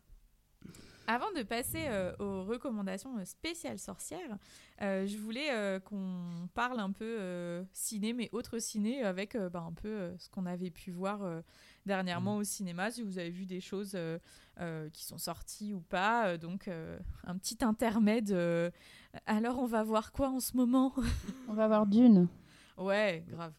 Avant 1.07 1.31
de 1.37 1.43
passer 1.43 1.83
euh, 1.87 2.13
aux 2.19 2.43
recommandations 2.45 3.17
euh, 3.17 3.25
spéciales 3.25 3.77
sorcières, 3.77 4.37
euh, 4.81 5.05
je 5.05 5.17
voulais 5.17 5.51
euh, 5.51 5.79
qu'on 5.79 6.49
parle 6.55 6.79
un 6.79 6.91
peu 6.91 7.05
euh, 7.19 7.63
ciné, 7.73 8.13
mais 8.13 8.29
autre 8.31 8.57
ciné, 8.59 9.03
avec 9.03 9.35
euh, 9.35 9.49
bah, 9.49 9.63
un 9.67 9.73
peu 9.73 9.87
euh, 9.87 10.17
ce 10.17 10.29
qu'on 10.29 10.45
avait 10.47 10.71
pu 10.71 10.89
voir 10.91 11.21
euh, 11.23 11.41
dernièrement 11.85 12.37
au 12.37 12.43
cinéma, 12.43 12.89
si 12.89 13.03
vous 13.03 13.19
avez 13.19 13.29
vu 13.29 13.45
des 13.45 13.61
choses 13.61 13.91
euh, 13.95 14.17
euh, 14.59 14.89
qui 14.89 15.05
sont 15.05 15.19
sorties 15.19 15.73
ou 15.73 15.81
pas. 15.81 16.27
Euh, 16.29 16.37
donc 16.37 16.67
euh, 16.67 16.97
un 17.23 17.37
petit 17.37 17.63
intermède. 17.63 18.31
euh, 18.31 18.71
alors 19.27 19.59
on 19.59 19.67
va 19.67 19.83
voir 19.83 20.11
quoi 20.11 20.29
en 20.29 20.39
ce 20.39 20.57
moment? 20.57 20.93
On 21.47 21.53
va 21.53 21.67
voir 21.67 21.85
Dune, 21.85 22.27
Ouais, 22.77 23.23
grave. 23.29 23.53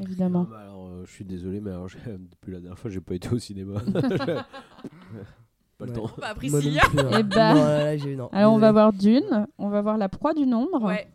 évidemment. 0.00 0.46
Ah 0.48 0.50
bah 0.50 0.60
alors, 0.60 0.88
euh, 0.88 1.04
je 1.06 1.10
suis 1.12 1.24
désolé, 1.24 1.60
mais 1.60 1.70
alors, 1.70 1.88
depuis 2.06 2.50
la 2.52 2.60
dernière 2.60 2.78
fois, 2.78 2.90
j'ai 2.90 3.00
pas 3.02 3.14
été 3.14 3.28
au 3.28 3.38
cinéma. 3.38 3.80
pas 5.86 5.92
le 5.92 6.00
Ouais. 6.02 6.08
temps. 6.08 6.14
Bah, 6.18 6.20
Moi 6.20 6.28
non 6.28 6.34
Priscilla 6.58 6.82
plus, 6.90 7.00
hein. 7.00 7.10
Eh 7.18 7.22
bah. 7.22 7.54
Non, 7.54 7.64
là, 7.64 7.84
là, 7.84 7.96
j'ai- 7.96 8.16
non, 8.16 8.28
Alors 8.32 8.52
on 8.54 8.58
va 8.58 8.72
voir 8.72 8.92
Dune, 8.92 9.46
on 9.58 9.68
va 9.68 9.82
voir 9.82 9.96
La 9.98 10.08
Proie 10.08 10.34
du 10.34 10.46
Nombre, 10.46 10.84
Ouais. 10.84 11.08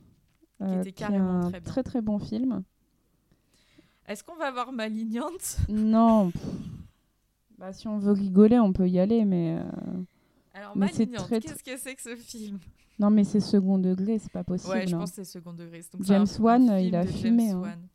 euh, 0.61 0.79
était 0.81 0.89
est 0.89 0.91
carrément 0.93 1.37
un 1.41 1.49
très 1.49 1.59
bien. 1.59 1.71
très 1.71 1.83
très 1.83 2.01
bon 2.01 2.19
film. 2.19 2.63
Est-ce 4.07 4.23
qu'on 4.23 4.35
va 4.35 4.51
voir 4.51 4.71
Malignante? 4.71 5.57
Non. 5.69 6.31
Bah, 7.57 7.73
si 7.73 7.87
on 7.87 7.99
veut 7.99 8.13
rigoler, 8.13 8.57
on 8.59 8.71
peut 8.73 8.87
y 8.87 8.99
aller, 8.99 9.25
mais 9.25 9.57
euh, 9.59 9.63
Alors 10.53 10.71
Mais 10.75 10.87
Malignante, 10.87 11.25
très, 11.25 11.39
qu'est-ce 11.39 11.63
que 11.63 11.77
c'est 11.77 11.95
que 11.95 12.01
ce 12.01 12.15
film? 12.15 12.57
Non, 12.97 13.09
mais 13.11 13.23
c'est 13.23 13.39
second 13.39 13.77
degré, 13.77 14.17
c'est 14.19 14.31
pas 14.31 14.43
possible. 14.43 14.73
Ouais, 14.73 14.87
je 14.87 14.95
hein. 14.95 14.99
pense 14.99 15.11
que 15.11 15.17
c'est 15.17 15.23
second 15.25 15.53
degré. 15.53 15.81
Donc, 15.93 16.03
James 16.03 16.27
Wan, 16.39 16.63
il 16.81 16.95
a 16.95 17.05
filmé, 17.05 17.49
James 17.49 17.57
hein. 17.57 17.61
Wan. 17.61 17.87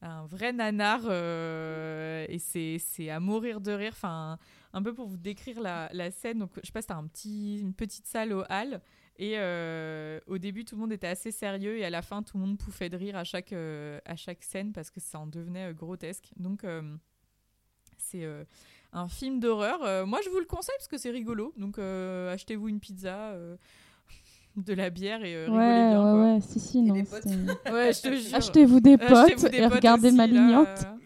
Un 0.00 0.26
vrai 0.26 0.52
nanar 0.52 1.00
euh, 1.06 2.24
et 2.28 2.38
c'est 2.38 2.76
c'est 2.78 3.10
à 3.10 3.18
mourir 3.18 3.60
de 3.60 3.72
rire. 3.72 3.90
Enfin, 3.94 4.38
un 4.72 4.82
peu 4.82 4.92
pour 4.94 5.06
vous 5.08 5.16
décrire 5.16 5.60
la, 5.60 5.88
la 5.92 6.10
scène. 6.10 6.38
Donc, 6.38 6.50
je 6.62 6.66
sais 6.66 6.72
pas, 6.72 6.80
c'était 6.82 6.92
un 6.94 7.06
petit, 7.06 7.58
une 7.60 7.72
petite 7.74 8.06
salle 8.06 8.32
au 8.32 8.42
hall 8.50 8.80
et 9.20 9.32
euh, 9.36 10.20
au 10.28 10.38
début 10.38 10.64
tout 10.64 10.76
le 10.76 10.80
monde 10.82 10.92
était 10.92 11.06
assez 11.08 11.32
sérieux 11.32 11.76
et 11.78 11.84
à 11.84 11.90
la 11.90 12.02
fin 12.02 12.22
tout 12.22 12.38
le 12.38 12.44
monde 12.44 12.56
pouffait 12.58 12.88
de 12.88 12.96
rire 12.96 13.16
à 13.16 13.24
chaque 13.24 13.52
euh, 13.52 13.98
à 14.04 14.14
chaque 14.14 14.44
scène 14.44 14.72
parce 14.72 14.90
que 14.90 15.00
ça 15.00 15.18
en 15.18 15.26
devenait 15.26 15.70
euh, 15.70 15.72
grotesque. 15.72 16.30
Donc 16.36 16.62
euh, 16.64 16.82
c'est 17.96 18.24
euh, 18.24 18.44
un 18.92 19.08
film 19.08 19.40
d'horreur. 19.40 19.82
Euh, 19.82 20.06
moi, 20.06 20.20
je 20.24 20.30
vous 20.30 20.38
le 20.38 20.44
conseille 20.46 20.74
parce 20.78 20.88
que 20.88 20.98
c'est 20.98 21.10
rigolo. 21.10 21.52
Donc, 21.56 21.78
euh, 21.78 22.32
achetez-vous 22.32 22.68
une 22.68 22.78
pizza, 22.80 23.30
euh, 23.32 23.56
de 24.56 24.72
la 24.72 24.90
bière 24.90 25.22
et 25.24 25.34
euh, 25.36 25.44
rigolez 25.44 25.58
Ouais, 25.58 25.88
bien. 25.90 25.98
ouais, 25.98 26.10
quoi. 26.12 26.34
ouais, 26.34 26.40
si, 26.40 26.58
si, 26.60 26.82
non. 26.82 26.94
Ouais, 26.94 27.92
je 27.92 28.02
te 28.02 28.12
jure. 28.16 28.34
Achetez-vous 28.34 28.80
des 28.80 28.96
potes 28.98 29.10
Achetez-vous 29.12 29.48
des 29.48 29.56
et 29.58 29.62
potes 29.62 29.72
regardez 29.74 30.08
aussi, 30.08 30.16
là, 30.16 30.26
Malignante. 30.26 30.68
euh. 30.86 30.97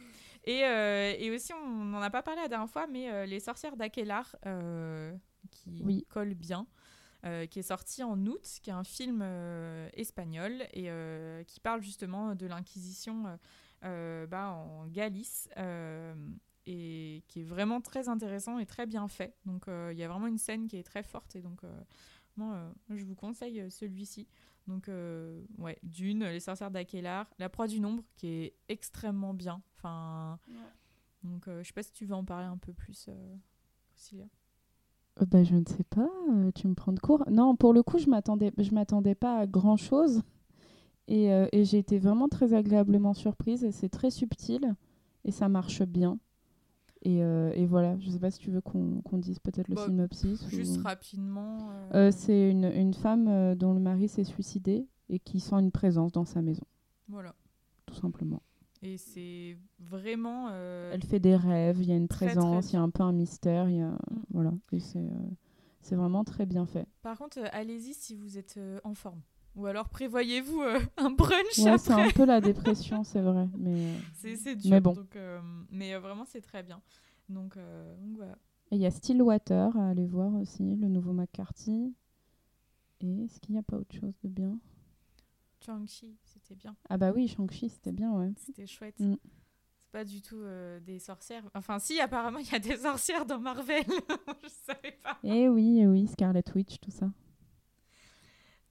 Et, 0.45 0.65
euh, 0.65 1.15
et 1.19 1.31
aussi, 1.31 1.53
on 1.53 1.69
n'en 1.85 2.03
a 2.03 2.11
pas 2.11 2.23
parlé 2.23 2.41
la 2.43 2.49
dernière 2.49 2.69
fois, 2.71 2.87
mais 2.87 3.11
euh, 3.11 3.27
Les 3.27 3.41
Sorcières 3.41 3.77
d'Akelar, 3.77 4.35
euh, 4.47 5.15
qui 5.51 5.83
Oui. 5.85 6.07
colle 6.09 6.35
bien, 6.35 6.67
qui 7.51 7.61
est 7.61 7.63
sorti 7.63 8.03
en 8.03 8.27
août, 8.27 8.45
qui 8.63 8.71
est 8.71 8.73
un 8.73 8.83
film 8.83 9.23
espagnol 9.95 10.65
et 10.73 10.91
qui 11.47 11.61
parle 11.61 11.81
justement 11.81 12.35
de 12.35 12.47
l'Inquisition 12.47 13.39
bah, 13.83 14.51
en 14.57 14.87
Galice. 14.89 15.49
et 16.67 17.23
qui 17.29 17.41
est 17.41 17.45
vraiment 17.45 17.81
très 17.81 18.09
intéressant 18.09 18.59
et 18.59 18.67
très 18.67 18.87
bien 18.87 19.07
fait. 19.07 19.37
Donc 19.47 19.67
il 19.69 19.97
y 19.97 20.03
a 20.03 20.09
vraiment 20.09 20.27
une 20.27 20.39
scène 20.39 20.67
qui 20.67 20.77
est 20.77 20.83
très 20.83 21.05
forte 21.05 21.37
et 21.37 21.43
donc 21.43 21.61
moi 22.37 22.73
je 22.91 23.05
vous 23.05 23.15
conseille 23.15 23.71
celui-ci. 23.71 24.27
Donc 24.67 24.89
euh, 24.89 25.43
ouais, 25.59 25.79
Dune, 25.83 26.25
Les 26.25 26.41
Sorcières 26.41 26.71
d'Akelar, 26.71 27.29
La 27.39 27.49
Proie 27.49 27.67
du 27.67 27.81
Nombre 27.81 28.03
qui 28.15 28.29
est 28.29 28.55
extrêmement 28.69 29.35
bien. 29.35 29.63
Enfin, 29.77 30.39
donc 31.25 31.49
euh, 31.49 31.63
je 31.63 31.69
sais 31.69 31.73
pas 31.73 31.83
si 31.83 31.93
tu 31.93 32.05
veux 32.05 32.15
en 32.15 32.25
parler 32.25 32.47
un 32.47 32.59
peu 32.59 32.73
plus, 32.73 33.07
euh, 33.09 33.37
Cécilia. 33.95 34.27
Euh, 35.21 35.27
bah, 35.27 35.45
je 35.45 35.57
ne 35.57 35.65
sais 35.67 35.85
pas, 35.85 36.09
euh, 36.31 36.51
tu 36.55 36.69
me 36.69 36.75
prends 36.75 36.93
de 36.93 37.01
court. 37.01 37.25
Non, 37.31 37.57
pour 37.57 37.73
le 37.73 37.83
coup, 37.83 37.99
je 37.99 38.09
m'attendais, 38.09 38.53
je 38.57 38.71
m'attendais 38.73 39.15
pas 39.15 39.39
à 39.39 39.47
grand 39.47 39.77
chose. 39.77 40.23
Et, 41.09 41.33
euh, 41.33 41.47
et 41.53 41.65
j'ai 41.65 41.79
été 41.79 41.99
vraiment 41.99 42.29
très 42.29 42.55
agréablement 42.55 43.13
surprise. 43.15 43.65
Et 43.65 43.73
c'est 43.73 43.89
très 43.89 44.11
subtil 44.11 44.75
et 45.25 45.31
ça 45.33 45.49
marche 45.49 45.83
bien. 45.83 46.19
Et, 47.05 47.23
euh, 47.23 47.51
et 47.55 47.67
voilà, 47.67 47.99
je 47.99 48.09
sais 48.11 48.19
pas 48.21 48.31
si 48.31 48.39
tu 48.39 48.51
veux 48.51 48.61
qu'on 48.61 49.03
dise 49.19 49.39
peut-être 49.41 49.69
le 49.69 49.75
Bah, 49.75 49.87
synopsis. 49.87 50.47
Juste 50.49 50.79
ou- 50.79 50.83
rapidement. 50.83 51.59
euh, 51.93 52.09
Euh, 52.09 52.11
c'est 52.13 52.49
une, 52.51 52.65
une 52.65 52.95
femme 52.95 53.55
dont 53.57 53.75
le 53.75 53.81
mari 53.81 54.09
s'est 54.09 54.23
suicidé 54.25 54.87
et 55.09 55.19
qui 55.19 55.41
sent 55.41 55.57
une 55.57 55.73
présence 55.73 56.13
dans 56.13 56.25
sa 56.25 56.43
maison, 56.43 56.63
Voilà. 57.09 57.35
tout 57.87 57.95
simplement. 57.95 58.41
Et 58.83 58.97
c'est 58.99 59.57
vraiment. 59.81 60.49
Elle 60.51 61.03
fait 61.05 61.21
des 61.21 61.37
rêves, 61.37 61.79
il 61.81 61.89
y 61.89 61.93
a 61.93 61.97
une 61.97 62.09
Très, 62.09 62.27
présence, 62.27 62.71
il 62.73 62.75
y 62.75 62.79
a 62.79 62.83
un 62.83 62.91
peu 62.91 63.03
un 63.03 63.13
mystère, 63.13 63.69
il 63.69 63.77
y 63.77 63.81
a 63.81 63.91
Mm. 63.91 64.23
voilà, 64.31 64.53
et 64.73 64.79
c'est 64.81 65.97
vraiment 65.97 66.23
très 66.25 66.47
bien 66.47 66.67
fait. 66.67 66.87
Par 67.03 67.19
contre, 67.19 67.39
allez-y 67.53 67.95
si 67.95 68.15
vous 68.15 68.39
êtes 68.39 68.59
en 68.85 68.95
forme. 68.95 69.21
Ou 69.55 69.67
alors 69.67 69.89
prévoyez-vous 69.89 70.63
euh, 70.63 70.81
un 70.97 71.11
brunch 71.11 71.59
Ouais, 71.59 71.79
c'est 71.79 71.93
un 71.93 72.11
peu 72.11 72.25
la 72.25 72.41
dépression, 72.41 73.05
c'est 73.05 73.21
vrai, 73.21 73.49
mais 73.59 73.91
euh, 73.91 73.99
C'est 74.15 74.57
dur. 74.57 74.71
Mais 74.71 74.81
bon. 74.81 74.93
donc, 74.93 75.15
euh, 75.17 75.41
mais 75.71 75.97
vraiment, 75.99 76.25
c'est 76.25 76.41
très 76.41 76.63
bien. 76.63 76.81
Donc, 77.29 77.57
euh, 77.57 77.97
donc 77.97 78.17
voilà. 78.17 78.39
Et 78.71 78.77
il 78.77 78.81
y 78.81 78.87
a 78.87 78.91
Stillwater 78.91 79.77
à 79.77 79.91
aller 79.91 80.07
voir 80.07 80.35
aussi, 80.35 80.77
le 80.77 80.89
nouveau 80.89 81.13
McCarthy. 81.13 81.95
Et 83.01 83.25
est-ce 83.25 83.41
qu'il 83.41 83.55
n'y 83.55 83.59
a 83.59 83.63
pas 83.63 83.77
autre 83.77 83.95
chose 83.95 84.15
de 84.23 84.29
bien? 84.29 84.59
Shang-Chi, 85.67 86.17
c'était 86.25 86.55
bien. 86.55 86.75
Ah 86.89 86.97
bah 86.97 87.13
oui, 87.15 87.29
Shang-Chi, 87.29 87.69
c'était 87.69 87.93
bien, 87.93 88.13
ouais. 88.13 88.33
C'était 88.37 88.67
chouette. 88.67 88.99
Mm. 88.99 89.17
C'est 89.83 89.93
pas 89.93 90.05
du 90.05 90.23
tout 90.23 90.43
des 90.81 90.99
sorcières. 90.99 91.45
Enfin, 91.55 91.79
si, 91.79 92.01
apparemment, 92.01 92.39
il 92.39 92.51
y 92.51 92.55
a 92.55 92.59
des 92.59 92.79
sorcières 92.79 93.27
dans 93.27 93.39
Marvel. 93.39 93.85
Je 94.43 94.49
savais 94.49 94.99
pas. 95.03 95.19
Et 95.23 95.49
oui, 95.51 95.81
eh 95.81 95.87
oui, 95.87 96.07
Scarlet 96.07 96.45
Witch, 96.55 96.81
tout 96.81 96.91
ça. 96.91 97.11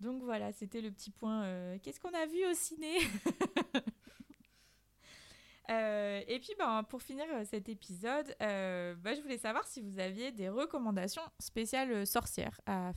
Donc 0.02 0.24
voilà, 0.24 0.52
c'était 0.52 0.82
le 0.82 0.92
petit 0.92 1.12
point. 1.12 1.44
euh, 1.44 1.78
Qu'est-ce 1.82 2.00
qu'on 2.00 2.10
a 2.14 2.26
vu 2.26 2.46
au 2.50 2.54
ciné? 2.54 2.98
Euh, 5.70 6.22
et 6.28 6.38
puis, 6.40 6.50
ben, 6.60 6.84
pour 6.84 7.02
finir 7.02 7.24
euh, 7.34 7.46
cet 7.46 7.70
épisode, 7.70 8.36
bah, 8.40 9.14
je 9.16 9.22
voulais 9.22 9.38
savoir 9.38 9.66
si 9.66 9.80
vous 9.80 10.00
aviez 10.00 10.34
des 10.34 10.50
recommandations 10.50 11.22
spéciales 11.40 12.06
sorcières 12.06 12.60
à, 12.66 12.92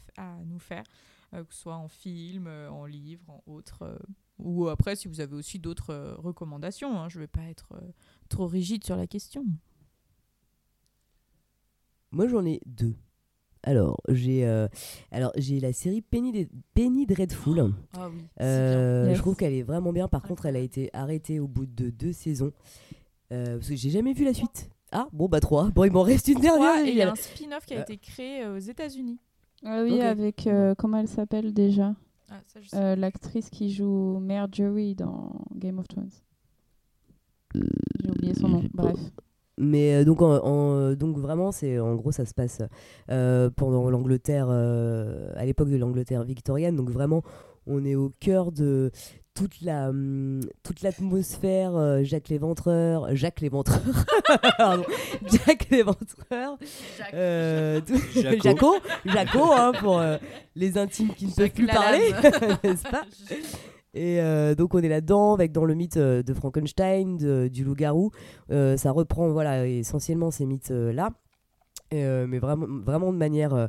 nous 0.45 0.59
faire, 0.59 0.83
que 1.31 1.55
ce 1.55 1.61
soit 1.61 1.77
en 1.77 1.87
film, 1.87 2.49
en 2.49 2.85
livre, 2.85 3.31
en 3.31 3.43
autre. 3.47 3.97
ou 4.39 4.67
après, 4.67 4.97
si 4.97 5.07
vous 5.07 5.21
avez 5.21 5.37
aussi 5.37 5.61
d'autres 5.61 6.17
recommandations. 6.19 6.99
hein, 6.99 7.09
je 7.09 7.19
ne 7.19 7.23
vais 7.23 7.29
pas 7.29 7.45
être 7.45 7.81
trop 8.29 8.49
rigide 8.49 8.83
sur 8.83 8.97
la 8.97 9.07
question. 9.07 9.45
Moi, 12.11 12.27
j'en 12.27 12.45
ai 12.45 12.61
deux. 12.67 12.97
Alors, 13.65 13.97
j'ai 14.09 14.47
euh, 14.47 14.69
alors 15.11 15.33
j'ai 15.37 15.59
la 15.59 15.73
série 15.73 16.03
Penny, 16.03 16.33
de- 16.33 16.49
Penny 16.75 17.07
Dreadful. 17.07 17.73
Ah 17.97 18.09
oui, 18.11 18.19
Euh, 18.41 19.07
Yes. 19.09 19.17
Je 19.17 19.23
trouve 19.23 19.37
qu'elle 19.37 19.55
est 19.55 19.63
vraiment 19.63 19.93
bien. 19.93 20.07
Par 20.07 20.23
contre, 20.23 20.47
elle 20.47 20.57
a 20.57 20.61
été 20.61 20.91
arrêtée 20.93 21.41
au 21.41 21.49
bout 21.49 21.67
de 21.67 21.91
deux 21.91 22.13
saisons. 22.13 22.53
Euh, 23.33 23.57
parce 23.57 23.69
que 23.71 23.77
j'ai 23.77 23.91
jamais 23.91 24.13
vu 24.13 24.25
la 24.25 24.35
suite. 24.35 24.69
Ah, 24.93 25.09
bon, 25.13 25.29
bah 25.29 25.41
trois. 25.41 25.71
Bon, 25.71 25.85
il 25.85 25.93
m'en 25.93 26.03
reste 26.03 26.29
une 26.29 26.41
dernière. 26.41 26.85
et 26.85 26.91
il 26.91 26.97
y 26.97 27.03
a 27.03 27.11
un 27.11 27.15
spin-off 27.15 27.65
qui 27.67 27.75
a 27.75 27.79
Euh. 27.79 27.83
été 27.83 27.97
créé 27.97 28.47
aux 28.47 28.59
États-Unis. 28.59 29.19
Ah 29.65 29.83
oui, 29.83 30.01
avec, 30.03 30.47
euh, 30.47 30.75
comment 30.77 30.99
elle 30.99 31.09
s'appelle 31.09 31.55
déjà? 31.55 31.95
Ah, 32.31 32.41
ça, 32.47 32.61
je 32.61 32.69
sais. 32.69 32.77
Euh, 32.77 32.97
L'actrice 32.97 33.49
qui 33.49 33.73
joue 33.73 34.19
Marjorie 34.21 34.95
dans 34.95 35.33
Game 35.57 35.79
of 35.79 35.89
Thrones. 35.89 36.11
J'ai 37.55 38.11
oublié 38.11 38.35
son 38.35 38.49
nom, 38.49 38.63
bref. 38.75 38.99
Mais 39.59 39.95
euh, 39.95 40.05
donc, 40.05 40.21
en, 40.23 40.37
en- 40.45 40.77
euh, 40.79 40.95
donc 40.97 41.17
vraiment, 41.19 41.53
c'est 41.53 41.79
en 41.79 41.95
gros, 41.95 42.13
ça 42.13 42.25
se 42.27 42.35
passe 42.35 42.61
euh, 43.11 43.51
pendant 43.55 43.89
l'Angleterre, 43.91 44.47
euh, 44.51 45.31
à 45.37 45.45
l'époque 45.47 45.71
de 45.71 45.77
l'Angleterre 45.77 46.25
victorienne. 46.25 46.77
Donc 46.77 46.91
vraiment, 46.91 47.23
on 47.67 47.85
est 47.85 47.95
au 47.95 48.13
cœur 48.21 48.51
de 48.53 48.91
toute 49.35 49.61
la 49.63 49.89
hum, 49.91 50.41
toute 50.63 50.83
l'atmosphère. 50.83 51.77
euh, 51.77 52.03
Jacques 52.05 52.29
l'Éventreur, 52.29 53.15
Jacques 53.17 53.41
l'Éventreur, 53.41 53.81
pardon, 54.59 54.85
Jacques 55.27 55.69
l'Éventreur, 55.71 56.57
euh, 57.15 57.81
Jaco. 58.15 58.43
Jaco, 58.43 58.75
Jaco, 59.07 59.53
hein, 59.53 59.73
pour 59.81 59.99
euh, 59.99 60.19
les 60.57 60.79
intimes 60.79 61.11
qui 61.17 61.27
ne 61.27 61.33
peuvent 61.33 61.51
plus 61.51 61.67
parler, 61.67 62.13
n'est-ce 62.65 62.83
pas? 62.89 63.03
et 63.95 64.21
euh, 64.21 64.55
donc 64.55 64.75
on 64.75 64.81
est 64.81 64.89
là-dedans 64.89 65.33
avec 65.35 65.53
dans 65.53 65.65
le 65.65 65.75
mythe 65.75 65.97
euh, 65.97 66.23
de 66.23 66.35
Frankenstein, 66.35 67.17
de- 67.17 67.49
du 67.49 67.65
loup-garou. 67.65 68.11
Euh, 68.51 68.77
ça 68.77 68.91
reprend 68.91 69.31
voilà 69.31 69.67
essentiellement 69.67 70.31
ces 70.31 70.47
mythes 70.47 70.71
là. 70.71 71.11
mais 71.93 72.39
vraiment, 72.41 72.67
vraiment 72.85 73.13
de 73.13 73.19
manière 73.19 73.69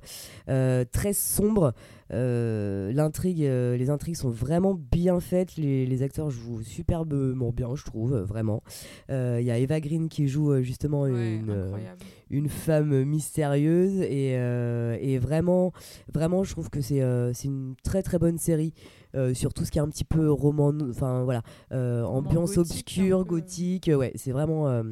très 0.92 1.14
sombre. 1.14 1.74
L'intrigue, 2.10 3.42
les 3.42 3.90
intrigues 3.90 4.16
sont 4.16 4.30
vraiment 4.30 4.74
bien 4.74 5.20
faites. 5.20 5.58
Les, 5.58 5.86
les 5.86 6.02
acteurs 6.04 6.30
jouent 6.30 6.62
superbement 6.64 7.52
bien, 7.52 7.76
je 7.76 7.84
trouve, 7.86 8.16
vraiment. 8.18 8.64
Il 9.10 9.42
y 9.44 9.52
a 9.52 9.58
Eva 9.60 9.80
Green 9.80 10.10
qui 10.10 10.28
joue 10.28 10.62
justement 10.62 11.02
Ouais, 11.04 11.36
une, 11.36 11.52
incroyable. 11.52 12.00
une 12.32 12.50
femme 12.50 13.04
mystérieuse 13.04 14.02
et, 14.02 14.36
euh, 14.38 14.98
et 15.00 15.18
vraiment, 15.20 15.72
vraiment, 16.12 16.44
je 16.44 16.52
trouve 16.52 16.70
que 16.70 16.82
c'est 16.82 17.02
euh, 17.02 17.32
c'est 17.34 17.48
une 17.48 17.76
très 17.84 18.02
très 18.02 18.18
bonne 18.18 18.38
série 18.38 18.74
euh, 19.16 19.34
sur 19.34 19.54
tout 19.54 19.66
ce 19.66 19.72
qui 19.72 19.78
est 19.78 19.82
un 19.82 19.90
petit 19.90 20.04
peu 20.06 20.32
roman, 20.32 20.74
enfin 20.90 21.24
voilà, 21.24 21.42
euh, 21.72 22.04
ambiance 22.04 22.56
gothique, 22.56 22.72
obscure, 22.72 23.26
gothique, 23.26 23.90
ouais, 23.94 24.12
c'est 24.16 24.32
vraiment, 24.32 24.68
euh, 24.68 24.84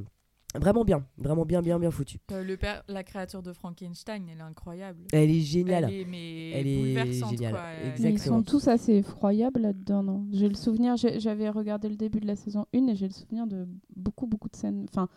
vraiment 0.56 0.84
bien, 0.84 1.06
vraiment 1.18 1.46
bien, 1.46 1.62
bien, 1.62 1.80
bien 1.80 1.92
foutu. 1.92 2.20
Euh, 2.32 2.44
le 2.44 2.58
père, 2.58 2.84
la 2.88 3.04
créature 3.04 3.42
de 3.42 3.54
Frankenstein, 3.54 4.24
elle 4.32 4.38
est 4.40 4.42
incroyable. 4.42 5.04
Elle 5.12 5.30
est 5.32 5.40
géniale. 5.40 5.86
Elle 5.86 5.94
est, 6.02 6.06
mais 6.06 6.52
Elle 6.52 6.68
est 6.68 6.78
bouleversante, 6.78 7.30
géniale. 7.32 7.54
quoi. 7.54 8.10
Ils 8.10 8.20
sont 8.20 8.44
tous 8.44 8.68
assez 8.68 8.94
effroyables 8.94 9.62
là-dedans, 9.62 10.04
non? 10.04 10.26
J'ai 10.32 10.50
le 10.50 10.56
souvenir, 10.56 10.96
j'avais 10.98 11.50
regardé 11.50 11.90
le 11.90 11.96
début 11.96 12.20
de 12.20 12.28
la 12.28 12.36
saison 12.36 12.66
1 12.74 12.88
et 12.88 12.96
j'ai 12.96 13.08
le 13.08 13.14
souvenir 13.14 13.48
de 13.48 13.68
beaucoup, 13.96 14.28
beaucoup 14.28 14.50
de 14.50 14.56
scènes. 14.56 14.86
Enfin, 14.90 15.10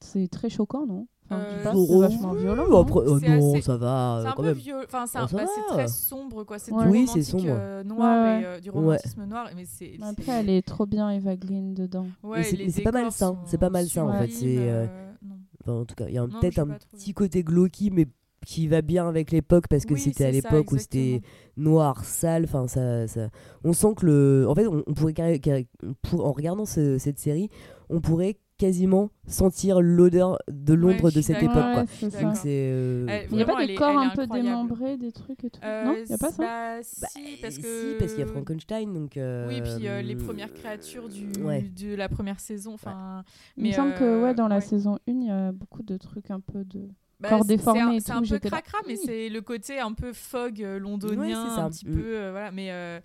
c'est 0.00 0.28
très 0.28 0.48
choquant, 0.48 0.86
non? 0.86 1.06
Enfin, 1.30 1.40
sais 1.42 1.56
Euh, 1.60 1.62
pas, 1.64 1.72
Oh, 1.74 1.86
C'est 1.86 1.98
vachement 2.08 2.32
violent. 2.34 2.68
non 2.68 2.80
Après, 2.80 3.00
C'est 3.20 3.28
non, 3.38 3.52
assez- 3.54 3.62
ça 3.62 3.76
va, 3.76 4.18
C'est 4.22 4.28
un 4.28 4.32
quand 4.32 4.42
peu 4.42 4.48
même. 4.54 4.58
enfin 4.86 5.06
c'est 5.06 5.18
un- 5.18 5.26
bah, 5.26 5.44
très 5.68 5.88
sombre 5.88 6.44
quoi, 6.44 6.58
c'est 6.58 6.72
Ouais. 6.72 6.84
du 6.84 6.90
Oui, 6.90 6.98
romantique 7.00 7.22
c'est 7.24 7.30
sombre. 7.30 7.44
euh, 7.48 7.84
noir 7.84 8.24
Ouais, 8.24 8.42
et 8.42 8.44
euh, 8.46 8.60
du 8.60 8.70
ouais. 8.70 8.74
romantisme 8.74 9.24
noir, 9.24 9.48
mais 9.56 9.64
c'est 9.66 9.92
c'est- 9.98 10.04
Après, 10.04 10.32
elle 10.40 10.50
est 10.50 10.62
trop 10.62 10.86
bien, 10.86 11.10
Eva 11.10 11.36
Green, 11.36 11.74
dedans. 11.74 12.06
ouais, 12.22 12.42
c'est- 12.42 12.56
pas 12.56 12.90
décors 12.90 12.92
malsain, 13.02 13.26
sont 13.28 13.38
c'est 13.46 13.58
pas 13.58 13.70
malsain, 13.70 14.04
en 14.04 14.12
fait, 14.18 14.28
sublimes, 14.28 14.58
c'est, 14.60 15.26
non. 15.26 15.34
Enfin, 15.62 15.72
en 15.80 15.84
tout 15.84 15.94
cas, 15.94 16.06
il 16.08 16.14
y 16.14 16.18
a 16.18 16.26
peut-être 16.26 16.58
un 16.60 16.68
petit 16.92 17.12
côté 17.14 17.42
glauque, 17.42 17.78
mais 17.92 18.06
qui 18.46 18.68
va 18.68 18.82
bien 18.82 19.06
avec 19.08 19.32
l'époque 19.32 19.66
parce 19.68 19.84
que 19.84 19.94
Oui, 19.94 20.00
c'était 20.00 20.24
à 20.24 20.30
l'époque 20.30 20.70
où 20.72 20.78
c'était 20.78 21.20
noir, 21.56 22.04
sale. 22.04 22.44
Enfin, 22.44 22.68
ça, 22.68 23.06
ça, 23.08 23.28
on 23.64 23.72
sent 23.72 23.94
que 23.96 24.06
le, 24.06 24.46
en 24.48 24.54
fait, 24.54 24.66
on, 24.68 24.82
on 24.86 24.94
pourrait, 24.94 25.12
carré- 25.12 25.40
carré- 25.40 25.66
pour, 26.02 26.24
en 26.24 26.32
regardant 26.32 26.64
ce- 26.64 26.98
cette 26.98 27.18
série, 27.18 27.50
on 27.90 28.00
pourrait 28.00 28.38
quasiment 28.58 29.10
sentir 29.26 29.80
l'odeur 29.80 30.38
de 30.50 30.74
Londres 30.74 31.10
je 31.10 31.16
de 31.16 31.20
cette 31.22 31.42
époque. 31.42 31.52
Quoi. 31.54 31.76
Ouais, 31.76 31.84
c'est 31.88 32.10
ça. 32.10 32.20
Donc 32.22 32.36
c'est, 32.36 32.48
euh, 32.48 33.22
Il 33.30 33.36
n'y 33.36 33.42
a 33.42 33.46
pas 33.46 33.64
des 33.64 33.74
corps 33.74 33.96
un 33.96 34.10
peu 34.10 34.22
incroyable. 34.22 34.48
démembrés, 34.48 34.96
des 34.96 35.12
trucs 35.12 35.44
et 35.44 35.50
tout 35.50 35.60
Euh, 35.64 35.84
Non, 35.84 35.94
il 35.96 36.04
n'y 36.08 36.12
a 36.12 36.18
pas 36.18 36.30
ça 36.30 36.42
bah, 36.42 36.76
bah, 36.78 36.82
si, 36.82 37.20
parce 37.40 37.54
si, 37.54 37.60
que 37.62 37.98
parce 37.98 38.12
qu'il 38.12 38.20
y 38.20 38.24
a 38.24 38.26
Frankenstein, 38.26 38.92
donc. 38.92 39.12
Oui, 39.16 39.62
puis 39.62 39.88
euh, 39.88 40.02
les 40.02 40.14
euh, 40.16 40.24
premières 40.26 40.52
créatures 40.52 41.08
du, 41.08 41.30
ouais. 41.42 41.62
de 41.62 41.94
la 41.94 42.08
première 42.08 42.40
saison. 42.40 42.74
Enfin, 42.74 43.22
Il 43.56 43.64
me 43.68 43.72
semble 43.72 43.94
que 43.94 44.04
euh, 44.04 44.22
ouais, 44.24 44.34
dans 44.34 44.48
la 44.48 44.56
ouais. 44.56 44.60
saison 44.60 44.96
1, 44.96 45.12
il 45.12 45.26
y 45.26 45.30
a 45.30 45.52
beaucoup 45.52 45.82
de 45.82 45.96
trucs 45.96 46.30
un 46.30 46.40
peu 46.40 46.64
de. 46.64 46.88
Bah, 47.20 47.30
corps 47.30 47.40
c'est- 47.42 47.48
déformé 47.56 48.00
c'est 48.00 48.12
un- 48.12 48.22
et 48.22 48.26
un 48.26 48.38
peu 48.38 48.38
cracra, 48.38 48.78
mais 48.86 48.94
c'est 48.94 49.28
le 49.28 49.40
côté 49.40 49.80
un 49.80 49.92
peu 49.92 50.12
fog 50.12 50.62
euh, 50.62 50.78
londonien, 50.78 51.18
Ouais, 51.20 51.48
c'est 51.50 51.54
ça. 51.56 51.64
un 51.64 51.70
petit 51.70 51.88
Mm. 51.88 51.92
peu. 51.92 52.02
euh, 52.16 52.30
voilà, 52.30 52.52
mais 52.52 52.70
euh, 52.70 53.00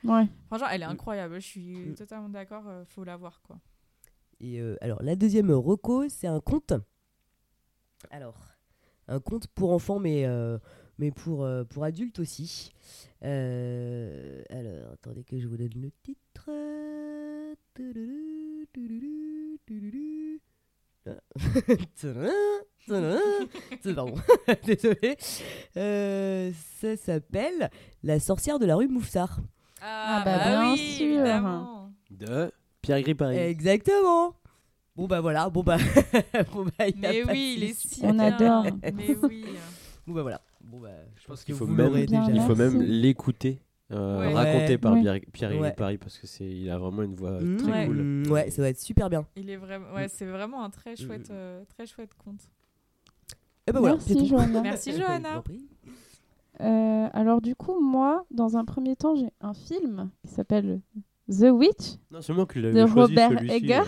franchement, 0.47 0.67
elle 0.71 0.81
est 0.81 0.85
incroyable. 0.85 1.35
Je 1.41 1.45
suis 1.47 1.75
Mm. 1.77 1.95
totalement 1.95 2.29
d'accord. 2.29 2.63
euh, 2.67 2.83
faut 2.85 3.03
la 3.03 3.17
voir, 3.17 3.41
quoi. 3.41 3.57
Euh, 4.43 4.75
alors, 4.81 5.01
la 5.01 5.15
deuxième 5.15 5.51
reco, 5.51 6.09
c'est 6.09 6.27
un 6.27 6.39
conte. 6.39 6.73
Alors, 8.11 8.37
un 9.07 9.19
conte 9.19 9.47
pour 9.47 9.71
enfants, 9.71 9.99
mais, 9.99 10.25
euh, 10.25 10.57
mais 10.97 11.11
pour, 11.11 11.43
euh, 11.43 11.63
pour 11.63 11.83
adultes 11.83 12.19
aussi. 12.19 12.71
Euh, 13.23 14.41
alors, 14.49 14.91
attendez 14.93 15.23
que 15.23 15.39
je 15.39 15.47
vous 15.47 15.57
donne 15.57 15.69
le 15.75 15.91
titre. 16.03 16.49
C'est- 21.95 22.13
Pardon, 23.95 24.13
désolé. 24.65 25.15
Ça 26.53 26.97
s'appelle 26.97 27.69
La 28.03 28.19
sorcière 28.19 28.59
de 28.59 28.65
la 28.65 28.75
rue 28.75 28.87
Mouffetard. 28.87 29.39
Ah, 29.81 30.21
bah, 30.25 30.37
bien 30.37 30.73
oui. 30.73 30.77
De 32.11 32.51
Pierre 32.83 33.01
Gripari. 33.01 33.35
Exactement. 33.37 34.35
Bon 34.95 35.07
bah 35.07 35.21
voilà, 35.21 35.49
bon 35.49 35.63
bah, 35.63 35.77
bon 36.53 36.65
bah 36.65 36.87
y 36.87 36.91
a 37.05 37.11
Mais 37.11 37.21
pas 37.23 37.27
de 37.29 37.31
oui, 37.33 37.55
il 37.57 37.63
est 37.63 37.73
si 37.73 38.01
On 38.03 38.19
adore. 38.19 38.65
Mais 38.93 39.15
oui. 39.23 39.43
Bon 40.05 40.13
bah 40.13 40.21
voilà. 40.21 40.39
Bon 40.61 40.79
bah, 40.79 40.89
je 41.19 41.25
pense 41.25 41.43
qu'il 41.43 41.55
faut 41.55 41.65
vous 41.65 41.73
même- 41.73 41.93
déjà. 41.93 42.25
Il 42.31 42.39
faut 42.41 42.55
même 42.55 42.79
l'écouter, 42.81 43.59
euh, 43.91 44.19
Ouais. 44.19 44.33
raconté 44.33 44.77
par 44.77 44.93
Ouais. 44.93 45.01
Pierre, 45.01 45.19
Pierre 45.31 45.51
Ouais. 45.51 45.57
Gripari 45.69 45.97
parce 45.97 46.19
que 46.19 46.27
c'est, 46.27 46.45
il 46.45 46.69
a 46.69 46.77
vraiment 46.77 47.01
une 47.01 47.15
voix 47.15 47.39
Mmh, 47.41 47.57
très 47.57 47.71
Ouais. 47.71 47.85
cool. 47.87 48.03
mmh, 48.03 48.31
ouais, 48.31 48.51
ça 48.51 48.61
va 48.61 48.69
être 48.69 48.79
super 48.79 49.09
bien. 49.09 49.25
Il 49.35 49.49
est 49.49 49.57
vraiment, 49.57 49.91
ouais, 49.95 50.07
c'est 50.09 50.25
vraiment 50.25 50.63
un 50.63 50.69
très 50.69 50.95
chouette, 50.95 51.31
euh, 51.31 51.63
très 51.75 51.87
chouette 51.87 52.11
conte. 52.23 52.41
Et 53.65 53.71
bah 53.71 53.79
voilà, 53.79 53.95
Merci. 53.95 54.27
Johanna. 54.27 54.61
Merci, 54.63 54.95
Johanna. 54.95 55.41
Euh, 56.61 57.07
alors 57.13 57.41
du 57.41 57.55
coup, 57.55 57.79
moi, 57.81 58.25
dans 58.29 58.57
un 58.57 58.65
premier 58.65 58.95
temps, 58.95 59.15
j'ai 59.15 59.31
un 59.41 59.53
film 59.55 60.11
qui 60.25 60.31
s'appelle 60.33 60.81
The 61.39 61.51
Witch 61.51 61.97
Non, 62.11 62.21
seulement 62.21 62.45
que 62.45 62.59
de 62.59 62.67
l'avais 62.67 62.81
choisi 62.87 62.99
Robert 63.15 63.43
Eggers. 63.51 63.83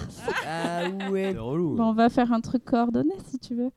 Ah 0.47 0.83
ouais. 1.09 1.31
C'est 1.33 1.37
relou. 1.39 1.75
Bon, 1.75 1.85
on 1.89 1.93
va 1.93 2.09
faire 2.09 2.31
un 2.33 2.41
truc 2.41 2.63
coordonné 2.65 3.13
si 3.27 3.39
tu 3.39 3.55
veux. 3.55 3.71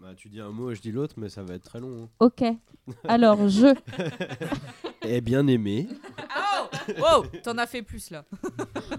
Bah, 0.00 0.12
tu 0.16 0.28
dis 0.28 0.40
un 0.40 0.50
mot 0.50 0.70
et 0.70 0.74
je 0.74 0.82
dis 0.82 0.92
l'autre, 0.92 1.14
mais 1.16 1.28
ça 1.28 1.42
va 1.42 1.54
être 1.54 1.64
très 1.64 1.80
long. 1.80 2.04
hein. 2.04 2.08
Ok. 2.20 2.42
Alors, 3.08 3.48
je. 3.48 3.74
Eh 5.06 5.20
bien 5.20 5.46
aimé. 5.46 5.88
Oh, 6.18 6.92
wow, 6.98 7.24
t'en 7.42 7.56
as 7.58 7.66
fait 7.66 7.82
plus 7.82 8.10
là. 8.10 8.24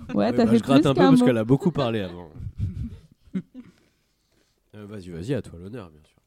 Ouais, 0.09 0.15
Ouais, 0.15 0.31
t'as 0.33 0.45
bah, 0.45 0.51
fait 0.51 0.57
je 0.57 0.63
gratte 0.63 0.81
plus 0.81 0.89
un 0.89 0.93
peu 0.93 0.99
qu'un 1.01 1.09
parce 1.09 1.19
mot. 1.19 1.25
qu'elle 1.27 1.37
a 1.37 1.43
beaucoup 1.45 1.71
parlé 1.71 2.01
avant. 2.01 2.29
Euh, 4.75 4.85
vas-y, 4.87 5.07
vas-y, 5.09 5.33
à 5.33 5.41
toi 5.41 5.57
l'honneur, 5.57 5.89
bien 5.89 6.01
sûr. 6.03 6.17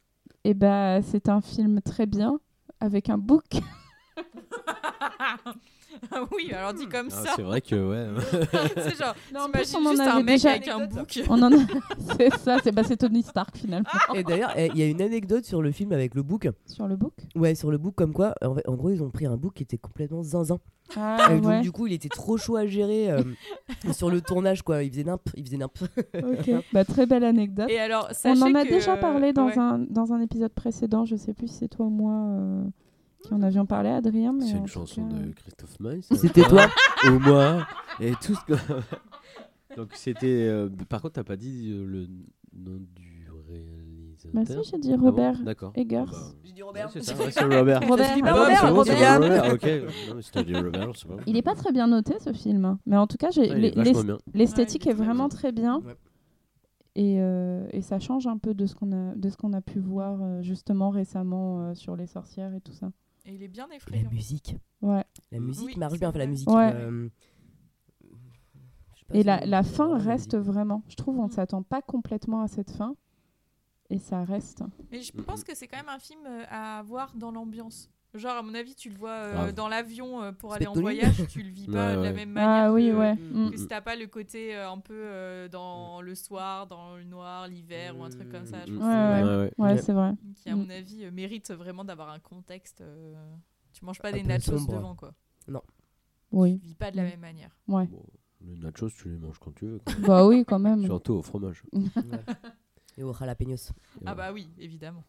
Et 0.44 0.54
bah, 0.54 1.02
c'est 1.02 1.28
un 1.28 1.42
film 1.42 1.82
très 1.82 2.06
bien 2.06 2.40
avec 2.80 3.10
un 3.10 3.18
book. 3.18 3.44
Ah 6.12 6.22
oui, 6.36 6.52
alors 6.52 6.74
dit 6.74 6.86
comme 6.86 7.08
Ah, 7.10 7.24
ça. 7.24 7.32
c'est 7.36 7.42
vrai 7.42 7.60
que 7.60 7.74
ouais. 7.74 8.20
c'est 8.76 8.96
genre, 8.96 9.14
Non, 9.34 9.40
en 9.42 9.50
plus, 9.50 9.62
t'imagines 9.62 9.76
on 9.76 9.86
en 9.86 9.90
juste 9.90 10.00
un 10.08 10.16
mec 10.22 10.26
déjà- 10.26 10.50
avec 10.50 10.68
un 10.68 10.86
bouc. 10.86 11.20
On 11.28 11.42
en 11.42 11.52
a... 11.52 11.56
c'est 12.18 12.34
ça, 12.38 12.56
c'est 12.62 12.72
bah, 12.72 12.82
Tony 12.84 13.22
Stark 13.22 13.56
finalement. 13.56 13.88
Et 14.14 14.22
d'ailleurs, 14.22 14.52
eh, 14.56 14.66
il 14.74 14.78
y 14.78 14.82
a 14.82 14.86
une 14.86 15.02
anecdote 15.02 15.44
sur 15.44 15.60
le 15.62 15.72
film 15.72 15.92
avec 15.92 16.14
le 16.14 16.22
book. 16.22 16.48
Sur 16.66 16.86
le 16.86 16.96
book 16.96 17.14
Ouais, 17.34 17.54
sur 17.54 17.70
le 17.70 17.78
book, 17.78 17.94
comme 17.94 18.12
quoi, 18.12 18.34
en, 18.42 18.74
gros, 18.74 18.90
ils 18.90 19.02
ont 19.02 19.10
pris 19.10 19.26
un 19.26 19.36
book 19.36 19.54
qui 19.54 19.62
était 19.64 19.78
complètement 19.78 20.22
zinzin. 20.22 20.58
Ah 20.96 21.28
Et 21.32 21.40
donc, 21.40 21.46
ouais. 21.50 21.60
du 21.60 21.70
coup, 21.72 21.86
il 21.86 21.92
était 21.92 22.08
trop 22.08 22.36
chaud 22.38 22.56
à 22.56 22.66
gérer 22.66 23.10
euh, 23.10 23.22
sur 23.92 24.08
le 24.10 24.20
tournage, 24.22 24.62
quoi. 24.62 24.82
Il 24.82 24.90
faisait 24.90 25.04
nimp, 25.04 25.20
il 25.36 25.44
faisait 25.44 25.58
nimp. 25.58 25.76
Ok, 26.14 26.50
bah, 26.72 26.84
très 26.84 27.04
belle 27.06 27.24
anecdote. 27.24 27.68
Et 27.70 27.78
alors, 27.78 28.08
On 28.24 28.40
en 28.42 28.54
a 28.54 28.64
que- 28.64 28.70
déjà 28.70 28.96
parlé 28.96 29.32
dans, 29.32 29.46
ouais. 29.48 29.58
un, 29.58 29.78
dans 29.90 30.12
un 30.12 30.20
épisode 30.20 30.52
précédent, 30.52 31.04
je 31.04 31.16
sais 31.16 31.34
plus 31.34 31.48
si 31.48 31.54
c'est 31.56 31.68
toi 31.68 31.86
ou 31.86 31.90
moi 31.90 32.12
euh, 32.14 32.62
qui 33.22 33.34
en 33.34 33.42
avions 33.42 33.66
parlé, 33.66 33.90
Adrien. 33.90 34.34
C'est 34.40 34.56
une 34.56 34.66
chanson 34.66 35.06
cas, 35.08 35.14
de 35.16 35.32
Christophe 35.32 35.80
Maé. 35.80 36.00
C'était 36.02 36.42
toi 36.42 36.66
Ou 37.08 37.18
moi. 37.18 37.66
Et 38.00 38.12
tout 38.12 38.34
ce 38.34 38.44
que. 38.44 38.54
Donc 39.76 39.90
c'était. 39.94 40.46
euh, 40.48 40.68
Par 40.88 41.02
contre, 41.02 41.14
t'as 41.14 41.24
pas 41.24 41.36
dit 41.36 41.70
euh, 41.72 41.84
le 41.84 42.06
nom 42.54 42.78
du 42.94 43.28
réalisateur? 43.48 44.32
Bah 44.34 44.42
si, 44.44 44.70
j'ai 44.70 44.78
dit 44.78 44.92
Ah 44.92 44.96
bon? 44.96 45.06
Robert 45.06 45.42
D'accord. 45.42 45.72
Eggers. 45.76 46.04
Ah 46.08 46.12
bah, 46.12 46.34
J'ai 46.44 46.52
dit 46.52 46.62
Robert. 46.62 46.86
ouais, 46.94 47.00
c'est 47.02 47.30
ça, 47.30 47.44
Robert. 47.44 47.80
Robert. 47.88 48.10
Ah 48.24 48.30
non, 48.30 48.36
Robert, 48.36 48.60
c'est 48.60 48.72
bon, 48.72 48.84
c'est 48.84 48.94
Robert. 48.94 49.20
Robert, 49.20 49.54
ok. 49.54 49.64
Non, 50.08 50.14
mais 50.16 50.22
c'était 50.22 50.44
dit 50.44 50.54
Robert, 50.56 50.92
je 50.94 50.98
sais 51.00 51.08
pas. 51.08 51.14
Il 51.26 51.36
est 51.36 51.42
pas 51.42 51.54
très 51.54 51.72
bien 51.72 51.86
noté 51.86 52.14
ce 52.18 52.32
film, 52.32 52.64
hein. 52.64 52.78
mais 52.86 52.96
en 52.96 53.06
tout 53.06 53.16
cas, 53.16 53.28
Ah, 53.36 53.54
l'esthétique 54.34 54.86
Ouais, 54.86 54.92
est 54.92 54.94
vraiment 54.94 55.28
très 55.28 55.52
bien. 55.52 55.78
Ouais. 55.78 55.94
Et, 56.96 57.18
euh, 57.20 57.68
et 57.70 57.80
ça 57.80 58.00
change 58.00 58.26
un 58.26 58.38
peu 58.38 58.54
de 58.54 58.66
ce 58.66 58.74
qu'on 58.74 58.90
a, 58.90 59.14
de 59.14 59.28
ce 59.28 59.36
qu'on 59.36 59.52
a 59.52 59.60
pu 59.60 59.78
voir 59.78 60.18
euh, 60.20 60.42
justement 60.42 60.90
récemment 60.90 61.60
euh, 61.60 61.74
sur 61.74 61.94
les 61.94 62.06
sorcières 62.08 62.52
et 62.54 62.60
tout 62.60 62.72
ça. 62.72 62.90
Et 63.28 63.34
il 63.34 63.42
est 63.42 63.48
bien 63.48 63.66
La 63.68 63.76
effrayant. 63.76 64.10
musique. 64.10 64.56
Ouais. 64.80 65.04
La 65.30 65.38
musique 65.40 65.66
Oui, 65.66 65.76
marche 65.76 65.92
c'est 65.92 65.98
bien, 65.98 66.08
enfin 66.08 66.18
la 66.18 66.24
vrai. 66.24 66.30
musique. 66.30 66.48
Ouais. 66.48 66.72
euh, 66.74 67.08
je 68.94 68.98
sais 69.00 69.04
pas 69.06 69.14
Et 69.14 69.20
si 69.20 69.24
la, 69.26 69.40
on- 69.42 69.46
la 69.46 69.62
fin 69.62 69.88
la 69.98 70.02
reste 70.04 70.34
musique. 70.34 70.46
vraiment. 70.50 70.82
Je 70.88 70.94
trouve 70.96 71.18
on 71.18 71.24
ne 71.24 71.28
Mm. 71.28 71.32
s'attend 71.32 71.62
pas 71.62 71.82
complètement 71.82 72.40
à 72.42 72.48
cette 72.48 72.70
fin. 72.70 72.94
Et 73.90 73.98
ça 73.98 74.22
reste. 74.24 74.62
Mais 74.90 75.00
je 75.02 75.12
pense 75.12 75.44
que 75.44 75.54
c'est 75.54 75.66
quand 75.66 75.78
même 75.78 75.88
un 75.88 75.98
film 75.98 76.20
euh, 76.26 76.44
à 76.50 76.82
voir 76.82 77.14
dans 77.16 77.30
l'ambiance. 77.30 77.88
Genre, 78.14 78.36
à 78.36 78.42
mon 78.42 78.54
avis, 78.54 78.74
tu 78.74 78.88
le 78.88 78.96
vois 78.96 79.10
euh, 79.10 79.52
dans 79.52 79.68
l'avion 79.68 80.22
euh, 80.22 80.32
pour 80.32 80.54
aller 80.54 80.66
en 80.66 80.72
voyage, 80.72 81.26
tu 81.28 81.42
le 81.42 81.50
vis 81.50 81.66
pas 81.66 81.88
Ouais, 81.90 81.96
de 81.96 82.02
la 82.02 82.08
ouais. 82.08 82.12
même 82.14 82.30
manière. 82.30 82.64
Ah 82.66 82.72
oui, 82.72 82.90
ouais. 82.90 83.14
Mm. 83.16 83.46
Mm. 83.46 83.50
Que 83.50 83.56
si 83.58 83.66
t'as 83.68 83.82
pas 83.82 83.96
le 83.96 84.06
côté 84.06 84.56
euh, 84.56 84.70
un 84.70 84.78
peu 84.78 84.94
euh, 84.94 85.48
dans 85.48 86.00
le 86.00 86.14
soir, 86.14 86.66
dans 86.66 86.96
le 86.96 87.04
noir, 87.04 87.46
l'hiver 87.48 87.98
ou 87.98 88.04
un 88.04 88.08
truc 88.08 88.30
comme 88.30 88.46
ça. 88.46 88.64
Je 88.66 88.72
Mm, 88.72 88.78
pense 88.78 88.86
Ouais, 88.86 88.92
que 88.92 89.26
ouais. 89.26 89.36
ouais. 89.36 89.52
Ouais, 89.58 89.72
Ouais. 89.74 89.82
c'est 89.82 89.92
vrai. 89.92 90.12
qui, 90.36 90.48
à 90.48 90.56
Mm. 90.56 90.58
mon 90.58 90.70
avis, 90.70 91.04
euh, 91.04 91.10
mérite 91.10 91.50
vraiment 91.52 91.84
d'avoir 91.84 92.08
un 92.10 92.18
contexte. 92.18 92.80
euh, 92.80 93.14
Tu 93.74 93.84
manges 93.84 94.00
pas 94.00 94.08
Un 94.08 94.12
des 94.12 94.22
nachos 94.22 94.56
sombre. 94.58 94.72
devant, 94.72 94.94
quoi. 94.96 95.12
Oui. 96.32 96.58
Tu 96.60 96.66
vis 96.68 96.74
pas 96.74 96.90
de 96.90 96.96
la 96.96 97.02
Mm. 97.04 97.06
même 97.10 97.20
manière. 97.20 97.50
Ouais. 97.68 97.86
Bon, 97.86 98.02
les 98.40 98.56
nachos, 98.56 98.88
tu 98.90 99.10
les 99.10 99.18
manges 99.18 99.38
quand 99.38 99.54
tu 99.54 99.66
veux. 99.66 99.80
bah 100.06 100.26
oui, 100.26 100.44
quand 100.46 100.58
même. 100.58 100.82
Surtout 100.84 101.12
au 101.14 101.22
fromage. 101.22 101.62
Ouais. 101.72 102.24
Et 102.96 103.02
au 103.04 103.12
jalapenos. 103.12 103.70
Et 104.00 104.04
Ah 104.06 104.14
bah 104.14 104.32
oui, 104.32 104.48
évidemment. 104.58 105.04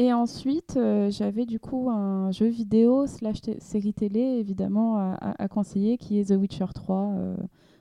Et 0.00 0.14
ensuite, 0.14 0.78
euh, 0.78 1.10
j'avais 1.10 1.44
du 1.44 1.60
coup 1.60 1.90
un 1.90 2.30
jeu 2.30 2.46
vidéo 2.46 3.06
slash 3.06 3.42
série 3.58 3.92
télé, 3.92 4.18
évidemment, 4.18 4.96
à, 4.96 5.46
conseiller, 5.48 5.98
qui 5.98 6.18
est 6.18 6.30
The 6.34 6.40
Witcher 6.40 6.68
3. 6.74 7.12
euh, 7.18 7.36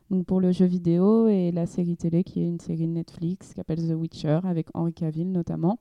donc 0.09 0.25
pour 0.25 0.41
le 0.41 0.51
jeu 0.51 0.65
vidéo 0.65 1.29
et 1.29 1.53
la 1.53 1.65
série 1.65 1.95
télé, 1.95 2.25
qui 2.25 2.41
est 2.41 2.45
une 2.45 2.59
série 2.59 2.87
de 2.87 2.91
Netflix, 2.91 3.47
qui 3.47 3.53
s'appelle 3.53 3.87
The 3.87 3.93
Witcher, 3.93 4.41
avec 4.43 4.67
Henry 4.73 4.91
Cavill 4.91 5.31
notamment. 5.31 5.79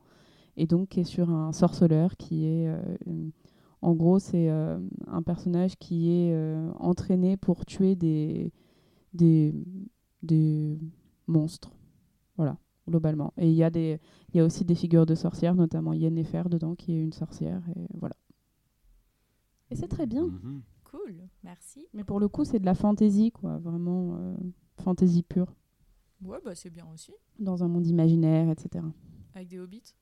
Et 0.56 0.69
donc 0.69 0.90
qui 0.90 1.01
est 1.01 1.05
sur 1.05 1.28
un 1.28 1.51
sorceleur 1.51 2.16
qui 2.16 2.47
est... 2.47 2.69
euh, 2.69 2.81
en 3.82 3.94
gros, 3.94 4.20
c'est 4.20 4.48
un 4.48 5.23
personnage 5.24 5.77
qui 5.77 6.12
est 6.12 6.36
entraîné 6.78 7.36
pour 7.36 7.65
tuer 7.65 7.97
des, 7.97 8.52
des, 9.12 9.55
des 10.23 10.78
monstres. 11.27 11.73
Voilà, 12.36 12.56
globalement. 12.89 13.32
Et 13.36 13.48
il 13.48 13.55
y 13.55 13.62
a 13.62 13.70
des... 13.70 14.01
Il 14.32 14.36
y 14.36 14.40
a 14.40 14.44
aussi 14.44 14.65
des 14.65 14.74
figures 14.74 15.06
de 15.06 15.15
sorcières, 15.15 15.55
notamment 15.55 15.93
Yennefer 15.93 16.44
dedans, 16.51 16.74
qui 16.74 16.93
est 16.93 17.01
une 17.01 17.12
sorcière. 17.12 17.62
Et 17.77 17.86
voilà. 17.94 18.16
Et 19.70 19.77
c'est 19.77 19.89
très 19.89 20.06
bien. 20.06 20.27
Mhm. 20.27 20.62
Cool, 20.85 21.28
merci. 21.44 21.86
Mais 21.93 22.05
pour 22.05 22.19
le 22.20 22.28
coup, 22.28 22.44
c'est 22.44 22.59
de 22.59 22.65
la 22.66 22.74
fantaisie, 22.74 23.31
quoi. 23.31 23.59
Vraiment, 23.59 24.16
euh, 24.16 24.35
fantaisie 24.81 25.23
pure. 25.23 25.55
Ouais, 26.23 26.39
bah 26.44 26.55
c'est 26.55 26.70
bien 26.70 26.86
aussi. 26.93 27.12
Dans 27.39 27.62
un 27.62 27.69
monde 27.69 27.86
imaginaire, 27.86 28.51
etc. 28.51 28.85
Avec 29.35 29.48
des 29.48 29.59
hobbits. 29.59 29.94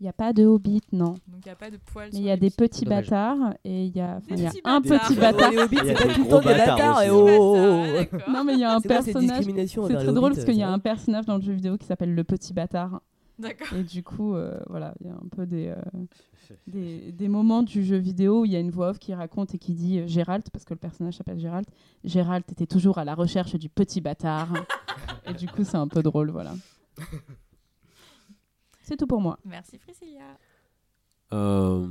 Il 0.00 0.04
n'y 0.04 0.08
a 0.08 0.12
pas 0.12 0.32
de 0.32 0.44
hobbit, 0.44 0.82
non. 0.92 1.14
Donc 1.26 1.44
il 1.44 1.46
n'y 1.46 1.50
a 1.50 1.56
pas 1.56 1.70
de 1.70 1.76
poils. 1.76 2.10
Mais 2.12 2.18
il 2.18 2.24
y 2.24 2.30
a 2.30 2.36
des 2.36 2.50
petits 2.50 2.84
bâtards. 2.84 3.54
Et 3.64 3.86
il 3.86 3.96
y 3.96 4.00
a, 4.00 4.20
Des 4.28 4.42
y 4.42 4.46
un 4.64 4.80
bâtards. 4.80 5.00
petit 5.00 5.14
Des- 5.14 5.20
bâtard. 5.20 5.50
les 5.50 5.58
hobbits, 5.58 5.76
c'est 5.82 5.94
pas 5.94 6.06
des 6.06 6.14
tout 6.14 6.22
le 6.22 6.28
temps 6.28 6.38
des 6.38 6.44
bâtards 6.44 6.76
bâtards. 6.76 7.00
Des 7.00 7.10
oh, 7.10 7.24
bâtards, 7.24 7.40
oh, 7.40 7.56
oh. 7.56 7.82
ouais, 7.82 7.92
d'accord. 7.94 8.30
Non, 8.30 8.44
mais 8.44 8.52
il 8.54 8.60
y 8.60 8.64
a 8.64 8.74
un 8.74 8.80
personnage. 8.80 9.44
C'est 9.44 9.94
très 9.94 10.12
drôle 10.12 10.34
parce 10.34 10.44
qu'il 10.44 10.54
y 10.54 10.62
a 10.62 10.70
un 10.70 10.78
personnage 10.78 11.26
dans 11.26 11.36
le 11.36 11.42
jeu 11.42 11.52
vidéo 11.52 11.76
qui 11.76 11.86
s'appelle 11.86 12.14
le 12.14 12.22
petit 12.24 12.52
bâtard. 12.52 13.00
D'accord. 13.40 13.76
Et 13.76 13.82
du 13.84 14.02
coup, 14.02 14.34
euh, 14.34 14.58
voilà, 14.68 14.94
il 15.00 15.06
y 15.06 15.10
a 15.10 15.14
un 15.14 15.28
peu 15.30 15.46
des, 15.46 15.68
euh, 15.68 15.76
des, 16.66 17.12
des 17.12 17.28
moments 17.28 17.62
du 17.62 17.84
jeu 17.84 17.96
vidéo 17.96 18.40
où 18.40 18.44
il 18.44 18.50
y 18.50 18.56
a 18.56 18.60
une 18.60 18.70
voix 18.70 18.90
off 18.90 18.98
qui 18.98 19.14
raconte 19.14 19.54
et 19.54 19.58
qui 19.58 19.74
dit 19.74 20.00
euh, 20.00 20.06
Gérald, 20.08 20.44
parce 20.52 20.64
que 20.64 20.74
le 20.74 20.78
personnage 20.80 21.14
s'appelle 21.18 21.38
Gérald. 21.38 21.66
Gérald 22.02 22.44
était 22.50 22.66
toujours 22.66 22.98
à 22.98 23.04
la 23.04 23.14
recherche 23.14 23.54
du 23.54 23.68
petit 23.68 24.00
bâtard. 24.00 24.48
et 25.26 25.34
du 25.34 25.46
coup, 25.46 25.62
c'est 25.62 25.76
un 25.76 25.86
peu 25.86 26.02
drôle, 26.02 26.30
voilà. 26.30 26.52
C'est 28.88 28.96
tout 28.96 29.06
pour 29.06 29.20
moi. 29.20 29.38
Merci 29.44 29.76
Priscilla. 29.76 30.38
Euh, 31.34 31.86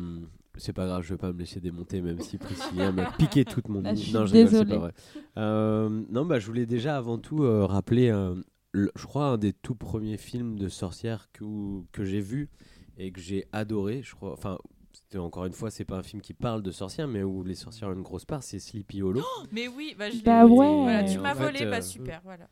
c'est 0.58 0.74
pas 0.74 0.88
grave, 0.88 1.04
je 1.04 1.14
vais 1.14 1.18
pas 1.20 1.32
me 1.32 1.38
laisser 1.38 1.60
démonter, 1.60 2.02
même 2.02 2.20
si 2.20 2.40
Priscilla 2.40 2.92
m'a 2.92 3.06
piqué 3.20 3.46
toute 3.46 3.70
mon. 3.70 3.84
Ah, 3.86 3.94
je 3.94 4.00
suis 4.02 4.14
non, 4.14 4.24
rigole, 4.24 4.32
désolée. 4.50 4.74
pas 4.74 4.80
vrai. 4.80 4.94
Euh, 5.38 6.04
non, 6.10 6.26
bah, 6.26 6.40
je 6.40 6.48
voulais 6.48 6.66
déjà 6.66 6.98
avant 6.98 7.20
tout 7.20 7.44
euh, 7.44 7.68
rappeler, 7.68 8.10
euh, 8.10 8.34
le- 8.72 8.92
je 8.96 9.06
crois, 9.06 9.26
un 9.28 9.38
des 9.38 9.54
tout 9.54 9.76
premiers 9.76 10.18
films 10.18 10.58
de 10.58 10.70
sorcières 10.70 11.32
que, 11.34 11.46
que 11.92 12.04
j'ai 12.04 12.20
vu 12.20 12.50
et 12.98 13.12
que 13.12 13.20
j'ai 13.22 13.46
adoré. 13.52 14.02
Je 14.02 14.16
crois, 14.16 14.34
enfin, 14.34 14.58
c'était 14.92 15.20
encore 15.20 15.46
une 15.46 15.54
fois, 15.54 15.70
c'est 15.70 15.86
pas 15.86 15.98
un 15.98 16.04
film 16.04 16.24
qui 16.24 16.34
parle 16.34 16.64
de 16.64 16.72
sorcières, 16.72 17.08
mais 17.08 17.22
où 17.22 17.44
les 17.44 17.54
sorcières 17.54 17.90
ont 17.90 17.94
une 17.94 18.02
grosse 18.02 18.26
part, 18.26 18.42
c'est 18.42 18.58
Sleepy 18.58 19.04
Hollow. 19.04 19.22
Mais 19.52 19.68
oui, 19.68 19.96
bah, 19.96 20.10
je 20.10 20.18
Bah 20.24 20.48
ouais. 20.48 20.82
Voilà, 20.82 21.04
tu 21.04 21.20
m'as 21.20 21.36
fait, 21.36 21.44
volé, 21.44 21.62
euh, 21.62 21.70
bah 21.70 21.82
super, 21.84 22.22
voilà. 22.24 22.50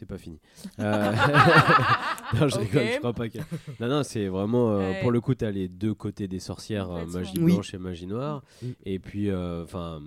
C'est 0.00 0.06
pas 0.06 0.16
fini. 0.16 0.40
Euh, 0.78 1.12
non, 2.40 2.48
je 2.48 2.58
rigole, 2.58 2.86
je 2.94 2.98
crois 3.00 3.12
pas 3.12 3.28
que. 3.28 3.36
Non, 3.80 3.88
non, 3.88 4.02
c'est 4.02 4.28
vraiment. 4.28 4.70
euh, 4.72 4.78
Ouais. 4.92 5.00
Pour 5.02 5.10
le 5.10 5.20
coup, 5.20 5.34
t'as 5.34 5.50
les 5.50 5.68
deux 5.68 5.92
côtés 5.92 6.26
des 6.26 6.38
sorcières, 6.40 6.90
euh, 6.90 7.04
magie 7.04 7.38
Oui. 7.38 7.52
blanche 7.52 7.74
et 7.74 7.78
magie 7.78 8.06
noire. 8.06 8.42
Mm. 8.62 8.66
Et 8.86 8.98
puis, 8.98 9.28
euh, 9.28 9.62
enfin, 9.62 10.00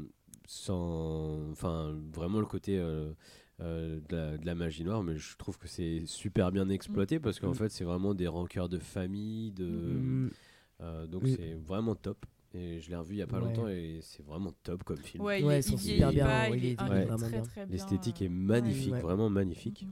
sans. 0.48 1.38
Enfin, 1.52 1.95
vraiment 2.11 2.40
le 2.40 2.45
côté. 2.48 2.78
euh, 2.80 3.11
euh, 3.61 3.99
de, 4.10 4.15
la, 4.15 4.38
de 4.40 4.45
la 4.48 4.56
magie 4.56 4.84
noire, 4.84 5.03
mais 5.03 5.15
je 5.15 5.38
trouve 5.38 5.60
que 5.60 5.68
c'est 5.68 6.02
super 6.07 6.52
bien 6.52 6.70
exploité 6.70 7.20
parce 7.20 7.40
qu'en 7.40 7.52
Mm. 7.52 7.56
fait, 7.56 7.70
c'est 7.70 7.84
vraiment 7.84 8.15
des 8.15 8.28
rancœurs 8.28 8.68
de 8.68 8.80
famille, 8.80 9.52
de. 9.52 9.65
Mm. 9.68 10.30
euh, 10.82 11.06
donc, 11.06 11.22
Mm. 11.24 11.36
c'est 11.38 11.53
vraiment 11.64 11.94
top. 11.94 12.26
Et 12.56 12.80
je 12.80 12.90
l'ai 12.90 12.96
revu 12.96 13.16
il 13.16 13.18
y 13.18 13.22
a 13.22 13.28
pas 13.28 13.40
Ouais. 13.40 13.46
longtemps 13.46 13.68
et 13.68 14.00
c'est 14.02 14.24
vraiment 14.24 14.52
top 14.64 14.84
comme 14.84 14.98
film. 14.98 15.24
Ouais, 15.24 15.42
Ouais, 15.44 15.60
il 15.60 15.64
super 15.80 16.12
bien, 16.12 16.26
pas, 16.26 16.50
il 16.50 16.66
est, 16.66 16.76
très, 16.76 17.42
très. 17.42 17.66
L'esthétique 17.66 18.22
est 18.22 18.30
magnifique, 18.30 18.94
Ouais. 18.94 19.02
vraiment 19.02 19.30
magnifique. 19.30 19.84
Mhm. 19.86 19.92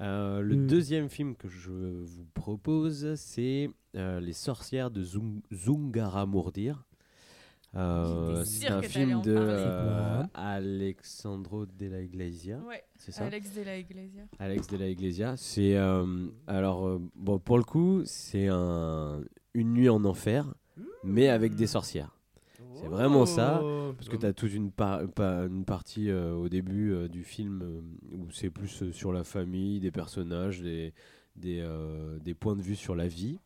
Euh, 0.00 0.40
le 0.40 0.54
Mm. 0.54 0.66
deuxième 0.68 1.08
film 1.08 1.34
que 1.34 1.48
je 1.48 1.70
vous 1.72 2.24
propose, 2.34 3.14
c'est 3.16 3.68
euh, 3.96 4.20
Les 4.20 4.32
sorcières 4.32 4.92
de 4.92 5.02
Zung- 5.02 5.40
Zungara-Mourdir. 5.52 6.84
Euh, 7.74 8.44
c'est 8.44 8.68
un 8.68 8.80
film 8.80 9.20
de 9.22 9.34
euh, 9.36 10.22
Alexandro 10.34 11.66
de 11.66 11.86
la 11.86 12.00
Iglesia, 12.00 12.58
Ouais, 12.66 12.82
c'est 12.96 13.12
ça 13.12 13.26
Alex 13.26 13.54
de 13.54 13.62
la 13.62 13.76
Iglesia. 13.76 14.22
Alex 14.38 14.66
de 14.68 14.76
la 14.78 14.88
Iglesia. 14.88 15.36
C'est 15.36 15.76
euh, 15.76 16.28
alors 16.46 16.86
euh, 16.86 16.98
bon 17.14 17.38
pour 17.38 17.58
le 17.58 17.64
coup, 17.64 18.02
c'est 18.06 18.46
un 18.48 19.20
une 19.52 19.74
nuit 19.74 19.88
en 19.90 20.04
enfer, 20.04 20.54
mais 21.04 21.28
avec 21.28 21.54
des 21.54 21.66
sorcières. 21.66 22.14
C'est 22.74 22.88
vraiment 22.88 23.26
ça, 23.26 23.60
Oh. 23.62 23.92
Parce 23.96 24.08
que 24.08 24.16
tu 24.16 24.26
as 24.26 24.32
toute 24.32 24.52
une, 24.52 24.70
par- 24.70 25.08
pa- 25.08 25.46
une 25.46 25.64
partie 25.64 26.10
euh, 26.10 26.34
au 26.34 26.48
début 26.48 26.92
euh, 26.92 27.08
du 27.08 27.24
film 27.24 27.62
euh, 27.62 27.80
où 28.16 28.30
c'est 28.30 28.50
plus 28.50 28.82
euh, 28.82 28.92
sur 28.92 29.12
la 29.12 29.24
famille, 29.24 29.80
des 29.80 29.90
personnages, 29.90 30.60
des, 30.60 30.92
des, 31.36 31.60
euh, 31.60 32.18
des 32.20 32.34
points 32.34 32.54
de 32.54 32.62
vue 32.62 32.76
sur 32.76 32.94
la 32.94 33.08
vie. 33.08 33.38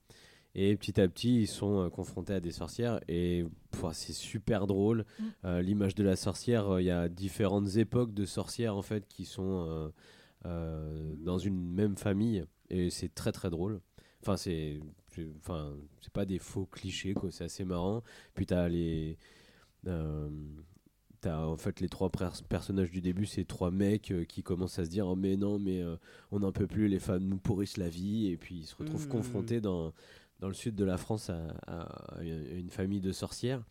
Et 0.55 0.77
petit 0.77 1.01
à 1.01 1.09
petit, 1.09 1.43
ils 1.43 1.47
sont 1.47 1.81
euh, 1.85 1.89
confrontés 1.89 2.35
à 2.35 2.41
des 2.41 2.51
sorcières 2.51 3.01
et 3.09 3.47
c'est 3.93 4.13
super 4.13 4.67
drôle. 4.67 5.07
Mm. 5.19 5.25
Euh, 5.47 5.63
L'image 5.63 5.95
de 5.95 6.05
la 6.05 6.17
sorcière, 6.17 6.69
euh, 6.75 6.83
il 6.83 6.87
y 6.87 6.91
a 6.91 7.09
différentes 7.09 7.77
époques 7.77 8.13
de 8.13 8.27
sorcières 8.27 8.77
en 8.77 8.83
fait 8.83 9.07
qui 9.09 9.25
sont 9.25 9.65
euh, 9.69 9.89
euh, 10.47 11.15
dans 11.19 11.39
une 11.39 11.71
même 11.73 11.97
famille 11.97 12.45
et 12.69 12.91
c'est 12.91 13.15
très 13.15 13.33
très 13.33 13.49
drôle. 13.49 13.81
Enfin, 14.23 14.37
c'est- 14.37 14.81
enfin, 15.39 15.73
c'est 16.01 16.13
pas 16.13 16.25
des 16.25 16.39
faux 16.39 16.67
clichés 16.67 17.15
quoi, 17.15 17.31
c'est 17.31 17.45
assez 17.45 17.65
marrant. 17.65 18.03
Puis 18.35 18.47
tu 18.47 18.55
as 18.55 18.69
les 18.69 19.19
euh, 19.87 20.29
T'as 21.21 21.45
en 21.47 21.57
fait 21.57 21.79
les 21.81 21.89
trois 21.89 22.11
pers- 22.11 22.43
personnages 22.49 22.91
du 22.91 23.01
début, 23.01 23.27
c'est 23.27 23.45
trois 23.45 23.71
mecs 23.71 24.11
euh, 24.11 24.25
qui 24.25 24.43
commencent 24.43 24.81
à 24.81 24.85
se 24.85 24.91
dire 24.91 25.07
oh, 25.07 25.15
mais 25.15 25.37
non 25.37 25.59
mais 25.61 25.81
euh, 25.81 25.95
on 26.33 26.41
n'en 26.41 26.51
peut 26.51 26.67
plus, 26.67 26.89
les 26.89 26.99
femmes 26.99 27.23
nous 27.25 27.37
pourrissent 27.39 27.77
la 27.77 27.89
vie 27.89 28.27
et 28.29 28.37
puis 28.37 28.57
ils 28.57 28.67
se 28.67 28.75
retrouvent 28.75 29.07
Mm. 29.07 29.11
confrontés 29.11 29.61
dans, 29.61 29.93
dans 30.41 30.49
le 30.49 30.55
sud 30.55 30.75
de 30.75 30.85
la 30.85 30.97
France 30.97 31.31
à, 31.31 31.39
à- 31.69 32.17
à 32.19 32.23
une 32.23 32.71
famille 32.71 33.01
de 33.01 33.13
sorcières 33.13 33.63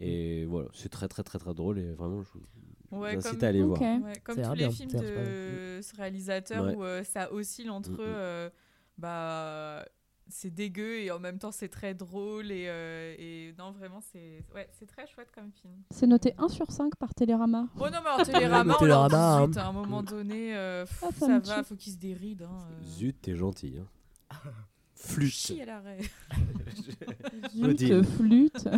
Et 0.00 0.46
voilà, 0.46 0.68
c'est 0.72 0.88
très 0.88 1.06
très 1.08 1.22
très 1.22 1.38
très 1.38 1.52
drôle 1.52 1.78
et 1.78 1.92
vraiment, 1.92 2.22
je 2.22 2.30
vous 2.32 2.98
Ouais, 2.98 3.14
incite 3.16 3.32
comme- 3.32 3.44
à 3.44 3.48
aller 3.48 3.62
voir. 3.62 3.78
Ouais, 3.82 4.12
comme 4.24 4.40
tous 4.40 4.54
les 4.54 4.70
films 4.70 4.90
de 4.92 5.80
ce 5.82 5.96
réalisateur 5.96 6.64
Ouais. 6.64 6.74
où 6.76 6.82
euh, 6.82 7.04
ça 7.04 7.30
oscille 7.30 7.68
entre 7.68 7.90
Mm, 7.90 7.94
mm. 7.94 7.98
euh, 8.00 8.50
bah 8.96 9.84
c'est 10.28 10.50
dégueu 10.50 10.98
et 10.98 11.10
en 11.10 11.18
même 11.18 11.38
temps 11.38 11.52
c'est 11.52 11.68
très 11.68 11.94
drôle 11.94 12.50
et, 12.50 12.66
euh, 12.68 13.14
et 13.18 13.54
non 13.58 13.72
vraiment 13.72 14.00
c'est 14.00 14.44
ouais, 14.54 14.68
c'est 14.72 14.86
très 14.86 15.06
chouette 15.06 15.30
comme 15.34 15.50
film. 15.52 15.74
C'est 15.90 16.06
noté 16.06 16.34
1 16.38 16.48
sur 16.48 16.70
5 16.70 16.96
par 16.96 17.14
Télérama. 17.14 17.68
Oh 17.78 17.88
non 17.90 17.98
mais 18.02 18.10
en 18.10 18.24
Télérama, 18.24 18.76
on 18.80 18.84
hein. 18.84 19.50
à 19.56 19.66
un 19.66 19.72
moment 19.72 20.02
donné 20.02 20.56
euh, 20.56 20.84
pff, 20.84 21.04
Ah, 21.06 21.12
ça 21.12 21.26
ça 21.26 21.56
va, 21.56 21.62
faut 21.62 21.76
qu'il 21.76 21.92
se 21.92 21.98
déride 21.98 22.42
hein, 22.42 22.58
euh. 22.70 22.84
Zut, 22.84 23.20
t'es 23.20 23.36
gentil. 23.36 23.76
Hein. 23.78 24.36
Flûte. 24.94 25.32
Chie 25.32 25.60
à 25.60 25.66
l'arrêt. 25.66 25.98
Zut, 27.54 28.02
flûte. 28.04 28.68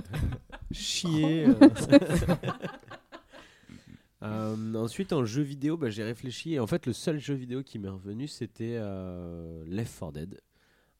Chier. 0.73 1.47
Euh, 4.23 4.75
ensuite, 4.75 5.12
en 5.12 5.25
jeu 5.25 5.43
vidéo, 5.43 5.77
bah, 5.77 5.91
j'ai 5.91 6.03
réfléchi. 6.03 6.55
Et 6.55 6.61
en 6.61 6.66
fait, 6.66 6.87
le 6.87 6.93
seul 6.93 7.20
jeu 7.20 7.35
vidéo 7.35 7.62
qui 7.62 7.79
m'est 7.79 7.89
revenu, 7.89 8.27
c'était 8.27 8.77
euh, 8.77 9.65
Left 9.66 9.99
4 9.99 10.12
Dead. 10.12 10.41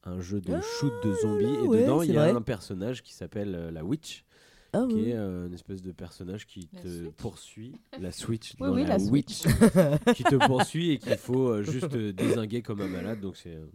Un 0.09 0.20
jeu 0.20 0.40
de 0.40 0.55
Ah, 0.55 0.60
shoot 0.60 0.93
de 1.05 1.12
zombies. 1.14 1.44
là, 1.44 1.52
et 1.64 1.66
ouais, 1.68 1.82
dedans, 1.82 2.02
il 2.02 2.12
y 2.12 2.16
a 2.16 2.22
vrai. 2.24 2.30
un 2.30 2.43
personnage 2.43 3.02
qui 3.02 3.12
s'appelle 3.14 3.55
euh, 3.55 3.70
la 3.70 3.85
Witch, 3.85 4.24
Ah 4.72 4.86
qui 4.89 5.10
est 5.10 5.14
euh, 5.14 5.47
une 5.47 5.55
espèce 5.55 5.82
de 5.82 5.93
personnage 5.93 6.47
qui 6.47 6.68
La 6.72 6.80
te 6.82 6.89
Switch 6.89 7.12
poursuit. 7.16 7.80
La 8.01 8.10
Switch. 8.12 8.55
Oui, 8.60 8.66
non, 8.68 8.74
oui, 8.74 8.85
la 8.86 8.97
Witch. 8.98 9.43
qui 10.14 10.24
te 10.24 10.47
poursuit 10.47 10.93
et 10.93 10.98
qu'il 10.98 11.16
faut 11.16 11.48
euh, 11.48 11.62
juste 11.62 11.94
euh, 11.94 12.12
désinguer 12.12 12.62
comme 12.62 12.80
un 12.80 12.89
malade. 12.89 13.20
Donc, 13.20 13.36
c'est 13.36 13.55
euh, 13.55 13.66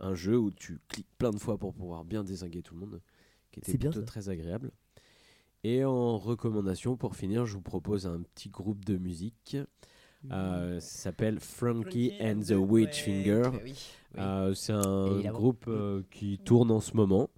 un 0.00 0.14
jeu 0.14 0.36
où 0.38 0.50
tu 0.50 0.78
cliques 0.88 1.08
plein 1.18 1.30
de 1.30 1.38
fois 1.38 1.56
pour 1.58 1.72
pouvoir 1.74 2.04
bien 2.04 2.24
désinguer 2.24 2.62
tout 2.62 2.74
le 2.74 2.80
monde, 2.80 3.00
qui 3.52 3.60
était 3.60 3.76
bien, 3.78 3.90
plutôt 3.90 4.04
ça. 4.04 4.06
très 4.06 4.28
agréable. 4.28 4.70
Et 5.64 5.84
en 5.84 6.16
recommandation, 6.18 6.96
pour 6.96 7.16
finir, 7.16 7.44
je 7.46 7.54
vous 7.54 7.62
propose 7.62 8.06
un 8.06 8.20
petit 8.22 8.50
groupe 8.50 8.84
de 8.84 8.96
musique. 8.98 9.56
Euh, 10.32 10.80
ça 10.80 11.02
s'appelle 11.02 11.40
Frankie 11.40 12.12
and 12.20 12.40
the 12.46 12.52
Witchfinger. 12.52 13.42
Euh, 14.18 14.54
c'est 14.54 14.72
un 14.72 15.20
groupe 15.32 15.64
euh, 15.68 16.02
qui 16.10 16.38
tourne 16.38 16.70
en 16.70 16.80
ce 16.80 16.96
moment. 16.96 17.28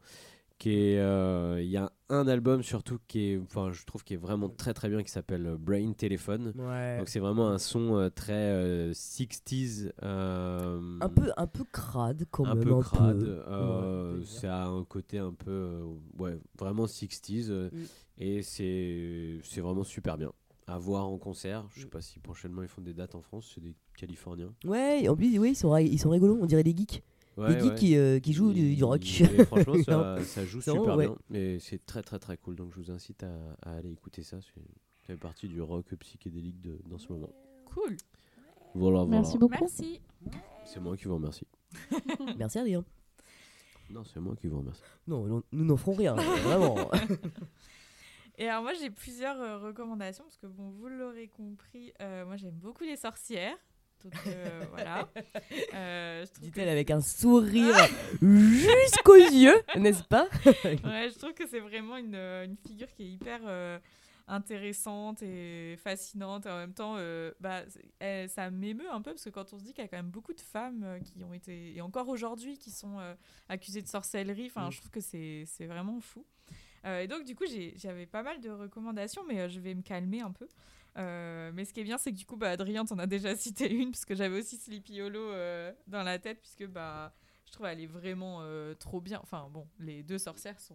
Il 0.65 0.73
y 0.73 1.77
a 1.77 1.93
un 2.10 2.27
album 2.27 2.62
surtout 2.62 2.98
qui 3.06 3.32
est, 3.32 3.39
enfin, 3.39 3.70
je 3.70 3.85
trouve 3.85 4.02
qui 4.02 4.15
est 4.15 4.19
vraiment 4.19 4.48
très 4.48 4.73
très 4.74 4.89
bien, 4.89 5.02
qui 5.02 5.10
s'appelle 5.10 5.56
Brain 5.59 5.93
Telephone. 5.93 6.52
Ouais. 6.56 6.98
Donc 6.98 7.09
c'est 7.09 7.20
vraiment 7.20 7.48
un 7.48 7.59
son 7.59 8.10
très 8.15 8.32
euh, 8.32 8.93
60s. 8.93 9.93
euh, 10.02 10.81
Un 11.01 11.09
peu, 11.09 11.31
un 11.36 11.47
peu 11.47 11.65
crade 11.70 12.24
quand 12.31 12.47
un 12.47 12.55
même. 12.55 12.65
peu 12.65 12.74
un 12.74 12.81
crade. 12.81 13.19
peu. 13.20 14.16
Ouais, 14.19 14.24
ça 14.24 14.65
a 14.65 14.66
un 14.69 14.85
côté 14.85 15.19
un 15.19 15.32
peu, 15.32 15.81
ouais, 16.19 16.39
vraiment 16.59 16.86
60s. 16.86 17.47
euh, 17.51 17.70
Mm. 17.73 17.85
Et 18.20 18.43
c'est 18.43 19.39
c'est 19.44 19.60
vraiment 19.60 19.85
super 19.85 20.16
bien. 20.19 20.32
À 20.68 20.78
voir 20.78 21.08
en 21.08 21.16
concert. 21.18 21.64
Je 21.74 21.80
sais 21.82 21.86
pas 21.86 22.00
si 22.02 22.18
prochainement 22.18 22.62
ils 22.62 22.68
font 22.68 22.82
des 22.82 22.92
dates 22.94 23.14
en 23.14 23.22
France. 23.22 23.50
C'est 23.54 23.60
des 23.62 23.74
Californiens. 23.96 24.52
Ouais, 24.64 25.08
en 25.08 25.16
plus, 25.16 25.38
oui, 25.38 25.50
ils 25.50 25.56
sont, 25.56 25.74
ils 25.78 25.98
sont 25.98 26.10
rigolos, 26.10 26.38
on 26.40 26.46
dirait 26.46 26.62
des 26.62 26.76
geeks. 26.76 27.02
Ouais, 27.38 27.54
des 27.54 27.60
geeks 27.60 27.70
ouais. 27.70 27.74
qui, 27.78 27.96
euh, 27.96 28.20
qui 28.20 28.32
jouent 28.32 28.52
du, 28.52 28.74
du 28.76 28.84
rock. 28.84 29.02
Et 29.20 29.44
franchement, 29.46 29.82
ça, 29.82 30.22
ça 30.24 30.44
joue 30.44 30.60
C'est 30.60 30.72
super 30.72 30.94
vraiment, 30.94 31.16
bien. 31.30 31.40
Et 31.40 31.58
c'est 31.58 31.84
très 31.86 32.02
très 32.02 32.18
très 32.18 32.36
cool. 32.36 32.54
Donc 32.56 32.72
je 32.72 32.76
vous 32.80 32.90
incite 32.90 33.22
à, 33.22 33.32
à 33.62 33.76
aller 33.76 33.90
écouter 33.90 34.22
ça. 34.22 34.38
C'est- 34.42 34.60
Ça 35.06 35.14
fait 35.14 35.16
partie 35.16 35.48
du 35.48 35.60
rock 35.62 35.86
psychédélique 35.94 36.60
de, 36.60 36.78
dans 36.88 36.98
ce 36.98 37.10
moment. 37.12 37.30
Cool. 37.64 37.96
Voilà, 38.74 39.04
voilà. 39.04 39.06
Merci 39.22 39.38
beaucoup. 39.38 39.56
Merci. 39.60 40.00
C'est 40.66 40.80
moi 40.80 40.96
qui 40.96 41.04
vous 41.06 41.14
remercie. 41.14 41.46
Merci 42.38 42.58
Adrien. 42.58 42.84
Non, 43.90 44.02
c'est 44.04 44.20
moi 44.20 44.36
qui 44.36 44.48
vous 44.48 44.58
remercie. 44.58 44.82
Non, 45.06 45.24
non, 45.24 45.42
nous 45.50 45.64
n'en 45.64 45.76
ferons 45.78 45.94
rien, 45.94 46.14
vraiment. 46.14 46.90
Et 48.40 48.48
alors 48.48 48.62
moi 48.62 48.73
j'ai 48.74 48.89
plusieurs 48.90 49.40
euh, 49.40 49.59
recommandations 49.59 50.23
parce 50.24 50.36
que 50.39 50.47
bon 50.47 50.70
vous 50.70 50.89
l'aurez 50.89 51.27
compris, 51.28 51.93
euh, 52.01 52.24
moi 52.24 52.36
j'aime 52.36 52.55
beaucoup 52.55 52.85
les 52.85 52.97
sorcières. 52.97 53.56
Donc 54.05 54.15
euh, 54.28 54.60
voilà. 54.70 55.09
Euh, 55.74 56.24
je 56.24 56.31
trouve 56.31 56.47
que 56.48 56.52
Dit-elle 56.55 56.69
avec 56.69 56.90
un 56.93 57.01
sourire 57.01 57.74
jusqu'aux 58.23 59.16
yeux, 59.16 59.60
n'est-ce 59.77 60.05
pas? 60.05 60.28
Ouais, 60.65 61.10
je 61.12 61.19
trouve 61.19 61.35
que 61.35 61.47
c'est 61.48 61.59
vraiment 61.60 61.97
une, 61.97 62.15
une 62.15 62.56
figure 62.56 62.86
qui 62.93 63.02
est 63.02 63.10
hyper 63.10 63.40
euh, 63.44 63.78
intéressante 64.28 65.20
et 65.23 65.77
fascinante. 65.82 66.47
Et 66.47 66.51
en 66.51 66.59
même 66.59 66.74
temps, 66.74 66.94
euh, 66.98 67.32
bah, 67.40 67.62
elle- 67.98 68.28
ça 68.31 68.51
m'émeut 68.51 68.89
un 68.90 69.02
peu 69.02 69.10
parce 69.10 69.24
que 69.24 69.31
quand 69.31 69.52
on 69.52 69.59
se 69.59 69.65
dit 69.65 69.73
qu'il 69.74 69.82
y 69.82 69.86
a 69.86 69.89
quand 69.89 69.97
même 69.97 70.10
beaucoup 70.10 70.32
de 70.35 70.40
femmes 70.40 71.01
qui 71.05 71.24
ont 71.24 71.32
été, 71.35 71.74
et 71.77 71.81
encore 71.81 72.09
aujourd'hui, 72.09 72.56
qui 72.56 72.70
sont 72.70 73.01
euh, 73.01 73.15
accusées 73.48 73.82
de 73.82 73.89
sorcellerie, 73.89 74.47
enfin, 74.47 74.69
Mm. 74.69 74.73
je 74.73 74.78
trouve 74.78 74.90
que 74.90 75.01
c'est 75.01 75.43
c'est 75.47 75.66
vraiment 75.66 75.98
fou. 76.01 76.24
Euh, 76.89 77.01
et 77.02 77.06
donc, 77.06 77.24
du 77.24 77.35
coup, 77.35 77.44
j'avais 77.77 78.06
pas 78.06 78.23
mal 78.23 78.40
de 78.40 78.51
recommandations, 78.51 79.23
mais 79.28 79.40
euh, 79.40 79.48
je 79.48 79.60
vais 79.60 79.74
me 79.74 79.82
calmer 79.82 80.20
un 80.23 80.32
peu. 80.32 80.48
Euh, 80.97 81.51
mais 81.55 81.65
ce 81.65 81.73
qui 81.73 81.81
est 81.81 81.85
bien, 81.85 81.98
c'est 81.98 82.10
que 82.12 82.16
du 82.16 82.24
coup, 82.27 82.36
bah, 82.36 82.51
Adrien 82.51 82.85
t'en 82.85 82.98
a 82.98 83.06
déjà 83.06 83.36
cité 83.36 83.70
une, 83.73 83.90
parce 83.93 84.05
que 84.05 84.15
j'avais 84.15 84.39
aussi 84.39 84.56
Sleepy 84.56 85.01
Hollow 85.01 85.20
euh, 85.31 85.73
dans 85.86 86.02
la 86.02 86.19
tête, 86.19 86.40
puisque 86.40 86.66
bah, 86.66 87.12
je 87.47 87.52
trouve 87.52 87.66
elle 87.66 87.81
est 87.81 87.86
vraiment 87.86 88.39
euh, 88.43 88.74
trop 88.74 89.01
bien. 89.01 89.20
Enfin 89.23 89.48
bon, 89.52 89.66
les 89.78 90.02
deux 90.02 90.19
sorcières 90.19 90.59
sont 90.60 90.74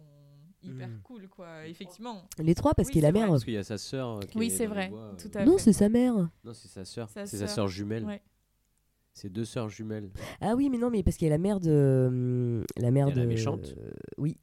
hyper 0.62 0.88
Mm. 0.88 1.00
cool, 1.02 1.28
quoi. 1.28 1.66
Effectivement. 1.66 2.26
Les 2.38 2.54
trois, 2.54 2.72
parce 2.72 2.88
Oui, 2.88 2.92
qu'il 2.94 2.98
est 3.00 3.02
la 3.02 3.08
c'est 3.08 3.12
mère. 3.12 3.22
vrai. 3.26 3.32
Parce 3.34 3.44
qu'il 3.44 3.52
y 3.52 3.58
a 3.58 3.64
sa 3.64 3.76
sœur. 3.76 4.20
Oui, 4.34 4.46
est 4.46 4.50
c'est 4.50 4.66
vrai, 4.66 4.84
les 4.84 4.90
bois, 4.90 5.14
tout 5.18 5.28
euh, 5.36 5.40
à 5.40 5.44
Non, 5.44 5.58
c'est 5.58 5.74
sa 5.74 5.88
mère. 5.90 6.14
Non, 6.42 6.54
c'est 6.54 6.68
sa 6.68 6.84
sœur. 6.86 7.10
C'est 7.10 7.26
sa 7.26 7.46
sœur. 7.48 7.68
jumelle. 7.68 8.04
Ouais. 8.04 8.22
C'est 9.12 9.28
deux 9.30 9.44
sœurs 9.44 9.68
jumelles. 9.68 10.10
Ah 10.40 10.54
oui, 10.56 10.70
mais 10.70 10.78
non, 10.78 10.90
mais 10.90 11.02
parce 11.02 11.16
qu'il 11.16 11.26
y 11.28 11.30
a 11.30 11.34
la 11.34 11.38
mère 11.38 11.60
de. 11.60 12.06
hum, 12.08 12.64
La 12.78 12.90
mère 12.90 13.12
de. 13.12 13.20
la 13.20 13.26
méchante. 13.26 13.74
euh, 13.78 13.90
oui, 14.16 14.38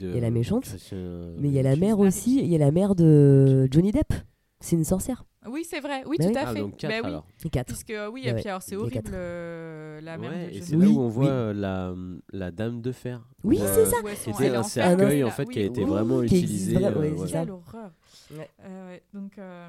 Il 0.00 0.14
y 0.14 0.18
a 0.18 0.20
la 0.20 0.30
méchante, 0.30 0.64
Christian- 0.64 0.96
mais 1.38 1.48
il 1.48 1.54
y 1.54 1.58
a 1.58 1.62
la 1.62 1.76
mère 1.76 1.98
aussi. 1.98 2.38
Il 2.40 2.46
y 2.46 2.54
a 2.54 2.58
la 2.58 2.70
mère 2.70 2.94
de 2.94 3.68
Johnny 3.70 3.92
Depp. 3.92 4.12
C'est 4.60 4.76
une 4.76 4.84
sorcière. 4.84 5.24
Oui, 5.48 5.64
c'est 5.68 5.80
vrai. 5.80 6.04
Oui, 6.06 6.18
Bah 6.20 6.26
tout 6.26 6.30
oui. 6.30 6.36
à 6.36 6.48
Ah, 6.48 6.52
fait. 6.52 6.60
donc 6.60 6.76
quatre 6.76 6.90
Bah 6.92 7.00
oui. 7.02 7.08
alors. 7.08 7.26
Puisque 7.66 7.90
euh, 7.90 8.08
oui, 8.08 8.22
Ouais, 8.22 8.30
et 8.30 8.34
puis 8.34 8.48
alors 8.48 8.62
c'est 8.62 8.76
horrible 8.76 9.10
euh, 9.12 10.00
la 10.00 10.16
mère 10.16 10.30
Ouais, 10.30 10.46
de 10.52 10.56
et 10.56 10.62
c'est 10.62 10.76
Oui, 10.76 10.84
là 10.84 10.90
où 10.92 11.00
on 11.00 11.08
voit 11.08 11.24
oui. 11.24 11.30
euh, 11.32 11.52
la, 11.52 11.94
la 12.32 12.50
dame 12.52 12.80
de 12.80 12.92
fer. 12.92 13.28
Oui, 13.42 13.58
Euh, 13.60 13.66
c'est 13.74 13.86
ça. 13.86 13.96
Où 14.04 14.06
elles 14.06 14.14
Qui 14.14 14.20
sont- 14.22 14.30
était 14.34 14.44
elle 14.46 14.52
est 14.54 14.56
un 14.56 14.62
cercueil 14.62 15.24
en 15.24 15.30
fait 15.32 15.46
qui 15.46 15.58
a 15.58 15.62
été 15.64 15.82
Oui, 15.82 15.90
vraiment 15.90 16.22
utilisé. 16.22 16.76
euh, 16.76 17.16
c'est 17.26 17.32
ça. 17.32 17.40
Quelle 17.40 17.50
horreur. 17.50 17.90
Ouais. 18.30 18.48
Euh, 18.64 18.90
ouais, 18.90 19.02
donc, 19.12 19.36
euh, 19.38 19.68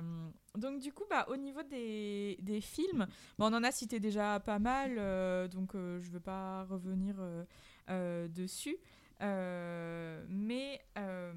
donc 0.60 0.80
du 0.80 0.91
coup, 0.94 1.06
bah, 1.10 1.26
au 1.32 1.38
niveau 1.38 1.62
des, 1.68 2.38
des 2.40 2.62
films, 2.62 3.08
bah, 3.40 3.48
on 3.50 3.54
en 3.54 3.64
a 3.64 3.72
cité 3.72 4.00
déjà 4.00 4.40
pas 4.40 4.60
mal, 4.60 4.91
euh, 5.00 5.48
donc 5.48 5.74
euh, 5.74 6.00
je 6.02 6.08
ne 6.10 6.14
veux 6.14 6.20
pas 6.20 6.66
revenir 6.70 7.16
euh, 7.20 7.44
euh, 7.90 8.28
dessus. 8.28 8.78
Euh, 9.22 10.23
mais... 10.30 10.81
euh, 10.98 11.31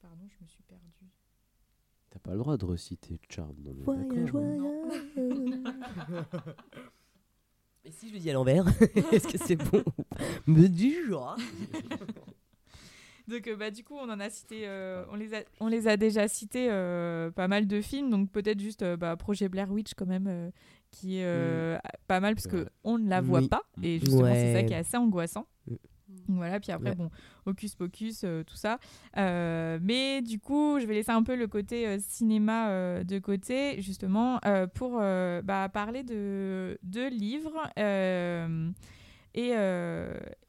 Pardon, 0.00 0.24
je 0.28 0.42
me 0.42 0.46
suis 0.48 0.62
perdue. 0.62 0.82
T'as 2.10 2.18
pas 2.20 2.32
le 2.32 2.38
droit 2.38 2.56
de 2.56 2.64
reciter 2.64 3.18
Charm. 3.28 3.54
on 3.66 3.70
est 3.70 3.84
Voyage, 3.84 4.30
hein? 4.30 4.30
voyage. 4.32 5.02
Et 7.84 7.90
si 7.92 8.08
je 8.08 8.14
le 8.14 8.18
dis 8.20 8.30
à 8.30 8.32
l'envers, 8.32 8.66
est-ce 9.12 9.28
que 9.28 9.38
c'est 9.38 9.56
bon 9.56 9.82
Me 10.46 10.66
du 10.68 11.06
genre. 11.08 11.36
Donc, 13.28 13.48
euh, 13.48 13.56
bah, 13.56 13.72
du 13.72 13.82
coup, 13.82 13.96
on 13.96 14.08
en 14.08 14.20
a 14.20 14.30
cité, 14.30 14.68
euh, 14.68 15.04
on, 15.10 15.16
les 15.16 15.34
a, 15.34 15.42
on 15.58 15.66
les 15.66 15.88
a 15.88 15.96
déjà 15.96 16.28
cités 16.28 16.68
euh, 16.70 17.28
pas 17.32 17.48
mal 17.48 17.66
de 17.66 17.80
films, 17.80 18.08
donc 18.08 18.30
peut-être 18.30 18.60
juste 18.60 18.82
euh, 18.82 18.96
bah, 18.96 19.16
Projet 19.16 19.48
Blair 19.48 19.68
Witch 19.72 19.94
quand 19.94 20.06
même, 20.06 20.28
euh, 20.28 20.48
qui 20.92 21.18
est 21.18 21.24
euh, 21.24 21.76
pas 22.06 22.20
mal 22.20 22.36
parce 22.36 22.46
que 22.46 22.68
on 22.84 22.98
ne 22.98 23.08
la 23.08 23.20
voit 23.20 23.40
Oui. 23.40 23.48
pas, 23.48 23.62
Mm. 23.78 23.84
et 23.84 23.98
justement, 23.98 24.32
c'est 24.32 24.52
ça 24.54 24.62
qui 24.62 24.74
est 24.74 24.76
assez 24.76 24.96
angoissant. 24.96 25.44
Voilà, 26.28 26.58
puis 26.60 26.72
après, 26.72 26.90
Ouais. 26.90 26.94
bon, 26.96 27.10
Hocus 27.46 27.74
Pocus, 27.74 28.22
euh, 28.24 28.42
tout 28.44 28.56
ça. 28.56 28.78
Euh, 29.16 29.78
mais 29.82 30.22
du 30.22 30.38
coup, 30.40 30.78
je 30.80 30.86
vais 30.86 30.94
laisser 30.94 31.12
un 31.12 31.22
peu 31.22 31.36
le 31.36 31.46
côté 31.46 31.86
euh, 31.86 31.98
cinéma 32.00 33.02
de 33.04 33.18
côté, 33.18 33.80
justement, 33.82 34.40
pour 34.74 34.98
bah, 34.98 35.68
parler 35.72 36.02
de 36.02 36.78
deux 36.82 37.08
livres 37.08 37.68
et, 39.34 39.50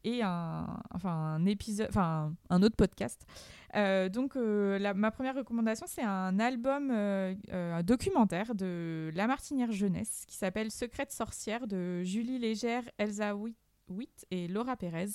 et 0.04 0.22
un, 0.22 0.66
enfin, 0.94 1.10
un 1.10 1.44
épisode, 1.46 1.88
enfin, 1.90 2.32
un 2.50 2.62
autre 2.62 2.76
podcast. 2.76 3.26
Donc, 3.74 4.34
la- 4.36 4.94
ma 4.94 5.10
première 5.10 5.34
recommandation, 5.36 5.86
c'est 5.88 6.02
un 6.02 6.38
album, 6.38 6.90
un 6.90 7.82
documentaire 7.82 8.54
de 8.54 9.10
La 9.14 9.26
Martinière 9.26 9.72
Jeunesse 9.72 10.24
qui 10.26 10.36
s'appelle 10.36 10.70
Secrète 10.70 11.12
sorcière 11.12 11.66
de 11.66 12.02
Julie 12.02 12.38
Légère, 12.38 12.82
Elsa 12.98 13.36
Witt 13.36 13.56
Witt 13.90 14.26
et 14.30 14.48
Laura 14.48 14.76
Pérez, 14.76 15.08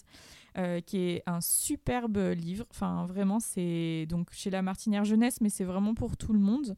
euh, 0.57 0.81
qui 0.81 0.97
est 0.99 1.23
un 1.25 1.41
superbe 1.41 2.17
livre. 2.35 2.65
Enfin, 2.71 3.05
vraiment, 3.05 3.39
c'est 3.39 4.05
donc 4.09 4.29
chez 4.31 4.49
La 4.49 4.61
Martinière 4.61 5.05
Jeunesse, 5.05 5.41
mais 5.41 5.49
c'est 5.49 5.63
vraiment 5.63 5.93
pour 5.93 6.17
tout 6.17 6.33
le 6.33 6.39
monde. 6.39 6.75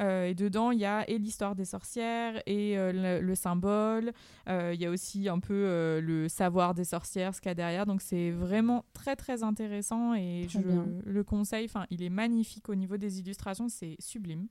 Euh, 0.00 0.26
et 0.26 0.34
dedans, 0.34 0.72
il 0.72 0.80
y 0.80 0.84
a 0.84 1.08
et 1.08 1.18
l'histoire 1.18 1.54
des 1.54 1.64
sorcières 1.64 2.42
et 2.46 2.76
euh, 2.78 2.92
le, 3.20 3.26
le 3.26 3.34
symbole. 3.34 4.12
Il 4.48 4.80
y 4.80 4.86
a 4.86 4.90
aussi 4.90 5.28
un 5.28 5.38
peu 5.38 6.00
le 6.02 6.28
savoir 6.28 6.74
des 6.74 6.84
sorcières, 6.84 7.34
ce 7.34 7.40
qu'il 7.40 7.50
y 7.50 7.52
a 7.52 7.54
derrière. 7.54 7.86
Donc, 7.86 8.02
c'est 8.02 8.30
vraiment 8.30 8.84
très, 8.92 9.16
très 9.16 9.42
intéressant 9.42 10.14
et 10.14 10.46
Très 10.48 10.60
je 10.60 10.66
bien. 10.66 10.86
le 11.04 11.24
conseille. 11.24 11.66
Enfin, 11.66 11.86
il 11.90 12.02
est 12.02 12.10
magnifique 12.10 12.68
au 12.68 12.74
niveau 12.74 12.96
des 12.96 13.20
illustrations, 13.20 13.68
c'est 13.68 13.96
sublime. 14.00 14.48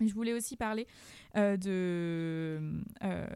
Je 0.00 0.12
voulais 0.12 0.34
aussi 0.34 0.56
parler 0.56 0.86
euh, 1.36 1.56
de 1.56 2.60
euh, 3.04 3.26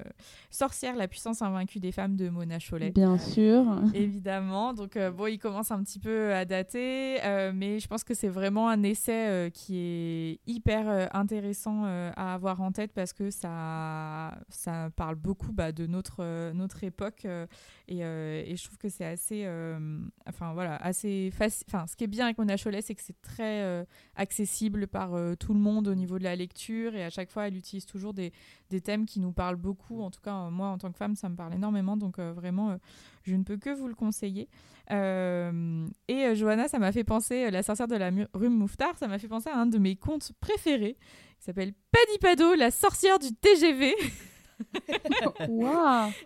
Sorcière, 0.50 0.96
la 0.96 1.06
puissance 1.08 1.42
invaincue 1.42 1.78
des 1.80 1.92
femmes 1.92 2.16
de 2.16 2.28
Mona 2.28 2.58
Chollet. 2.58 2.90
Bien 2.90 3.18
sûr. 3.18 3.64
Évidemment. 3.94 4.72
Donc, 4.72 4.96
euh, 4.96 5.10
bon, 5.10 5.26
il 5.26 5.38
commence 5.38 5.70
un 5.70 5.82
petit 5.82 5.98
peu 5.98 6.34
à 6.34 6.44
dater, 6.44 7.22
euh, 7.24 7.52
mais 7.54 7.78
je 7.78 7.86
pense 7.86 8.04
que 8.04 8.14
c'est 8.14 8.28
vraiment 8.28 8.68
un 8.68 8.82
essai 8.82 9.28
euh, 9.28 9.50
qui 9.50 9.76
est 9.78 10.40
hyper 10.46 10.88
euh, 10.88 11.06
intéressant 11.12 11.84
euh, 11.84 12.10
à 12.16 12.34
avoir 12.34 12.60
en 12.62 12.72
tête 12.72 12.92
parce 12.92 13.12
que 13.12 13.30
ça, 13.30 14.38
ça 14.48 14.90
parle 14.96 15.16
beaucoup 15.16 15.52
bah, 15.52 15.72
de 15.72 15.86
notre, 15.86 16.16
euh, 16.20 16.52
notre 16.52 16.84
époque 16.84 17.22
euh, 17.24 17.46
et, 17.88 18.04
euh, 18.04 18.42
et 18.46 18.56
je 18.56 18.64
trouve 18.64 18.78
que 18.78 18.88
c'est 18.88 19.04
assez, 19.04 19.42
euh, 19.44 20.00
enfin 20.26 20.52
voilà, 20.52 20.76
assez 20.76 21.30
facile. 21.32 21.66
Enfin, 21.68 21.86
ce 21.86 21.96
qui 21.96 22.04
est 22.04 22.08
bien 22.08 22.24
avec 22.26 22.38
Mona 22.38 22.56
Chollet, 22.56 22.82
c'est 22.82 22.94
que 22.94 23.02
c'est 23.02 23.20
très 23.22 23.62
euh, 23.62 23.84
accessible 24.16 24.86
par 24.86 25.14
euh, 25.14 25.34
tout 25.34 25.54
le 25.54 25.60
monde 25.60 25.88
au 25.88 25.94
niveau 25.94 26.18
de 26.18 26.24
la 26.24 26.36
lecture 26.36 26.94
et 26.94 27.04
à 27.04 27.10
chaque 27.10 27.30
fois, 27.30 27.48
elle 27.48 27.56
utilise 27.56 27.86
toujours 27.90 28.14
des, 28.14 28.32
des 28.70 28.80
thèmes 28.80 29.06
qui 29.06 29.20
nous 29.20 29.32
parlent 29.32 29.56
beaucoup. 29.56 30.02
En 30.02 30.10
tout 30.10 30.20
cas, 30.20 30.34
euh, 30.34 30.50
moi, 30.50 30.68
en 30.68 30.78
tant 30.78 30.90
que 30.90 30.96
femme, 30.96 31.16
ça 31.16 31.28
me 31.28 31.36
parle 31.36 31.54
énormément. 31.54 31.96
Donc, 31.96 32.18
euh, 32.18 32.32
vraiment, 32.32 32.70
euh, 32.70 32.76
je 33.22 33.34
ne 33.34 33.42
peux 33.42 33.56
que 33.56 33.70
vous 33.70 33.88
le 33.88 33.94
conseiller. 33.94 34.48
Et 34.90 36.34
Johanna, 36.34 36.66
ça 36.68 36.78
m'a 36.78 36.90
fait 36.90 37.04
penser, 37.04 37.50
La 37.50 37.62
sorcière 37.62 37.86
de 37.86 37.96
la 37.96 38.10
rue 38.34 38.48
Mouffetard, 38.48 38.98
ça 38.98 39.06
m'a 39.06 39.18
fait 39.18 39.28
penser 39.28 39.48
à 39.48 39.56
un 39.56 39.66
de 39.66 39.78
mes 39.78 39.94
contes 39.94 40.32
préférés 40.40 40.96
qui 41.38 41.44
s'appelle 41.44 41.72
Paddy 41.92 42.18
Pado, 42.20 42.54
la 42.54 42.70
sorcière 42.70 43.18
du 43.18 43.32
TGV. 43.32 43.94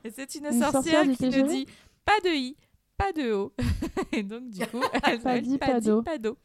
Et 0.05 0.11
c'est 0.11 0.35
une, 0.35 0.47
Une 0.47 0.53
sorcière, 0.61 0.73
sorcière 0.73 1.03
qui 1.17 1.29
ne 1.29 1.43
dit 1.47 1.67
pas 2.05 2.19
de 2.25 2.35
i, 2.35 2.57
pas 2.97 3.13
de 3.13 3.33
o. 3.33 3.53
et 4.13 4.23
donc, 4.23 4.51
du 4.51 4.67
coup, 4.67 4.81
elle 5.05 5.21
Paddy 5.21 5.51
s'appelle 5.51 5.59
Paddy 5.59 5.59
Pado. 5.59 6.03
Pado. 6.03 6.39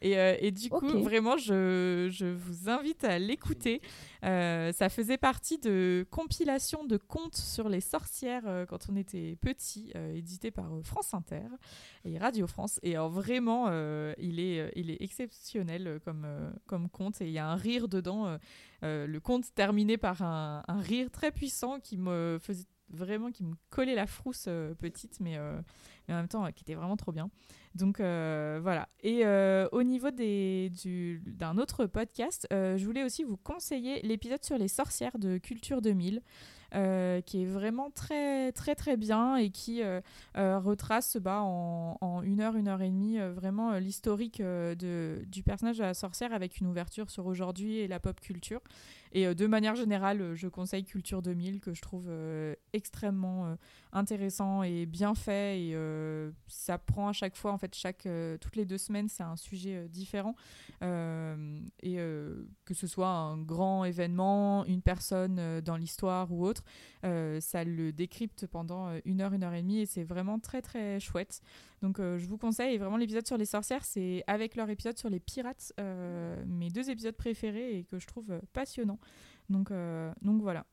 Et, 0.00 0.18
euh, 0.18 0.36
et 0.40 0.50
du 0.50 0.68
coup, 0.68 0.86
vraiment, 1.02 1.36
je, 1.36 2.08
je 2.10 2.26
vous 2.26 2.68
invite 2.68 3.04
à 3.04 3.18
l'écouter. 3.18 3.80
Euh, 4.24 4.72
ça 4.72 4.88
faisait 4.88 5.18
partie 5.18 5.58
de 5.58 6.06
compilations 6.10 6.84
de 6.84 6.96
contes 6.96 7.36
sur 7.36 7.68
les 7.68 7.80
sorcières 7.80 8.42
euh, 8.46 8.66
quand 8.66 8.86
on 8.90 8.96
était 8.96 9.36
petit, 9.40 9.92
édité 10.14 10.50
par 10.50 10.70
France 10.82 11.14
Inter 11.14 11.46
et 12.04 12.18
Radio 12.18 12.46
France. 12.46 12.80
Et 12.82 12.96
alors, 12.96 13.10
vraiment, 13.10 13.68
il, 14.18 14.40
est, 14.40 14.72
il 14.76 14.90
est 14.90 15.00
exceptionnel 15.00 16.00
comme, 16.04 16.26
comme 16.66 16.88
conte. 16.88 17.20
Et 17.20 17.26
il 17.26 17.32
y 17.32 17.38
a 17.38 17.46
un 17.46 17.56
rire 17.56 17.88
dedans. 17.88 18.38
le 18.82 19.18
conte 19.18 19.54
terminé 19.54 19.96
par 19.96 20.22
un, 20.22 20.62
un 20.66 20.80
rire 20.80 21.10
très 21.10 21.30
puissant 21.30 21.80
qui 21.80 21.96
me 21.96 22.38
faisait 22.40 22.64
vraiment 22.90 23.30
qui 23.30 23.44
me 23.44 23.54
collait 23.70 23.94
la 23.94 24.06
frousse 24.06 24.46
euh, 24.48 24.74
petite 24.74 25.20
mais, 25.20 25.36
euh, 25.36 25.60
mais 26.06 26.14
en 26.14 26.18
même 26.18 26.28
temps 26.28 26.44
euh, 26.44 26.50
qui 26.50 26.62
était 26.62 26.74
vraiment 26.74 26.96
trop 26.96 27.12
bien 27.12 27.30
donc 27.74 27.98
voilà 27.98 28.88
et 29.02 29.26
au 29.72 29.82
niveau 29.82 30.12
des, 30.12 30.70
du, 30.70 31.20
d'un 31.26 31.58
autre 31.58 31.86
podcast 31.86 32.46
je 32.50 32.84
voulais 32.84 33.02
aussi 33.02 33.24
vous 33.24 33.36
conseiller 33.36 34.00
l'épisode 34.02 34.44
sur 34.44 34.56
les 34.56 34.68
sorcières 34.68 35.18
de 35.18 35.38
Culture 35.38 35.82
2000 35.82 36.22
euh, 36.76 37.20
qui 37.20 37.42
est 37.42 37.46
vraiment 37.46 37.90
très 37.90 38.52
très 38.52 38.76
très 38.76 38.96
bien 38.96 39.36
et 39.36 39.50
qui 39.50 39.82
retrace 40.36 41.16
bah, 41.16 41.40
en, 41.42 41.98
en 42.00 42.22
une 42.22 42.40
heure, 42.40 42.54
une 42.54 42.68
heure 42.68 42.80
et 42.80 42.90
demie 42.90 43.18
vraiment 43.18 43.72
l'historique 43.72 44.40
de, 44.40 45.24
du 45.26 45.42
personnage 45.42 45.78
de 45.78 45.82
la 45.82 45.94
sorcière 45.94 46.32
avec 46.32 46.58
une 46.58 46.68
ouverture 46.68 47.10
sur 47.10 47.26
aujourd'hui 47.26 47.78
et 47.78 47.88
la 47.88 47.98
pop 47.98 48.20
culture. 48.20 48.60
Et 49.14 49.28
euh, 49.28 49.34
de 49.34 49.46
manière 49.46 49.76
générale, 49.76 50.20
euh, 50.20 50.34
je 50.34 50.48
conseille 50.48 50.84
Culture 50.84 51.22
2000 51.22 51.60
que 51.60 51.72
je 51.72 51.80
trouve 51.80 52.06
euh, 52.08 52.54
extrêmement 52.72 53.56
intéressant 53.92 54.64
et 54.64 54.86
bien 54.86 55.14
fait. 55.14 55.60
Et 55.60 55.78
ça 56.48 56.78
prend 56.78 57.08
à 57.08 57.12
chaque 57.12 57.36
fois, 57.36 57.52
en 57.52 57.58
fait, 57.58 57.74
chaque, 57.74 58.08
toutes 58.40 58.56
les 58.56 58.64
deux 58.64 58.78
semaines, 58.78 59.08
c'est 59.08 59.22
un 59.22 59.36
sujet 59.36 59.88
différent. 59.88 60.34
Et 60.82 61.94
que 61.94 62.74
ce 62.74 62.88
soit 62.88 63.08
un 63.08 63.38
grand 63.38 63.84
événement, 63.84 64.64
une 64.64 64.82
personne 64.82 65.60
dans 65.60 65.76
l'histoire 65.76 66.32
ou 66.32 66.44
autre, 66.44 66.64
ça 67.02 67.62
le 67.62 67.92
décrypte 67.92 68.48
pendant 68.48 68.92
une 69.04 69.20
heure, 69.20 69.32
une 69.32 69.44
heure 69.44 69.54
et 69.54 69.62
demie. 69.62 69.78
Et 69.78 69.86
c'est 69.86 70.04
vraiment 70.04 70.40
très, 70.40 70.60
très 70.60 70.98
chouette. 70.98 71.40
Donc 71.80 71.98
je 71.98 72.26
vous 72.26 72.38
conseille, 72.38 72.74
et 72.74 72.78
vraiment 72.78 72.96
l'épisode 72.96 73.26
sur 73.26 73.36
les 73.36 73.44
sorcières, 73.46 73.84
c'est 73.84 74.24
avec 74.26 74.56
leur 74.56 74.68
épisode 74.70 74.98
sur 74.98 75.10
les 75.10 75.20
pirates, 75.20 75.72
mes 75.78 76.70
deux 76.70 76.90
épisodes 76.90 77.14
préférés 77.14 77.78
et 77.78 77.84
que 77.84 78.00
je 78.00 78.08
trouve 78.08 78.40
passionnants. 78.52 78.98
Donc, 79.50 79.70
euh, 79.70 80.12
donc 80.22 80.40
voilà. 80.42 80.64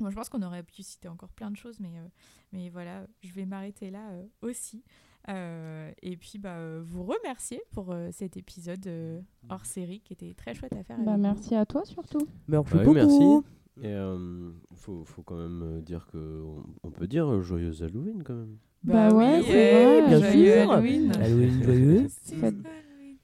Moi 0.00 0.10
je 0.10 0.14
pense 0.14 0.28
qu'on 0.28 0.42
aurait 0.42 0.62
pu 0.62 0.82
citer 0.82 1.08
encore 1.08 1.30
plein 1.30 1.50
de 1.50 1.56
choses, 1.56 1.80
mais, 1.80 1.88
euh, 1.98 2.06
mais 2.52 2.68
voilà, 2.68 3.04
je 3.22 3.32
vais 3.32 3.44
m'arrêter 3.46 3.90
là 3.90 4.10
euh, 4.10 4.24
aussi. 4.42 4.84
Euh, 5.28 5.90
et 6.02 6.16
puis 6.16 6.38
bah, 6.38 6.56
euh, 6.56 6.80
vous 6.84 7.02
remercier 7.02 7.60
pour 7.72 7.90
euh, 7.92 8.08
cet 8.12 8.36
épisode 8.36 8.86
euh, 8.86 9.20
hors 9.50 9.66
série 9.66 10.00
qui 10.00 10.12
était 10.14 10.32
très 10.34 10.54
chouette 10.54 10.72
à 10.72 10.82
faire. 10.84 10.98
Bah, 11.00 11.16
vous. 11.16 11.20
merci 11.22 11.54
à 11.54 11.66
toi 11.66 11.84
surtout. 11.84 12.26
Merci 12.46 12.72
Bah 12.74 12.78
oui, 12.80 12.84
beaucoup. 12.84 12.94
merci. 12.94 13.46
Et 13.82 13.92
euh, 13.92 14.50
faut, 14.76 15.04
faut 15.04 15.22
quand 15.22 15.36
même 15.36 15.82
dire 15.82 16.06
que 16.12 16.42
on, 16.42 16.64
on 16.84 16.90
peut 16.90 17.06
dire 17.08 17.42
joyeuse 17.42 17.82
Halloween 17.82 18.22
quand 18.22 18.34
même. 18.34 18.56
Bah 18.84 19.12
ouais, 19.12 19.38
oui, 19.40 19.44
c'est 19.46 19.72
vrai, 20.00 20.08
bien 20.08 20.20
joyeux 20.20 20.62
sûr. 20.62 20.70
Halloween. 20.72 21.12
Halloween 21.12 21.62
joyeux. 21.62 22.06
C'est 22.22 22.36
Faites- 22.36 22.54
Halloween, 22.66 23.16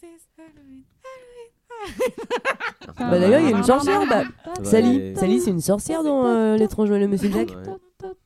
c'est 0.00 0.06
Halloween, 0.38 0.84
Bah, 2.98 3.18
d'ailleurs, 3.18 3.40
il 3.40 3.50
y 3.50 3.52
a 3.52 3.56
une 3.56 3.62
sorcière, 3.64 4.00
bah, 4.08 4.22
Ouais. 4.58 4.64
Sally, 4.64 5.16
Sally 5.16 5.40
c'est 5.40 5.50
une 5.50 5.60
sorcière 5.60 6.02
dans 6.04 6.24
euh, 6.26 6.56
L'étrange 6.56 6.88
Noël 6.90 7.02
de 7.02 7.06
Monsieur 7.06 7.30
Jack. 7.32 7.48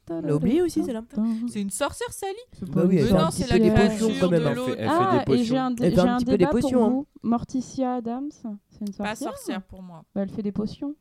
L'a 0.09 0.35
oublié 0.35 0.63
aussi, 0.63 0.83
celle-là. 0.85 1.03
C'est 1.49 1.61
une 1.61 1.71
sorcière, 1.71 2.11
Sally 2.13 2.33
Bah 2.63 2.83
oui, 2.87 2.97
elle 2.99 3.03
Mais 3.05 3.09
fait 3.09 3.15
non, 3.15 3.21
un 3.21 3.31
c'est 3.31 3.45
petit 3.45 3.51
la 3.53 3.59
peu 3.59 3.63
des 3.65 3.71
créature 3.71 4.07
potions 4.09 4.21
quand 4.21 4.31
même. 4.31 4.43
de 4.43 4.47
hein. 4.47 4.55
l'autre. 4.55 4.75
Elle 4.79 4.89
fait 4.89 4.95
Ah, 4.99 5.25
des 5.27 5.33
et 5.33 5.37
j'ai 5.37 5.43
potions. 5.43 5.57
un, 5.59 5.75
Elle 5.81 5.91
j'ai 5.91 5.91
fait 5.95 6.01
un 6.01 6.15
un 6.15 6.17
petit 6.19 6.25
peu 6.25 6.31
des 6.33 6.39
débat 6.39 6.51
potions, 6.51 6.79
pour 6.79 6.85
hein. 6.87 6.91
vous. 6.91 7.07
Morticia 7.23 7.95
Adams, 7.95 8.29
c'est 8.31 8.81
une 8.81 8.87
sorcière 8.93 9.05
Pas 9.09 9.15
sorcière 9.17 9.63
pour 9.63 9.83
moi. 9.83 10.05
Bah, 10.15 10.23
Elle 10.23 10.31
fait 10.31 10.43
des 10.43 10.53
potions. 10.53 10.95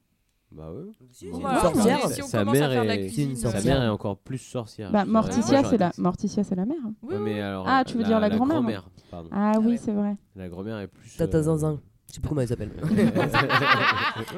Bah 0.51 0.71
ouais. 0.71 0.83
c'est 1.11 1.27
Bon, 1.29 1.35
une 1.37 1.41
Voilà, 1.41 1.61
sorcière. 1.61 1.99
mais 2.07 2.13
Si 2.13 2.23
on 2.23 2.27
Sa 2.27 2.39
commence 2.39 2.55
à 2.55 2.59
mère 2.59 2.71
faire 2.71 2.83
de 2.83 2.87
la 2.87 2.95
est- 2.95 2.99
cuisine, 3.01 3.25
c'est 3.25 3.29
une 3.31 3.35
Sa 3.37 3.51
sorcière. 3.51 3.77
mère 3.79 3.85
est 3.87 3.89
encore 3.91 4.17
plus 4.17 4.37
sorcière. 4.37 4.91
Bah, 4.91 4.99
je 4.99 5.03
dirais. 5.05 5.13
Morticia, 5.13 5.41
Moi, 5.61 5.69
c'est 5.69 5.77
la, 5.77 5.85
j'aurais 5.85 5.91
dit- 5.95 6.01
Morticia, 6.01 6.43
c'est 6.43 6.55
la 6.55 6.65
mère. 6.65 6.77
Oui, 6.83 7.09
Ouais, 7.09 7.15
oui. 7.17 7.21
mais 7.23 7.41
alors, 7.41 7.65
Ah, 7.67 7.83
tu 7.85 7.97
veux 7.97 8.03
dire 8.03 8.19
la 8.19 8.29
grand-mère 8.29 8.85
Pardon. 9.11 9.29
Ah 9.31 9.51
Ah 9.55 9.59
oui, 9.59 9.67
ouais. 9.67 9.77
c'est 9.77 9.91
vrai. 9.91 10.15
La 10.35 10.49
grand-mère 10.49 10.79
est 10.79 10.87
plus. 10.87 11.15
Tata 11.17 11.37
euh, 11.37 11.43
Zinzin. 11.43 11.79
Je 12.09 12.13
sais 12.13 12.19
plus 12.21 12.29
comment 12.29 12.41
elle 12.41 12.47
s'appelle. 12.47 12.71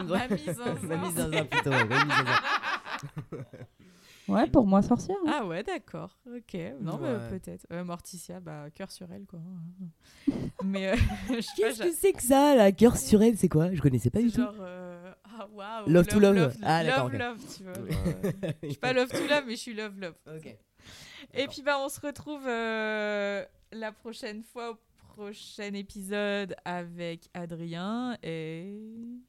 Mamie 0.08 0.38
Zinzin. 0.38 0.76
Mamie 0.84 1.12
Zinzin, 1.12 1.46
plutôt. 1.46 1.70
ouais, 1.70 1.86
Mamie 1.86 2.12
Zinzin. 2.12 3.46
Ouais, 4.28 4.46
pour 4.50 4.68
moi, 4.68 4.82
sorcière. 4.82 5.16
hein. 5.26 5.36
Ah 5.40 5.46
ouais, 5.46 5.64
d'accord. 5.64 6.18
Ok. 6.26 6.58
Non, 6.82 6.98
Ouais. 7.00 7.30
peut-être. 7.30 7.66
Euh, 7.72 7.86
Morticia, 7.86 8.42
bah, 8.42 8.66
cœur 8.76 8.92
sur 8.92 9.10
elle, 9.10 9.26
quoi. 9.26 9.40
Mais 10.66 10.90
euh, 10.90 10.96
Qu'est-ce 11.56 11.82
que 11.82 11.92
c'est 11.94 12.12
que 12.12 12.22
ça, 12.22 12.54
la 12.54 12.74
cœur 12.74 12.98
sur 12.98 13.22
elle 13.24 13.38
C'est 13.38 13.48
quoi? 13.48 13.74
Je 13.74 13.80
connaissais 13.82 14.10
pas 14.10 14.20
du 14.20 14.30
tout. 14.30 14.42
genre. 14.42 14.54
euh, 14.60 15.14
Ah. 15.24 15.84
Love 15.88 16.08
to 16.08 16.20
love. 16.20 16.36
Love, 16.36 16.58
Ah, 16.62 16.84
d'accord, 16.84 17.10
love, 17.10 17.14
ok. 17.14 17.20
love, 17.20 17.56
tu 17.56 17.64
vois. 17.64 18.52
Je 18.64 18.68
suis 18.70 18.78
pas 18.80 18.92
love 18.92 19.08
to 19.08 19.28
love, 19.30 19.44
mais 19.48 19.56
je 19.56 19.62
suis 19.62 19.74
love, 19.74 19.98
love. 19.98 20.16
Ok. 20.36 20.58
Et 21.34 21.48
puis 21.48 21.62
bah 21.62 21.78
on 21.80 21.88
se 21.88 22.00
retrouve 22.02 22.46
euh, 22.48 23.46
la 23.72 23.92
prochaine 23.94 24.44
fois 24.44 24.72
au 24.72 24.76
prochain 25.18 25.74
épisode 25.74 26.56
avec 26.64 27.22
Adrien 27.34 28.16
et 28.22 28.78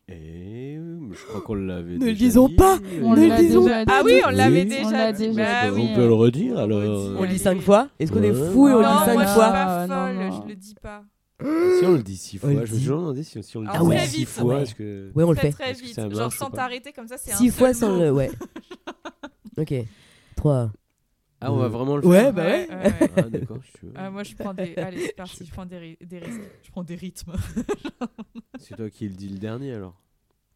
Et 0.09 0.77
euh, 0.77 0.99
je 1.13 1.27
crois 1.27 1.41
qu'on 1.41 1.55
l'avait. 1.55 1.93
Ne 1.97 2.05
le 2.07 2.13
déjà 2.13 2.15
disons 2.27 2.49
dit. 2.49 2.57
pas 2.57 2.79
On 3.03 3.15
Ne 3.17 3.27
le 3.27 3.37
disons 3.37 3.63
déjà 3.65 3.85
dit. 3.87 3.91
Ah 3.95 4.03
oui, 4.05 4.21
on 4.27 4.31
l'avait 4.31 4.63
Oui. 4.65 4.69
déjà 4.69 5.09
On 5.09 5.13
dit. 5.13 5.29
déjà 5.29 5.65
Bah 5.65 5.71
dit. 5.75 5.81
On 5.91 5.95
peut 5.95 6.07
le 6.07 6.13
redire 6.13 6.59
alors. 6.59 6.81
redit. 6.83 7.15
On 7.17 7.23
le 7.23 7.29
dit 7.29 7.35
Allez. 7.35 7.39
cinq 7.39 7.61
fois 7.63 7.89
Est-ce 7.99 8.13
qu'on 8.13 8.23
est 8.23 8.35
fou 8.35 8.69
et 8.69 8.73
on 8.73 8.77
le 8.79 8.83
non, 8.83 8.89
dit 8.91 8.95
moi 8.97 9.05
cinq 9.07 9.19
je 9.21 9.25
suis 9.25 9.35
fois 9.35 9.49
pas 9.49 9.83
Ah, 9.83 9.87
non, 9.87 9.95
folle, 9.95 10.17
non. 10.27 10.43
je 10.43 10.49
le 10.49 10.57
dis 10.57 10.75
pas. 10.75 11.05
Si 11.41 11.85
on 11.87 11.93
le 11.93 12.03
dit 12.03 12.17
six 12.17 12.37
fois, 12.39 12.51
je 12.65 12.75
me 12.75 12.85
demandé 12.85 13.23
si, 13.23 13.39
on 13.57 13.61
le 13.63 13.69
Ah 13.71 13.79
dit 13.79 13.85
ouais. 13.87 13.99
six 14.07 14.17
vite. 14.19 14.29
fois. 14.29 14.45
Ouais. 14.45 14.63
Est-ce 14.63 14.75
que... 14.75 15.11
Ouais, 15.15 15.25
on 15.25 15.31
le 15.31 15.37
fait. 15.39 15.53
très 15.53 15.73
vite, 15.73 16.15
genre 16.15 16.33
sans 16.33 16.51
pas 16.51 16.57
t'arrêter 16.59 16.93
comme 16.93 17.09
ça 17.09 17.17
c'est 17.17 17.33
un 17.33 17.37
Six 17.37 17.51
fois 17.51 17.73
sans 17.73 17.97
le. 17.99 18.11
Ouais. 18.13 18.31
Ok. 19.57 19.75
3. 20.37 20.71
Ah, 21.41 21.53
on 21.53 21.57
va 21.57 21.69
vraiment 21.69 21.97
le 21.97 22.07
Ouais, 22.07 22.19
faire 22.21 22.33
bah 22.33 22.45
ouais. 22.47 22.69
ouais, 22.69 22.77
ouais. 22.77 23.11
Ah, 23.17 23.23
d'accord, 23.23 23.59
je 23.63 23.79
suis- 23.79 23.89
Ah, 23.95 24.11
moi 24.11 24.23
je 24.25 24.35
prends 24.35 24.55
des 24.55 24.75
allez 24.77 25.07
c'est 25.07 25.17
parti 25.17 25.45
je 25.47 25.53
prends 25.53 25.67
des, 25.67 25.79
ri- 25.79 25.99
des 26.05 26.19
risques 26.19 26.41
je 26.65 26.71
prends 26.71 26.83
des 26.85 26.97
rythmes 26.97 27.33
C'est 28.59 28.77
toi 28.77 28.91
qui 28.91 29.09
le 29.09 29.15
dis 29.15 29.29
le 29.29 29.39
dernier 29.39 29.75
alors 29.75 29.95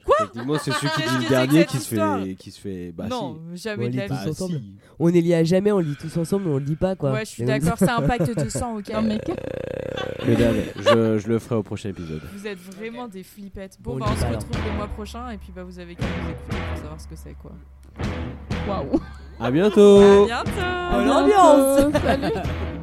Quoi 0.05 0.17
Techniquement, 0.27 0.59
c'est 0.59 0.73
celui 0.73 0.89
qui 0.89 1.03
Qu'est-ce 1.03 1.11
dit 1.11 1.15
que 1.15 1.15
le 1.15 1.21
c'est 1.21 1.25
que 1.27 1.29
dernier 1.31 1.59
cette 1.61 1.69
qui 1.69 1.77
se 1.77 1.83
histoire 1.95 2.23
fait, 2.25 2.35
qui 2.35 2.51
se 2.51 2.61
fait. 2.61 2.91
Bah 2.91 3.07
non 3.09 3.41
si. 3.55 3.63
jamais 3.63 3.87
On 3.87 3.91
de 3.91 3.97
la 3.97 4.07
lit 4.09 4.13
vie 4.13 4.19
Bah 4.25 4.31
ensemble. 4.33 4.55
si. 4.57 4.75
On 4.99 5.09
est 5.11 5.21
liés 5.21 5.35
à 5.37 5.45
jamais, 5.45 5.71
on 5.71 5.79
le 5.79 5.85
dit 5.85 5.95
tous 5.97 6.17
ensemble, 6.17 6.47
mais 6.47 6.51
on 6.51 6.59
le 6.59 6.65
dit 6.65 6.75
pas 6.75 6.97
quoi. 6.97 7.13
ouais 7.13 7.25
je 7.25 7.31
suis 7.31 7.45
d'accord 7.45 7.75
c'est 7.79 7.89
un 7.89 8.03
pacte 8.03 8.37
de 8.37 8.49
sang 8.49 8.79
ok 8.79 8.89
Non, 8.93 9.03
mais 9.03 9.21
Mesdames, 10.27 10.57
je, 10.79 11.19
je 11.19 11.29
le 11.29 11.39
ferai 11.39 11.55
au 11.55 11.63
prochain 11.63 11.91
épisode. 11.91 12.21
Vous 12.35 12.47
êtes 12.49 12.59
vraiment 12.59 13.07
des 13.07 13.23
flippettes. 13.23 13.79
Bon, 13.81 13.93
Bon, 13.93 13.99
bah, 14.01 14.07
on 14.11 14.17
se 14.17 14.25
retrouve 14.27 14.65
le 14.67 14.77
mois 14.77 14.89
prochain 14.89 15.31
et 15.31 15.39
puis 15.39 15.53
bah, 15.55 15.63
vous 15.63 15.79
avez 15.79 15.95
qu'à 15.95 16.03
nous 16.05 16.31
écouter 16.31 16.57
pour 16.73 16.79
savoir 16.79 17.01
ce 17.01 17.07
que 17.07 17.15
c'est 17.17 17.35
quoi. 17.35 17.53
Waouh. 18.69 19.01
À 19.43 19.51
bientôt. 19.51 20.24
À 20.24 20.27
bientôt 20.27 20.51
Bonne 20.93 21.10
ambiance. 21.10 21.77
bientôt. 21.90 21.98
Salut. 22.06 22.32